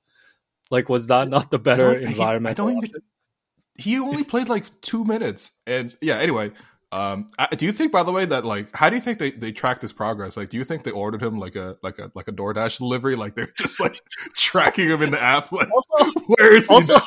Like, 0.69 0.89
was 0.89 1.07
that 1.07 1.29
not 1.29 1.51
the 1.51 1.59
better 1.59 1.97
environment? 1.97 2.59
I 2.59 2.63
don't 2.63 2.77
even. 2.77 3.01
He 3.75 3.97
only 3.97 4.23
played 4.23 4.49
like 4.49 4.81
two 4.81 5.05
minutes, 5.05 5.53
and 5.65 5.95
yeah. 6.01 6.17
Anyway, 6.17 6.51
um, 6.91 7.29
do 7.55 7.65
you 7.65 7.71
think, 7.71 7.91
by 7.91 8.03
the 8.03 8.11
way, 8.11 8.25
that 8.25 8.45
like, 8.45 8.75
how 8.75 8.89
do 8.89 8.95
you 8.95 9.01
think 9.01 9.19
they, 9.19 9.31
they 9.31 9.51
tracked 9.51 9.81
his 9.81 9.93
progress? 9.93 10.35
Like, 10.35 10.49
do 10.49 10.57
you 10.57 10.63
think 10.63 10.83
they 10.83 10.91
ordered 10.91 11.21
him 11.21 11.37
like 11.37 11.55
a 11.55 11.77
like 11.83 11.99
a 11.99 12.11
like 12.15 12.27
a 12.27 12.31
DoorDash 12.31 12.77
delivery? 12.77 13.15
Like 13.15 13.35
they're 13.35 13.51
just 13.55 13.79
like 13.79 13.99
tracking 14.35 14.89
him 14.89 15.01
in 15.01 15.11
the 15.11 15.21
app. 15.21 15.51
Like, 15.51 15.69
also, 15.71 16.19
where 16.27 16.55
is? 16.55 16.69
Also, 16.69 16.97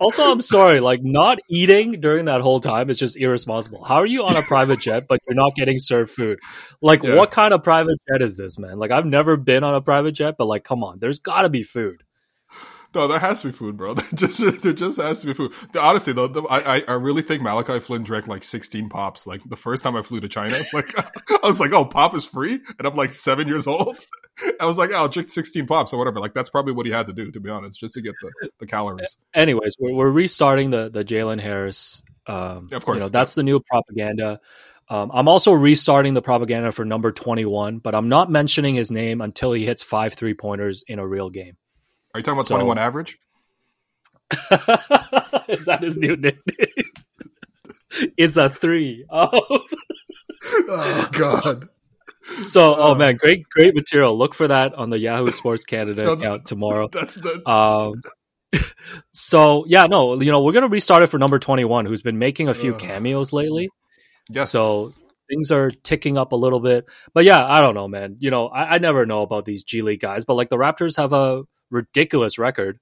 also, 0.00 0.30
I'm 0.30 0.40
sorry, 0.40 0.80
like 0.80 1.00
not 1.02 1.38
eating 1.48 2.00
during 2.00 2.26
that 2.26 2.42
whole 2.42 2.60
time 2.60 2.90
is 2.90 2.98
just 2.98 3.16
irresponsible. 3.16 3.84
How 3.84 3.96
are 3.96 4.06
you 4.06 4.24
on 4.24 4.36
a 4.36 4.42
private 4.48 4.80
jet 4.80 5.04
but 5.08 5.20
you're 5.26 5.34
not 5.34 5.54
getting 5.54 5.78
served 5.78 6.10
food? 6.10 6.40
Like, 6.82 7.02
yeah. 7.02 7.14
what 7.14 7.30
kind 7.30 7.54
of 7.54 7.62
private 7.62 7.98
jet 8.10 8.20
is 8.20 8.36
this, 8.36 8.58
man? 8.58 8.78
Like, 8.78 8.90
I've 8.90 9.06
never 9.06 9.36
been 9.36 9.64
on 9.64 9.74
a 9.74 9.80
private 9.80 10.12
jet, 10.12 10.36
but 10.38 10.46
like, 10.46 10.64
come 10.64 10.84
on, 10.84 10.98
there's 10.98 11.18
got 11.18 11.42
to 11.42 11.48
be 11.48 11.62
food. 11.62 12.02
No, 12.94 13.08
there 13.08 13.18
has 13.18 13.42
to 13.42 13.48
be 13.48 13.52
food, 13.52 13.76
bro. 13.76 13.94
There 13.94 14.06
just 14.14 14.62
there 14.62 14.72
just 14.72 15.00
has 15.00 15.18
to 15.20 15.26
be 15.26 15.34
food. 15.34 15.52
Honestly, 15.78 16.12
though, 16.12 16.28
the, 16.28 16.42
I 16.42 16.84
I 16.86 16.92
really 16.92 17.22
think 17.22 17.42
Malachi 17.42 17.80
Flynn 17.80 18.04
drank 18.04 18.28
like 18.28 18.44
sixteen 18.44 18.88
pops. 18.88 19.26
Like 19.26 19.42
the 19.48 19.56
first 19.56 19.82
time 19.82 19.96
I 19.96 20.02
flew 20.02 20.20
to 20.20 20.28
China, 20.28 20.58
like 20.72 20.96
I 20.96 21.46
was 21.46 21.60
like, 21.60 21.72
oh, 21.72 21.84
pop 21.84 22.14
is 22.14 22.24
free, 22.24 22.60
and 22.78 22.86
I'm 22.86 22.94
like 22.94 23.12
seven 23.12 23.48
years 23.48 23.66
old. 23.66 23.98
I 24.60 24.66
was 24.66 24.78
like, 24.78 24.90
oh, 24.90 24.94
I'll 24.94 25.08
drink 25.08 25.30
sixteen 25.30 25.66
pops 25.66 25.92
or 25.92 25.98
whatever. 25.98 26.20
Like 26.20 26.34
that's 26.34 26.50
probably 26.50 26.72
what 26.72 26.86
he 26.86 26.92
had 26.92 27.06
to 27.08 27.12
do, 27.12 27.30
to 27.32 27.40
be 27.40 27.50
honest, 27.50 27.80
just 27.80 27.94
to 27.94 28.02
get 28.02 28.14
the, 28.20 28.50
the 28.60 28.66
calories. 28.66 29.18
Anyways, 29.34 29.76
we're, 29.78 29.94
we're 29.94 30.10
restarting 30.10 30.70
the 30.70 30.88
the 30.88 31.04
Jalen 31.04 31.40
Harris 31.40 32.02
Um, 32.26 32.68
of 32.72 32.84
course, 32.84 32.96
you 32.96 33.00
know, 33.00 33.08
that's 33.08 33.34
the 33.34 33.42
new 33.42 33.60
propaganda. 33.60 34.40
Um, 34.88 35.10
I'm 35.14 35.28
also 35.28 35.52
restarting 35.52 36.12
the 36.12 36.22
propaganda 36.22 36.70
for 36.70 36.84
number 36.84 37.10
21, 37.10 37.78
but 37.78 37.94
I'm 37.94 38.10
not 38.10 38.30
mentioning 38.30 38.74
his 38.74 38.90
name 38.90 39.22
until 39.22 39.52
he 39.52 39.64
hits 39.64 39.82
five 39.82 40.12
three 40.12 40.34
pointers 40.34 40.84
in 40.86 40.98
a 40.98 41.06
real 41.06 41.30
game. 41.30 41.56
Are 42.14 42.18
you 42.20 42.22
talking 42.22 42.38
about 42.38 42.46
so, 42.46 42.54
21 42.54 42.78
average? 42.78 43.18
Is 45.48 45.66
that 45.66 45.80
his 45.82 45.96
new 45.96 46.16
nickname? 46.16 46.66
it's 48.16 48.36
a 48.36 48.48
three. 48.48 49.04
Oh, 49.10 49.60
oh 50.68 51.08
God. 51.18 51.68
So, 52.36 52.76
oh 52.76 52.94
man, 52.94 53.16
great, 53.16 53.48
great 53.48 53.74
material. 53.74 54.16
Look 54.16 54.34
for 54.34 54.46
that 54.48 54.74
on 54.74 54.90
the 54.90 54.98
Yahoo 54.98 55.30
Sports 55.30 55.64
Canada 55.64 56.12
account 56.12 56.46
tomorrow. 56.46 56.88
That's 56.88 57.14
the. 57.14 57.48
Um, 57.48 58.02
so 59.12 59.64
yeah, 59.66 59.84
no, 59.84 60.20
you 60.20 60.30
know, 60.30 60.42
we're 60.42 60.52
gonna 60.52 60.68
restart 60.68 61.02
it 61.02 61.08
for 61.08 61.18
number 61.18 61.38
twenty-one, 61.38 61.86
who's 61.86 62.02
been 62.02 62.18
making 62.18 62.48
a 62.48 62.54
few 62.54 62.74
cameos 62.74 63.32
lately. 63.32 63.70
Yes. 64.28 64.50
So 64.50 64.92
things 65.28 65.50
are 65.50 65.70
ticking 65.70 66.16
up 66.18 66.32
a 66.32 66.36
little 66.36 66.60
bit, 66.60 66.84
but 67.14 67.24
yeah, 67.24 67.44
I 67.44 67.60
don't 67.60 67.74
know, 67.74 67.88
man. 67.88 68.16
You 68.20 68.30
know, 68.30 68.48
I, 68.48 68.74
I 68.74 68.78
never 68.78 69.06
know 69.06 69.22
about 69.22 69.44
these 69.44 69.64
G 69.64 69.82
League 69.82 70.00
guys, 70.00 70.24
but 70.24 70.34
like 70.34 70.50
the 70.50 70.56
Raptors 70.56 70.96
have 70.96 71.12
a 71.12 71.44
ridiculous 71.70 72.38
record 72.38 72.78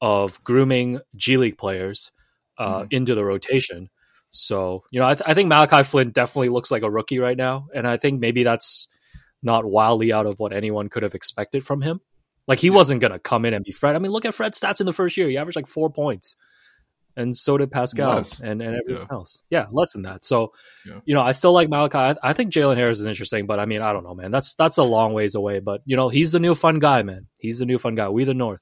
of 0.00 0.42
grooming 0.44 1.00
G 1.16 1.36
League 1.36 1.58
players 1.58 2.12
uh, 2.58 2.82
mm. 2.82 2.88
into 2.90 3.14
the 3.14 3.24
rotation. 3.24 3.90
So, 4.30 4.84
you 4.90 5.00
know, 5.00 5.06
I, 5.06 5.14
th- 5.14 5.28
I 5.28 5.34
think 5.34 5.48
Malachi 5.48 5.82
Flynn 5.82 6.10
definitely 6.10 6.50
looks 6.50 6.70
like 6.70 6.82
a 6.82 6.90
rookie 6.90 7.18
right 7.18 7.36
now. 7.36 7.66
And 7.74 7.86
I 7.86 7.96
think 7.96 8.20
maybe 8.20 8.44
that's 8.44 8.86
not 9.42 9.64
wildly 9.64 10.12
out 10.12 10.26
of 10.26 10.38
what 10.38 10.52
anyone 10.52 10.88
could 10.88 11.02
have 11.02 11.14
expected 11.14 11.64
from 11.64 11.82
him. 11.82 12.00
Like, 12.46 12.60
he 12.60 12.68
yeah. 12.68 12.74
wasn't 12.74 13.00
going 13.00 13.12
to 13.12 13.18
come 13.18 13.44
in 13.44 13.54
and 13.54 13.64
be 13.64 13.72
Fred. 13.72 13.96
I 13.96 13.98
mean, 13.98 14.12
look 14.12 14.24
at 14.24 14.34
Fred's 14.34 14.60
stats 14.60 14.80
in 14.80 14.86
the 14.86 14.92
first 14.92 15.16
year. 15.16 15.28
He 15.28 15.36
averaged 15.36 15.56
like 15.56 15.66
four 15.66 15.90
points. 15.90 16.36
And 17.16 17.34
so 17.36 17.58
did 17.58 17.70
Pascal 17.70 18.18
and, 18.42 18.62
and 18.62 18.76
everything 18.76 19.06
yeah. 19.08 19.14
else. 19.16 19.42
Yeah, 19.50 19.66
less 19.72 19.92
than 19.92 20.02
that. 20.02 20.24
So, 20.24 20.52
yeah. 20.86 21.00
you 21.04 21.14
know, 21.14 21.20
I 21.20 21.32
still 21.32 21.52
like 21.52 21.68
Malachi. 21.68 21.98
I, 21.98 22.16
I 22.22 22.32
think 22.32 22.52
Jalen 22.52 22.76
Harris 22.76 23.00
is 23.00 23.06
interesting, 23.06 23.46
but 23.46 23.58
I 23.58 23.66
mean, 23.66 23.82
I 23.82 23.92
don't 23.92 24.04
know, 24.04 24.14
man. 24.14 24.30
That's 24.30 24.54
that's 24.54 24.76
a 24.78 24.84
long 24.84 25.12
ways 25.12 25.34
away. 25.34 25.60
But 25.60 25.82
you 25.84 25.96
know, 25.96 26.08
he's 26.08 26.32
the 26.32 26.38
new 26.38 26.54
fun 26.54 26.78
guy, 26.78 27.02
man. 27.02 27.26
He's 27.38 27.58
the 27.58 27.66
new 27.66 27.78
fun 27.78 27.94
guy. 27.94 28.08
We 28.08 28.24
the 28.24 28.34
North. 28.34 28.60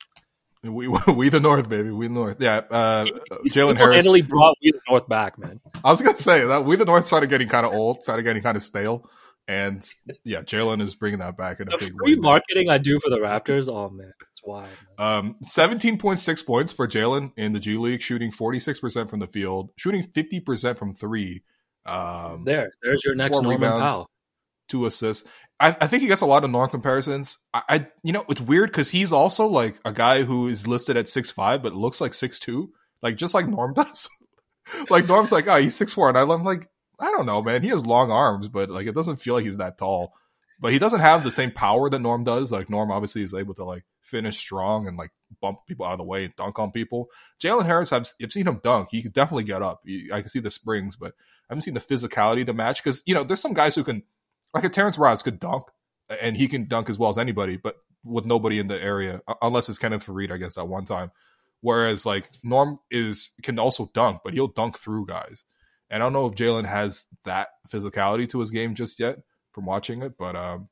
We 0.62 0.88
we 1.14 1.28
the 1.28 1.40
North, 1.40 1.68
baby. 1.68 1.90
We 1.90 2.08
the 2.08 2.14
North. 2.14 2.36
Yeah. 2.40 2.62
Uh, 2.70 3.04
Jalen 3.46 3.76
Harris 3.76 3.96
finally 3.96 4.22
brought 4.22 4.56
We 4.62 4.72
the 4.72 4.80
North 4.88 5.08
back, 5.08 5.38
man. 5.38 5.60
I 5.84 5.90
was 5.90 6.00
gonna 6.00 6.16
say 6.16 6.46
that 6.46 6.64
We 6.64 6.76
the 6.76 6.84
North 6.84 7.06
started 7.06 7.30
getting 7.30 7.48
kind 7.48 7.66
of 7.66 7.72
old, 7.72 8.02
started 8.02 8.22
getting 8.22 8.42
kind 8.42 8.56
of 8.56 8.62
stale, 8.62 9.08
and 9.48 9.82
yeah, 10.24 10.42
Jalen 10.42 10.82
is 10.82 10.94
bringing 10.94 11.20
that 11.20 11.38
back 11.38 11.58
in 11.58 11.68
a 11.68 11.70
the 11.70 11.78
big 11.78 11.94
free 11.96 12.14
way. 12.14 12.20
marketing 12.20 12.68
I 12.68 12.76
do 12.76 13.00
for 13.00 13.08
the 13.08 13.16
Raptors. 13.16 13.66
Oh 13.66 13.88
man, 13.88 14.12
it's 14.30 14.44
wild. 14.44 14.68
Um, 14.98 15.36
seventeen 15.42 15.96
point 15.96 16.20
six 16.20 16.42
points 16.42 16.72
for 16.72 16.86
Jalen 16.86 17.32
in 17.36 17.54
the 17.54 17.58
G 17.58 17.78
League, 17.78 18.02
shooting 18.02 18.30
forty 18.30 18.60
six 18.60 18.78
percent 18.78 19.08
from 19.08 19.20
the 19.20 19.26
field, 19.26 19.70
shooting 19.76 20.02
fifty 20.02 20.38
percent 20.38 20.76
from 20.76 20.92
three. 20.92 21.42
Um, 21.86 22.44
there, 22.44 22.70
there's 22.82 23.02
your 23.04 23.14
next 23.14 23.40
Norman 23.40 23.62
rebounds, 23.62 23.90
Powell. 23.90 24.10
Two 24.68 24.84
assists. 24.84 25.26
I, 25.58 25.76
I, 25.80 25.86
think 25.86 26.02
he 26.02 26.08
gets 26.08 26.20
a 26.20 26.26
lot 26.26 26.44
of 26.44 26.50
Norm 26.50 26.68
comparisons. 26.68 27.38
I, 27.54 27.62
I 27.68 27.86
you 28.04 28.12
know, 28.12 28.24
it's 28.28 28.42
weird 28.42 28.70
because 28.70 28.90
he's 28.90 29.12
also 29.12 29.46
like 29.46 29.80
a 29.84 29.92
guy 29.92 30.22
who 30.22 30.46
is 30.46 30.66
listed 30.66 30.98
at 30.98 31.08
six 31.08 31.30
five, 31.30 31.62
but 31.62 31.74
looks 31.74 32.02
like 32.02 32.12
six 32.12 32.38
two, 32.38 32.72
like 33.02 33.16
just 33.16 33.32
like 33.32 33.48
Norm 33.48 33.72
does. 33.76 34.10
like 34.90 35.08
Norm's 35.08 35.32
like, 35.32 35.48
oh, 35.48 35.56
he's 35.56 35.74
six 35.74 35.94
four, 35.94 36.10
and 36.10 36.18
I'm 36.18 36.44
like, 36.44 36.68
I 37.00 37.10
don't 37.10 37.26
know, 37.26 37.42
man. 37.42 37.62
He 37.62 37.68
has 37.68 37.86
long 37.86 38.10
arms, 38.10 38.48
but 38.48 38.70
like 38.70 38.86
it 38.86 38.94
doesn't 38.94 39.20
feel 39.20 39.34
like 39.34 39.44
he's 39.44 39.58
that 39.58 39.78
tall. 39.78 40.14
But 40.60 40.72
he 40.72 40.80
doesn't 40.80 41.00
have 41.00 41.22
the 41.22 41.30
same 41.30 41.52
power 41.52 41.88
that 41.88 42.00
Norm 42.00 42.24
does. 42.24 42.50
Like 42.50 42.68
Norm 42.68 42.90
obviously 42.90 43.22
is 43.22 43.32
able 43.32 43.54
to 43.54 43.64
like 43.64 43.84
finish 44.02 44.38
strong 44.38 44.88
and 44.88 44.96
like 44.96 45.10
bump 45.40 45.60
people 45.68 45.86
out 45.86 45.92
of 45.92 45.98
the 45.98 46.04
way 46.04 46.24
and 46.24 46.34
dunk 46.34 46.58
on 46.58 46.72
people. 46.72 47.10
Jalen 47.40 47.66
Harris, 47.66 47.92
I've, 47.92 48.12
I've 48.20 48.32
seen 48.32 48.48
him 48.48 48.60
dunk. 48.64 48.88
He 48.90 49.02
could 49.02 49.12
definitely 49.12 49.44
get 49.44 49.62
up. 49.62 49.82
He, 49.84 50.10
I 50.12 50.20
can 50.20 50.30
see 50.30 50.40
the 50.40 50.50
springs, 50.50 50.96
but 50.96 51.14
I 51.48 51.52
haven't 51.52 51.62
seen 51.62 51.74
the 51.74 51.80
physicality 51.80 52.44
to 52.44 52.52
match 52.52 52.82
because 52.82 53.02
you 53.06 53.14
know 53.14 53.22
there's 53.22 53.40
some 53.40 53.54
guys 53.54 53.76
who 53.76 53.84
can 53.84 54.02
like 54.52 54.64
a 54.64 54.68
Terrence 54.68 54.98
Ross 54.98 55.22
could 55.22 55.38
dunk, 55.38 55.64
and 56.20 56.36
he 56.36 56.48
can 56.48 56.66
dunk 56.66 56.90
as 56.90 56.98
well 56.98 57.10
as 57.10 57.18
anybody, 57.18 57.56
but 57.56 57.76
with 58.04 58.24
nobody 58.24 58.58
in 58.58 58.68
the 58.68 58.82
area, 58.82 59.20
unless 59.42 59.68
it's 59.68 59.78
Kenneth 59.78 60.06
Faried, 60.06 60.32
I 60.32 60.38
guess, 60.38 60.58
at 60.58 60.68
one 60.68 60.84
time. 60.84 61.12
Whereas 61.60 62.06
like 62.06 62.30
Norm 62.42 62.80
is 62.90 63.32
can 63.42 63.58
also 63.58 63.90
dunk, 63.94 64.20
but 64.24 64.34
he'll 64.34 64.48
dunk 64.48 64.78
through 64.78 65.06
guys. 65.06 65.44
And 65.90 66.02
I 66.02 66.06
don't 66.06 66.12
know 66.12 66.26
if 66.26 66.34
Jalen 66.34 66.66
has 66.66 67.06
that 67.24 67.48
physicality 67.68 68.28
to 68.30 68.40
his 68.40 68.50
game 68.50 68.74
just 68.74 69.00
yet 69.00 69.18
from 69.52 69.66
watching 69.66 70.02
it, 70.02 70.18
but 70.18 70.36
um, 70.36 70.68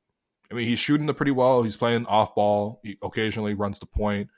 I 0.51 0.55
mean 0.55 0.69
he's 0.69 0.79
shooting 0.79 1.09
it 1.09 1.17
pretty 1.17 1.33
well. 1.33 1.63
He's 1.63 1.77
playing 1.77 2.07
off 2.07 2.35
ball. 2.35 2.81
He 2.83 2.99
occasionally 3.03 3.55
runs 3.55 3.79
the 3.79 3.87
point. 3.87 4.29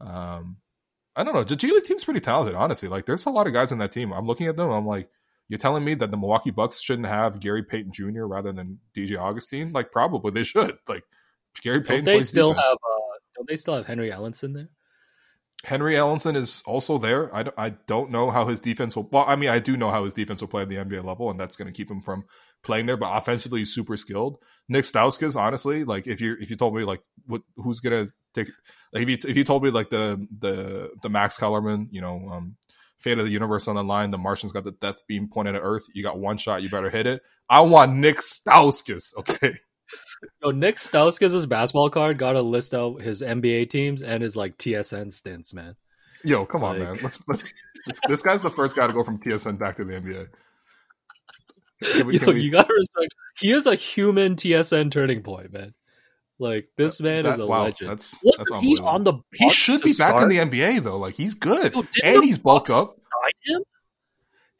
Um, 0.00 0.56
I 1.14 1.24
don't 1.24 1.34
know. 1.34 1.44
The 1.44 1.56
G 1.56 1.70
League 1.70 1.84
team's 1.84 2.04
pretty 2.04 2.20
talented, 2.20 2.54
honestly. 2.54 2.88
Like 2.88 3.06
there's 3.06 3.26
a 3.26 3.30
lot 3.30 3.46
of 3.46 3.52
guys 3.52 3.72
on 3.72 3.78
that 3.78 3.92
team. 3.92 4.12
I'm 4.12 4.26
looking 4.26 4.48
at 4.48 4.56
them. 4.56 4.70
I'm 4.70 4.86
like, 4.86 5.08
you're 5.48 5.58
telling 5.58 5.84
me 5.84 5.94
that 5.94 6.10
the 6.10 6.16
Milwaukee 6.16 6.50
Bucks 6.50 6.80
shouldn't 6.80 7.06
have 7.06 7.40
Gary 7.40 7.62
Payton 7.62 7.92
Jr. 7.92 8.24
rather 8.24 8.52
than 8.52 8.80
DJ 8.94 9.18
Augustin? 9.18 9.72
Like, 9.72 9.92
probably 9.92 10.32
they 10.32 10.44
should. 10.44 10.76
Like, 10.88 11.04
Gary 11.62 11.80
Payton. 11.80 12.04
Don't 12.04 12.14
they 12.14 12.20
still 12.20 12.50
defense. 12.50 12.66
have? 12.66 12.74
Uh, 12.76 13.18
don't 13.36 13.48
they 13.48 13.56
still 13.56 13.76
have 13.76 13.86
Henry 13.86 14.10
Ellenson 14.10 14.54
there? 14.54 14.68
Henry 15.66 15.94
Ellenson 15.94 16.36
is 16.36 16.62
also 16.64 16.96
there. 16.96 17.34
I, 17.34 17.44
I 17.58 17.68
don't 17.70 18.12
know 18.12 18.30
how 18.30 18.46
his 18.46 18.60
defense 18.60 18.94
will. 18.94 19.08
Well, 19.10 19.24
I 19.26 19.34
mean, 19.34 19.48
I 19.48 19.58
do 19.58 19.76
know 19.76 19.90
how 19.90 20.04
his 20.04 20.14
defense 20.14 20.40
will 20.40 20.46
play 20.46 20.62
at 20.62 20.68
the 20.68 20.76
NBA 20.76 21.02
level, 21.02 21.28
and 21.28 21.40
that's 21.40 21.56
going 21.56 21.66
to 21.66 21.76
keep 21.76 21.90
him 21.90 22.00
from 22.00 22.24
playing 22.62 22.86
there. 22.86 22.96
But 22.96 23.10
offensively, 23.16 23.62
he's 23.62 23.74
super 23.74 23.96
skilled. 23.96 24.38
Nick 24.68 24.84
Stauskas, 24.84 25.34
honestly, 25.34 25.82
like 25.82 26.06
if 26.06 26.20
you 26.20 26.36
if 26.40 26.50
you 26.50 26.56
told 26.56 26.76
me 26.76 26.84
like 26.84 27.00
what 27.26 27.42
who's 27.56 27.80
going 27.80 28.06
to 28.06 28.12
take, 28.32 28.52
like 28.92 29.02
if 29.02 29.08
you 29.08 29.18
if 29.28 29.36
you 29.36 29.42
told 29.42 29.64
me 29.64 29.70
like 29.70 29.90
the 29.90 30.24
the 30.38 30.90
the 31.02 31.08
Max 31.08 31.36
Kellerman, 31.36 31.88
you 31.90 32.00
know, 32.00 32.28
um, 32.30 32.54
fate 33.00 33.18
of 33.18 33.24
the 33.24 33.32
universe 33.32 33.66
on 33.66 33.74
the 33.74 33.82
line. 33.82 34.12
The 34.12 34.18
Martian's 34.18 34.52
got 34.52 34.62
the 34.62 34.70
death 34.70 35.02
beam 35.08 35.28
pointed 35.28 35.56
at 35.56 35.62
Earth. 35.64 35.86
You 35.92 36.04
got 36.04 36.20
one 36.20 36.38
shot. 36.38 36.62
You 36.62 36.70
better 36.70 36.90
hit 36.90 37.08
it. 37.08 37.22
I 37.48 37.62
want 37.62 37.92
Nick 37.92 38.18
Stauskas. 38.18 39.16
Okay. 39.16 39.54
Yo, 40.42 40.50
Nick 40.50 40.76
Stauskas' 40.76 41.48
basketball 41.48 41.90
card 41.90 42.18
got 42.18 42.32
to 42.32 42.42
list 42.42 42.74
out 42.74 43.02
his 43.02 43.22
NBA 43.22 43.70
teams 43.70 44.02
and 44.02 44.22
his 44.22 44.36
like 44.36 44.56
TSN 44.58 45.12
stints, 45.12 45.54
man. 45.54 45.76
Yo, 46.24 46.44
come 46.44 46.62
like... 46.62 46.72
on, 46.72 46.78
man. 46.78 46.98
Let's, 47.02 47.18
let's, 47.28 47.52
let's, 47.86 48.00
this 48.08 48.22
guy's 48.22 48.42
the 48.42 48.50
first 48.50 48.76
guy 48.76 48.86
to 48.86 48.92
go 48.92 49.04
from 49.04 49.18
TSN 49.18 49.58
back 49.58 49.76
to 49.76 49.84
the 49.84 49.94
NBA. 49.94 50.28
Can 51.84 52.06
we, 52.06 52.18
Yo, 52.18 52.32
we... 52.32 52.42
you 52.42 52.50
gotta 52.50 52.72
respect. 52.74 53.14
He 53.38 53.52
is 53.52 53.66
a 53.66 53.74
human 53.74 54.34
TSN 54.34 54.90
turning 54.90 55.22
point, 55.22 55.52
man. 55.52 55.74
Like 56.38 56.68
this 56.76 57.00
man 57.00 57.24
that, 57.24 57.34
is 57.34 57.38
a 57.38 57.46
wow, 57.46 57.64
legend. 57.64 57.90
That's, 57.90 58.18
that's 58.22 58.60
he 58.60 58.78
on 58.78 59.04
the 59.04 59.14
He 59.32 59.48
should 59.50 59.80
be 59.80 59.94
back 59.98 60.20
in 60.22 60.28
the 60.28 60.36
NBA 60.36 60.82
though. 60.82 60.98
Like 60.98 61.14
he's 61.14 61.32
good, 61.32 61.74
Yo, 61.74 61.82
and 62.04 62.24
he's 62.24 62.38
bulked 62.38 62.68
up. 62.70 62.96
Sign 62.98 63.56
him? 63.56 63.62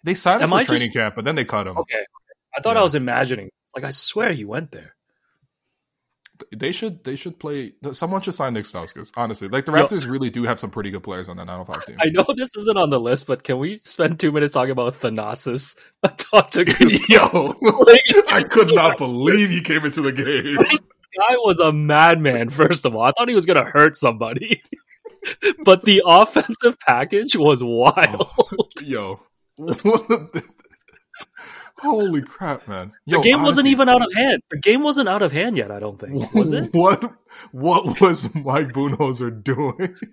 They 0.03 0.15
signed 0.15 0.41
him 0.41 0.45
Am 0.45 0.51
for 0.51 0.57
I 0.57 0.65
training 0.65 0.87
just... 0.87 0.97
camp, 0.97 1.15
but 1.17 1.27
then 1.27 1.35
they 1.35 1.45
cut 1.45 1.67
him. 1.67 1.77
Okay, 1.77 2.05
I 2.57 2.63
thought 2.63 2.77
yeah. 2.77 2.81
I 2.81 2.83
was 2.83 2.95
imagining. 2.95 3.51
Like 3.75 3.85
I 3.85 3.91
swear 3.91 4.33
he 4.33 4.47
went 4.47 4.71
there. 4.71 4.96
They 6.55 6.73
should 6.73 7.05
they 7.05 7.17
should 7.17 7.39
play. 7.39 7.73
Someone 7.93 8.21
should 8.23 8.35
sign 8.35 8.55
Nick 8.55 8.65
Stauskas. 8.65 9.13
Honestly, 9.17 9.49
like 9.49 9.65
the 9.65 9.73
Raptors 9.73 10.09
really 10.11 10.31
do 10.31 10.45
have 10.45 10.61
some 10.61 10.71
pretty 10.71 10.91
good 10.91 11.03
players 11.03 11.29
on 11.29 11.37
that 11.37 11.47
905 11.47 11.87
team. 11.87 11.97
I 12.01 12.11
know 12.11 12.25
this 12.37 12.55
isn't 12.57 12.77
on 12.77 12.91
the 12.91 13.01
list, 13.01 13.27
but 13.27 13.43
can 13.43 13.59
we 13.59 13.77
spend 13.79 14.21
two 14.21 14.33
minutes 14.33 14.53
talking 14.53 14.73
about 14.73 14.95
Thanasis? 14.95 15.77
Talk 16.17 16.51
to 16.53 16.65
Yo, 17.09 17.55
like, 17.61 18.33
I 18.33 18.43
could 18.43 18.75
not 18.75 18.99
believe 18.99 19.51
he 19.51 19.61
came 19.61 19.85
into 19.85 20.03
the 20.03 20.13
game 20.13 20.59
guy 21.17 21.35
was 21.37 21.61
a 21.61 21.73
madman, 21.73 22.51
first 22.51 22.87
of 22.87 22.95
all. 22.95 23.03
I 23.03 23.13
thought 23.13 23.29
he 23.29 23.35
was 23.35 23.47
going 23.47 23.63
to 23.63 23.71
hurt 23.71 23.97
somebody. 23.97 24.63
but 25.65 25.83
the 25.83 26.03
offensive 26.07 26.79
package 26.81 27.37
was 27.37 27.63
oh, 27.63 27.67
wild. 27.67 28.31
Oh, 28.39 28.69
yo. 28.83 29.21
Holy 31.81 32.23
crap, 32.23 32.67
man. 32.69 32.93
Yo, 33.05 33.19
the 33.19 33.25
game 33.25 33.37
honestly, 33.37 33.47
wasn't 33.47 33.67
even 33.69 33.89
out 33.89 34.03
of 34.03 34.09
hand. 34.15 34.43
The 34.51 34.59
game 34.59 34.83
wasn't 34.83 35.09
out 35.09 35.23
of 35.23 35.33
hand 35.33 35.57
yet, 35.57 35.71
I 35.71 35.79
don't 35.79 35.99
think. 35.99 36.33
Was 36.35 36.53
it? 36.53 36.71
What 36.75 37.13
what 37.53 38.01
was 38.01 38.35
Mike 38.35 38.69
Budenholzer 38.69 39.43
doing? 39.43 39.97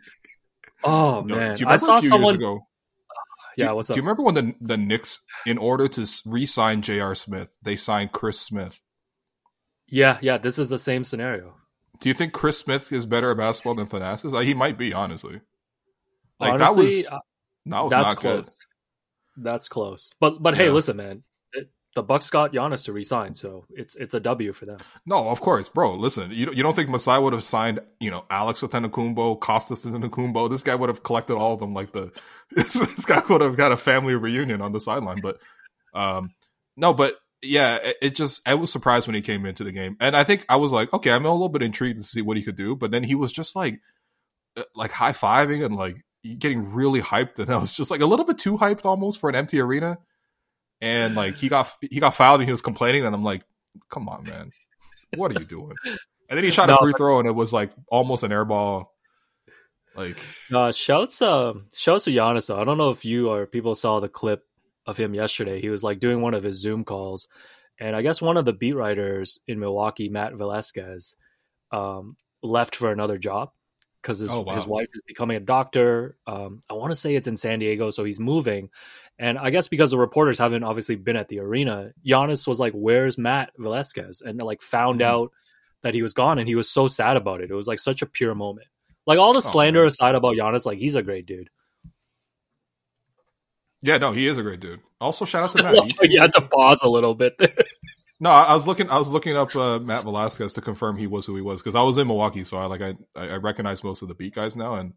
Oh 0.85 1.21
man. 1.21 1.55
I 1.65 1.77
saw 1.77 2.01
someone 2.01 2.35
ago, 2.35 2.67
yeah, 3.57 3.69
do, 3.69 3.75
what's 3.75 3.89
up? 3.89 3.93
Do 3.93 3.97
you 3.99 4.03
remember 4.03 4.21
when 4.21 4.35
the 4.35 4.53
the 4.59 4.75
Knicks, 4.75 5.21
in 5.45 5.57
order 5.57 5.87
to 5.87 6.05
re-sign 6.25 6.81
J.R. 6.81 7.15
Smith, 7.15 7.47
they 7.61 7.77
signed 7.77 8.11
Chris 8.11 8.37
Smith? 8.37 8.81
Yeah, 9.87 10.17
yeah, 10.21 10.37
this 10.37 10.59
is 10.59 10.67
the 10.67 10.77
same 10.77 11.05
scenario. 11.05 11.55
Do 12.01 12.09
you 12.09 12.13
think 12.13 12.33
Chris 12.33 12.57
Smith 12.57 12.91
is 12.91 13.05
better 13.05 13.31
at 13.31 13.37
basketball 13.37 13.75
than 13.75 13.87
Thanasis? 13.87 14.31
Like, 14.31 14.45
he 14.45 14.53
might 14.53 14.77
be, 14.77 14.93
honestly. 14.93 15.39
Like 16.37 16.53
honestly, 16.53 16.85
that 16.85 16.95
was, 16.95 17.07
uh, 17.07 17.19
that 17.67 17.81
was 17.81 17.91
that's 17.91 18.13
close. 18.15 18.57
That's 19.37 19.69
close. 19.69 20.13
But 20.19 20.43
but 20.43 20.57
hey, 20.57 20.69
listen, 20.69 20.97
man. 20.97 21.23
The 21.95 22.01
Bucks 22.01 22.31
got 22.31 22.53
Giannis 22.53 22.85
to 22.85 22.93
resign, 22.93 23.35
so 23.35 23.65
it's 23.69 23.95
it's 23.95 24.15
a 24.15 24.19
W 24.19 24.51
for 24.51 24.65
them. 24.65 24.79
No, 25.05 25.29
of 25.29 25.41
course, 25.41 25.69
bro. 25.69 25.95
Listen, 25.95 26.31
you 26.31 26.51
you 26.51 26.63
don't 26.63 26.75
think 26.75 26.89
Masai 26.89 27.19
would 27.19 27.33
have 27.33 27.43
signed, 27.43 27.81
you 27.99 28.09
know, 28.09 28.25
Alex 28.31 28.61
Antetokounmpo, 28.61 29.39
Kostas 29.39 29.85
Antetokounmpo? 29.85 30.49
This 30.49 30.63
guy 30.63 30.73
would 30.73 30.89
have 30.89 31.03
collected 31.03 31.35
all 31.35 31.53
of 31.53 31.59
them 31.59 31.75
like 31.75 31.91
the 31.91 32.11
this, 32.51 32.73
this 32.73 33.05
guy 33.05 33.21
would 33.29 33.41
have 33.41 33.55
got 33.55 33.71
a 33.71 33.77
family 33.77 34.15
reunion 34.15 34.61
on 34.61 34.71
the 34.71 34.81
sideline. 34.81 35.21
But 35.21 35.37
um, 35.93 36.31
no, 36.75 36.93
but 36.93 37.15
yeah, 37.43 37.75
it, 37.75 37.97
it, 38.01 38.15
just 38.15 38.47
I 38.47 38.55
was 38.55 38.71
surprised 38.71 39.07
when 39.07 39.15
he 39.15 39.21
came 39.21 39.45
into 39.45 39.63
the 39.63 39.71
game, 39.71 39.95
and 39.99 40.15
I 40.15 40.23
think 40.23 40.45
I 40.49 40.55
was 40.55 40.71
like, 40.71 40.91
okay, 40.93 41.11
I'm 41.11 41.25
a 41.25 41.31
little 41.31 41.49
bit 41.49 41.61
intrigued 41.61 42.01
to 42.01 42.07
see 42.07 42.21
what 42.21 42.37
he 42.37 42.43
could 42.43 42.55
do, 42.55 42.75
but 42.75 42.89
then 42.89 43.03
he 43.03 43.13
was 43.15 43.31
just 43.31 43.55
like, 43.55 43.79
uh, 44.57 44.63
like 44.75 44.91
high 44.91 45.13
fiving 45.13 45.63
and 45.63 45.75
like 45.75 45.97
getting 46.39 46.73
really 46.73 47.01
hyped, 47.01 47.37
and 47.37 47.53
I 47.53 47.57
was 47.57 47.75
just 47.75 47.91
like 47.91 48.01
a 48.01 48.07
little 48.07 48.25
bit 48.25 48.39
too 48.39 48.57
hyped 48.57 48.85
almost 48.85 49.19
for 49.19 49.29
an 49.29 49.35
empty 49.35 49.59
arena. 49.59 49.99
And 50.83 51.15
like 51.15 51.37
he 51.37 51.47
got 51.47 51.73
he 51.79 52.01
got 52.01 52.13
fouled 52.13 52.41
and 52.41 52.47
he 52.47 52.51
was 52.51 52.61
complaining, 52.61 53.05
and 53.05 53.15
I'm 53.15 53.23
like, 53.23 53.43
come 53.89 54.09
on, 54.09 54.25
man, 54.25 54.51
what 55.15 55.31
are 55.31 55.39
you 55.39 55.47
doing? 55.47 55.75
And 56.29 56.37
then 56.37 56.43
he 56.43 56.51
shot 56.51 56.67
no, 56.67 56.75
a 56.75 56.77
free 56.77 56.91
throw, 56.91 57.19
and 57.19 57.27
it 57.27 57.31
was 57.31 57.53
like 57.53 57.71
almost 57.87 58.23
an 58.23 58.33
air 58.33 58.43
ball. 58.43 58.91
Like, 59.95 60.19
uh, 60.53 60.73
shouts, 60.73 61.21
uh, 61.21 61.53
shouts 61.73 62.03
to 62.03 62.11
Giannis. 62.11 62.47
Though. 62.47 62.59
I 62.59 62.65
don't 62.65 62.77
know 62.77 62.89
if 62.89 63.05
you 63.05 63.29
or 63.29 63.45
people 63.45 63.75
saw 63.75 64.01
the 64.01 64.09
clip 64.09 64.43
of 64.85 64.97
him 64.97 65.13
yesterday. 65.13 65.61
He 65.61 65.69
was 65.69 65.83
like 65.83 65.99
doing 65.99 66.19
one 66.21 66.33
of 66.33 66.43
his 66.43 66.59
Zoom 66.59 66.83
calls, 66.83 67.29
and 67.79 67.95
I 67.95 68.01
guess 68.01 68.21
one 68.21 68.35
of 68.35 68.43
the 68.43 68.51
beat 68.51 68.73
writers 68.73 69.39
in 69.47 69.61
Milwaukee, 69.61 70.09
Matt 70.09 70.33
Velazquez, 70.33 71.15
um, 71.71 72.17
left 72.41 72.75
for 72.75 72.91
another 72.91 73.17
job 73.17 73.51
because 74.01 74.19
his, 74.19 74.33
oh, 74.33 74.41
wow. 74.41 74.55
his 74.55 74.67
wife 74.67 74.89
is 74.93 75.01
becoming 75.07 75.37
a 75.37 75.39
doctor. 75.39 76.17
Um, 76.27 76.61
I 76.69 76.73
want 76.73 76.91
to 76.91 76.95
say 76.95 77.15
it's 77.15 77.27
in 77.27 77.37
San 77.37 77.59
Diego, 77.59 77.89
so 77.89 78.03
he's 78.03 78.19
moving. 78.19 78.69
And 79.19 79.37
I 79.37 79.51
guess 79.51 79.67
because 79.67 79.91
the 79.91 79.97
reporters 79.97 80.39
haven't 80.39 80.63
obviously 80.63 80.95
been 80.95 81.15
at 81.15 81.27
the 81.27 81.39
arena, 81.39 81.91
Giannis 82.05 82.47
was 82.47 82.59
like, 82.59 82.73
"Where's 82.73 83.17
Matt 83.17 83.51
Velazquez?" 83.57 84.21
and 84.21 84.41
like 84.41 84.61
found 84.61 84.99
mm-hmm. 84.99 85.11
out 85.11 85.31
that 85.83 85.93
he 85.93 86.01
was 86.01 86.13
gone, 86.13 86.39
and 86.39 86.47
he 86.47 86.55
was 86.55 86.69
so 86.69 86.87
sad 86.87 87.15
about 87.15 87.41
it. 87.41 87.51
It 87.51 87.55
was 87.55 87.67
like 87.67 87.79
such 87.79 88.01
a 88.01 88.07
pure 88.07 88.33
moment. 88.33 88.67
Like 89.05 89.19
all 89.19 89.33
the 89.33 89.41
slander 89.41 89.83
oh, 89.83 89.87
aside 89.87 90.15
about 90.15 90.35
Giannis, 90.35 90.65
like 90.65 90.79
he's 90.79 90.95
a 90.95 91.03
great 91.03 91.25
dude. 91.25 91.49
Yeah, 93.81 93.97
no, 93.97 94.13
he 94.13 94.27
is 94.27 94.37
a 94.37 94.43
great 94.43 94.61
dude. 94.61 94.79
Also, 94.99 95.25
shout 95.25 95.43
out 95.43 95.55
to 95.55 95.63
Matt. 95.63 96.09
you 96.09 96.19
had 96.19 96.31
to 96.33 96.41
pause 96.41 96.81
a 96.83 96.89
little 96.89 97.13
bit 97.13 97.37
there. 97.37 97.53
No, 98.19 98.29
I 98.29 98.53
was 98.53 98.65
looking. 98.65 98.89
I 98.89 98.97
was 98.97 99.09
looking 99.09 99.35
up 99.35 99.53
uh, 99.55 99.79
Matt 99.79 100.03
Velazquez 100.03 100.53
to 100.53 100.61
confirm 100.61 100.95
he 100.95 101.07
was 101.07 101.25
who 101.25 101.35
he 101.35 101.41
was 101.41 101.61
because 101.61 101.75
I 101.75 101.81
was 101.81 101.97
in 101.97 102.07
Milwaukee, 102.07 102.45
so 102.45 102.57
I 102.57 102.65
like 102.65 102.81
I 102.81 102.95
I 103.15 103.35
recognize 103.35 103.83
most 103.83 104.01
of 104.01 104.07
the 104.07 104.15
beat 104.15 104.33
guys 104.33 104.55
now, 104.55 104.75
and 104.75 104.93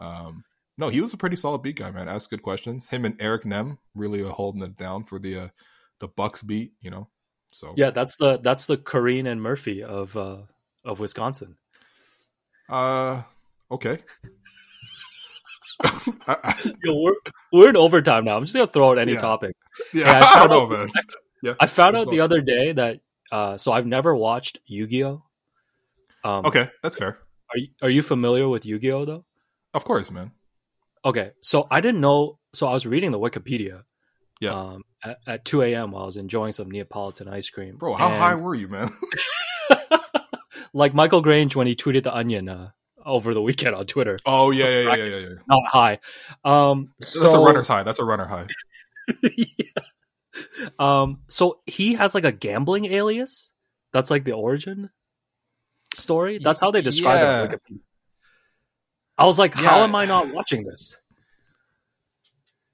um, 0.00 0.42
no, 0.76 0.88
he 0.88 1.00
was 1.00 1.14
a 1.14 1.16
pretty 1.16 1.36
solid 1.36 1.62
beat 1.62 1.76
guy, 1.76 1.90
man. 1.90 2.08
Asked 2.08 2.30
good 2.30 2.42
questions. 2.42 2.88
Him 2.88 3.04
and 3.04 3.16
Eric 3.20 3.44
Nehm 3.44 3.78
really 3.94 4.22
holding 4.22 4.62
it 4.62 4.76
down 4.76 5.04
for 5.04 5.18
the 5.18 5.38
uh, 5.38 5.48
the 6.00 6.08
Bucks 6.08 6.42
beat, 6.42 6.72
you 6.80 6.90
know. 6.90 7.08
So 7.52 7.74
yeah, 7.76 7.90
that's 7.90 8.16
the 8.16 8.38
that's 8.38 8.66
the 8.66 8.76
Koreen 8.76 9.28
and 9.28 9.40
Murphy 9.40 9.82
of 9.84 10.16
uh, 10.16 10.38
of 10.84 10.98
Wisconsin. 10.98 11.56
Uh, 12.68 13.22
okay. 13.70 13.98
Yo, 16.82 16.94
we're 16.94 17.14
we're 17.52 17.68
in 17.68 17.76
overtime 17.76 18.24
now. 18.24 18.36
I'm 18.36 18.44
just 18.44 18.56
gonna 18.56 18.66
throw 18.66 18.90
out 18.90 18.98
any 18.98 19.12
yeah. 19.12 19.20
topics. 19.20 19.60
Yeah, 19.92 20.10
I, 20.10 20.18
I, 20.34 20.46
don't 20.46 20.50
know, 20.50 20.66
man. 20.76 20.90
Yeah, 21.42 21.54
I 21.60 21.66
found 21.66 21.96
out 21.96 22.10
the 22.10 22.20
other 22.20 22.40
day 22.40 22.72
that 22.72 23.00
uh, 23.30 23.56
so 23.56 23.70
I've 23.72 23.86
never 23.86 24.14
watched 24.14 24.58
Yu 24.66 24.86
Gi 24.86 25.04
Oh. 25.04 25.22
Um, 26.24 26.46
okay, 26.46 26.70
that's 26.82 26.96
fair. 26.96 27.18
Are 27.50 27.58
you, 27.58 27.68
are 27.82 27.90
you 27.90 28.02
familiar 28.02 28.48
with 28.48 28.66
Yu 28.66 28.78
Gi 28.78 28.90
Oh 28.92 29.04
though? 29.04 29.24
Of 29.74 29.84
course, 29.84 30.10
man. 30.10 30.32
Okay, 31.04 31.32
so 31.40 31.66
I 31.70 31.80
didn't 31.80 32.00
know. 32.00 32.38
So 32.54 32.66
I 32.66 32.72
was 32.72 32.86
reading 32.86 33.12
the 33.12 33.18
Wikipedia. 33.18 33.82
Yeah. 34.40 34.52
Um, 34.52 34.82
at, 35.02 35.18
at 35.26 35.44
2 35.44 35.62
a.m. 35.62 35.92
while 35.92 36.02
I 36.02 36.06
was 36.06 36.16
enjoying 36.16 36.52
some 36.52 36.70
Neapolitan 36.70 37.28
ice 37.28 37.48
cream. 37.50 37.76
Bro, 37.76 37.94
how 37.94 38.08
and, 38.08 38.18
high 38.18 38.34
were 38.34 38.54
you, 38.54 38.68
man? 38.68 38.90
like 40.72 40.94
Michael 40.94 41.20
Grange 41.20 41.54
when 41.56 41.66
he 41.66 41.74
tweeted 41.74 42.02
the 42.02 42.14
Onion 42.14 42.48
uh, 42.48 42.70
over 43.04 43.34
the 43.34 43.42
weekend 43.42 43.74
on 43.74 43.86
Twitter. 43.86 44.18
Oh 44.26 44.50
yeah, 44.50 44.68
yeah, 44.68 44.80
yeah, 44.80 44.94
yeah, 44.94 45.04
yeah, 45.04 45.16
yeah. 45.16 45.34
Not 45.48 45.66
high. 45.66 45.98
Um, 46.44 46.92
so, 47.00 47.20
that's 47.22 47.34
a 47.34 47.38
runner's 47.38 47.68
high. 47.68 47.82
That's 47.82 47.98
a 47.98 48.04
runner 48.04 48.26
high. 48.26 48.46
yeah. 49.36 49.82
Um, 50.78 51.20
so 51.28 51.60
he 51.66 51.94
has 51.94 52.14
like 52.14 52.24
a 52.24 52.32
gambling 52.32 52.86
alias. 52.86 53.52
That's 53.92 54.10
like 54.10 54.24
the 54.24 54.32
origin 54.32 54.90
story. 55.94 56.38
That's 56.38 56.58
how 56.58 56.70
they 56.70 56.82
describe 56.82 57.20
yeah. 57.20 57.54
it. 57.54 57.60
I 59.16 59.26
was 59.26 59.38
like, 59.38 59.54
how 59.54 59.84
am 59.84 59.94
I 59.94 60.06
not 60.06 60.32
watching 60.32 60.64
this? 60.64 60.96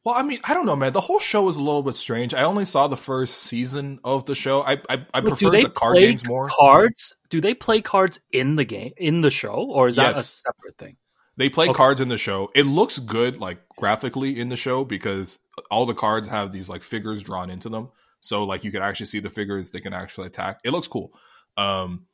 Well, 0.03 0.15
I 0.15 0.23
mean, 0.23 0.39
I 0.45 0.55
don't 0.55 0.65
know, 0.65 0.77
man. 0.77 0.95
The 0.95 1.01
whole 1.03 1.21
show 1.21 1.47
is 1.49 1.57
a 1.57 1.62
little 1.62 1.83
bit 1.83 1.95
strange. 1.95 2.33
I 2.33 2.45
only 2.45 2.65
saw 2.65 2.89
the 2.89 2.97
first 2.97 3.35
season 3.35 4.01
of 4.03 4.25
the 4.25 4.35
show. 4.35 4.62
I 4.62 4.81
I, 4.89 5.07
I 5.12 5.21
prefer 5.21 5.51
the 5.51 5.69
card 5.69 5.97
games 5.97 6.27
more. 6.27 6.49
Cards? 6.49 7.15
Do 7.29 7.43
they 7.43 7.53
play 7.53 7.83
cards 7.83 8.21
in 8.33 8.57
the 8.57 8.65
game 8.65 8.93
in 8.97 9.21
the 9.21 9.31
show, 9.31 9.53
or 9.71 9.89
is 9.89 9.99
yes. 9.99 10.15
that 10.15 10.21
a 10.21 10.23
separate 10.23 10.79
thing? 10.79 10.97
They 11.37 11.51
play 11.51 11.67
okay. 11.67 11.77
cards 11.77 12.01
in 12.01 12.09
the 12.09 12.17
show. 12.17 12.51
It 12.55 12.65
looks 12.65 12.99
good, 12.99 13.41
like 13.41 13.61
graphically 13.77 14.41
in 14.41 14.49
the 14.49 14.57
show, 14.57 14.85
because 14.85 15.39
all 15.71 15.85
the 15.85 15.95
cards 15.95 16.29
have 16.29 16.51
these 16.53 16.69
like 16.71 16.83
figures 16.83 17.23
drawn 17.23 17.51
into 17.51 17.69
them. 17.69 17.91
So 18.21 18.45
like 18.45 18.65
you 18.65 18.73
can 18.73 18.83
actually 18.83 19.07
see 19.07 19.21
the 19.21 19.31
figures 19.31 19.71
they 19.71 19.81
can 19.81 19.93
actually 19.93 20.29
attack. 20.29 20.61
It 20.65 20.71
looks 20.71 20.89
cool. 20.89 21.12
Um, 21.57 22.07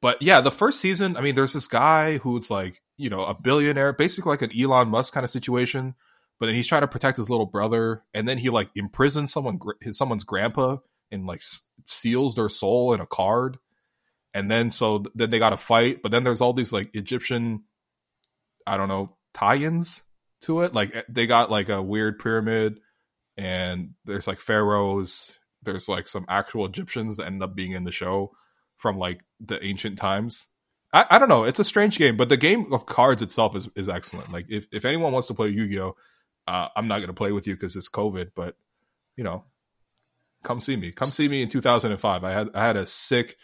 but 0.00 0.20
yeah, 0.20 0.40
the 0.40 0.50
first 0.50 0.80
season, 0.80 1.16
I 1.16 1.20
mean, 1.20 1.34
there's 1.34 1.52
this 1.52 1.66
guy 1.66 2.18
who's 2.18 2.50
like, 2.50 2.82
you 2.98 3.08
know, 3.08 3.24
a 3.24 3.32
billionaire, 3.32 3.94
basically 3.94 4.30
like 4.30 4.42
an 4.42 4.52
Elon 4.58 4.88
Musk 4.88 5.14
kind 5.14 5.24
of 5.24 5.30
situation 5.30 5.94
but 6.38 6.46
then 6.46 6.54
he's 6.54 6.66
trying 6.66 6.82
to 6.82 6.88
protect 6.88 7.18
his 7.18 7.28
little 7.28 7.46
brother, 7.46 8.04
and 8.14 8.28
then 8.28 8.38
he 8.38 8.50
like 8.50 8.70
imprisons 8.76 9.32
someone, 9.32 9.58
his 9.80 9.98
someone's 9.98 10.24
grandpa, 10.24 10.76
and 11.10 11.26
like 11.26 11.42
seals 11.84 12.34
their 12.34 12.48
soul 12.48 12.94
in 12.94 13.00
a 13.00 13.06
card, 13.06 13.58
and 14.32 14.50
then 14.50 14.70
so 14.70 15.04
then 15.14 15.30
they 15.30 15.38
got 15.38 15.50
to 15.50 15.56
fight. 15.56 16.00
But 16.02 16.12
then 16.12 16.24
there's 16.24 16.40
all 16.40 16.52
these 16.52 16.72
like 16.72 16.94
Egyptian, 16.94 17.64
I 18.66 18.76
don't 18.76 18.88
know, 18.88 19.16
tie-ins 19.34 20.02
to 20.42 20.60
it. 20.62 20.74
Like 20.74 20.94
eh, 20.94 21.02
they 21.08 21.26
got 21.26 21.50
like 21.50 21.68
a 21.68 21.82
weird 21.82 22.20
pyramid, 22.20 22.78
and 23.36 23.94
there's 24.04 24.28
like 24.28 24.40
pharaohs. 24.40 25.36
There's 25.62 25.88
like 25.88 26.06
some 26.06 26.24
actual 26.28 26.66
Egyptians 26.66 27.16
that 27.16 27.26
end 27.26 27.42
up 27.42 27.56
being 27.56 27.72
in 27.72 27.82
the 27.82 27.90
show 27.90 28.30
from 28.76 28.96
like 28.96 29.22
the 29.40 29.62
ancient 29.64 29.98
times. 29.98 30.46
I, 30.92 31.06
I 31.10 31.18
don't 31.18 31.28
know. 31.28 31.44
It's 31.44 31.58
a 31.58 31.64
strange 31.64 31.98
game, 31.98 32.16
but 32.16 32.28
the 32.28 32.36
game 32.36 32.72
of 32.72 32.86
cards 32.86 33.22
itself 33.22 33.54
is, 33.54 33.68
is 33.74 33.88
excellent. 33.88 34.32
Like 34.32 34.46
if, 34.48 34.66
if 34.72 34.84
anyone 34.84 35.12
wants 35.12 35.28
to 35.28 35.34
play 35.34 35.48
Yu 35.48 35.68
Gi 35.68 35.80
Oh, 35.80 35.96
uh, 36.46 36.68
I'm 36.74 36.88
not 36.88 36.98
going 36.98 37.08
to 37.08 37.14
play 37.14 37.32
with 37.32 37.46
you 37.46 37.54
because 37.54 37.76
it's 37.76 37.90
COVID, 37.90 38.30
but 38.34 38.56
you 39.16 39.24
know, 39.24 39.44
come 40.42 40.60
see 40.60 40.76
me. 40.76 40.92
Come 40.92 41.08
see 41.08 41.28
me 41.28 41.42
in 41.42 41.50
2005. 41.50 42.24
I 42.24 42.30
had 42.30 42.48
I 42.54 42.66
had 42.66 42.76
a 42.76 42.86
sick 42.86 43.36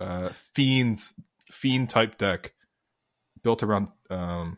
uh, 0.00 0.30
fiends 0.30 1.14
fiend 1.50 1.90
type 1.90 2.16
deck 2.16 2.54
built 3.42 3.62
around 3.62 3.88
um, 4.10 4.56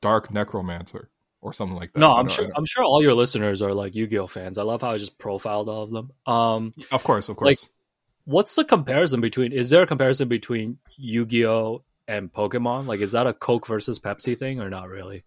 dark 0.00 0.30
necromancer 0.30 1.10
or 1.40 1.52
something 1.52 1.76
like 1.76 1.92
that. 1.92 2.00
No, 2.00 2.12
I'm 2.12 2.28
sure 2.28 2.50
I'm 2.54 2.66
sure 2.66 2.84
all 2.84 3.02
your 3.02 3.14
listeners 3.14 3.62
are 3.62 3.72
like 3.72 3.94
Yu-Gi-Oh 3.94 4.26
fans. 4.26 4.58
I 4.58 4.62
love 4.62 4.82
how 4.82 4.90
I 4.90 4.98
just 4.98 5.18
profiled 5.18 5.68
all 5.68 5.84
of 5.84 5.90
them. 5.90 6.10
Um, 6.26 6.74
of 6.90 7.02
course, 7.02 7.28
of 7.28 7.36
course. 7.36 7.46
Like, 7.46 7.58
what's 8.24 8.54
the 8.54 8.64
comparison 8.64 9.20
between? 9.20 9.52
Is 9.52 9.70
there 9.70 9.82
a 9.82 9.86
comparison 9.86 10.28
between 10.28 10.78
Yu-Gi-Oh 10.96 11.82
and 12.08 12.32
Pokemon? 12.32 12.86
Like, 12.86 13.00
is 13.00 13.12
that 13.12 13.26
a 13.26 13.32
Coke 13.32 13.66
versus 13.66 13.98
Pepsi 13.98 14.38
thing 14.38 14.60
or 14.60 14.70
not 14.70 14.88
really? 14.88 15.24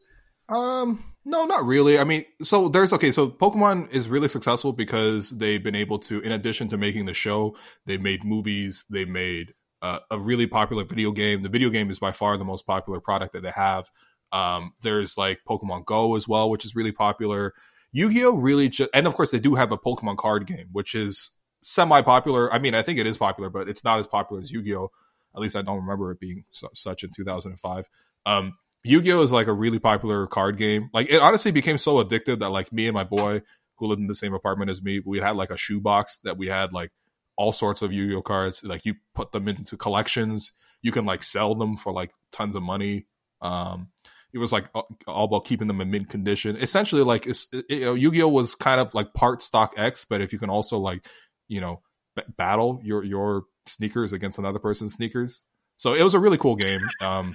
Um, 0.49 1.03
no, 1.23 1.45
not 1.45 1.65
really. 1.65 1.97
I 1.97 2.03
mean, 2.03 2.23
so 2.41 2.69
there's 2.69 2.93
okay. 2.93 3.11
So 3.11 3.29
Pokemon 3.29 3.91
is 3.91 4.07
really 4.07 4.27
successful 4.27 4.73
because 4.73 5.31
they've 5.31 5.63
been 5.63 5.75
able 5.75 5.97
to, 5.99 6.19
in 6.21 6.31
addition 6.31 6.67
to 6.69 6.77
making 6.77 7.05
the 7.05 7.13
show, 7.13 7.57
they 7.85 7.97
made 7.97 8.23
movies, 8.23 8.85
they 8.89 9.05
made 9.05 9.53
uh, 9.81 9.99
a 10.11 10.19
really 10.19 10.45
popular 10.45 10.83
video 10.83 11.11
game. 11.11 11.41
The 11.41 11.49
video 11.49 11.69
game 11.69 11.89
is 11.89 11.99
by 11.99 12.11
far 12.11 12.37
the 12.37 12.45
most 12.45 12.67
popular 12.67 12.99
product 12.99 13.33
that 13.33 13.41
they 13.41 13.51
have. 13.51 13.89
Um, 14.31 14.73
there's 14.81 15.17
like 15.17 15.39
Pokemon 15.47 15.85
Go 15.85 16.15
as 16.15 16.27
well, 16.27 16.49
which 16.49 16.65
is 16.65 16.75
really 16.75 16.91
popular. 16.91 17.53
Yu-Gi-Oh 17.91 18.33
really 18.33 18.69
just, 18.69 18.89
and 18.93 19.07
of 19.07 19.15
course 19.15 19.31
they 19.31 19.39
do 19.39 19.55
have 19.55 19.71
a 19.71 19.77
Pokemon 19.77 20.17
card 20.17 20.45
game, 20.45 20.67
which 20.73 20.93
is 20.93 21.31
semi-popular. 21.65 22.53
I 22.53 22.59
mean, 22.59 22.75
I 22.75 22.83
think 22.83 22.99
it 22.99 23.07
is 23.07 23.17
popular, 23.17 23.49
but 23.49 23.67
it's 23.67 23.83
not 23.83 23.99
as 23.99 24.05
popular 24.05 24.39
as 24.39 24.51
Yu-Gi-Oh. 24.51 24.91
At 25.35 25.41
least 25.41 25.55
I 25.55 25.63
don't 25.63 25.81
remember 25.81 26.11
it 26.11 26.19
being 26.19 26.45
su- 26.51 26.69
such 26.75 27.03
in 27.03 27.09
2005. 27.13 27.89
Um, 28.27 28.53
Yu-Gi-Oh 28.83 29.23
is 29.23 29.31
like 29.31 29.47
a 29.47 29.53
really 29.53 29.79
popular 29.79 30.27
card 30.27 30.57
game. 30.57 30.91
Like 30.93 31.09
it 31.09 31.19
honestly 31.21 31.51
became 31.51 31.79
so 31.79 32.03
addictive 32.03 32.39
that 32.39 32.49
like 32.49 32.71
me 32.71 32.85
and 32.85 32.93
my 32.93 33.03
boy 33.03 33.41
who 33.77 33.87
lived 33.87 33.99
in 33.99 34.07
the 34.07 34.13
same 34.13 34.35
apartment 34.35 34.69
as 34.69 34.83
me, 34.83 35.01
we 35.03 35.19
had 35.19 35.35
like 35.35 35.49
a 35.49 35.57
shoebox 35.57 36.19
that 36.19 36.37
we 36.37 36.47
had 36.47 36.71
like 36.71 36.91
all 37.35 37.51
sorts 37.51 37.81
of 37.81 37.91
Yu-Gi-Oh 37.91 38.21
cards. 38.21 38.63
Like 38.63 38.85
you 38.85 38.93
put 39.15 39.31
them 39.31 39.47
into 39.47 39.75
collections. 39.75 40.51
You 40.83 40.91
can 40.91 41.05
like 41.05 41.23
sell 41.23 41.55
them 41.55 41.77
for 41.77 41.91
like 41.91 42.11
tons 42.31 42.55
of 42.55 42.61
money. 42.61 43.07
Um, 43.41 43.89
it 44.35 44.37
was 44.37 44.51
like 44.51 44.69
all 45.07 45.25
about 45.25 45.45
keeping 45.45 45.67
them 45.67 45.81
in 45.81 45.89
mint 45.89 46.09
condition. 46.09 46.57
Essentially, 46.57 47.01
like 47.01 47.25
it's, 47.25 47.47
it, 47.51 47.65
you 47.69 47.85
know, 47.85 47.95
Yu-Gi-Oh 47.95 48.29
was 48.29 48.53
kind 48.53 48.79
of 48.79 48.93
like 48.93 49.15
part 49.15 49.39
StockX, 49.39 50.05
but 50.07 50.21
if 50.21 50.31
you 50.31 50.37
can 50.37 50.51
also 50.51 50.77
like 50.77 51.07
you 51.47 51.61
know 51.61 51.81
b- 52.15 52.23
battle 52.37 52.79
your 52.83 53.03
your 53.03 53.43
sneakers 53.65 54.13
against 54.13 54.39
another 54.39 54.59
person's 54.59 54.93
sneakers, 54.93 55.43
so 55.75 55.93
it 55.93 56.03
was 56.03 56.13
a 56.13 56.19
really 56.19 56.37
cool 56.37 56.55
game. 56.55 56.81
Um, 57.01 57.33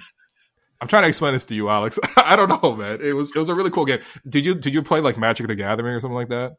I'm 0.81 0.87
trying 0.87 1.03
to 1.03 1.09
explain 1.09 1.33
this 1.33 1.45
to 1.45 1.55
you, 1.55 1.69
Alex. 1.69 1.99
I 2.17 2.35
don't 2.35 2.49
know, 2.63 2.75
man. 2.75 2.99
It 3.01 3.15
was 3.15 3.35
it 3.35 3.39
was 3.39 3.49
a 3.49 3.55
really 3.55 3.69
cool 3.69 3.85
game. 3.85 3.99
Did 4.27 4.45
you 4.45 4.55
did 4.55 4.73
you 4.73 4.81
play 4.81 4.99
like 4.99 5.17
Magic 5.17 5.47
the 5.47 5.55
Gathering 5.55 5.95
or 5.95 5.99
something 5.99 6.15
like 6.15 6.29
that? 6.29 6.57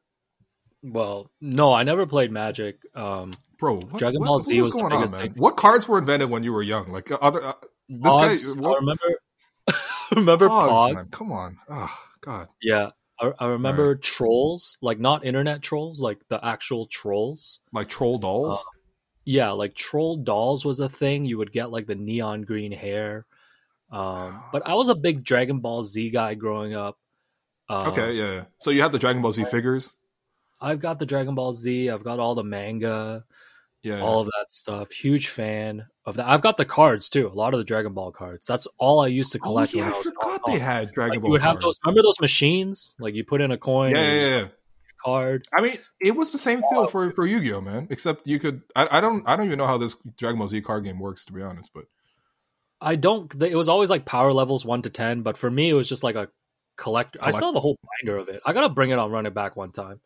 Well, 0.83 1.31
no, 1.41 1.73
I 1.73 1.83
never 1.85 2.07
played 2.07 2.33
Magic. 2.33 2.81
Um, 2.95 3.33
Bro, 3.59 3.77
what, 3.77 3.99
Dragon 3.99 4.21
what, 4.21 4.27
Ball 4.27 4.39
Z 4.41 4.61
was, 4.61 4.71
going 4.71 4.93
on, 4.93 5.11
man? 5.11 5.21
Thing. 5.21 5.35
What 5.37 5.57
cards 5.57 5.87
were 5.87 5.99
invented 5.99 6.31
when 6.31 6.43
you 6.43 6.53
were 6.53 6.63
young? 6.63 6.91
Like 6.91 7.11
uh, 7.11 7.19
other 7.21 7.45
uh, 7.45 7.53
this 7.89 8.01
Pogs, 8.01 8.55
guy. 8.57 8.61
What? 8.61 8.73
I 8.73 8.81
remember. 8.81 9.05
remember 10.17 10.49
Pogs? 10.49 10.69
Pogs? 10.69 10.95
Man, 10.95 11.05
come 11.11 11.33
on. 11.33 11.59
Oh 11.69 11.99
God. 12.21 12.49
Yeah, 12.61 12.91
I, 13.23 13.33
I 13.39 13.47
remember 13.47 13.93
right. 13.93 14.03
trolls, 14.03 14.77
like 14.83 14.99
not 14.99 15.25
internet 15.25 15.63
trolls, 15.63 16.01
like 16.01 16.19
the 16.29 16.45
actual 16.45 16.87
trolls, 16.87 17.61
like 17.73 17.89
troll 17.89 18.19
dolls. 18.19 18.57
Uh, 18.59 18.79
yeah, 19.25 19.51
like 19.53 19.75
troll 19.75 20.17
dolls 20.17 20.65
was 20.65 20.81
a 20.81 20.89
thing. 20.89 21.25
You 21.25 21.39
would 21.39 21.53
get 21.53 21.71
like 21.71 21.87
the 21.87 21.95
neon 21.95 22.43
green 22.43 22.73
hair 22.73 23.25
Um, 23.93 24.43
but 24.53 24.67
I 24.67 24.75
was 24.75 24.89
a 24.89 24.95
big 24.95 25.23
Dragon 25.23 25.61
Ball 25.61 25.85
Z 25.85 26.11
guy 26.11 26.35
growing 26.35 26.75
up. 26.75 26.99
Um, 27.69 27.89
okay, 27.89 28.15
yeah, 28.15 28.33
yeah. 28.33 28.45
So 28.59 28.71
you 28.71 28.81
have 28.81 28.91
the 28.91 28.99
Dragon 28.99 29.23
Ball 29.23 29.33
Z 29.33 29.45
figures. 29.45 29.95
I've 30.61 30.81
got 30.81 30.99
the 30.99 31.07
Dragon 31.07 31.35
Ball 31.35 31.53
Z. 31.53 31.91
I've 31.91 32.05
got 32.05 32.19
all 32.19 32.35
the 32.35 32.45
manga. 32.45 33.25
Yeah, 33.83 34.01
all 34.01 34.21
of 34.21 34.27
that 34.27 34.53
stuff. 34.53 34.93
Huge 34.93 35.29
fan 35.29 35.87
of 36.07 36.17
that. 36.17 36.29
I've 36.29 36.41
got 36.43 36.57
the 36.57 36.65
cards 36.65 37.09
too. 37.09 37.27
A 37.27 37.35
lot 37.35 37.53
of 37.53 37.59
the 37.59 37.65
Dragon 37.65 37.93
Ball 37.93 38.13
cards. 38.13 38.47
That's 38.47 38.69
all 38.79 39.01
I 39.01 39.09
used 39.09 39.33
to 39.33 39.39
oh, 39.39 39.47
collect. 39.47 39.75
Oh, 39.75 39.79
yeah, 39.79 39.87
I, 39.87 39.99
I 39.99 40.03
forgot 40.03 40.41
they 40.47 40.59
had 40.61 40.93
Dragon 40.93 41.15
like, 41.15 41.23
Ball. 41.23 41.29
You 41.29 41.33
would 41.33 41.43
have 41.43 41.59
those. 41.59 41.79
Remember 41.85 42.03
those 42.03 42.21
machines? 42.21 42.95
Like 43.01 43.15
you 43.15 43.25
put 43.25 43.41
in 43.41 43.51
a 43.51 43.59
coin. 43.59 43.97
Yeah, 43.97 44.13
yeah, 44.13 44.31
yeah. 44.31 44.47
card. 45.05 45.49
I 45.53 45.61
mean, 45.61 45.79
it 46.01 46.15
was 46.15 46.31
the 46.31 46.39
same 46.39 46.63
feel 46.71 46.87
for 46.87 47.11
for 47.11 47.27
Yu 47.27 47.41
Gi 47.41 47.53
Oh, 47.55 47.61
man. 47.61 47.89
Except 47.91 48.29
you 48.29 48.39
could. 48.39 48.63
I, 48.77 48.99
I 48.99 49.01
don't. 49.01 49.29
I 49.29 49.35
don't 49.35 49.47
even 49.47 49.59
know 49.59 49.67
how 49.67 49.79
this 49.79 49.97
Dragon 50.17 50.39
Ball 50.39 50.49
Z 50.49 50.61
card 50.61 50.85
game 50.85 51.01
works, 51.01 51.25
to 51.25 51.33
be 51.33 51.43
honest. 51.43 51.71
But 51.75 51.87
I 52.81 52.95
don't. 52.95 53.35
It 53.43 53.57
was 53.57 53.69
always 53.69 53.91
like 53.91 54.05
power 54.05 54.33
levels 54.33 54.65
one 54.65 54.83
to 54.83 54.91
ten, 54.91 55.23
but 55.23 55.37
for 55.37 55.51
me, 55.51 55.69
it 55.69 55.75
was 55.75 55.89
just 55.89 56.05
like 56.05 56.15
a 56.15 56.29
collector. 56.77 57.19
Collect- 57.19 57.35
I 57.35 57.37
still 57.37 57.49
have 57.49 57.57
a 57.57 57.61
whole 57.61 57.79
binder 58.01 58.17
of 58.19 58.29
it. 58.29 58.41
I 58.47 58.53
gotta 58.53 58.69
bring 58.69 58.91
it 58.91 58.99
on, 58.99 59.11
run 59.11 59.27
it 59.27 59.35
back 59.35 59.57
one 59.57 59.73
time. 59.73 60.01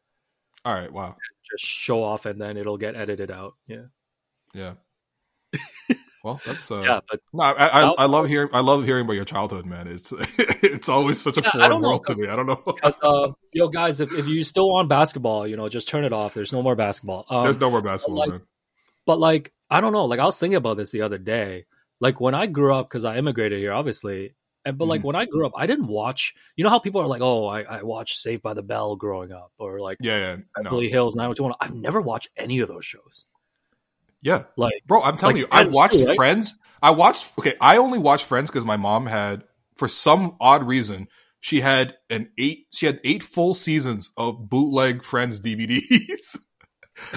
All 0.66 0.74
right. 0.74 0.93
Wow. 0.93 1.16
Just 1.51 1.64
show 1.64 2.02
off, 2.02 2.26
and 2.26 2.40
then 2.40 2.56
it'll 2.56 2.76
get 2.76 2.97
edited 2.97 3.30
out. 3.30 3.55
Yeah. 3.68 3.84
Yeah. 4.52 4.72
well, 6.24 6.40
that's 6.44 6.70
uh, 6.70 6.82
yeah, 6.82 7.01
but 7.09 7.20
no, 7.32 7.44
I, 7.44 7.66
I, 7.66 7.82
I, 7.98 8.05
love 8.06 8.26
hearing 8.26 8.48
I 8.52 8.60
love 8.60 8.84
hearing 8.84 9.05
about 9.05 9.14
your 9.14 9.24
childhood, 9.24 9.64
man. 9.64 9.86
It's 9.86 10.12
it's 10.38 10.88
always 10.88 11.20
such 11.20 11.38
a 11.38 11.43
yeah, 11.43 11.51
foreign 11.51 11.80
world 11.80 12.05
to 12.06 12.16
me. 12.16 12.26
I 12.26 12.34
don't 12.34 12.47
know. 12.47 12.62
Uh, 13.02 13.32
yo, 13.52 13.68
guys, 13.68 14.01
if, 14.01 14.12
if 14.12 14.26
you 14.26 14.43
still 14.43 14.68
want 14.68 14.88
basketball, 14.88 15.47
you 15.47 15.56
know, 15.56 15.68
just 15.68 15.88
turn 15.88 16.05
it 16.05 16.12
off. 16.12 16.34
There's 16.34 16.52
no 16.52 16.62
more 16.62 16.74
basketball. 16.74 17.24
Um, 17.30 17.44
There's 17.44 17.60
no 17.60 17.70
more 17.70 17.80
basketball, 17.80 18.26
but 18.26 18.32
like, 18.32 18.43
but 19.06 19.18
like, 19.20 19.52
I 19.70 19.80
don't 19.80 19.93
know. 19.93 20.05
Like, 20.05 20.18
I 20.18 20.24
was 20.24 20.38
thinking 20.38 20.56
about 20.56 20.76
this 20.76 20.90
the 20.90 21.02
other 21.02 21.18
day. 21.18 21.66
Like 22.01 22.20
when 22.20 22.34
I 22.34 22.47
grew 22.47 22.74
up, 22.74 22.88
because 22.88 23.05
I 23.05 23.16
immigrated 23.16 23.60
here, 23.60 23.72
obviously. 23.72 24.34
And, 24.66 24.76
but 24.76 24.86
like 24.86 24.98
mm-hmm. 24.98 25.06
when 25.06 25.16
I 25.16 25.26
grew 25.26 25.47
up, 25.47 25.52
I 25.56 25.66
didn't 25.66 25.86
watch. 25.86 26.34
You 26.56 26.64
know 26.64 26.70
how 26.70 26.80
people 26.80 27.01
are 27.01 27.06
like, 27.06 27.22
"Oh, 27.22 27.47
I, 27.47 27.62
I 27.62 27.82
watched 27.84 28.18
Saved 28.18 28.43
by 28.43 28.52
the 28.52 28.64
Bell 28.64 28.97
growing 28.97 29.30
up," 29.30 29.52
or 29.59 29.80
like, 29.80 29.98
"Yeah, 30.01 30.18
yeah, 30.18 30.36
Beverly 30.60 30.86
no. 30.86 30.93
Hills 30.93 31.14
90210." 31.14 31.56
I've 31.60 31.80
never 31.80 32.01
watched 32.01 32.30
any 32.36 32.59
of 32.59 32.68
those 32.68 32.84
shows. 32.84 33.26
Yeah, 34.20 34.44
like 34.56 34.82
bro, 34.84 35.02
I'm 35.02 35.16
telling 35.16 35.36
like, 35.36 35.43
you, 35.43 35.48
I 35.52 35.64
watched 35.66 35.94
too, 35.94 36.06
right? 36.06 36.16
Friends. 36.16 36.55
I 36.82 36.90
watched. 36.90 37.32
Okay, 37.38 37.55
I 37.60 37.76
only 37.76 37.98
watched 37.98 38.24
Friends 38.24 38.51
because 38.51 38.64
my 38.64 38.76
mom 38.76 39.06
had, 39.06 39.44
for 39.76 39.86
some 39.86 40.36
odd 40.40 40.66
reason, 40.66 41.06
she 41.38 41.60
had 41.60 41.94
an 42.10 42.30
eight. 42.36 42.66
She 42.72 42.86
had 42.86 43.01
eight 43.05 43.22
full 43.22 43.55
seasons 43.55 44.10
of 44.16 44.51
bootleg 44.51 45.05
Friends 45.05 45.40
DVDs, 45.40 46.38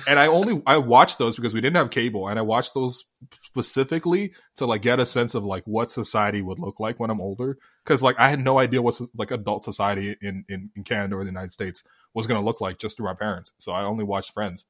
and 0.08 0.20
I 0.20 0.28
only 0.28 0.62
I 0.66 0.78
watched 0.78 1.18
those 1.18 1.36
because 1.36 1.54
we 1.54 1.62
didn't 1.62 1.78
have 1.78 1.90
cable, 1.90 2.28
and 2.28 2.38
I 2.38 2.42
watched 2.42 2.74
those 2.74 3.06
specifically 3.44 4.34
to 4.58 4.66
like 4.66 4.82
get 4.82 5.00
a 5.00 5.06
sense 5.06 5.36
of 5.36 5.44
like 5.44 5.64
what 5.66 5.90
society 5.90 6.42
would 6.42 6.60
look 6.60 6.80
like 6.80 7.00
when 7.00 7.10
I'm 7.10 7.22
older. 7.22 7.58
Because 7.84 8.02
like 8.02 8.20
I 8.20 8.30
had 8.30 8.40
no 8.40 8.60
idea 8.60 8.82
what 8.82 9.00
like 9.16 9.32
adult 9.32 9.64
society 9.64 10.16
in 10.22 10.46
in, 10.50 10.72
in 10.76 10.84
Canada 10.84 11.16
or 11.16 11.24
the 11.24 11.32
United 11.32 11.52
States 11.52 11.84
was 12.14 12.28
going 12.28 12.40
to 12.40 12.46
look 12.46 12.62
like 12.62 12.80
just 12.80 12.98
through 12.98 13.06
my 13.06 13.14
parents. 13.14 13.54
So 13.60 13.72
I 13.72 13.84
only 13.84 14.04
watched 14.04 14.34
Friends, 14.34 14.66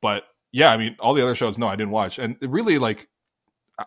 but 0.00 0.24
yeah, 0.56 0.70
I 0.70 0.78
mean, 0.78 0.96
all 1.00 1.12
the 1.12 1.22
other 1.22 1.34
shows, 1.34 1.58
no, 1.58 1.66
I 1.66 1.76
didn't 1.76 1.90
watch. 1.90 2.18
And 2.18 2.36
really, 2.40 2.78
like, 2.78 3.08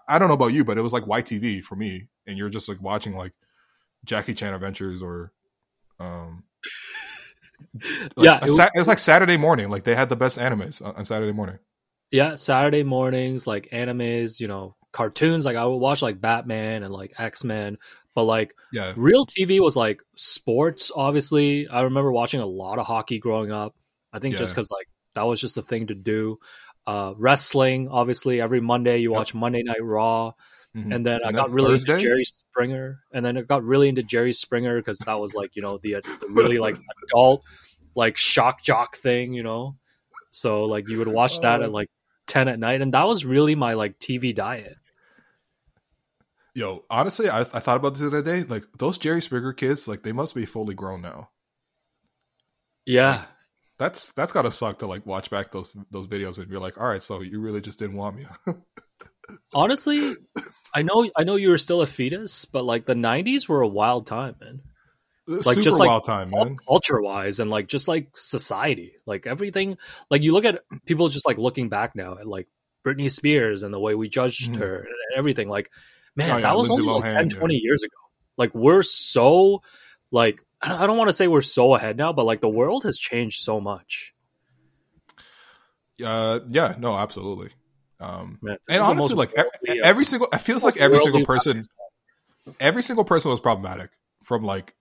I 0.08 0.20
don't 0.20 0.28
know 0.28 0.36
about 0.36 0.54
you, 0.54 0.64
but 0.64 0.78
it 0.78 0.82
was 0.82 0.94
like 0.94 1.06
YTV 1.06 1.64
for 1.64 1.76
me. 1.76 2.10
And 2.28 2.38
you're 2.38 2.50
just 2.50 2.70
like 2.70 2.80
watching 2.80 3.16
like 3.16 3.34
Jackie 4.06 4.36
Chan 4.36 4.54
Adventures 4.54 5.02
or, 5.02 5.32
um, 6.00 6.44
like, 7.74 8.12
yeah, 8.18 8.38
it 8.38 8.50
was, 8.50 8.60
it 8.60 8.72
was, 8.76 8.88
like 8.88 9.00
Saturday 9.00 9.38
morning. 9.38 9.70
Like 9.70 9.84
they 9.84 9.96
had 9.96 10.10
the 10.10 10.16
best 10.16 10.38
animes 10.38 10.82
on, 10.82 11.06
Saturday 11.06 11.32
morning. 11.32 11.60
Yeah, 12.12 12.36
Saturday 12.36 12.84
mornings, 12.84 13.46
like 13.46 13.70
animes, 13.72 14.40
you 14.40 14.48
know, 14.48 14.76
cartoons. 14.92 15.46
Like 15.46 15.56
I 15.56 15.66
would 15.66 15.78
watch 15.78 16.02
like 16.02 16.20
Batman 16.20 16.84
and 16.84 16.94
like 16.94 17.14
X 17.18 17.44
Men, 17.44 17.78
but 18.16 18.24
like 18.24 18.54
yeah, 18.74 18.94
real 18.96 19.26
TV 19.26 19.60
was 19.60 19.76
like 19.76 20.02
sports. 20.16 20.92
Obviously, 20.96 21.68
I 21.68 21.82
remember 21.82 22.12
watching 22.12 22.42
a 22.42 22.46
lot 22.46 22.80
of 22.80 22.88
hockey 22.88 23.20
growing 23.20 23.52
up. 23.52 23.76
I 24.12 24.20
think 24.20 24.34
yeah. 24.34 24.40
just 24.40 24.54
because 24.54 24.72
like 24.72 24.88
that 25.16 25.28
was 25.28 25.42
just 25.42 25.58
a 25.58 25.62
thing 25.62 25.88
to 25.88 25.96
do. 25.96 26.38
Uh, 26.88 27.14
wrestling, 27.18 27.88
obviously, 27.90 28.42
every 28.42 28.62
Monday 28.62 28.98
you 28.98 29.12
watch 29.12 29.36
Monday 29.36 29.62
Night 29.64 29.84
Raw. 29.84 30.34
Mm-hmm. 30.76 30.92
And 30.92 31.06
then 31.06 31.22
and 31.24 31.26
I 31.26 31.32
got 31.32 31.50
really 31.50 31.72
Thursday? 31.72 31.94
into 31.94 32.04
Jerry 32.04 32.24
Springer, 32.24 33.00
and 33.12 33.26
then 33.26 33.38
I 33.38 33.42
got 33.42 33.64
really 33.64 33.90
into 33.90 34.04
Jerry 34.04 34.34
Springer 34.34 34.78
because 34.78 35.00
that 35.00 35.20
was 35.20 35.34
like 35.34 35.56
you 35.56 35.64
know 35.64 35.80
the, 35.82 35.94
the 35.94 36.28
really 36.30 36.60
like 36.60 36.76
adult 37.04 37.44
like 37.96 38.18
shock 38.18 38.64
jock 38.64 38.96
thing, 38.96 39.34
you 39.34 39.44
know. 39.44 39.76
So 40.32 40.66
like 40.66 40.88
you 40.88 41.00
would 41.00 41.08
watch 41.08 41.40
that 41.42 41.62
at 41.62 41.70
oh. 41.70 41.72
like 41.72 41.90
ten 42.28 42.48
at 42.48 42.60
night, 42.60 42.82
and 42.82 42.94
that 42.94 43.08
was 43.08 43.26
really 43.26 43.56
my 43.56 43.74
like 43.74 44.00
TV 44.00 44.34
diet. 44.36 44.78
Yo, 46.54 46.84
honestly, 46.90 47.30
I, 47.30 47.42
I 47.42 47.60
thought 47.60 47.78
about 47.78 47.94
this 47.94 48.02
the 48.02 48.08
other 48.08 48.22
day. 48.22 48.44
Like 48.44 48.66
those 48.78 48.98
Jerry 48.98 49.22
Springer 49.22 49.54
kids, 49.54 49.88
like 49.88 50.04
they 50.04 50.12
must 50.12 50.36
be 50.36 50.46
fully 50.46 50.76
grown 50.76 51.02
now. 51.02 51.30
Yeah, 52.86 53.18
like, 53.18 53.28
that's 53.78 54.14
that's 54.14 54.32
gotta 54.32 54.52
suck 54.52 54.80
to 54.80 54.88
like 54.88 55.06
watch 55.06 55.30
back 55.30 55.52
those 55.52 55.76
those 55.92 56.08
videos 56.08 56.38
and 56.38 56.50
be 56.50 56.58
like, 56.58 56.80
all 56.80 56.88
right, 56.88 57.04
so 57.04 57.22
you 57.22 57.40
really 57.40 57.62
just 57.62 57.80
didn't 57.80 57.98
want 57.98 58.18
me. 58.18 58.28
Honestly, 59.54 60.16
I 60.74 60.82
know 60.82 61.10
I 61.16 61.24
know 61.24 61.36
you 61.36 61.50
were 61.50 61.58
still 61.58 61.82
a 61.82 61.88
fetus, 61.88 62.46
but 62.46 62.66
like 62.66 62.86
the 62.86 62.96
'90s 62.96 63.48
were 63.48 63.62
a 63.62 63.68
wild 63.68 64.06
time, 64.06 64.36
man. 64.42 64.62
Like 65.28 65.44
Super 65.44 65.62
just 65.62 65.80
like 65.80 65.88
wild 65.88 66.06
time, 66.06 66.32
man. 66.32 66.58
Culture 66.58 67.02
wise, 67.02 67.40
and 67.40 67.52
like 67.52 67.68
just 67.68 67.88
like 67.88 68.10
society, 68.16 68.94
like 69.06 69.28
everything. 69.28 69.78
Like 70.10 70.24
you 70.24 70.34
look 70.34 70.46
at 70.46 70.62
people 70.86 71.08
just 71.08 71.28
like 71.28 71.38
looking 71.38 71.70
back 71.70 71.96
now 71.96 72.18
at 72.18 72.28
like 72.28 72.48
Britney 72.86 73.12
Spears 73.12 73.64
and 73.64 73.74
the 73.74 73.80
way 73.80 73.96
we 73.96 74.10
judged 74.10 74.52
mm-hmm. 74.52 74.62
her 74.62 74.78
and 74.78 75.18
everything. 75.18 75.50
Like, 75.50 75.70
man, 76.16 76.32
oh, 76.32 76.36
yeah, 76.38 76.42
that 76.42 76.58
was 76.58 76.70
Lindsay 76.70 76.90
only 76.90 77.10
like 77.10 77.14
10, 77.14 77.30
20 77.30 77.54
yeah. 77.54 77.60
years 77.62 77.84
ago. 77.84 77.96
Like 78.38 78.56
we're 78.56 78.84
so 78.84 79.62
like 80.12 80.44
I 80.62 80.88
don't 80.88 80.98
want 80.98 81.10
to 81.10 81.14
say 81.14 81.28
we're 81.28 81.42
so 81.42 81.76
ahead 81.76 81.98
now, 81.98 82.14
but 82.14 82.26
like 82.26 82.42
the 82.42 82.50
world 82.50 82.84
has 82.84 82.98
changed 82.98 83.42
so 83.42 83.62
much. 83.62 84.14
Uh, 86.04 86.40
yeah, 86.48 86.76
no, 86.78 86.96
absolutely. 86.96 87.52
Um, 88.00 88.40
Man, 88.42 88.58
and 88.70 88.82
honestly, 88.82 89.16
like 89.16 89.34
every, 89.36 89.84
every 89.84 90.06
single, 90.06 90.30
it 90.32 90.40
feels 90.40 90.64
like 90.64 90.78
every 90.78 91.00
single 91.00 91.26
person, 91.26 91.66
every 92.60 92.84
single 92.84 93.04
person 93.04 93.32
was 93.32 93.40
problematic 93.40 93.92
from 94.24 94.44
like 94.44 94.76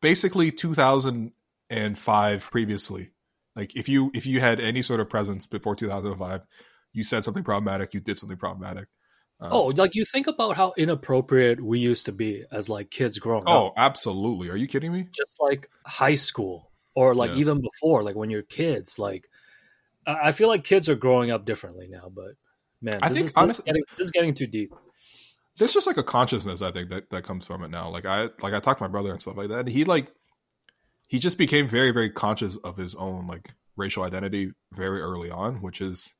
basically 0.00 0.50
2005 0.50 2.50
previously. 2.50 3.10
Like 3.54 3.76
if 3.76 3.88
you 3.88 4.10
if 4.14 4.26
you 4.26 4.40
had 4.40 4.60
any 4.60 4.82
sort 4.82 5.00
of 5.00 5.08
presence 5.08 5.46
before 5.46 5.76
2005, 5.76 6.42
you 6.92 7.02
said 7.02 7.24
something 7.24 7.44
problematic, 7.44 7.94
you 7.94 8.00
did 8.00 8.18
something 8.18 8.38
problematic. 8.38 8.88
Um, 9.40 9.48
oh, 9.52 9.64
like 9.66 9.94
you 9.94 10.04
think 10.04 10.26
about 10.26 10.56
how 10.56 10.74
inappropriate 10.76 11.62
we 11.62 11.78
used 11.78 12.06
to 12.06 12.12
be 12.12 12.44
as 12.52 12.68
like 12.68 12.90
kids 12.90 13.18
growing 13.18 13.44
oh, 13.46 13.68
up. 13.68 13.72
Oh, 13.72 13.74
absolutely. 13.76 14.50
Are 14.50 14.56
you 14.56 14.66
kidding 14.66 14.92
me? 14.92 15.08
Just 15.12 15.40
like 15.40 15.70
high 15.86 16.14
school 16.14 16.70
or 16.94 17.14
like 17.14 17.30
yeah. 17.30 17.36
even 17.36 17.60
before, 17.60 18.02
like 18.02 18.16
when 18.16 18.30
you're 18.30 18.42
kids, 18.42 18.98
like 18.98 19.28
I 20.06 20.32
feel 20.32 20.48
like 20.48 20.64
kids 20.64 20.88
are 20.88 20.94
growing 20.94 21.30
up 21.30 21.44
differently 21.44 21.88
now, 21.88 22.10
but 22.14 22.32
man, 22.80 22.98
I 23.02 23.08
think 23.08 23.26
is, 23.26 23.36
honestly, 23.36 23.52
this, 23.52 23.58
is 23.58 23.64
getting, 23.64 23.82
this 23.98 24.06
is 24.06 24.10
getting 24.10 24.34
too 24.34 24.46
deep. 24.46 24.72
There's 25.58 25.74
just 25.74 25.86
like 25.86 25.98
a 25.98 26.02
consciousness 26.02 26.62
I 26.62 26.70
think 26.70 26.88
that, 26.90 27.10
that 27.10 27.24
comes 27.24 27.46
from 27.46 27.62
it 27.62 27.68
now. 27.70 27.90
Like 27.90 28.06
I 28.06 28.28
like 28.40 28.54
I 28.54 28.60
talked 28.60 28.78
to 28.78 28.84
my 28.84 28.88
brother 28.88 29.10
and 29.10 29.20
stuff 29.20 29.36
like 29.36 29.48
that. 29.48 29.60
And 29.60 29.68
he 29.68 29.84
like 29.84 30.10
he 31.08 31.18
just 31.18 31.38
became 31.38 31.68
very, 31.68 31.90
very 31.90 32.08
conscious 32.08 32.56
of 32.58 32.76
his 32.76 32.94
own 32.94 33.26
like 33.26 33.52
racial 33.76 34.04
identity 34.04 34.52
very 34.72 35.00
early 35.00 35.30
on, 35.30 35.56
which 35.56 35.80
is 35.80 36.14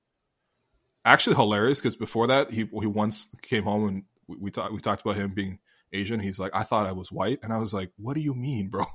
actually 1.05 1.37
hilarious 1.37 1.81
because 1.81 1.97
before 1.97 2.27
that 2.27 2.51
he 2.51 2.69
he 2.81 2.87
once 2.87 3.29
came 3.41 3.65
home 3.65 3.89
and 3.89 4.03
we, 4.27 4.37
we 4.37 4.51
talked 4.51 4.73
we 4.73 4.81
talked 4.81 5.03
about 5.03 5.17
him 5.17 5.33
being 5.33 5.59
Asian. 5.93 6.21
He's 6.21 6.39
like, 6.39 6.55
I 6.55 6.63
thought 6.63 6.87
I 6.87 6.93
was 6.93 7.11
white, 7.11 7.39
and 7.43 7.53
I 7.53 7.59
was 7.59 7.73
like, 7.73 7.93
What 7.97 8.15
do 8.15 8.21
you 8.21 8.35
mean, 8.35 8.69
bro? 8.69 8.85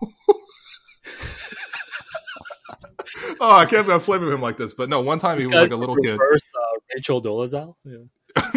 oh, 3.40 3.52
I 3.52 3.66
can't 3.66 3.86
believe 3.86 3.90
I'm 3.90 4.00
flaming 4.00 4.32
him 4.32 4.42
like 4.42 4.58
this. 4.58 4.74
But 4.74 4.90
no, 4.90 5.02
one 5.02 5.20
time 5.20 5.40
he 5.40 5.46
was 5.46 5.56
like 5.56 5.72
a 5.72 5.76
little 5.76 5.96
reverse, 5.96 6.42
kid. 6.42 6.52
Uh, 6.56 6.80
Rachel 6.96 7.22
Dolezal. 7.22 7.76
Yeah. 7.84 8.48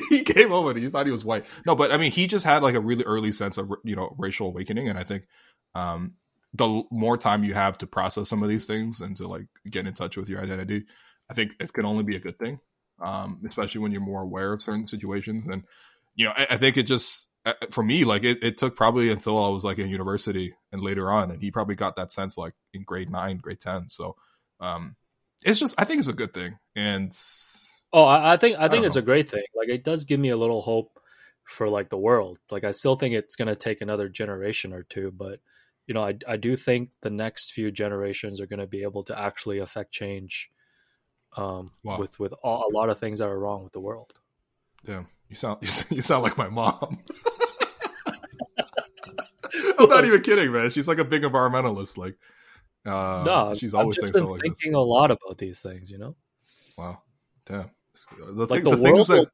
he 0.10 0.22
came 0.22 0.52
over 0.52 0.70
and 0.70 0.78
he 0.78 0.88
thought 0.88 1.06
he 1.06 1.12
was 1.12 1.24
white. 1.24 1.44
No, 1.64 1.74
but 1.74 1.92
I 1.92 1.96
mean, 1.96 2.12
he 2.12 2.26
just 2.26 2.44
had 2.44 2.62
like 2.62 2.74
a 2.74 2.80
really 2.80 3.04
early 3.04 3.32
sense 3.32 3.56
of 3.56 3.72
you 3.84 3.96
know 3.96 4.14
racial 4.18 4.48
awakening, 4.48 4.88
and 4.88 4.98
I 4.98 5.04
think 5.04 5.24
um, 5.74 6.14
the 6.52 6.82
more 6.90 7.16
time 7.16 7.44
you 7.44 7.54
have 7.54 7.78
to 7.78 7.86
process 7.86 8.28
some 8.28 8.42
of 8.42 8.48
these 8.48 8.66
things 8.66 9.00
and 9.00 9.16
to 9.16 9.26
like 9.26 9.46
get 9.70 9.86
in 9.86 9.94
touch 9.94 10.16
with 10.16 10.28
your 10.28 10.42
identity, 10.42 10.84
I 11.30 11.34
think 11.34 11.54
it 11.58 11.72
can 11.72 11.86
only 11.86 12.04
be 12.04 12.16
a 12.16 12.20
good 12.20 12.38
thing 12.38 12.60
um, 13.02 13.40
especially 13.46 13.80
when 13.80 13.92
you're 13.92 14.00
more 14.00 14.22
aware 14.22 14.52
of 14.52 14.62
certain 14.62 14.86
situations. 14.86 15.48
And 15.48 15.64
you 16.14 16.26
know, 16.26 16.32
I, 16.36 16.46
I 16.50 16.56
think 16.56 16.76
it 16.76 16.84
just 16.84 17.28
for 17.70 17.82
me, 17.82 18.04
like 18.04 18.24
it, 18.24 18.42
it 18.42 18.56
took 18.56 18.76
probably 18.76 19.10
until 19.10 19.42
I 19.42 19.48
was 19.48 19.64
like 19.64 19.78
in 19.78 19.88
university 19.88 20.54
and 20.70 20.80
later 20.80 21.10
on, 21.10 21.30
and 21.30 21.42
he 21.42 21.50
probably 21.50 21.74
got 21.74 21.96
that 21.96 22.12
sense 22.12 22.36
like 22.36 22.54
in 22.72 22.84
grade 22.84 23.10
nine, 23.10 23.38
grade 23.38 23.60
ten. 23.60 23.88
So 23.90 24.16
um, 24.60 24.96
it's 25.42 25.58
just 25.58 25.74
I 25.78 25.84
think 25.84 25.98
it's 25.98 26.08
a 26.08 26.12
good 26.12 26.32
thing. 26.32 26.58
And 26.76 27.12
oh, 27.92 28.04
I, 28.04 28.34
I 28.34 28.36
think 28.36 28.56
I 28.58 28.68
think 28.68 28.86
it's 28.86 28.96
know. 28.96 29.00
a 29.00 29.04
great 29.04 29.28
thing. 29.28 29.44
Like 29.56 29.68
it 29.68 29.84
does 29.84 30.04
give 30.04 30.20
me 30.20 30.30
a 30.30 30.36
little 30.36 30.62
hope 30.62 30.98
for 31.44 31.68
like 31.68 31.88
the 31.88 31.98
world. 31.98 32.38
Like 32.50 32.64
I 32.64 32.70
still 32.70 32.96
think 32.96 33.14
it's 33.14 33.36
going 33.36 33.48
to 33.48 33.56
take 33.56 33.80
another 33.80 34.08
generation 34.08 34.72
or 34.72 34.84
two, 34.84 35.10
but 35.10 35.40
you 35.86 35.94
know, 35.94 36.04
I 36.04 36.14
I 36.28 36.36
do 36.36 36.56
think 36.56 36.90
the 37.00 37.10
next 37.10 37.52
few 37.52 37.70
generations 37.70 38.40
are 38.40 38.46
going 38.46 38.60
to 38.60 38.66
be 38.66 38.82
able 38.82 39.02
to 39.04 39.18
actually 39.18 39.58
affect 39.58 39.92
change 39.92 40.50
um, 41.36 41.66
wow. 41.82 41.98
with 41.98 42.18
with 42.20 42.34
all, 42.42 42.68
a 42.70 42.72
lot 42.72 42.88
of 42.88 42.98
things 42.98 43.18
that 43.18 43.28
are 43.28 43.38
wrong 43.38 43.64
with 43.64 43.72
the 43.72 43.80
world. 43.80 44.12
Yeah, 44.86 45.04
you 45.62 45.68
sound 45.68 45.86
you 45.90 46.02
sound 46.02 46.22
like 46.22 46.36
my 46.36 46.50
mom. 46.50 46.98
I'm 49.78 49.88
not 49.88 50.04
even 50.04 50.20
kidding, 50.20 50.52
man. 50.52 50.68
She's 50.70 50.86
like 50.86 50.98
a 50.98 51.04
big 51.04 51.22
environmentalist. 51.22 51.96
Like, 51.96 52.18
uh, 52.84 53.22
no, 53.24 53.54
she's 53.56 53.72
always 53.72 53.98
I've 53.98 54.02
just 54.02 54.12
been 54.12 54.28
thinking 54.38 54.72
like 54.72 54.78
a 54.78 54.80
lot 54.80 55.10
about 55.10 55.38
these 55.38 55.62
things. 55.62 55.90
You 55.90 55.96
know. 55.98 56.16
Wow. 56.76 57.00
Damn. 57.46 57.70
The, 58.18 58.46
like 58.46 58.62
thing, 58.62 58.64
the, 58.64 58.76
the 58.76 58.82
things 58.82 59.06
that 59.08 59.26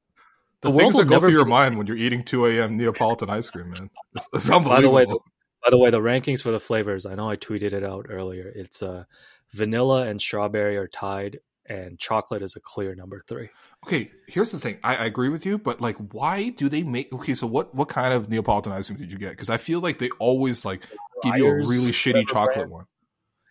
the, 0.60 0.70
the 0.70 0.76
things 0.78 0.96
that 0.96 1.06
go 1.06 1.18
through 1.18 1.30
your 1.30 1.44
mind 1.44 1.78
when 1.78 1.86
you're 1.86 1.96
eating 1.96 2.22
2 2.22 2.46
a.m. 2.46 2.76
Neapolitan 2.76 3.30
ice 3.30 3.50
cream, 3.50 3.70
man. 3.70 3.90
It's, 4.14 4.28
it's 4.32 4.50
unbelievable. 4.50 4.74
By 4.74 4.80
the 4.80 4.90
way, 4.90 5.04
the, 5.04 5.18
by 5.64 5.70
the 5.70 5.78
way, 5.78 5.90
the 5.90 6.00
rankings 6.00 6.42
for 6.42 6.50
the 6.52 6.60
flavors, 6.60 7.06
I 7.06 7.14
know 7.14 7.28
I 7.28 7.36
tweeted 7.36 7.72
it 7.72 7.84
out 7.84 8.06
earlier. 8.08 8.52
It's 8.54 8.82
uh, 8.82 9.04
vanilla 9.52 10.06
and 10.06 10.20
strawberry 10.20 10.76
are 10.76 10.88
tied, 10.88 11.40
and 11.68 11.98
chocolate 11.98 12.42
is 12.42 12.56
a 12.56 12.60
clear 12.60 12.94
number 12.94 13.22
three. 13.28 13.48
Okay, 13.86 14.10
here's 14.26 14.50
the 14.50 14.58
thing. 14.58 14.78
I, 14.82 14.96
I 14.96 15.04
agree 15.04 15.28
with 15.28 15.44
you, 15.44 15.58
but 15.58 15.80
like, 15.80 15.96
why 16.12 16.50
do 16.50 16.68
they 16.68 16.82
make? 16.82 17.12
Okay, 17.12 17.34
so 17.34 17.46
what 17.46 17.74
what 17.74 17.88
kind 17.88 18.12
of 18.14 18.28
Neapolitan 18.28 18.72
ice 18.72 18.86
cream 18.86 18.98
did 18.98 19.12
you 19.12 19.18
get? 19.18 19.30
Because 19.30 19.50
I 19.50 19.56
feel 19.56 19.80
like 19.80 19.98
they 19.98 20.10
always 20.18 20.64
like 20.64 20.82
give 21.22 21.36
you 21.36 21.46
a 21.46 21.54
really 21.54 21.92
shitty 21.92 22.26
chocolate 22.28 22.54
brand. 22.54 22.70
one. 22.70 22.84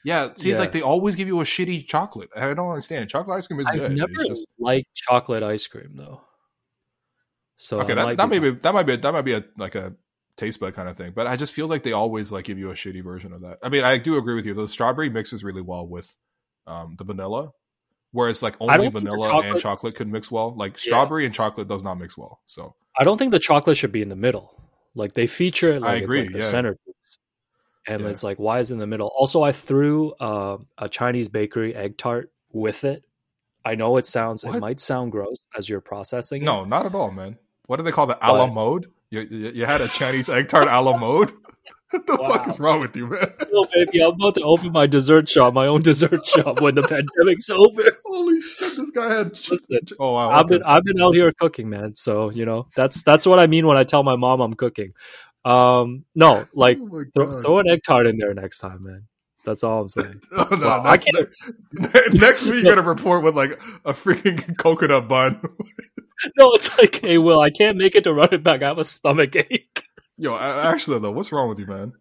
Yeah, 0.04 0.30
see, 0.36 0.52
yeah. 0.52 0.60
like 0.60 0.72
they 0.72 0.82
always 0.82 1.16
give 1.16 1.28
you 1.28 1.42
a 1.42 1.44
shitty 1.44 1.88
chocolate. 1.88 2.30
I 2.36 2.54
don't 2.54 2.70
understand. 2.70 3.10
Chocolate 3.10 3.38
ice 3.38 3.48
cream 3.48 3.60
is 3.60 3.68
good. 3.68 3.84
I've 3.84 3.90
good. 3.90 3.98
Never 3.98 4.28
just... 4.28 4.48
liked 4.60 4.94
chocolate 4.96 5.44
ice 5.44 5.68
cream 5.68 5.92
though. 5.96 6.22
So 7.58 7.82
okay, 7.82 7.96
that, 7.96 8.18
that 8.18 8.30
may 8.30 8.40
be 8.40 8.52
that 8.52 8.74
might 8.74 8.84
be 8.84 8.96
that 8.96 9.12
might 9.12 9.24
be 9.24 9.34
a 9.34 9.44
like 9.58 9.76
a 9.76 9.96
taste 10.38 10.60
bud 10.60 10.76
kind 10.76 10.88
of 10.88 10.96
thing. 10.96 11.12
But 11.16 11.28
I 11.28 11.36
just 11.36 11.54
feel 11.54 11.68
like 11.68 11.84
they 11.84 11.92
always 11.92 12.32
like 12.32 12.46
give 12.46 12.58
you 12.58 12.72
a 12.72 12.74
shitty 12.76 13.04
version 13.04 13.34
of 13.34 13.42
that. 13.42 13.58
I 13.64 13.70
mean, 13.70 13.84
I 13.84 13.98
do 13.98 14.18
agree 14.18 14.36
with 14.36 14.46
you. 14.46 14.54
The 14.54 14.68
strawberry 14.68 15.10
mixes 15.10 15.44
really 15.44 15.62
well 15.62 15.86
with 15.88 16.16
um, 16.68 16.96
the 16.98 17.04
vanilla, 17.04 17.52
whereas 18.12 18.42
like 18.42 18.56
only 18.60 18.90
vanilla 18.90 19.28
chocolate... 19.28 19.52
and 19.52 19.62
chocolate 19.62 19.96
could 19.96 20.08
mix 20.08 20.32
well. 20.32 20.54
Like 20.56 20.78
strawberry 20.78 21.24
yeah. 21.24 21.28
and 21.28 21.36
chocolate 21.36 21.68
does 21.68 21.84
not 21.84 21.96
mix 21.96 22.18
well. 22.18 22.42
So 22.46 22.76
I 22.98 23.04
don't 23.04 23.18
think 23.18 23.32
the 23.32 23.40
chocolate 23.40 23.78
should 23.78 23.92
be 23.92 24.02
in 24.02 24.10
the 24.10 24.16
middle. 24.16 24.54
Like 24.96 25.14
they 25.14 25.28
feature 25.28 25.74
it 25.74 25.82
like 25.82 26.04
it's 26.04 26.16
like 26.16 26.32
the 26.32 26.40
yeah. 26.40 26.44
centerpiece. 26.44 27.20
And 27.88 28.02
yeah. 28.02 28.10
it's 28.10 28.24
like, 28.24 28.38
why 28.38 28.60
is 28.60 28.72
it 28.72 28.76
in 28.76 28.80
the 28.80 28.88
middle? 28.88 29.12
Also, 29.16 29.44
I 29.44 29.54
threw 29.54 30.12
uh, 30.14 30.58
a 30.78 30.90
Chinese 30.90 31.30
bakery 31.30 31.74
egg 31.74 31.98
tart 31.98 32.32
with 32.52 32.84
it. 32.84 33.04
I 33.64 33.76
know 33.76 33.98
it 33.98 34.06
sounds, 34.06 34.44
what? 34.44 34.56
it 34.56 34.60
might 34.60 34.80
sound 34.80 35.12
gross 35.12 35.46
as 35.58 35.70
you're 35.70 35.82
processing 35.82 36.42
it. 36.42 36.46
No, 36.46 36.66
not 36.66 36.86
at 36.86 36.96
all, 36.96 37.12
man. 37.12 37.38
What 37.66 37.78
do 37.78 37.84
they 37.84 37.92
call 37.92 38.08
the 38.08 38.18
a 38.22 38.32
la 38.34 38.48
mode? 38.48 38.88
You, 39.10 39.22
you, 39.22 39.50
you 39.50 39.66
had 39.66 39.82
a 39.82 39.88
Chinese 39.88 40.28
egg 40.30 40.50
tart 40.50 40.68
a 40.70 40.82
la 40.82 40.98
mode? 40.98 41.32
What 41.92 42.06
the 42.06 42.18
wow. 42.18 42.30
fuck 42.30 42.48
is 42.50 42.60
wrong 42.60 42.82
with 42.82 42.96
you, 42.96 43.08
man? 43.08 43.34
Oh, 43.54 43.66
baby, 43.74 44.04
I'm 44.04 44.12
about 44.12 44.36
to 44.36 44.42
open 44.42 44.72
my 44.72 44.88
dessert 44.88 45.30
shop, 45.30 45.54
my 45.54 45.68
own 45.68 45.82
dessert 45.82 46.28
shop 46.28 46.62
when 46.62 46.76
the 46.76 46.84
pandemic's 46.84 47.50
over. 47.50 47.98
Holy 48.06 48.42
shit, 48.42 48.78
this 48.78 48.92
guy 48.92 49.14
had. 49.14 49.32
Listen, 49.32 49.80
oh 50.00 50.14
wow, 50.14 50.30
I've 50.30 50.48
been 50.48 50.62
I've 50.64 50.84
been 50.84 51.02
out 51.02 51.16
here 51.16 51.32
cooking, 51.32 51.70
man. 51.70 51.96
So 51.96 52.30
you 52.32 52.46
know 52.46 52.68
that's 52.76 53.02
that's 53.04 53.26
what 53.26 53.40
I 53.40 53.48
mean 53.48 53.66
when 53.66 53.78
I 53.78 53.84
tell 53.84 54.04
my 54.04 54.16
mom 54.16 54.42
I'm 54.42 54.54
cooking. 54.54 54.94
Um, 55.46 56.04
no, 56.14 56.46
like 56.54 56.78
oh 56.80 57.06
throw, 57.14 57.42
throw, 57.42 57.60
an 57.60 57.70
egg 57.70 57.82
tart 57.86 58.06
in 58.06 58.18
there 58.18 58.34
next 58.34 58.60
time, 58.60 58.84
man. 58.84 59.08
That's 59.46 59.64
all 59.64 59.82
I'm 59.82 59.90
saying. 59.90 60.22
oh, 60.34 60.48
no, 60.52 60.68
wow, 60.68 60.84
I 60.84 60.98
can't. 60.98 61.30
Next 62.14 62.46
week, 62.48 62.66
you're 62.66 62.76
gonna 62.76 62.88
report 62.88 63.24
with 63.24 63.36
like 63.36 63.52
a 63.86 63.94
freaking 63.94 64.58
coconut 64.58 65.08
bun. 65.08 65.40
no, 66.38 66.52
it's 66.52 66.78
like, 66.78 67.00
hey, 67.00 67.18
Will, 67.18 67.40
I 67.40 67.50
can't 67.50 67.78
make 67.78 67.96
it 67.96 68.04
to 68.04 68.14
run 68.14 68.30
it 68.34 68.44
back. 68.44 68.62
I 68.62 68.68
have 68.68 68.78
a 68.78 68.84
stomach 68.84 69.36
ache. 69.38 69.87
Yo, 70.18 70.36
actually, 70.36 71.00
though, 71.00 71.12
what's 71.12 71.32
wrong 71.32 71.50
with 71.50 71.60
you, 71.60 71.68
man? 71.68 71.94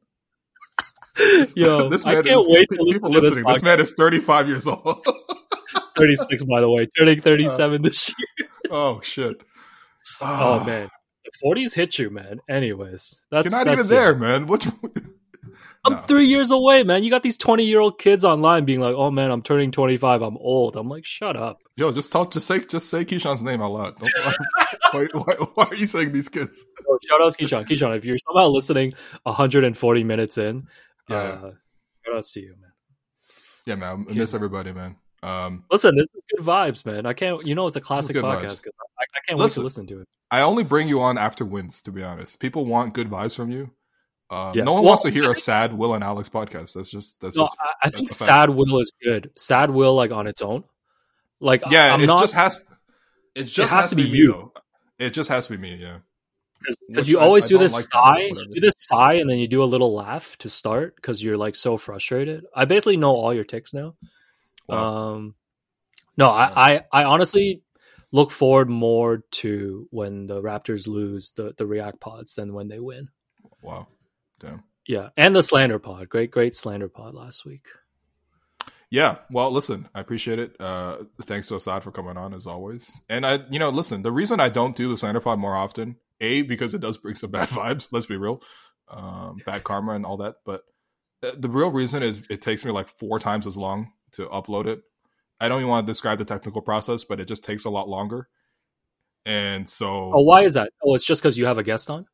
Yo, 1.55 1.88
this 1.90 2.05
man 2.05 2.18
I 2.18 2.22
can't 2.22 2.40
is, 2.40 2.47
wait 2.48 2.68
to 2.70 2.82
listen 2.82 3.02
listening. 3.10 3.44
This, 3.44 3.55
this, 3.55 3.62
man 3.62 3.80
is 3.80 3.94
35 3.94 4.48
years 4.48 4.66
old. 4.66 5.05
36, 5.97 6.44
by 6.44 6.60
the 6.60 6.70
way, 6.70 6.86
turning 6.98 7.20
37 7.20 7.74
uh, 7.74 7.82
this 7.82 8.14
year. 8.18 8.48
oh 8.70 9.01
shit! 9.02 9.36
Oh, 10.20 10.60
oh 10.62 10.64
man, 10.64 10.88
the 11.24 11.30
40s 11.44 11.74
hit 11.74 11.98
you, 11.98 12.10
man. 12.10 12.40
Anyways, 12.48 13.26
that's 13.30 13.52
you're 13.52 13.64
not 13.64 13.66
that's 13.66 13.86
even 13.86 13.97
there, 13.97 14.14
man. 14.14 14.47
What's 14.47 14.66
I'm 15.86 15.92
no. 15.92 15.98
three 16.00 16.26
years 16.26 16.50
away, 16.50 16.82
man. 16.82 17.04
You 17.04 17.10
got 17.10 17.22
these 17.22 17.38
20 17.38 17.64
year 17.64 17.80
old 17.80 17.98
kids 17.98 18.24
online 18.24 18.64
being 18.64 18.80
like, 18.80 18.94
"Oh 18.94 19.10
man, 19.10 19.30
I'm 19.30 19.42
turning 19.42 19.70
25. 19.70 20.22
I'm 20.22 20.36
old." 20.38 20.76
I'm 20.76 20.88
like, 20.88 21.04
"Shut 21.04 21.36
up." 21.36 21.60
Yo, 21.76 21.92
just 21.92 22.12
talk. 22.12 22.32
Just 22.32 22.46
say, 22.46 22.60
just 22.60 22.90
say 22.90 23.04
Keyshawn's 23.04 23.42
name 23.42 23.60
a 23.60 23.68
lot. 23.68 23.98
why, 24.92 25.06
why, 25.12 25.34
why, 25.54 25.64
are 25.64 25.74
you 25.74 25.86
saying 25.86 26.12
these 26.12 26.28
kids? 26.28 26.64
Oh, 26.88 26.98
shout 27.08 27.20
out 27.20 27.32
Keyshawn. 27.32 27.66
Keyshawn, 27.66 27.96
if 27.96 28.04
you're 28.04 28.18
somehow 28.18 28.48
listening 28.48 28.94
140 29.22 30.04
minutes 30.04 30.38
in, 30.38 30.66
yeah, 31.08 31.16
uh, 31.16 31.52
shout 32.04 32.16
out 32.16 32.24
to 32.24 32.40
you, 32.40 32.54
man. 32.60 32.72
Yeah, 33.64 33.74
man. 33.76 34.06
I 34.10 34.12
miss 34.12 34.34
everybody, 34.34 34.72
man. 34.72 34.96
Um, 35.22 35.64
listen, 35.70 35.96
this 35.96 36.08
is 36.14 36.22
good 36.36 36.44
vibes, 36.44 36.84
man. 36.84 37.06
I 37.06 37.12
can't. 37.12 37.46
You 37.46 37.54
know, 37.54 37.66
it's 37.66 37.76
a 37.76 37.80
classic 37.80 38.16
podcast 38.16 38.62
because 38.62 38.72
I, 38.98 39.02
I, 39.02 39.20
can't 39.28 39.38
listen, 39.38 39.62
wait 39.62 39.62
to 39.62 39.64
listen 39.64 39.86
to 39.88 40.00
it. 40.00 40.08
I 40.30 40.40
only 40.40 40.64
bring 40.64 40.88
you 40.88 41.00
on 41.02 41.18
after 41.18 41.44
wins, 41.44 41.82
to 41.82 41.92
be 41.92 42.02
honest. 42.02 42.40
People 42.40 42.64
want 42.64 42.94
good 42.94 43.08
vibes 43.08 43.34
from 43.34 43.50
you. 43.50 43.70
Um, 44.28 44.55
yeah. 44.55 44.65
No 44.65 44.73
one 44.73 44.82
well, 44.82 44.90
wants 44.90 45.05
to 45.05 45.11
hear 45.11 45.31
a 45.31 45.36
sad 45.36 45.73
Will 45.73 45.94
and 45.94 46.03
Alex 46.03 46.28
podcast. 46.28 46.74
That's 46.74 46.90
just 46.90 47.20
that's 47.20 47.36
no, 47.36 47.44
just. 47.44 47.57
I, 47.82 47.90
think 47.90 48.09
sad 48.09 48.51
Will 48.51 48.81
is 48.81 48.93
good. 49.03 49.31
Sad 49.36 49.70
Will 49.70 49.94
like 49.94 50.11
on 50.11 50.27
its 50.27 50.43
own. 50.43 50.65
Like 51.39 51.62
yeah, 51.70 51.94
I'm 51.94 52.03
it 52.03 52.07
not, 52.07 52.20
just 52.20 52.35
has. 52.35 52.65
It 53.35 53.44
just 53.44 53.59
it 53.59 53.62
has, 53.62 53.70
has, 53.70 53.90
to 53.90 53.97
be, 53.97 54.11
be 54.11 54.19
you. 54.19 54.32
Me, 54.98 55.07
it 55.07 55.11
just 55.11 55.28
has 55.28 55.47
to 55.47 55.57
be 55.57 55.59
me. 55.59 55.77
Yeah. 55.77 55.98
Because 56.89 57.09
you 57.09 57.20
always 57.20 57.44
I, 57.44 57.48
do 57.48 57.59
this 57.59 57.73
like 57.73 57.85
sigh, 57.85 58.31
do 58.31 58.61
this 58.61 58.74
sigh, 58.78 59.15
and 59.15 59.31
then 59.31 59.39
you 59.39 59.47
do 59.47 59.62
a 59.62 59.65
little 59.66 59.94
laugh 59.94 60.36
to 60.39 60.51
start 60.51 60.97
because 60.97 61.23
you're 61.23 61.36
like 61.36 61.55
so 61.55 61.77
frustrated. 61.77 62.44
I 62.55 62.65
basically 62.65 62.97
know 62.97 63.15
all 63.15 63.32
your 63.32 63.44
ticks 63.44 63.73
now. 63.73 63.94
Wow. 64.66 65.15
Um, 65.15 65.35
no, 66.16 66.31
I, 66.31 66.73
I, 66.73 66.85
I 66.93 67.05
honestly 67.05 67.62
look 68.11 68.31
forward 68.31 68.70
more 68.70 69.23
to 69.31 69.86
when 69.90 70.27
the 70.27 70.40
Raptors 70.40 70.89
lose 70.89 71.32
the 71.36 71.55
the 71.57 71.66
React 71.66 72.01
pods 72.01 72.35
than 72.35 72.55
when 72.55 72.69
they 72.69 72.81
win. 72.81 73.11
Wow. 73.62 73.86
Damn. 74.40 74.64
Yeah, 74.86 75.08
and 75.16 75.34
the 75.34 75.42
slander 75.42 75.78
pod. 75.78 76.08
Great, 76.08 76.30
great 76.30 76.54
slander 76.54 76.88
pod 76.88 77.14
last 77.14 77.44
week. 77.44 77.64
Yeah, 78.88 79.16
well, 79.30 79.50
listen, 79.50 79.88
I 79.94 80.00
appreciate 80.00 80.38
it. 80.38 80.60
Uh, 80.60 80.98
thanks 81.22 81.48
to 81.48 81.56
Assad 81.56 81.82
for 81.82 81.90
coming 81.90 82.16
on 82.16 82.32
as 82.32 82.46
always. 82.46 83.00
And 83.08 83.26
I, 83.26 83.40
you 83.50 83.58
know, 83.58 83.70
listen, 83.70 84.02
the 84.02 84.12
reason 84.12 84.38
I 84.38 84.48
don't 84.48 84.76
do 84.76 84.88
the 84.88 84.96
slander 84.96 85.20
pod 85.20 85.40
more 85.40 85.56
often, 85.56 85.96
a 86.20 86.42
because 86.42 86.72
it 86.72 86.80
does 86.80 86.98
bring 86.98 87.16
some 87.16 87.30
bad 87.32 87.48
vibes. 87.48 87.88
Let's 87.90 88.06
be 88.06 88.16
real, 88.16 88.42
um, 88.88 89.38
bad 89.44 89.64
karma 89.64 89.92
and 89.92 90.06
all 90.06 90.18
that. 90.18 90.36
But 90.44 90.62
uh, 91.22 91.32
the 91.36 91.48
real 91.48 91.72
reason 91.72 92.02
is 92.02 92.26
it 92.30 92.40
takes 92.40 92.64
me 92.64 92.70
like 92.70 92.88
four 92.88 93.18
times 93.18 93.46
as 93.46 93.56
long 93.56 93.92
to 94.12 94.26
upload 94.26 94.66
it. 94.66 94.82
I 95.40 95.48
don't 95.48 95.58
even 95.58 95.68
want 95.68 95.86
to 95.86 95.90
describe 95.92 96.18
the 96.18 96.24
technical 96.24 96.62
process, 96.62 97.04
but 97.04 97.20
it 97.20 97.26
just 97.26 97.44
takes 97.44 97.64
a 97.64 97.70
lot 97.70 97.88
longer. 97.88 98.28
And 99.26 99.68
so, 99.68 100.12
oh, 100.14 100.22
why 100.22 100.42
is 100.42 100.54
that? 100.54 100.70
Oh, 100.84 100.94
it's 100.94 101.04
just 101.04 101.20
because 101.20 101.36
you 101.36 101.46
have 101.46 101.58
a 101.58 101.64
guest 101.64 101.90
on. 101.90 102.06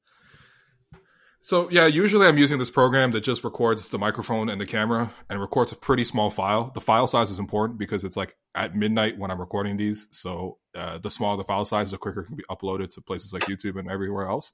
So 1.44 1.69
yeah, 1.70 1.86
usually 1.86 2.28
I'm 2.28 2.39
using 2.39 2.60
this 2.60 2.70
program 2.70 3.10
that 3.10 3.23
just 3.23 3.43
records 3.43 3.89
the 3.89 3.98
microphone 3.98 4.48
and 4.48 4.60
the 4.60 4.66
camera 4.66 5.12
and 5.28 5.40
records 5.40 5.73
a 5.73 5.77
pretty 5.77 6.05
small 6.05 6.31
file. 6.31 6.70
The 6.73 6.81
file 6.81 7.09
size 7.09 7.32
is 7.32 7.40
important 7.40 7.81
because 7.81 8.05
it's 8.05 8.16
like 8.16 8.36
at 8.55 8.77
midnight 8.77 9.19
when 9.19 9.32
I'm 9.32 9.40
recording 9.40 9.77
these. 9.77 10.06
So 10.12 10.59
uh, 10.77 10.98
the 10.98 11.10
smaller 11.10 11.36
the 11.36 11.43
file 11.43 11.64
size, 11.64 11.90
the 11.90 11.98
quicker 11.98 12.20
it 12.20 12.27
can 12.27 12.36
be 12.36 12.44
uploaded 12.48 12.90
to 12.90 13.01
places 13.01 13.32
like 13.32 13.43
YouTube 13.43 13.77
and 13.77 13.90
everywhere 13.90 14.28
else. 14.28 14.52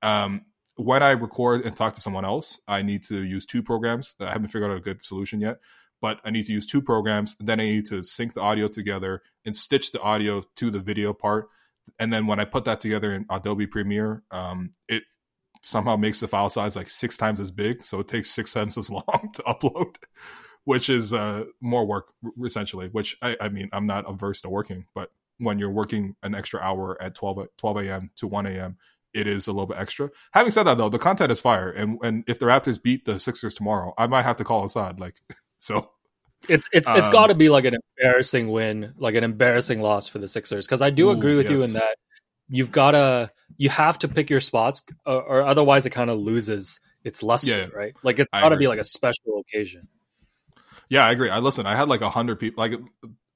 Um, 0.00 0.46
when 0.76 1.02
I 1.02 1.10
record 1.10 1.60
and 1.66 1.76
talk 1.76 1.92
to 1.92 2.00
someone 2.00 2.24
else, 2.24 2.58
I 2.66 2.80
need 2.80 3.02
to 3.04 3.22
use 3.22 3.44
two 3.44 3.62
programs. 3.62 4.14
I 4.18 4.32
haven't 4.32 4.48
figured 4.48 4.70
out 4.70 4.78
a 4.78 4.80
good 4.80 5.04
solution 5.04 5.42
yet, 5.42 5.58
but 6.00 6.20
I 6.24 6.30
need 6.30 6.46
to 6.46 6.52
use 6.52 6.66
two 6.66 6.80
programs. 6.80 7.36
Then 7.38 7.60
I 7.60 7.64
need 7.64 7.86
to 7.88 8.02
sync 8.02 8.32
the 8.32 8.40
audio 8.40 8.68
together 8.68 9.20
and 9.44 9.54
stitch 9.54 9.92
the 9.92 10.00
audio 10.00 10.42
to 10.56 10.70
the 10.70 10.80
video 10.80 11.12
part. 11.12 11.50
And 11.98 12.10
then 12.10 12.26
when 12.26 12.40
I 12.40 12.46
put 12.46 12.64
that 12.64 12.80
together 12.80 13.12
in 13.14 13.26
Adobe 13.28 13.66
Premiere, 13.66 14.22
um, 14.30 14.72
it 14.88 15.02
somehow 15.64 15.96
makes 15.96 16.20
the 16.20 16.28
file 16.28 16.50
size 16.50 16.76
like 16.76 16.90
six 16.90 17.16
times 17.16 17.40
as 17.40 17.50
big. 17.50 17.84
So 17.86 17.98
it 18.00 18.08
takes 18.08 18.30
six 18.30 18.52
times 18.54 18.76
as 18.78 18.90
long 18.90 19.30
to 19.34 19.42
upload, 19.42 19.96
which 20.64 20.88
is 20.88 21.12
uh, 21.12 21.44
more 21.60 21.86
work 21.86 22.12
essentially. 22.44 22.88
Which 22.88 23.16
I, 23.22 23.36
I, 23.40 23.48
mean, 23.48 23.68
I'm 23.72 23.86
not 23.86 24.08
averse 24.08 24.40
to 24.42 24.50
working, 24.50 24.86
but 24.94 25.10
when 25.38 25.58
you're 25.58 25.70
working 25.70 26.14
an 26.22 26.34
extra 26.34 26.60
hour 26.60 27.00
at 27.02 27.14
12, 27.14 27.48
12 27.56 27.76
a.m. 27.78 28.10
to 28.16 28.26
1 28.26 28.46
a.m., 28.46 28.76
it 29.12 29.26
is 29.26 29.46
a 29.46 29.52
little 29.52 29.66
bit 29.66 29.78
extra. 29.78 30.10
Having 30.32 30.50
said 30.50 30.62
that, 30.64 30.76
though, 30.76 30.88
the 30.88 30.98
content 30.98 31.30
is 31.30 31.40
fire, 31.40 31.70
and 31.70 31.98
and 32.02 32.24
if 32.26 32.40
the 32.40 32.46
Raptors 32.46 32.82
beat 32.82 33.04
the 33.04 33.20
Sixers 33.20 33.54
tomorrow, 33.54 33.94
I 33.96 34.08
might 34.08 34.22
have 34.22 34.36
to 34.38 34.44
call 34.44 34.64
Assad. 34.64 34.98
Like, 34.98 35.20
so 35.58 35.90
it's 36.48 36.68
it's 36.72 36.90
it's 36.90 37.08
got 37.08 37.28
to 37.28 37.34
be 37.36 37.48
like 37.48 37.64
an 37.64 37.76
embarrassing 37.96 38.50
win, 38.50 38.92
like 38.98 39.14
an 39.14 39.22
embarrassing 39.22 39.80
loss 39.80 40.08
for 40.08 40.18
the 40.18 40.26
Sixers. 40.26 40.66
Because 40.66 40.82
I 40.82 40.90
do 40.90 41.08
ooh, 41.08 41.12
agree 41.12 41.36
with 41.36 41.48
yes. 41.48 41.60
you 41.60 41.64
in 41.64 41.72
that 41.74 41.96
you've 42.48 42.70
got 42.70 42.92
to 42.92 43.30
you 43.56 43.68
have 43.68 43.98
to 44.00 44.08
pick 44.08 44.30
your 44.30 44.40
spots 44.40 44.82
or, 45.06 45.22
or 45.22 45.42
otherwise 45.42 45.86
it 45.86 45.90
kind 45.90 46.10
of 46.10 46.18
loses 46.18 46.80
its 47.04 47.22
luster 47.22 47.56
yeah, 47.56 47.66
right? 47.74 47.94
Like 48.02 48.18
it's 48.18 48.30
got 48.30 48.48
to 48.48 48.56
be 48.56 48.68
like 48.68 48.78
a 48.78 48.84
special 48.84 49.40
occasion. 49.40 49.88
Yeah 50.88 51.06
i 51.06 51.10
agree. 51.10 51.30
I 51.30 51.38
listen 51.38 51.66
i 51.66 51.74
had 51.74 51.88
like 51.88 52.02
a 52.02 52.10
hundred 52.10 52.38
people 52.38 52.62
like 52.62 52.78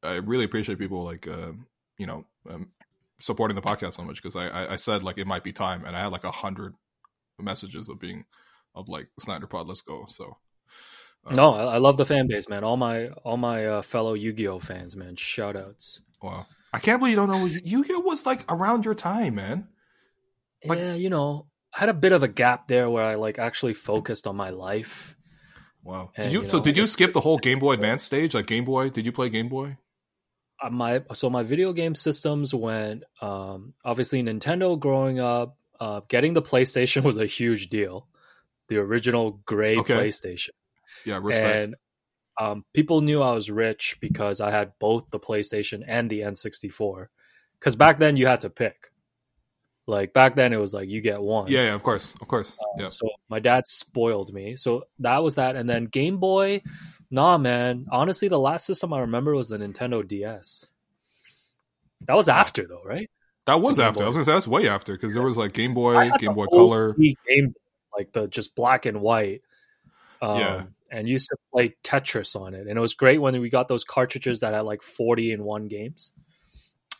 i 0.03 0.15
really 0.15 0.45
appreciate 0.45 0.79
people 0.79 1.05
like 1.05 1.27
uh, 1.27 1.53
you 1.97 2.07
know 2.07 2.25
um, 2.49 2.69
supporting 3.19 3.57
the 3.57 3.63
podcast 3.63 3.95
so 3.95 4.05
much 4.05 4.23
because 4.23 4.37
I, 4.37 4.49
I, 4.49 4.73
I 4.75 4.77
said 4.77 5.03
like 5.03 5.19
it 5.19 5.27
might 5.27 5.43
be 5.43 5.53
time 5.53 5.85
and 5.85 5.97
i 5.97 6.01
had 6.01 6.13
like 6.13 6.25
a 6.25 6.31
hundred 6.31 6.75
messages 7.39 7.89
of 7.89 7.99
being 7.99 8.25
of 8.75 8.89
like 8.89 9.09
slander 9.19 9.47
pod 9.47 9.67
let's 9.67 9.81
go 9.81 10.07
so 10.09 10.37
uh, 11.27 11.33
no 11.35 11.55
I, 11.55 11.75
I, 11.75 11.79
love 11.79 11.97
the 11.97 12.07
fan 12.07 12.29
base 12.29 12.49
man. 12.49 12.63
All 12.63 12.77
my 12.77 13.09
all 13.25 13.37
my 13.37 13.67
uh, 13.67 13.83
fellow 13.83 14.15
yu-gi-oh 14.15 14.61
fans 14.61 14.95
man. 14.95 15.17
Shout 15.17 15.57
outs. 15.57 16.01
Wow 16.23 16.47
I 16.73 16.79
can't 16.79 17.01
believe 17.01 17.13
you 17.13 17.17
don't 17.17 17.31
know 17.31 17.47
Yu-Gi-Oh 17.47 18.01
was 18.01 18.27
like 18.27 18.45
around 18.49 18.85
your 18.85 18.95
time, 18.95 19.37
man. 19.37 19.69
Like, 20.65 20.79
yeah, 20.79 20.95
you 20.95 21.09
know, 21.09 21.47
I 21.75 21.81
had 21.81 21.89
a 21.89 21.95
bit 21.95 22.13
of 22.13 22.23
a 22.23 22.29
gap 22.29 22.69
there 22.69 22.91
where 22.91 23.05
I 23.05 23.15
like 23.15 23.39
actually 23.39 23.75
focused 23.75 24.27
on 24.27 24.37
my 24.37 24.51
life. 24.51 25.17
Wow. 25.83 26.11
And, 26.17 26.25
did 26.25 26.33
you, 26.33 26.39
you 26.41 26.43
know, 26.43 26.49
so 26.49 26.61
did 26.61 26.77
you 26.77 26.85
skip 26.85 27.13
the 27.13 27.21
whole 27.21 27.39
Game 27.39 27.59
Boy 27.59 27.73
Advance 27.73 28.03
stage? 28.03 28.35
Like 28.35 28.47
Game 28.47 28.65
Boy? 28.65 28.91
Did 28.91 29.07
you 29.07 29.13
play 29.13 29.31
Game 29.31 29.49
Boy? 29.49 29.79
Uh, 30.61 30.71
my 30.71 31.03
so 31.13 31.31
my 31.31 31.45
video 31.45 31.73
game 31.73 31.95
systems 31.95 32.53
went 32.53 33.05
um 33.23 33.75
obviously 33.85 34.23
Nintendo 34.23 34.79
growing 34.79 35.21
up, 35.21 35.57
uh 35.79 36.01
getting 36.09 36.33
the 36.33 36.43
PlayStation 36.43 37.03
was 37.05 37.17
a 37.17 37.27
huge 37.27 37.69
deal. 37.69 38.09
The 38.69 38.79
original 38.79 39.41
gray 39.47 39.77
okay. 39.79 39.95
PlayStation. 39.95 40.51
Yeah, 41.05 41.21
respect. 41.23 41.67
And 41.67 41.77
um, 42.39 42.65
people 42.73 43.01
knew 43.01 43.23
I 43.23 43.33
was 43.33 43.51
rich 43.51 43.99
because 44.01 44.41
I 44.41 44.51
had 44.51 44.73
both 44.79 45.11
the 45.11 45.19
PlayStation 45.19 45.83
and 45.87 46.09
the 46.09 46.21
N64. 46.21 47.07
Because 47.59 47.77
back 47.77 47.99
then 47.99 48.17
you 48.17 48.27
had 48.27 48.43
to 48.43 48.51
pick. 48.51 48.93
Like 49.89 50.13
back 50.13 50.35
then, 50.35 50.53
it 50.53 50.59
was 50.59 50.75
like 50.75 50.89
you 50.89 51.01
get 51.01 51.21
one. 51.21 51.51
Yeah, 51.51 51.63
yeah 51.63 51.75
of 51.75 51.83
course, 51.83 52.15
of 52.21 52.29
course. 52.29 52.59
Um, 52.61 52.83
yeah. 52.83 52.89
So 52.91 53.09
my 53.31 53.41
dad 53.41 53.67
spoiled 53.67 54.35
me. 54.35 54.55
So 54.55 54.85
that 54.99 55.23
was 55.23 55.37
that, 55.37 55.57
and 55.57 55.69
then 55.69 55.87
Game 55.87 56.19
Boy. 56.19 56.61
Nah, 57.11 57.39
man. 57.39 57.87
Honestly, 57.91 58.29
the 58.29 58.39
last 58.39 58.67
system 58.67 58.93
I 58.93 59.01
remember 59.01 59.35
was 59.35 59.49
the 59.49 59.57
Nintendo 59.57 60.07
DS. 60.07 60.67
That 62.03 62.17
was 62.17 62.29
after, 62.29 62.67
though, 62.67 62.83
right? 62.85 63.11
That 63.47 63.63
was 63.63 63.79
after. 63.79 64.01
Boy. 64.01 64.05
I 64.05 64.09
was 64.09 64.17
gonna 64.17 64.25
say 64.27 64.33
that's 64.33 64.47
way 64.47 64.69
after 64.69 64.93
because 64.93 65.15
there 65.15 65.23
was 65.23 65.39
like 65.39 65.55
Game 65.55 65.73
Boy, 65.73 66.11
Game 66.19 66.35
Boy 66.35 66.47
Color, 66.49 66.93
game, 66.93 67.49
Boy, 67.49 67.53
like 67.97 68.13
the 68.13 68.29
just 68.29 68.55
black 68.55 68.85
and 68.85 69.01
white. 69.01 69.41
Um, 70.21 70.39
yeah. 70.39 70.65
And 70.91 71.07
used 71.07 71.29
to 71.29 71.37
play 71.53 71.75
Tetris 71.85 72.35
on 72.35 72.55
it, 72.55 72.67
and 72.67 72.79
it 72.79 72.81
was 72.81 72.95
great 72.95 73.19
when 73.19 73.39
we 73.41 73.51
got 73.51 73.69
those 73.69 73.85
cartridges 73.85 74.41
that 74.41 74.55
had 74.55 74.63
like 74.63 74.83
forty 74.83 75.33
in 75.33 75.45
one 75.45 75.69
games. 75.69 76.13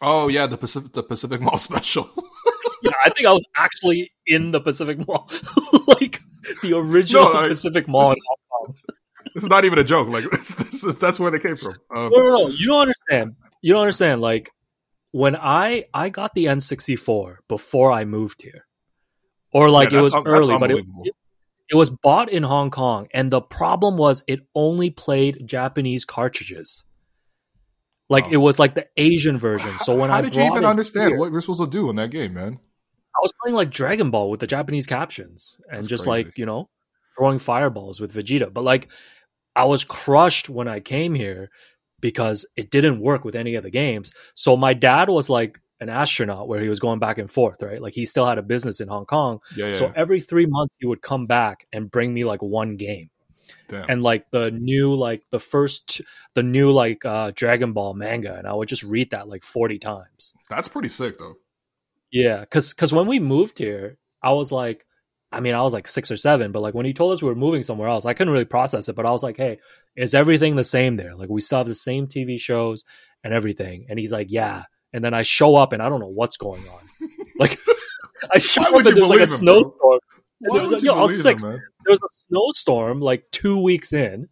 Oh 0.01 0.29
yeah, 0.29 0.47
the 0.47 0.57
Pacific 0.57 0.93
the 0.93 1.03
Pacific 1.03 1.41
Mall 1.41 1.59
special. 1.59 2.11
yeah, 2.83 2.93
I 3.05 3.11
think 3.11 3.27
I 3.27 3.33
was 3.33 3.45
actually 3.57 4.13
in 4.27 4.51
the 4.51 4.61
Pacific 4.61 4.99
Mall, 5.07 5.29
like 5.89 6.21
the 6.63 6.77
original 6.77 7.25
no, 7.25 7.41
I, 7.41 7.49
Pacific 7.49 7.89
Mall 7.89 8.13
in 8.13 8.19
Hong 8.27 8.37
Kong. 8.51 8.75
It's 9.35 9.47
not 9.47 9.65
even 9.65 9.79
a 9.79 9.85
joke. 9.85 10.09
Like 10.09 10.25
this, 10.31 10.55
this 10.55 10.85
is, 10.85 10.97
that's 10.97 11.19
where 11.19 11.31
they 11.31 11.39
came 11.39 11.57
from. 11.57 11.75
Um, 11.95 12.11
no, 12.13 12.23
no, 12.23 12.31
no, 12.31 12.49
you 12.49 12.69
don't 12.69 12.83
understand. 12.83 13.37
You 13.63 13.75
don't 13.75 13.83
understand. 13.83 14.21
Like 14.21 14.51
when 15.13 15.37
I 15.37 15.85
I 15.93 16.09
got 16.09 16.35
the 16.35 16.47
N64 16.47 17.39
before 17.49 17.93
I 17.93 18.05
moved 18.05 18.43
here, 18.43 18.67
or 19.53 19.71
like 19.71 19.91
yeah, 19.91 19.99
it 19.99 20.03
was 20.03 20.15
early, 20.15 20.59
but 20.59 20.71
it, 20.71 20.85
it, 21.05 21.15
it 21.71 21.77
was 21.77 21.91
bought 21.91 22.31
in 22.31 22.43
Hong 22.43 22.71
Kong, 22.71 23.09
and 23.13 23.31
the 23.31 23.41
problem 23.41 23.97
was 23.97 24.25
it 24.27 24.41
only 24.55 24.91
played 24.91 25.47
Japanese 25.47 26.05
cartridges. 26.05 26.85
Like 28.09 28.25
oh. 28.27 28.33
it 28.33 28.37
was 28.39 28.59
like 28.59 28.75
the 28.75 28.87
Asian 28.97 29.39
version. 29.39 29.79
So 29.81 29.95
when 29.95 30.11
how 30.11 30.17
I 30.17 30.23
did 30.23 30.35
you 30.35 30.43
even 30.43 30.65
understand 30.65 31.11
here, 31.11 31.19
what 31.19 31.31
you're 31.31 31.41
supposed 31.41 31.61
to 31.61 31.67
do 31.67 31.91
in 31.91 31.97
that 31.97 32.11
game, 32.11 32.35
man? 32.35 32.59
I 33.17 33.21
was 33.21 33.33
playing 33.43 33.57
like 33.57 33.71
Dragon 33.71 34.11
Ball 34.11 34.31
with 34.31 34.41
the 34.41 34.47
Japanese 34.47 34.87
captions 34.87 35.57
and 35.69 35.79
That's 35.79 35.89
just 35.89 36.05
crazy. 36.05 36.25
like, 36.25 36.39
you 36.39 36.47
know, 36.47 36.69
throwing 37.17 37.39
fireballs 37.39 38.01
with 38.01 38.15
Vegeta. 38.15 38.53
But 38.53 38.65
like 38.65 38.89
I 39.55 39.65
was 39.65 39.85
crushed 39.85 40.49
when 40.49 40.69
I 40.69 40.81
came 40.81 41.15
here 41.15 41.51
because 42.01 42.47
it 42.57 42.71
didn't 42.71 43.01
work 43.01 43.25
with 43.25 43.35
any 43.35 43.57
of 43.57 43.63
the 43.63 43.71
games. 43.71 44.13
So 44.35 44.57
my 44.57 44.73
dad 44.73 45.09
was 45.09 45.29
like 45.29 45.61
an 45.81 45.89
astronaut 45.89 46.49
where 46.49 46.61
he 46.61 46.69
was 46.69 46.81
going 46.81 46.99
back 46.99 47.19
and 47.19 47.31
forth, 47.31 47.63
right? 47.63 47.81
Like 47.81 47.95
he 47.95 48.05
still 48.05 48.27
had 48.27 48.39
a 48.39 48.43
business 48.43 48.81
in 48.81 48.89
Hong 48.89 49.07
Kong. 49.07 49.41
Yeah, 49.57 49.67
yeah, 49.67 49.73
so 49.73 49.93
every 49.95 50.21
3 50.21 50.47
months 50.47 50.77
he 50.79 50.87
would 50.87 51.03
come 51.03 51.27
back 51.27 51.67
and 51.73 51.91
bring 51.91 52.13
me 52.13 52.25
like 52.25 52.43
one 52.43 52.77
game. 52.77 53.11
Damn. 53.69 53.85
And 53.89 54.03
like 54.03 54.31
the 54.31 54.51
new 54.51 54.95
like 54.95 55.23
the 55.31 55.41
first 55.41 56.01
the 56.35 56.43
new 56.43 56.73
like 56.73 57.05
uh 57.05 57.33
Dragon 57.35 57.73
Ball 57.73 57.95
manga 57.95 58.37
and 58.37 58.47
I 58.47 58.55
would 58.55 58.69
just 58.69 58.83
read 58.83 59.11
that 59.11 59.29
like 59.29 59.43
40 59.45 59.79
times. 59.79 60.35
That's 60.49 60.69
pretty 60.69 60.89
sick 60.89 61.19
though. 61.19 61.37
Yeah, 62.11 62.41
because 62.41 62.73
because 62.73 62.93
when 62.93 63.07
we 63.07 63.21
moved 63.21 63.59
here, 63.59 63.99
I 64.23 64.33
was 64.33 64.51
like, 64.51 64.87
I 65.31 65.41
mean, 65.41 65.55
I 65.55 65.61
was 65.61 65.75
like 65.75 65.87
six 65.87 66.11
or 66.11 66.17
seven, 66.17 66.53
but 66.53 66.63
like 66.63 66.75
when 66.75 66.87
he 66.87 66.95
told 66.95 67.13
us 67.13 67.21
we 67.21 67.29
were 67.29 67.35
moving 67.35 67.63
somewhere 67.63 67.89
else, 67.89 68.07
I 68.07 68.15
couldn't 68.15 68.33
really 68.33 68.47
process 68.47 68.89
it. 68.89 68.97
But 68.97 69.05
I 69.05 69.11
was 69.11 69.23
like, 69.23 69.37
hey, 69.37 69.59
is 69.95 70.15
everything 70.15 70.57
the 70.57 70.65
same 70.65 70.97
there? 70.97 71.15
Like 71.15 71.29
we 71.29 71.43
still 71.43 71.59
have 71.59 71.67
the 71.67 71.75
same 71.75 72.07
TV 72.07 72.41
shows 72.41 72.85
and 73.23 73.35
everything. 73.35 73.87
And 73.91 73.99
he's 73.99 74.13
like, 74.13 74.31
yeah. 74.31 74.65
And 74.93 75.05
then 75.05 75.15
I 75.15 75.23
show 75.23 75.57
up 75.57 75.73
and 75.73 75.83
I 75.83 75.89
don't 75.89 76.01
know 76.01 76.07
what's 76.07 76.37
going 76.37 76.67
on. 76.69 76.81
like 77.39 77.59
I 78.35 78.39
show 78.39 78.63
up 78.63 78.87
and 78.87 78.97
there's 78.97 79.11
like 79.11 79.21
a 79.21 79.27
snowstorm. 79.27 80.01
There 80.41 80.63
was, 80.63 80.73
like, 80.73 80.83
yo, 80.83 80.95
I 80.95 81.01
was 81.01 81.21
six. 81.21 81.43
Him, 81.43 81.51
there 81.51 81.61
was 81.89 82.01
a 82.01 82.09
snowstorm 82.13 83.01
like 83.01 83.31
two 83.33 83.61
weeks 83.63 83.93
in. 83.93 84.29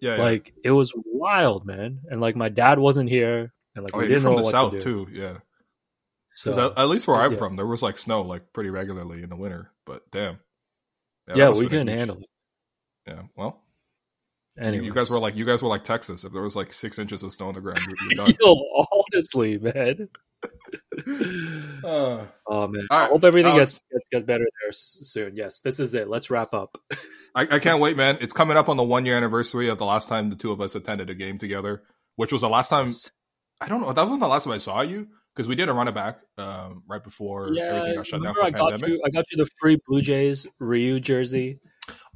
Yeah, 0.00 0.16
yeah, 0.16 0.22
like 0.22 0.54
it 0.64 0.70
was 0.70 0.92
wild, 1.04 1.66
man. 1.66 2.00
And 2.08 2.20
like 2.20 2.36
my 2.36 2.48
dad 2.48 2.78
wasn't 2.78 3.10
here, 3.10 3.52
and 3.74 3.84
like 3.84 3.94
oh, 3.94 3.98
we 3.98 4.08
didn't 4.08 4.22
know 4.22 4.32
what 4.32 4.46
south 4.46 4.72
to 4.72 4.78
do. 4.78 5.06
too. 5.06 5.08
Yeah, 5.12 5.38
so, 6.34 6.72
at, 6.76 6.88
least 6.88 7.06
where 7.06 7.16
I'm 7.16 7.32
yeah. 7.32 7.38
from, 7.38 7.56
there 7.56 7.66
was 7.66 7.82
like 7.82 7.98
snow 7.98 8.22
like 8.22 8.52
pretty 8.52 8.70
regularly 8.70 9.22
in 9.22 9.28
the 9.28 9.36
winter. 9.36 9.72
But 9.84 10.10
damn, 10.10 10.38
yeah, 11.28 11.36
yeah 11.36 11.50
we 11.50 11.66
couldn't 11.66 11.88
handle 11.88 12.18
it. 12.18 12.28
Yeah, 13.06 13.22
well, 13.36 13.62
Anyways. 14.58 14.86
You 14.86 14.92
guys 14.92 15.10
were 15.10 15.18
like 15.18 15.36
you 15.36 15.44
guys 15.44 15.62
were 15.62 15.68
like 15.68 15.84
Texas. 15.84 16.24
If 16.24 16.32
there 16.32 16.42
was 16.42 16.56
like 16.56 16.72
six 16.72 16.98
inches 16.98 17.22
of 17.22 17.32
snow 17.32 17.48
on 17.48 17.54
the 17.54 17.60
ground, 17.60 17.80
you're, 17.86 18.26
you're 18.26 18.36
Yo, 18.40 18.86
honestly, 19.12 19.58
man. 19.58 20.08
uh, 21.84 22.26
oh 22.46 22.68
man, 22.68 22.86
I 22.90 23.06
hope 23.06 23.24
everything 23.24 23.52
uh, 23.52 23.58
gets, 23.58 23.80
gets 23.92 24.08
gets 24.10 24.24
better 24.24 24.44
there 24.62 24.72
soon. 24.72 25.36
Yes, 25.36 25.60
this 25.60 25.78
is 25.78 25.94
it. 25.94 26.08
Let's 26.08 26.30
wrap 26.30 26.54
up. 26.54 26.78
I, 27.34 27.42
I, 27.42 27.58
can't 27.58 27.78
wait, 27.80 27.96
man. 27.96 28.18
It's 28.20 28.32
coming 28.32 28.56
up 28.56 28.68
on 28.68 28.76
the 28.76 28.82
one 28.82 29.04
year 29.04 29.16
anniversary 29.16 29.68
of 29.68 29.78
the 29.78 29.84
last 29.84 30.08
time 30.08 30.30
the 30.30 30.36
two 30.36 30.50
of 30.50 30.60
us 30.60 30.74
attended 30.74 31.10
a 31.10 31.14
game 31.14 31.38
together, 31.38 31.82
which 32.16 32.32
was 32.32 32.40
the 32.40 32.48
last 32.48 32.68
time. 32.68 32.88
I 33.60 33.68
don't 33.68 33.82
know. 33.82 33.92
That 33.92 34.04
wasn't 34.04 34.20
the 34.20 34.28
last 34.28 34.44
time 34.44 34.54
I 34.54 34.58
saw 34.58 34.80
you 34.80 35.08
because 35.34 35.46
we 35.46 35.54
did 35.54 35.68
a 35.68 35.72
run 35.74 35.88
it 35.88 35.94
back 35.94 36.20
um, 36.38 36.82
right 36.88 37.02
before 37.02 37.52
yeah, 37.52 37.64
everything 37.64 37.94
got 37.96 38.06
shut 38.06 38.22
down. 38.22 38.34
I 38.42 38.50
got 38.50 38.70
pandemic. 38.70 38.88
you. 38.88 39.02
I 39.04 39.10
got 39.10 39.24
you 39.30 39.44
the 39.44 39.50
free 39.60 39.78
Blue 39.86 40.00
Jays 40.00 40.46
Ryu 40.58 41.00
jersey. 41.00 41.60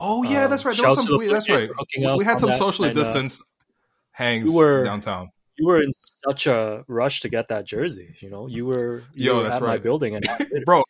Oh 0.01 0.23
yeah, 0.23 0.45
um, 0.45 0.51
that's 0.51 0.65
right. 0.65 0.77
There 0.77 0.89
was 0.89 1.05
some, 1.05 1.19
we, 1.19 1.29
that's 1.29 1.49
right. 1.49 1.71
We 1.97 2.25
had 2.25 2.41
some 2.41 2.53
socially 2.53 2.89
and, 2.89 2.99
uh, 2.99 3.05
distanced 3.05 3.43
uh, 3.43 3.45
hangs 4.13 4.49
we 4.49 4.57
were, 4.57 4.85
downtown. 4.85 5.31
You 5.57 5.67
were 5.67 5.83
in 5.83 5.93
such 5.93 6.47
a 6.47 6.85
rush 6.89 7.21
to 7.21 7.29
get 7.29 7.49
that 7.49 7.65
jersey. 7.65 8.15
You 8.19 8.31
know, 8.31 8.49
you 8.49 8.67
were 8.67 9.05
you 9.13 9.27
Yo, 9.27 9.37
were 9.37 9.43
that's 9.45 9.57
at 9.57 9.63
right. 9.63 9.69
my 9.69 9.79
building, 9.79 10.17
and 10.17 10.27
bro, 10.67 10.83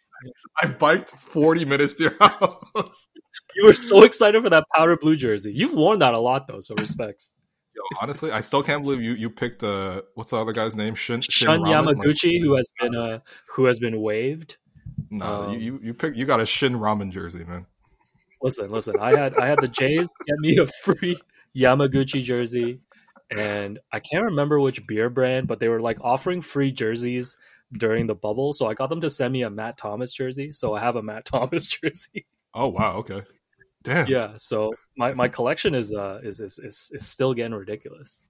I 0.63 0.67
biked 0.69 1.11
forty 1.11 1.65
minutes 1.65 1.95
to 1.95 2.05
your 2.05 2.17
house. 2.21 3.09
you 3.57 3.67
were 3.67 3.75
so 3.75 4.05
excited 4.05 4.43
for 4.43 4.51
that 4.51 4.65
powder 4.75 4.97
blue 4.97 5.17
jersey. 5.17 5.53
You've 5.53 5.75
worn 5.75 5.99
that 5.99 6.17
a 6.17 6.21
lot 6.21 6.47
though, 6.47 6.61
so 6.61 6.75
respects. 6.77 7.35
Yo, 7.77 7.83
honestly, 8.01 8.31
I 8.31 8.41
still 8.41 8.63
can't 8.63 8.83
believe 8.85 9.03
you 9.03 9.13
you 9.13 9.29
picked 9.29 9.65
uh 9.65 10.03
what's 10.15 10.31
the 10.31 10.39
other 10.39 10.53
guy's 10.53 10.77
name? 10.77 10.95
Shin, 10.95 11.21
Shin 11.21 11.47
Shun 11.47 11.61
Yamaguchi, 11.61 12.33
like, 12.33 12.43
who 12.43 12.57
has 12.57 12.69
been 12.81 12.95
uh 12.95 13.19
who 13.49 13.65
has 13.67 13.79
been 13.81 14.01
waived. 14.01 14.57
No, 15.11 15.27
um, 15.27 15.53
you 15.53 15.59
you 15.59 15.81
you 15.83 15.95
pick 15.95 16.17
you 16.17 16.25
got 16.25 16.41
a 16.41 16.47
Shin 16.47 16.75
Ramen 16.75 17.11
jersey, 17.11 17.45
man. 17.45 17.67
Listen, 18.41 18.71
listen. 18.71 18.95
I 19.01 19.17
had 19.17 19.35
I 19.37 19.47
had 19.47 19.61
the 19.61 19.69
Jays 19.69 20.09
get 20.27 20.39
me 20.39 20.59
a 20.59 20.67
free 20.67 21.19
Yamaguchi 21.57 22.23
jersey, 22.23 22.81
and 23.37 23.79
I 23.93 24.01
can't 24.01 24.25
remember 24.25 24.61
which 24.61 24.87
beer 24.87 25.11
brand, 25.11 25.47
but 25.47 25.61
they 25.61 25.69
were 25.69 25.81
like 25.81 25.99
offering 26.01 26.41
free 26.41 26.71
jerseys 26.71 27.37
during 27.73 28.07
the 28.07 28.15
bubble, 28.15 28.53
so 28.53 28.67
I 28.67 28.75
got 28.75 28.89
them 28.89 29.01
to 29.01 29.11
send 29.11 29.33
me 29.33 29.43
a 29.43 29.51
Matt 29.51 29.79
Thomas 29.79 30.13
jersey. 30.13 30.53
So 30.53 30.75
I 30.75 30.81
have 30.81 30.97
a 30.97 31.03
Matt 31.03 31.25
Thomas 31.33 31.67
jersey. 31.67 32.27
Oh 32.55 32.69
wow, 32.69 32.97
okay. 32.99 33.23
Damn. 33.83 34.07
Yeah, 34.07 34.33
so 34.37 34.73
my, 34.97 35.13
my 35.13 35.29
collection 35.29 35.75
is 35.75 35.93
uh 35.93 36.21
is, 36.23 36.41
is 36.41 36.59
is 36.59 36.91
is 36.95 37.07
still 37.07 37.35
getting 37.35 37.55
ridiculous. 37.55 38.25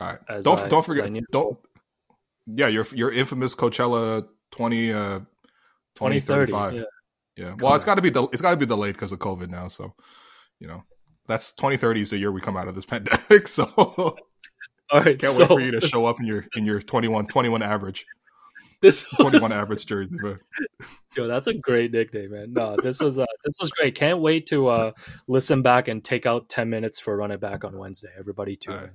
All 0.00 0.08
right. 0.08 0.42
Don't 0.42 0.58
I, 0.58 0.68
don't 0.68 0.84
forget 0.84 1.10
don't 1.30 1.58
yeah, 2.46 2.66
your 2.66 2.86
your 2.92 3.10
infamous 3.10 3.54
Coachella 3.54 4.26
20 4.50 4.92
uh 4.92 5.20
2035. 5.94 6.74
Yeah. 6.74 6.82
Yeah. 7.36 7.52
Well, 7.58 7.74
it's 7.74 7.84
got 7.84 7.94
to 7.94 8.02
be 8.02 8.10
de- 8.10 8.28
it's 8.32 8.42
got 8.42 8.50
to 8.50 8.56
be 8.56 8.66
delayed 8.66 8.94
because 8.94 9.12
of 9.12 9.18
COVID 9.18 9.48
now. 9.48 9.68
So, 9.68 9.94
you 10.58 10.66
know, 10.66 10.84
that's 11.26 11.52
2030 11.52 12.02
is 12.02 12.10
the 12.10 12.18
year 12.18 12.30
we 12.30 12.40
come 12.40 12.56
out 12.56 12.68
of 12.68 12.74
this 12.74 12.84
pandemic. 12.86 13.48
So, 13.48 14.16
all 14.92 15.00
right, 15.00 15.18
can't 15.18 15.32
so, 15.32 15.42
wait 15.42 15.48
for 15.48 15.60
you 15.60 15.70
to 15.72 15.86
show 15.86 16.06
up 16.06 16.20
in 16.20 16.26
your 16.26 16.46
in 16.54 16.64
your 16.64 16.80
21 16.80 17.26
21 17.26 17.62
average. 17.62 18.06
This 18.82 19.06
was, 19.18 19.30
21 19.30 19.52
average 19.52 19.86
jersey, 19.86 20.16
man. 20.20 20.38
Yo, 21.16 21.26
that's 21.26 21.46
a 21.46 21.54
great 21.54 21.92
nickname, 21.92 22.32
man. 22.32 22.52
No, 22.52 22.76
this 22.76 23.00
was 23.00 23.18
uh, 23.18 23.26
this 23.44 23.54
was 23.60 23.70
great. 23.70 23.94
Can't 23.94 24.18
wait 24.18 24.46
to 24.46 24.68
uh, 24.68 24.92
listen 25.26 25.62
back 25.62 25.88
and 25.88 26.04
take 26.04 26.26
out 26.26 26.48
10 26.48 26.68
minutes 26.68 26.98
for 27.00 27.16
Run 27.16 27.30
It 27.30 27.40
Back 27.40 27.64
on 27.64 27.78
Wednesday. 27.78 28.10
Everybody 28.18 28.56
tune 28.56 28.74
right. 28.74 28.84
in. 28.84 28.90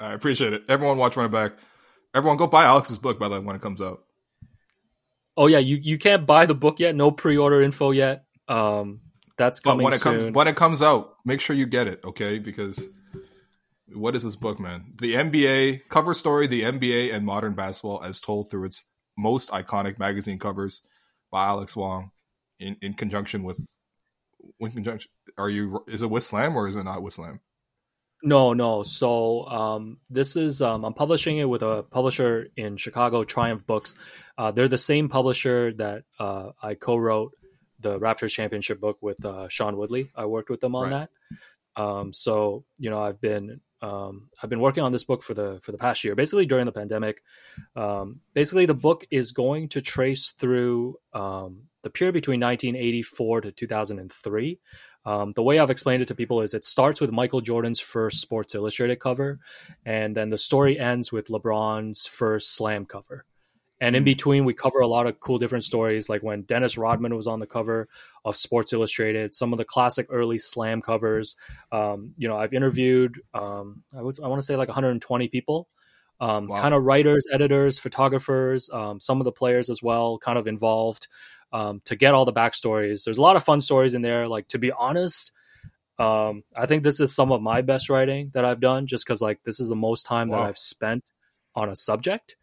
I 0.00 0.12
appreciate 0.12 0.52
it. 0.52 0.64
Everyone 0.68 0.98
watch 0.98 1.16
Run 1.16 1.26
It 1.26 1.32
Back. 1.32 1.52
Everyone 2.14 2.36
go 2.36 2.46
buy 2.46 2.64
Alex's 2.64 2.98
book 2.98 3.18
by 3.18 3.28
the 3.28 3.34
way 3.34 3.40
when 3.40 3.56
it 3.56 3.62
comes 3.62 3.82
out. 3.82 4.04
Oh 5.36 5.48
yeah, 5.48 5.58
you 5.58 5.76
you 5.76 5.98
can't 5.98 6.26
buy 6.26 6.46
the 6.46 6.54
book 6.54 6.78
yet. 6.78 6.94
No 6.94 7.10
pre-order 7.10 7.60
info 7.60 7.90
yet. 7.90 8.26
Um, 8.46 9.00
that's 9.36 9.58
coming 9.58 9.78
but 9.78 9.84
when 9.84 9.92
it 9.94 10.00
soon. 10.00 10.20
comes 10.20 10.34
when 10.34 10.48
it 10.48 10.54
comes 10.54 10.82
out, 10.82 11.14
make 11.24 11.40
sure 11.40 11.56
you 11.56 11.66
get 11.66 11.88
it, 11.88 12.04
okay? 12.04 12.38
Because 12.38 12.86
what 13.94 14.16
is 14.16 14.22
this 14.22 14.36
book, 14.36 14.60
man? 14.60 14.94
The 14.98 15.14
NBA 15.14 15.88
cover 15.88 16.14
story, 16.14 16.46
the 16.46 16.62
NBA 16.62 17.14
and 17.14 17.24
modern 17.24 17.54
basketball 17.54 18.02
as 18.02 18.20
told 18.20 18.50
through 18.50 18.64
its 18.64 18.82
most 19.16 19.50
iconic 19.50 19.98
magazine 19.98 20.38
covers 20.38 20.82
by 21.30 21.46
Alex 21.46 21.76
Wong 21.76 22.10
in, 22.58 22.76
in 22.82 22.94
conjunction 22.94 23.42
with 23.42 23.58
in 24.60 24.70
conjunction 24.70 25.10
are 25.38 25.48
you 25.48 25.84
is 25.88 26.02
it 26.02 26.10
with 26.10 26.24
Slam 26.24 26.56
or 26.56 26.68
is 26.68 26.76
it 26.76 26.84
not 26.84 27.02
with 27.02 27.14
Slam? 27.14 27.40
No, 28.22 28.54
no. 28.54 28.82
So 28.84 29.44
um, 29.46 29.98
this 30.08 30.36
is 30.36 30.62
um, 30.62 30.84
I'm 30.84 30.94
publishing 30.94 31.36
it 31.36 31.48
with 31.48 31.62
a 31.62 31.82
publisher 31.82 32.48
in 32.56 32.76
Chicago, 32.76 33.24
Triumph 33.24 33.66
Books. 33.66 33.96
Uh, 34.38 34.50
they're 34.50 34.68
the 34.68 34.78
same 34.78 35.08
publisher 35.08 35.72
that 35.74 36.04
uh, 36.18 36.50
I 36.62 36.74
co-wrote 36.74 37.32
the 37.80 37.98
Raptors 37.98 38.32
championship 38.32 38.80
book 38.80 38.96
with 39.02 39.22
uh, 39.24 39.48
Sean 39.48 39.76
Woodley. 39.76 40.10
I 40.16 40.24
worked 40.24 40.48
with 40.48 40.60
them 40.60 40.74
on 40.74 40.90
right. 40.90 41.08
that. 41.76 41.82
Um, 41.82 42.12
so 42.12 42.64
you 42.78 42.88
know, 42.90 43.02
I've 43.02 43.20
been 43.20 43.60
um, 43.82 44.28
I've 44.42 44.50
been 44.50 44.60
working 44.60 44.82
on 44.82 44.92
this 44.92 45.04
book 45.04 45.22
for 45.22 45.34
the 45.34 45.58
for 45.62 45.72
the 45.72 45.78
past 45.78 46.04
year, 46.04 46.14
basically 46.14 46.46
during 46.46 46.66
the 46.66 46.72
pandemic. 46.72 47.22
Um, 47.76 48.20
basically, 48.32 48.66
the 48.66 48.74
book 48.74 49.04
is 49.10 49.32
going 49.32 49.68
to 49.70 49.80
trace 49.80 50.30
through 50.30 50.96
um, 51.12 51.64
the 51.82 51.90
period 51.90 52.14
between 52.14 52.40
1984 52.40 53.42
to 53.42 53.52
2003. 53.52 54.58
Um, 55.06 55.32
the 55.32 55.42
way 55.42 55.58
I've 55.58 55.70
explained 55.70 56.00
it 56.00 56.08
to 56.08 56.14
people 56.14 56.40
is 56.40 56.54
it 56.54 56.64
starts 56.64 57.00
with 57.00 57.12
Michael 57.12 57.42
Jordan's 57.42 57.80
first 57.80 58.20
Sports 58.20 58.54
Illustrated 58.54 59.00
cover, 59.00 59.38
and 59.84 60.16
then 60.16 60.30
the 60.30 60.38
story 60.38 60.78
ends 60.78 61.12
with 61.12 61.28
LeBron's 61.28 62.06
first 62.06 62.54
Slam 62.54 62.86
cover. 62.86 63.26
And 63.80 63.96
in 63.96 64.02
hmm. 64.02 64.06
between, 64.06 64.44
we 64.44 64.54
cover 64.54 64.80
a 64.80 64.86
lot 64.86 65.06
of 65.06 65.18
cool 65.20 65.38
different 65.38 65.64
stories, 65.64 66.08
like 66.08 66.22
when 66.22 66.42
Dennis 66.42 66.78
Rodman 66.78 67.14
was 67.14 67.26
on 67.26 67.40
the 67.40 67.46
cover 67.46 67.88
of 68.24 68.36
Sports 68.36 68.72
Illustrated, 68.72 69.34
some 69.34 69.52
of 69.52 69.58
the 69.58 69.64
classic 69.64 70.06
early 70.10 70.38
slam 70.38 70.80
covers. 70.80 71.36
Um, 71.72 72.14
you 72.16 72.28
know, 72.28 72.36
I've 72.36 72.54
interviewed, 72.54 73.20
um, 73.34 73.82
I, 73.96 74.02
would, 74.02 74.18
I 74.22 74.28
want 74.28 74.40
to 74.40 74.46
say 74.46 74.56
like 74.56 74.68
120 74.68 75.28
people, 75.28 75.68
um, 76.20 76.46
wow. 76.46 76.60
kind 76.60 76.74
of 76.74 76.84
writers, 76.84 77.26
editors, 77.32 77.78
photographers, 77.78 78.70
um, 78.72 79.00
some 79.00 79.20
of 79.20 79.24
the 79.24 79.32
players 79.32 79.68
as 79.68 79.82
well, 79.82 80.18
kind 80.18 80.38
of 80.38 80.46
involved 80.46 81.08
um, 81.52 81.80
to 81.84 81.96
get 81.96 82.14
all 82.14 82.24
the 82.24 82.32
backstories. 82.32 83.04
There's 83.04 83.18
a 83.18 83.22
lot 83.22 83.36
of 83.36 83.44
fun 83.44 83.60
stories 83.60 83.94
in 83.94 84.02
there. 84.02 84.28
Like, 84.28 84.48
to 84.48 84.58
be 84.58 84.72
honest, 84.72 85.32
um, 85.98 86.42
I 86.56 86.66
think 86.66 86.82
this 86.82 87.00
is 87.00 87.14
some 87.14 87.32
of 87.32 87.42
my 87.42 87.62
best 87.62 87.88
writing 87.88 88.30
that 88.34 88.44
I've 88.44 88.60
done 88.60 88.86
just 88.86 89.06
because, 89.06 89.22
like, 89.22 89.42
this 89.44 89.60
is 89.60 89.68
the 89.68 89.76
most 89.76 90.04
time 90.04 90.28
wow. 90.28 90.38
that 90.38 90.48
I've 90.48 90.58
spent 90.58 91.04
on 91.54 91.68
a 91.68 91.76
subject. 91.76 92.36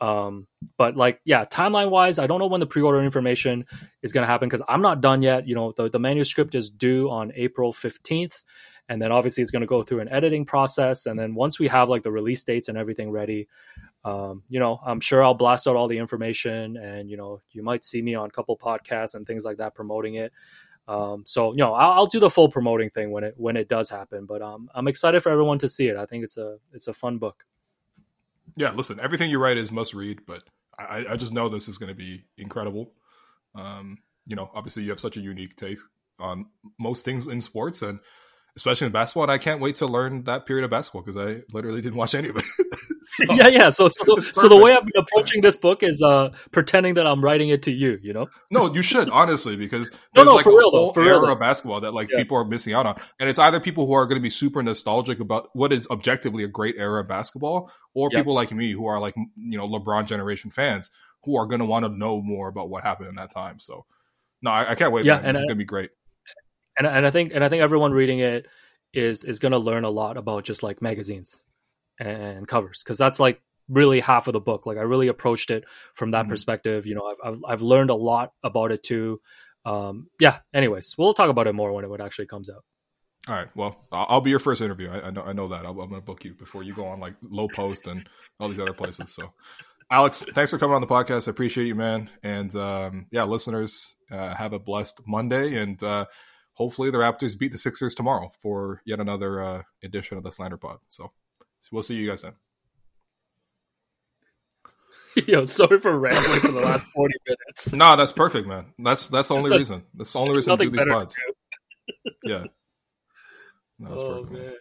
Um, 0.00 0.46
but 0.76 0.96
like, 0.96 1.20
yeah, 1.24 1.44
timeline 1.44 1.90
wise, 1.90 2.18
I 2.18 2.26
don't 2.26 2.38
know 2.38 2.46
when 2.46 2.60
the 2.60 2.66
pre-order 2.66 3.02
information 3.02 3.64
is 4.02 4.12
going 4.12 4.22
to 4.22 4.28
happen 4.28 4.48
because 4.48 4.62
I'm 4.68 4.82
not 4.82 5.00
done 5.00 5.22
yet. 5.22 5.46
You 5.46 5.54
know, 5.54 5.72
the, 5.76 5.88
the 5.88 5.98
manuscript 5.98 6.54
is 6.54 6.70
due 6.70 7.10
on 7.10 7.32
April 7.34 7.72
15th. 7.72 8.42
And 8.88 9.02
then 9.02 9.10
obviously 9.10 9.42
it's 9.42 9.50
going 9.50 9.62
to 9.62 9.66
go 9.66 9.82
through 9.82 10.00
an 10.00 10.08
editing 10.08 10.44
process. 10.44 11.06
And 11.06 11.18
then 11.18 11.34
once 11.34 11.58
we 11.58 11.68
have 11.68 11.88
like 11.88 12.02
the 12.02 12.12
release 12.12 12.42
dates 12.44 12.68
and 12.68 12.78
everything 12.78 13.10
ready, 13.10 13.48
um, 14.04 14.44
you 14.48 14.60
know, 14.60 14.78
I'm 14.84 15.00
sure 15.00 15.24
I'll 15.24 15.34
blast 15.34 15.66
out 15.66 15.74
all 15.74 15.88
the 15.88 15.98
information 15.98 16.76
and, 16.76 17.10
you 17.10 17.16
know, 17.16 17.40
you 17.50 17.62
might 17.64 17.82
see 17.82 18.00
me 18.00 18.14
on 18.14 18.28
a 18.28 18.30
couple 18.30 18.56
podcasts 18.56 19.14
and 19.14 19.26
things 19.26 19.44
like 19.44 19.56
that 19.56 19.74
promoting 19.74 20.14
it. 20.14 20.32
Um, 20.86 21.24
so, 21.26 21.50
you 21.50 21.58
know, 21.58 21.74
I'll, 21.74 21.92
I'll, 21.92 22.06
do 22.06 22.20
the 22.20 22.30
full 22.30 22.48
promoting 22.48 22.90
thing 22.90 23.10
when 23.10 23.24
it, 23.24 23.34
when 23.36 23.56
it 23.56 23.68
does 23.68 23.90
happen, 23.90 24.24
but, 24.24 24.40
um, 24.40 24.70
I'm 24.72 24.86
excited 24.86 25.20
for 25.20 25.30
everyone 25.30 25.58
to 25.58 25.68
see 25.68 25.88
it. 25.88 25.96
I 25.96 26.06
think 26.06 26.22
it's 26.22 26.36
a, 26.36 26.58
it's 26.72 26.86
a 26.86 26.94
fun 26.94 27.18
book. 27.18 27.44
Yeah, 28.56 28.72
listen, 28.72 28.98
everything 29.00 29.30
you 29.30 29.38
write 29.38 29.58
is 29.58 29.70
must 29.70 29.94
read, 29.94 30.20
but 30.26 30.42
I, 30.78 31.04
I 31.10 31.16
just 31.16 31.32
know 31.32 31.48
this 31.48 31.68
is 31.68 31.78
going 31.78 31.88
to 31.88 31.94
be 31.94 32.24
incredible. 32.38 32.92
Um, 33.54 33.98
you 34.26 34.36
know, 34.36 34.50
obviously 34.54 34.82
you 34.82 34.90
have 34.90 35.00
such 35.00 35.16
a 35.16 35.20
unique 35.20 35.56
take 35.56 35.78
on 36.18 36.46
most 36.78 37.04
things 37.04 37.26
in 37.26 37.40
sports, 37.40 37.82
and 37.82 38.00
especially 38.56 38.86
in 38.86 38.92
basketball. 38.92 39.24
And 39.24 39.32
I 39.32 39.38
can't 39.38 39.60
wait 39.60 39.76
to 39.76 39.86
learn 39.86 40.24
that 40.24 40.46
period 40.46 40.64
of 40.64 40.70
basketball 40.70 41.02
because 41.02 41.20
I 41.20 41.42
literally 41.52 41.82
didn't 41.82 41.96
watch 41.96 42.14
any 42.14 42.28
of 42.28 42.36
it. 42.36 42.44
so, 43.02 43.34
yeah, 43.34 43.48
yeah. 43.48 43.68
So, 43.68 43.88
so, 43.88 44.04
the, 44.04 44.22
so 44.32 44.48
the 44.48 44.56
way 44.56 44.72
I've 44.72 44.84
been 44.84 45.02
approaching 45.02 45.42
this 45.42 45.56
book 45.56 45.82
is 45.82 46.02
uh, 46.02 46.30
pretending 46.50 46.94
that 46.94 47.06
I'm 47.06 47.22
writing 47.22 47.50
it 47.50 47.62
to 47.64 47.72
you. 47.72 47.98
You 48.02 48.14
know? 48.14 48.28
No, 48.50 48.72
you 48.72 48.82
should 48.82 49.10
honestly 49.12 49.56
because 49.56 49.90
no, 50.14 50.24
no, 50.24 50.34
like 50.36 50.44
for 50.44 50.56
real 50.56 50.70
though, 50.70 50.92
for 50.92 51.02
era 51.02 51.20
real 51.20 51.32
of 51.32 51.38
basketball 51.38 51.80
that 51.82 51.92
like 51.92 52.10
yeah. 52.10 52.16
people 52.16 52.36
are 52.38 52.44
missing 52.44 52.72
out 52.72 52.86
on, 52.86 53.00
and 53.20 53.28
it's 53.28 53.38
either 53.38 53.60
people 53.60 53.86
who 53.86 53.92
are 53.92 54.06
going 54.06 54.18
to 54.18 54.22
be 54.22 54.30
super 54.30 54.62
nostalgic 54.62 55.20
about 55.20 55.50
what 55.52 55.72
is 55.72 55.86
objectively 55.90 56.42
a 56.42 56.48
great 56.48 56.76
era 56.78 57.02
of 57.02 57.08
basketball, 57.08 57.70
or 57.94 58.08
people 58.10 58.34
like 58.34 58.50
me 58.52 58.72
who 58.72 58.86
are 58.86 58.98
like 58.98 59.14
you 59.16 59.58
know 59.58 59.68
LeBron 59.68 60.06
generation 60.06 60.50
fans 60.50 60.90
who 61.24 61.36
are 61.36 61.46
going 61.46 61.60
to 61.60 61.66
want 61.66 61.84
to 61.84 61.90
know 61.90 62.22
more 62.22 62.48
about 62.48 62.70
what 62.70 62.84
happened 62.84 63.08
in 63.08 63.16
that 63.16 63.30
time. 63.30 63.58
So. 63.58 63.84
No, 64.42 64.50
I, 64.50 64.72
I 64.72 64.74
can't 64.74 64.92
wait. 64.92 65.06
Yeah, 65.06 65.14
man. 65.16 65.24
and 65.24 65.34
this 65.34 65.40
I, 65.40 65.44
is 65.44 65.46
gonna 65.46 65.56
be 65.56 65.64
great 65.64 65.90
and 66.78 66.86
and 66.86 67.06
I 67.06 67.10
think 67.10 67.32
and 67.34 67.44
I 67.44 67.48
think 67.48 67.62
everyone 67.62 67.92
reading 67.92 68.20
it 68.20 68.46
is 68.92 69.24
is 69.24 69.38
going 69.38 69.52
to 69.52 69.58
learn 69.58 69.84
a 69.84 69.90
lot 69.90 70.16
about 70.16 70.44
just 70.44 70.62
like 70.62 70.80
magazines 70.80 71.40
and 71.98 72.46
covers 72.46 72.82
because 72.82 72.98
that's 72.98 73.20
like 73.20 73.40
really 73.68 74.00
half 74.00 74.26
of 74.26 74.32
the 74.32 74.40
book. 74.40 74.66
Like 74.66 74.78
I 74.78 74.82
really 74.82 75.08
approached 75.08 75.50
it 75.50 75.64
from 75.94 76.12
that 76.12 76.22
mm-hmm. 76.22 76.30
perspective. 76.30 76.86
You 76.86 76.94
know, 76.96 77.06
I've, 77.06 77.32
I've, 77.32 77.44
I've 77.48 77.62
learned 77.62 77.90
a 77.90 77.94
lot 77.94 78.32
about 78.42 78.72
it 78.72 78.82
too. 78.82 79.20
Um, 79.64 80.08
yeah. 80.20 80.38
Anyways, 80.54 80.94
we'll 80.96 81.14
talk 81.14 81.28
about 81.28 81.46
it 81.46 81.54
more 81.54 81.72
when 81.72 81.84
it, 81.84 82.00
actually 82.00 82.26
comes 82.26 82.48
out. 82.48 82.64
All 83.28 83.34
right. 83.34 83.48
Well, 83.56 83.76
I'll 83.90 84.20
be 84.20 84.30
your 84.30 84.38
first 84.38 84.62
interview. 84.62 84.88
I, 84.88 85.08
I 85.08 85.10
know. 85.10 85.22
I 85.22 85.32
know 85.32 85.48
that. 85.48 85.66
i 85.66 85.68
am 85.68 85.74
going 85.74 85.90
to 85.90 86.00
book 86.00 86.24
you 86.24 86.34
before 86.34 86.62
you 86.62 86.72
go 86.72 86.84
on 86.86 87.00
like 87.00 87.14
Low 87.22 87.48
Post 87.48 87.88
and 87.88 88.06
all 88.38 88.48
these 88.48 88.60
other 88.60 88.72
places. 88.72 89.12
So, 89.12 89.32
Alex, 89.90 90.24
thanks 90.32 90.52
for 90.52 90.58
coming 90.58 90.76
on 90.76 90.80
the 90.80 90.86
podcast. 90.86 91.26
I 91.26 91.32
appreciate 91.32 91.66
you, 91.66 91.74
man. 91.74 92.08
And 92.22 92.54
um, 92.54 93.06
yeah, 93.10 93.24
listeners, 93.24 93.96
uh, 94.12 94.32
have 94.36 94.52
a 94.52 94.60
blessed 94.60 95.00
Monday. 95.08 95.56
And 95.56 95.82
uh, 95.82 96.06
hopefully 96.56 96.90
the 96.90 96.98
Raptors 96.98 97.38
beat 97.38 97.52
the 97.52 97.58
Sixers 97.58 97.94
tomorrow 97.94 98.30
for 98.38 98.82
yet 98.84 99.00
another 99.00 99.42
uh, 99.42 99.62
edition 99.82 100.18
of 100.18 100.24
the 100.24 100.32
Slander 100.32 100.56
Pod. 100.56 100.78
So, 100.88 101.12
so 101.60 101.68
we'll 101.70 101.82
see 101.82 101.94
you 101.94 102.08
guys 102.08 102.22
then. 102.22 102.34
Yo, 105.26 105.44
sorry 105.44 105.80
for 105.80 105.98
rambling 105.98 106.40
for 106.40 106.52
the 106.52 106.60
last 106.60 106.84
forty 106.94 107.14
minutes. 107.26 107.72
No, 107.72 107.78
nah, 107.78 107.96
that's 107.96 108.12
perfect, 108.12 108.46
man. 108.46 108.66
That's 108.78 109.08
that's 109.08 109.28
the 109.28 109.34
only 109.34 109.50
like, 109.50 109.58
reason. 109.58 109.84
That's 109.94 110.12
the 110.12 110.18
only 110.18 110.34
reason 110.34 110.58
to 110.58 110.64
do 110.64 110.70
these 110.70 110.84
pods. 110.84 111.16
yeah. 112.24 112.44
No, 113.78 113.90
oh 113.90 114.14
perfect, 114.14 114.32
man. 114.32 114.42
man. 114.42 114.54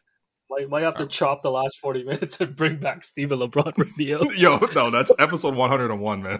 Might, 0.47 0.69
might 0.69 0.83
have 0.83 0.97
to 0.97 1.07
chop 1.07 1.41
the 1.41 1.49
last 1.49 1.79
40 1.79 2.03
minutes 2.03 2.39
and 2.39 2.55
bring 2.55 2.77
back 2.77 3.03
Steven 3.03 3.39
LeBron 3.39 3.75
Radio. 3.77 4.21
Yo, 4.35 4.59
no, 4.75 4.91
that's 4.91 5.11
episode 5.17 5.55
101, 5.55 6.21
man. 6.21 6.39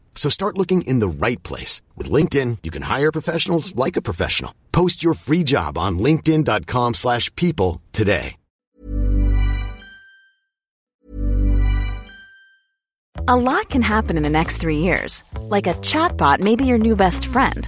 So 0.15 0.29
start 0.29 0.57
looking 0.57 0.83
in 0.83 0.99
the 0.99 1.25
right 1.25 1.41
place. 1.41 1.81
With 1.97 2.11
LinkedIn, 2.11 2.59
you 2.61 2.69
can 2.69 2.83
hire 2.83 3.11
professionals 3.11 3.75
like 3.75 3.97
a 3.97 4.01
professional. 4.03 4.53
Post 4.71 5.03
your 5.03 5.15
free 5.15 5.43
job 5.43 5.79
on 5.79 5.97
linkedin.com 5.97 6.93
slash 6.93 7.33
people 7.35 7.81
today. 7.91 8.35
A 13.27 13.35
lot 13.35 13.69
can 13.69 13.83
happen 13.83 14.17
in 14.17 14.23
the 14.23 14.29
next 14.29 14.57
three 14.57 14.79
years. 14.79 15.23
Like 15.37 15.67
a 15.67 15.75
chatbot 15.75 16.39
may 16.39 16.55
be 16.55 16.65
your 16.65 16.79
new 16.79 16.95
best 16.95 17.27
friend. 17.27 17.67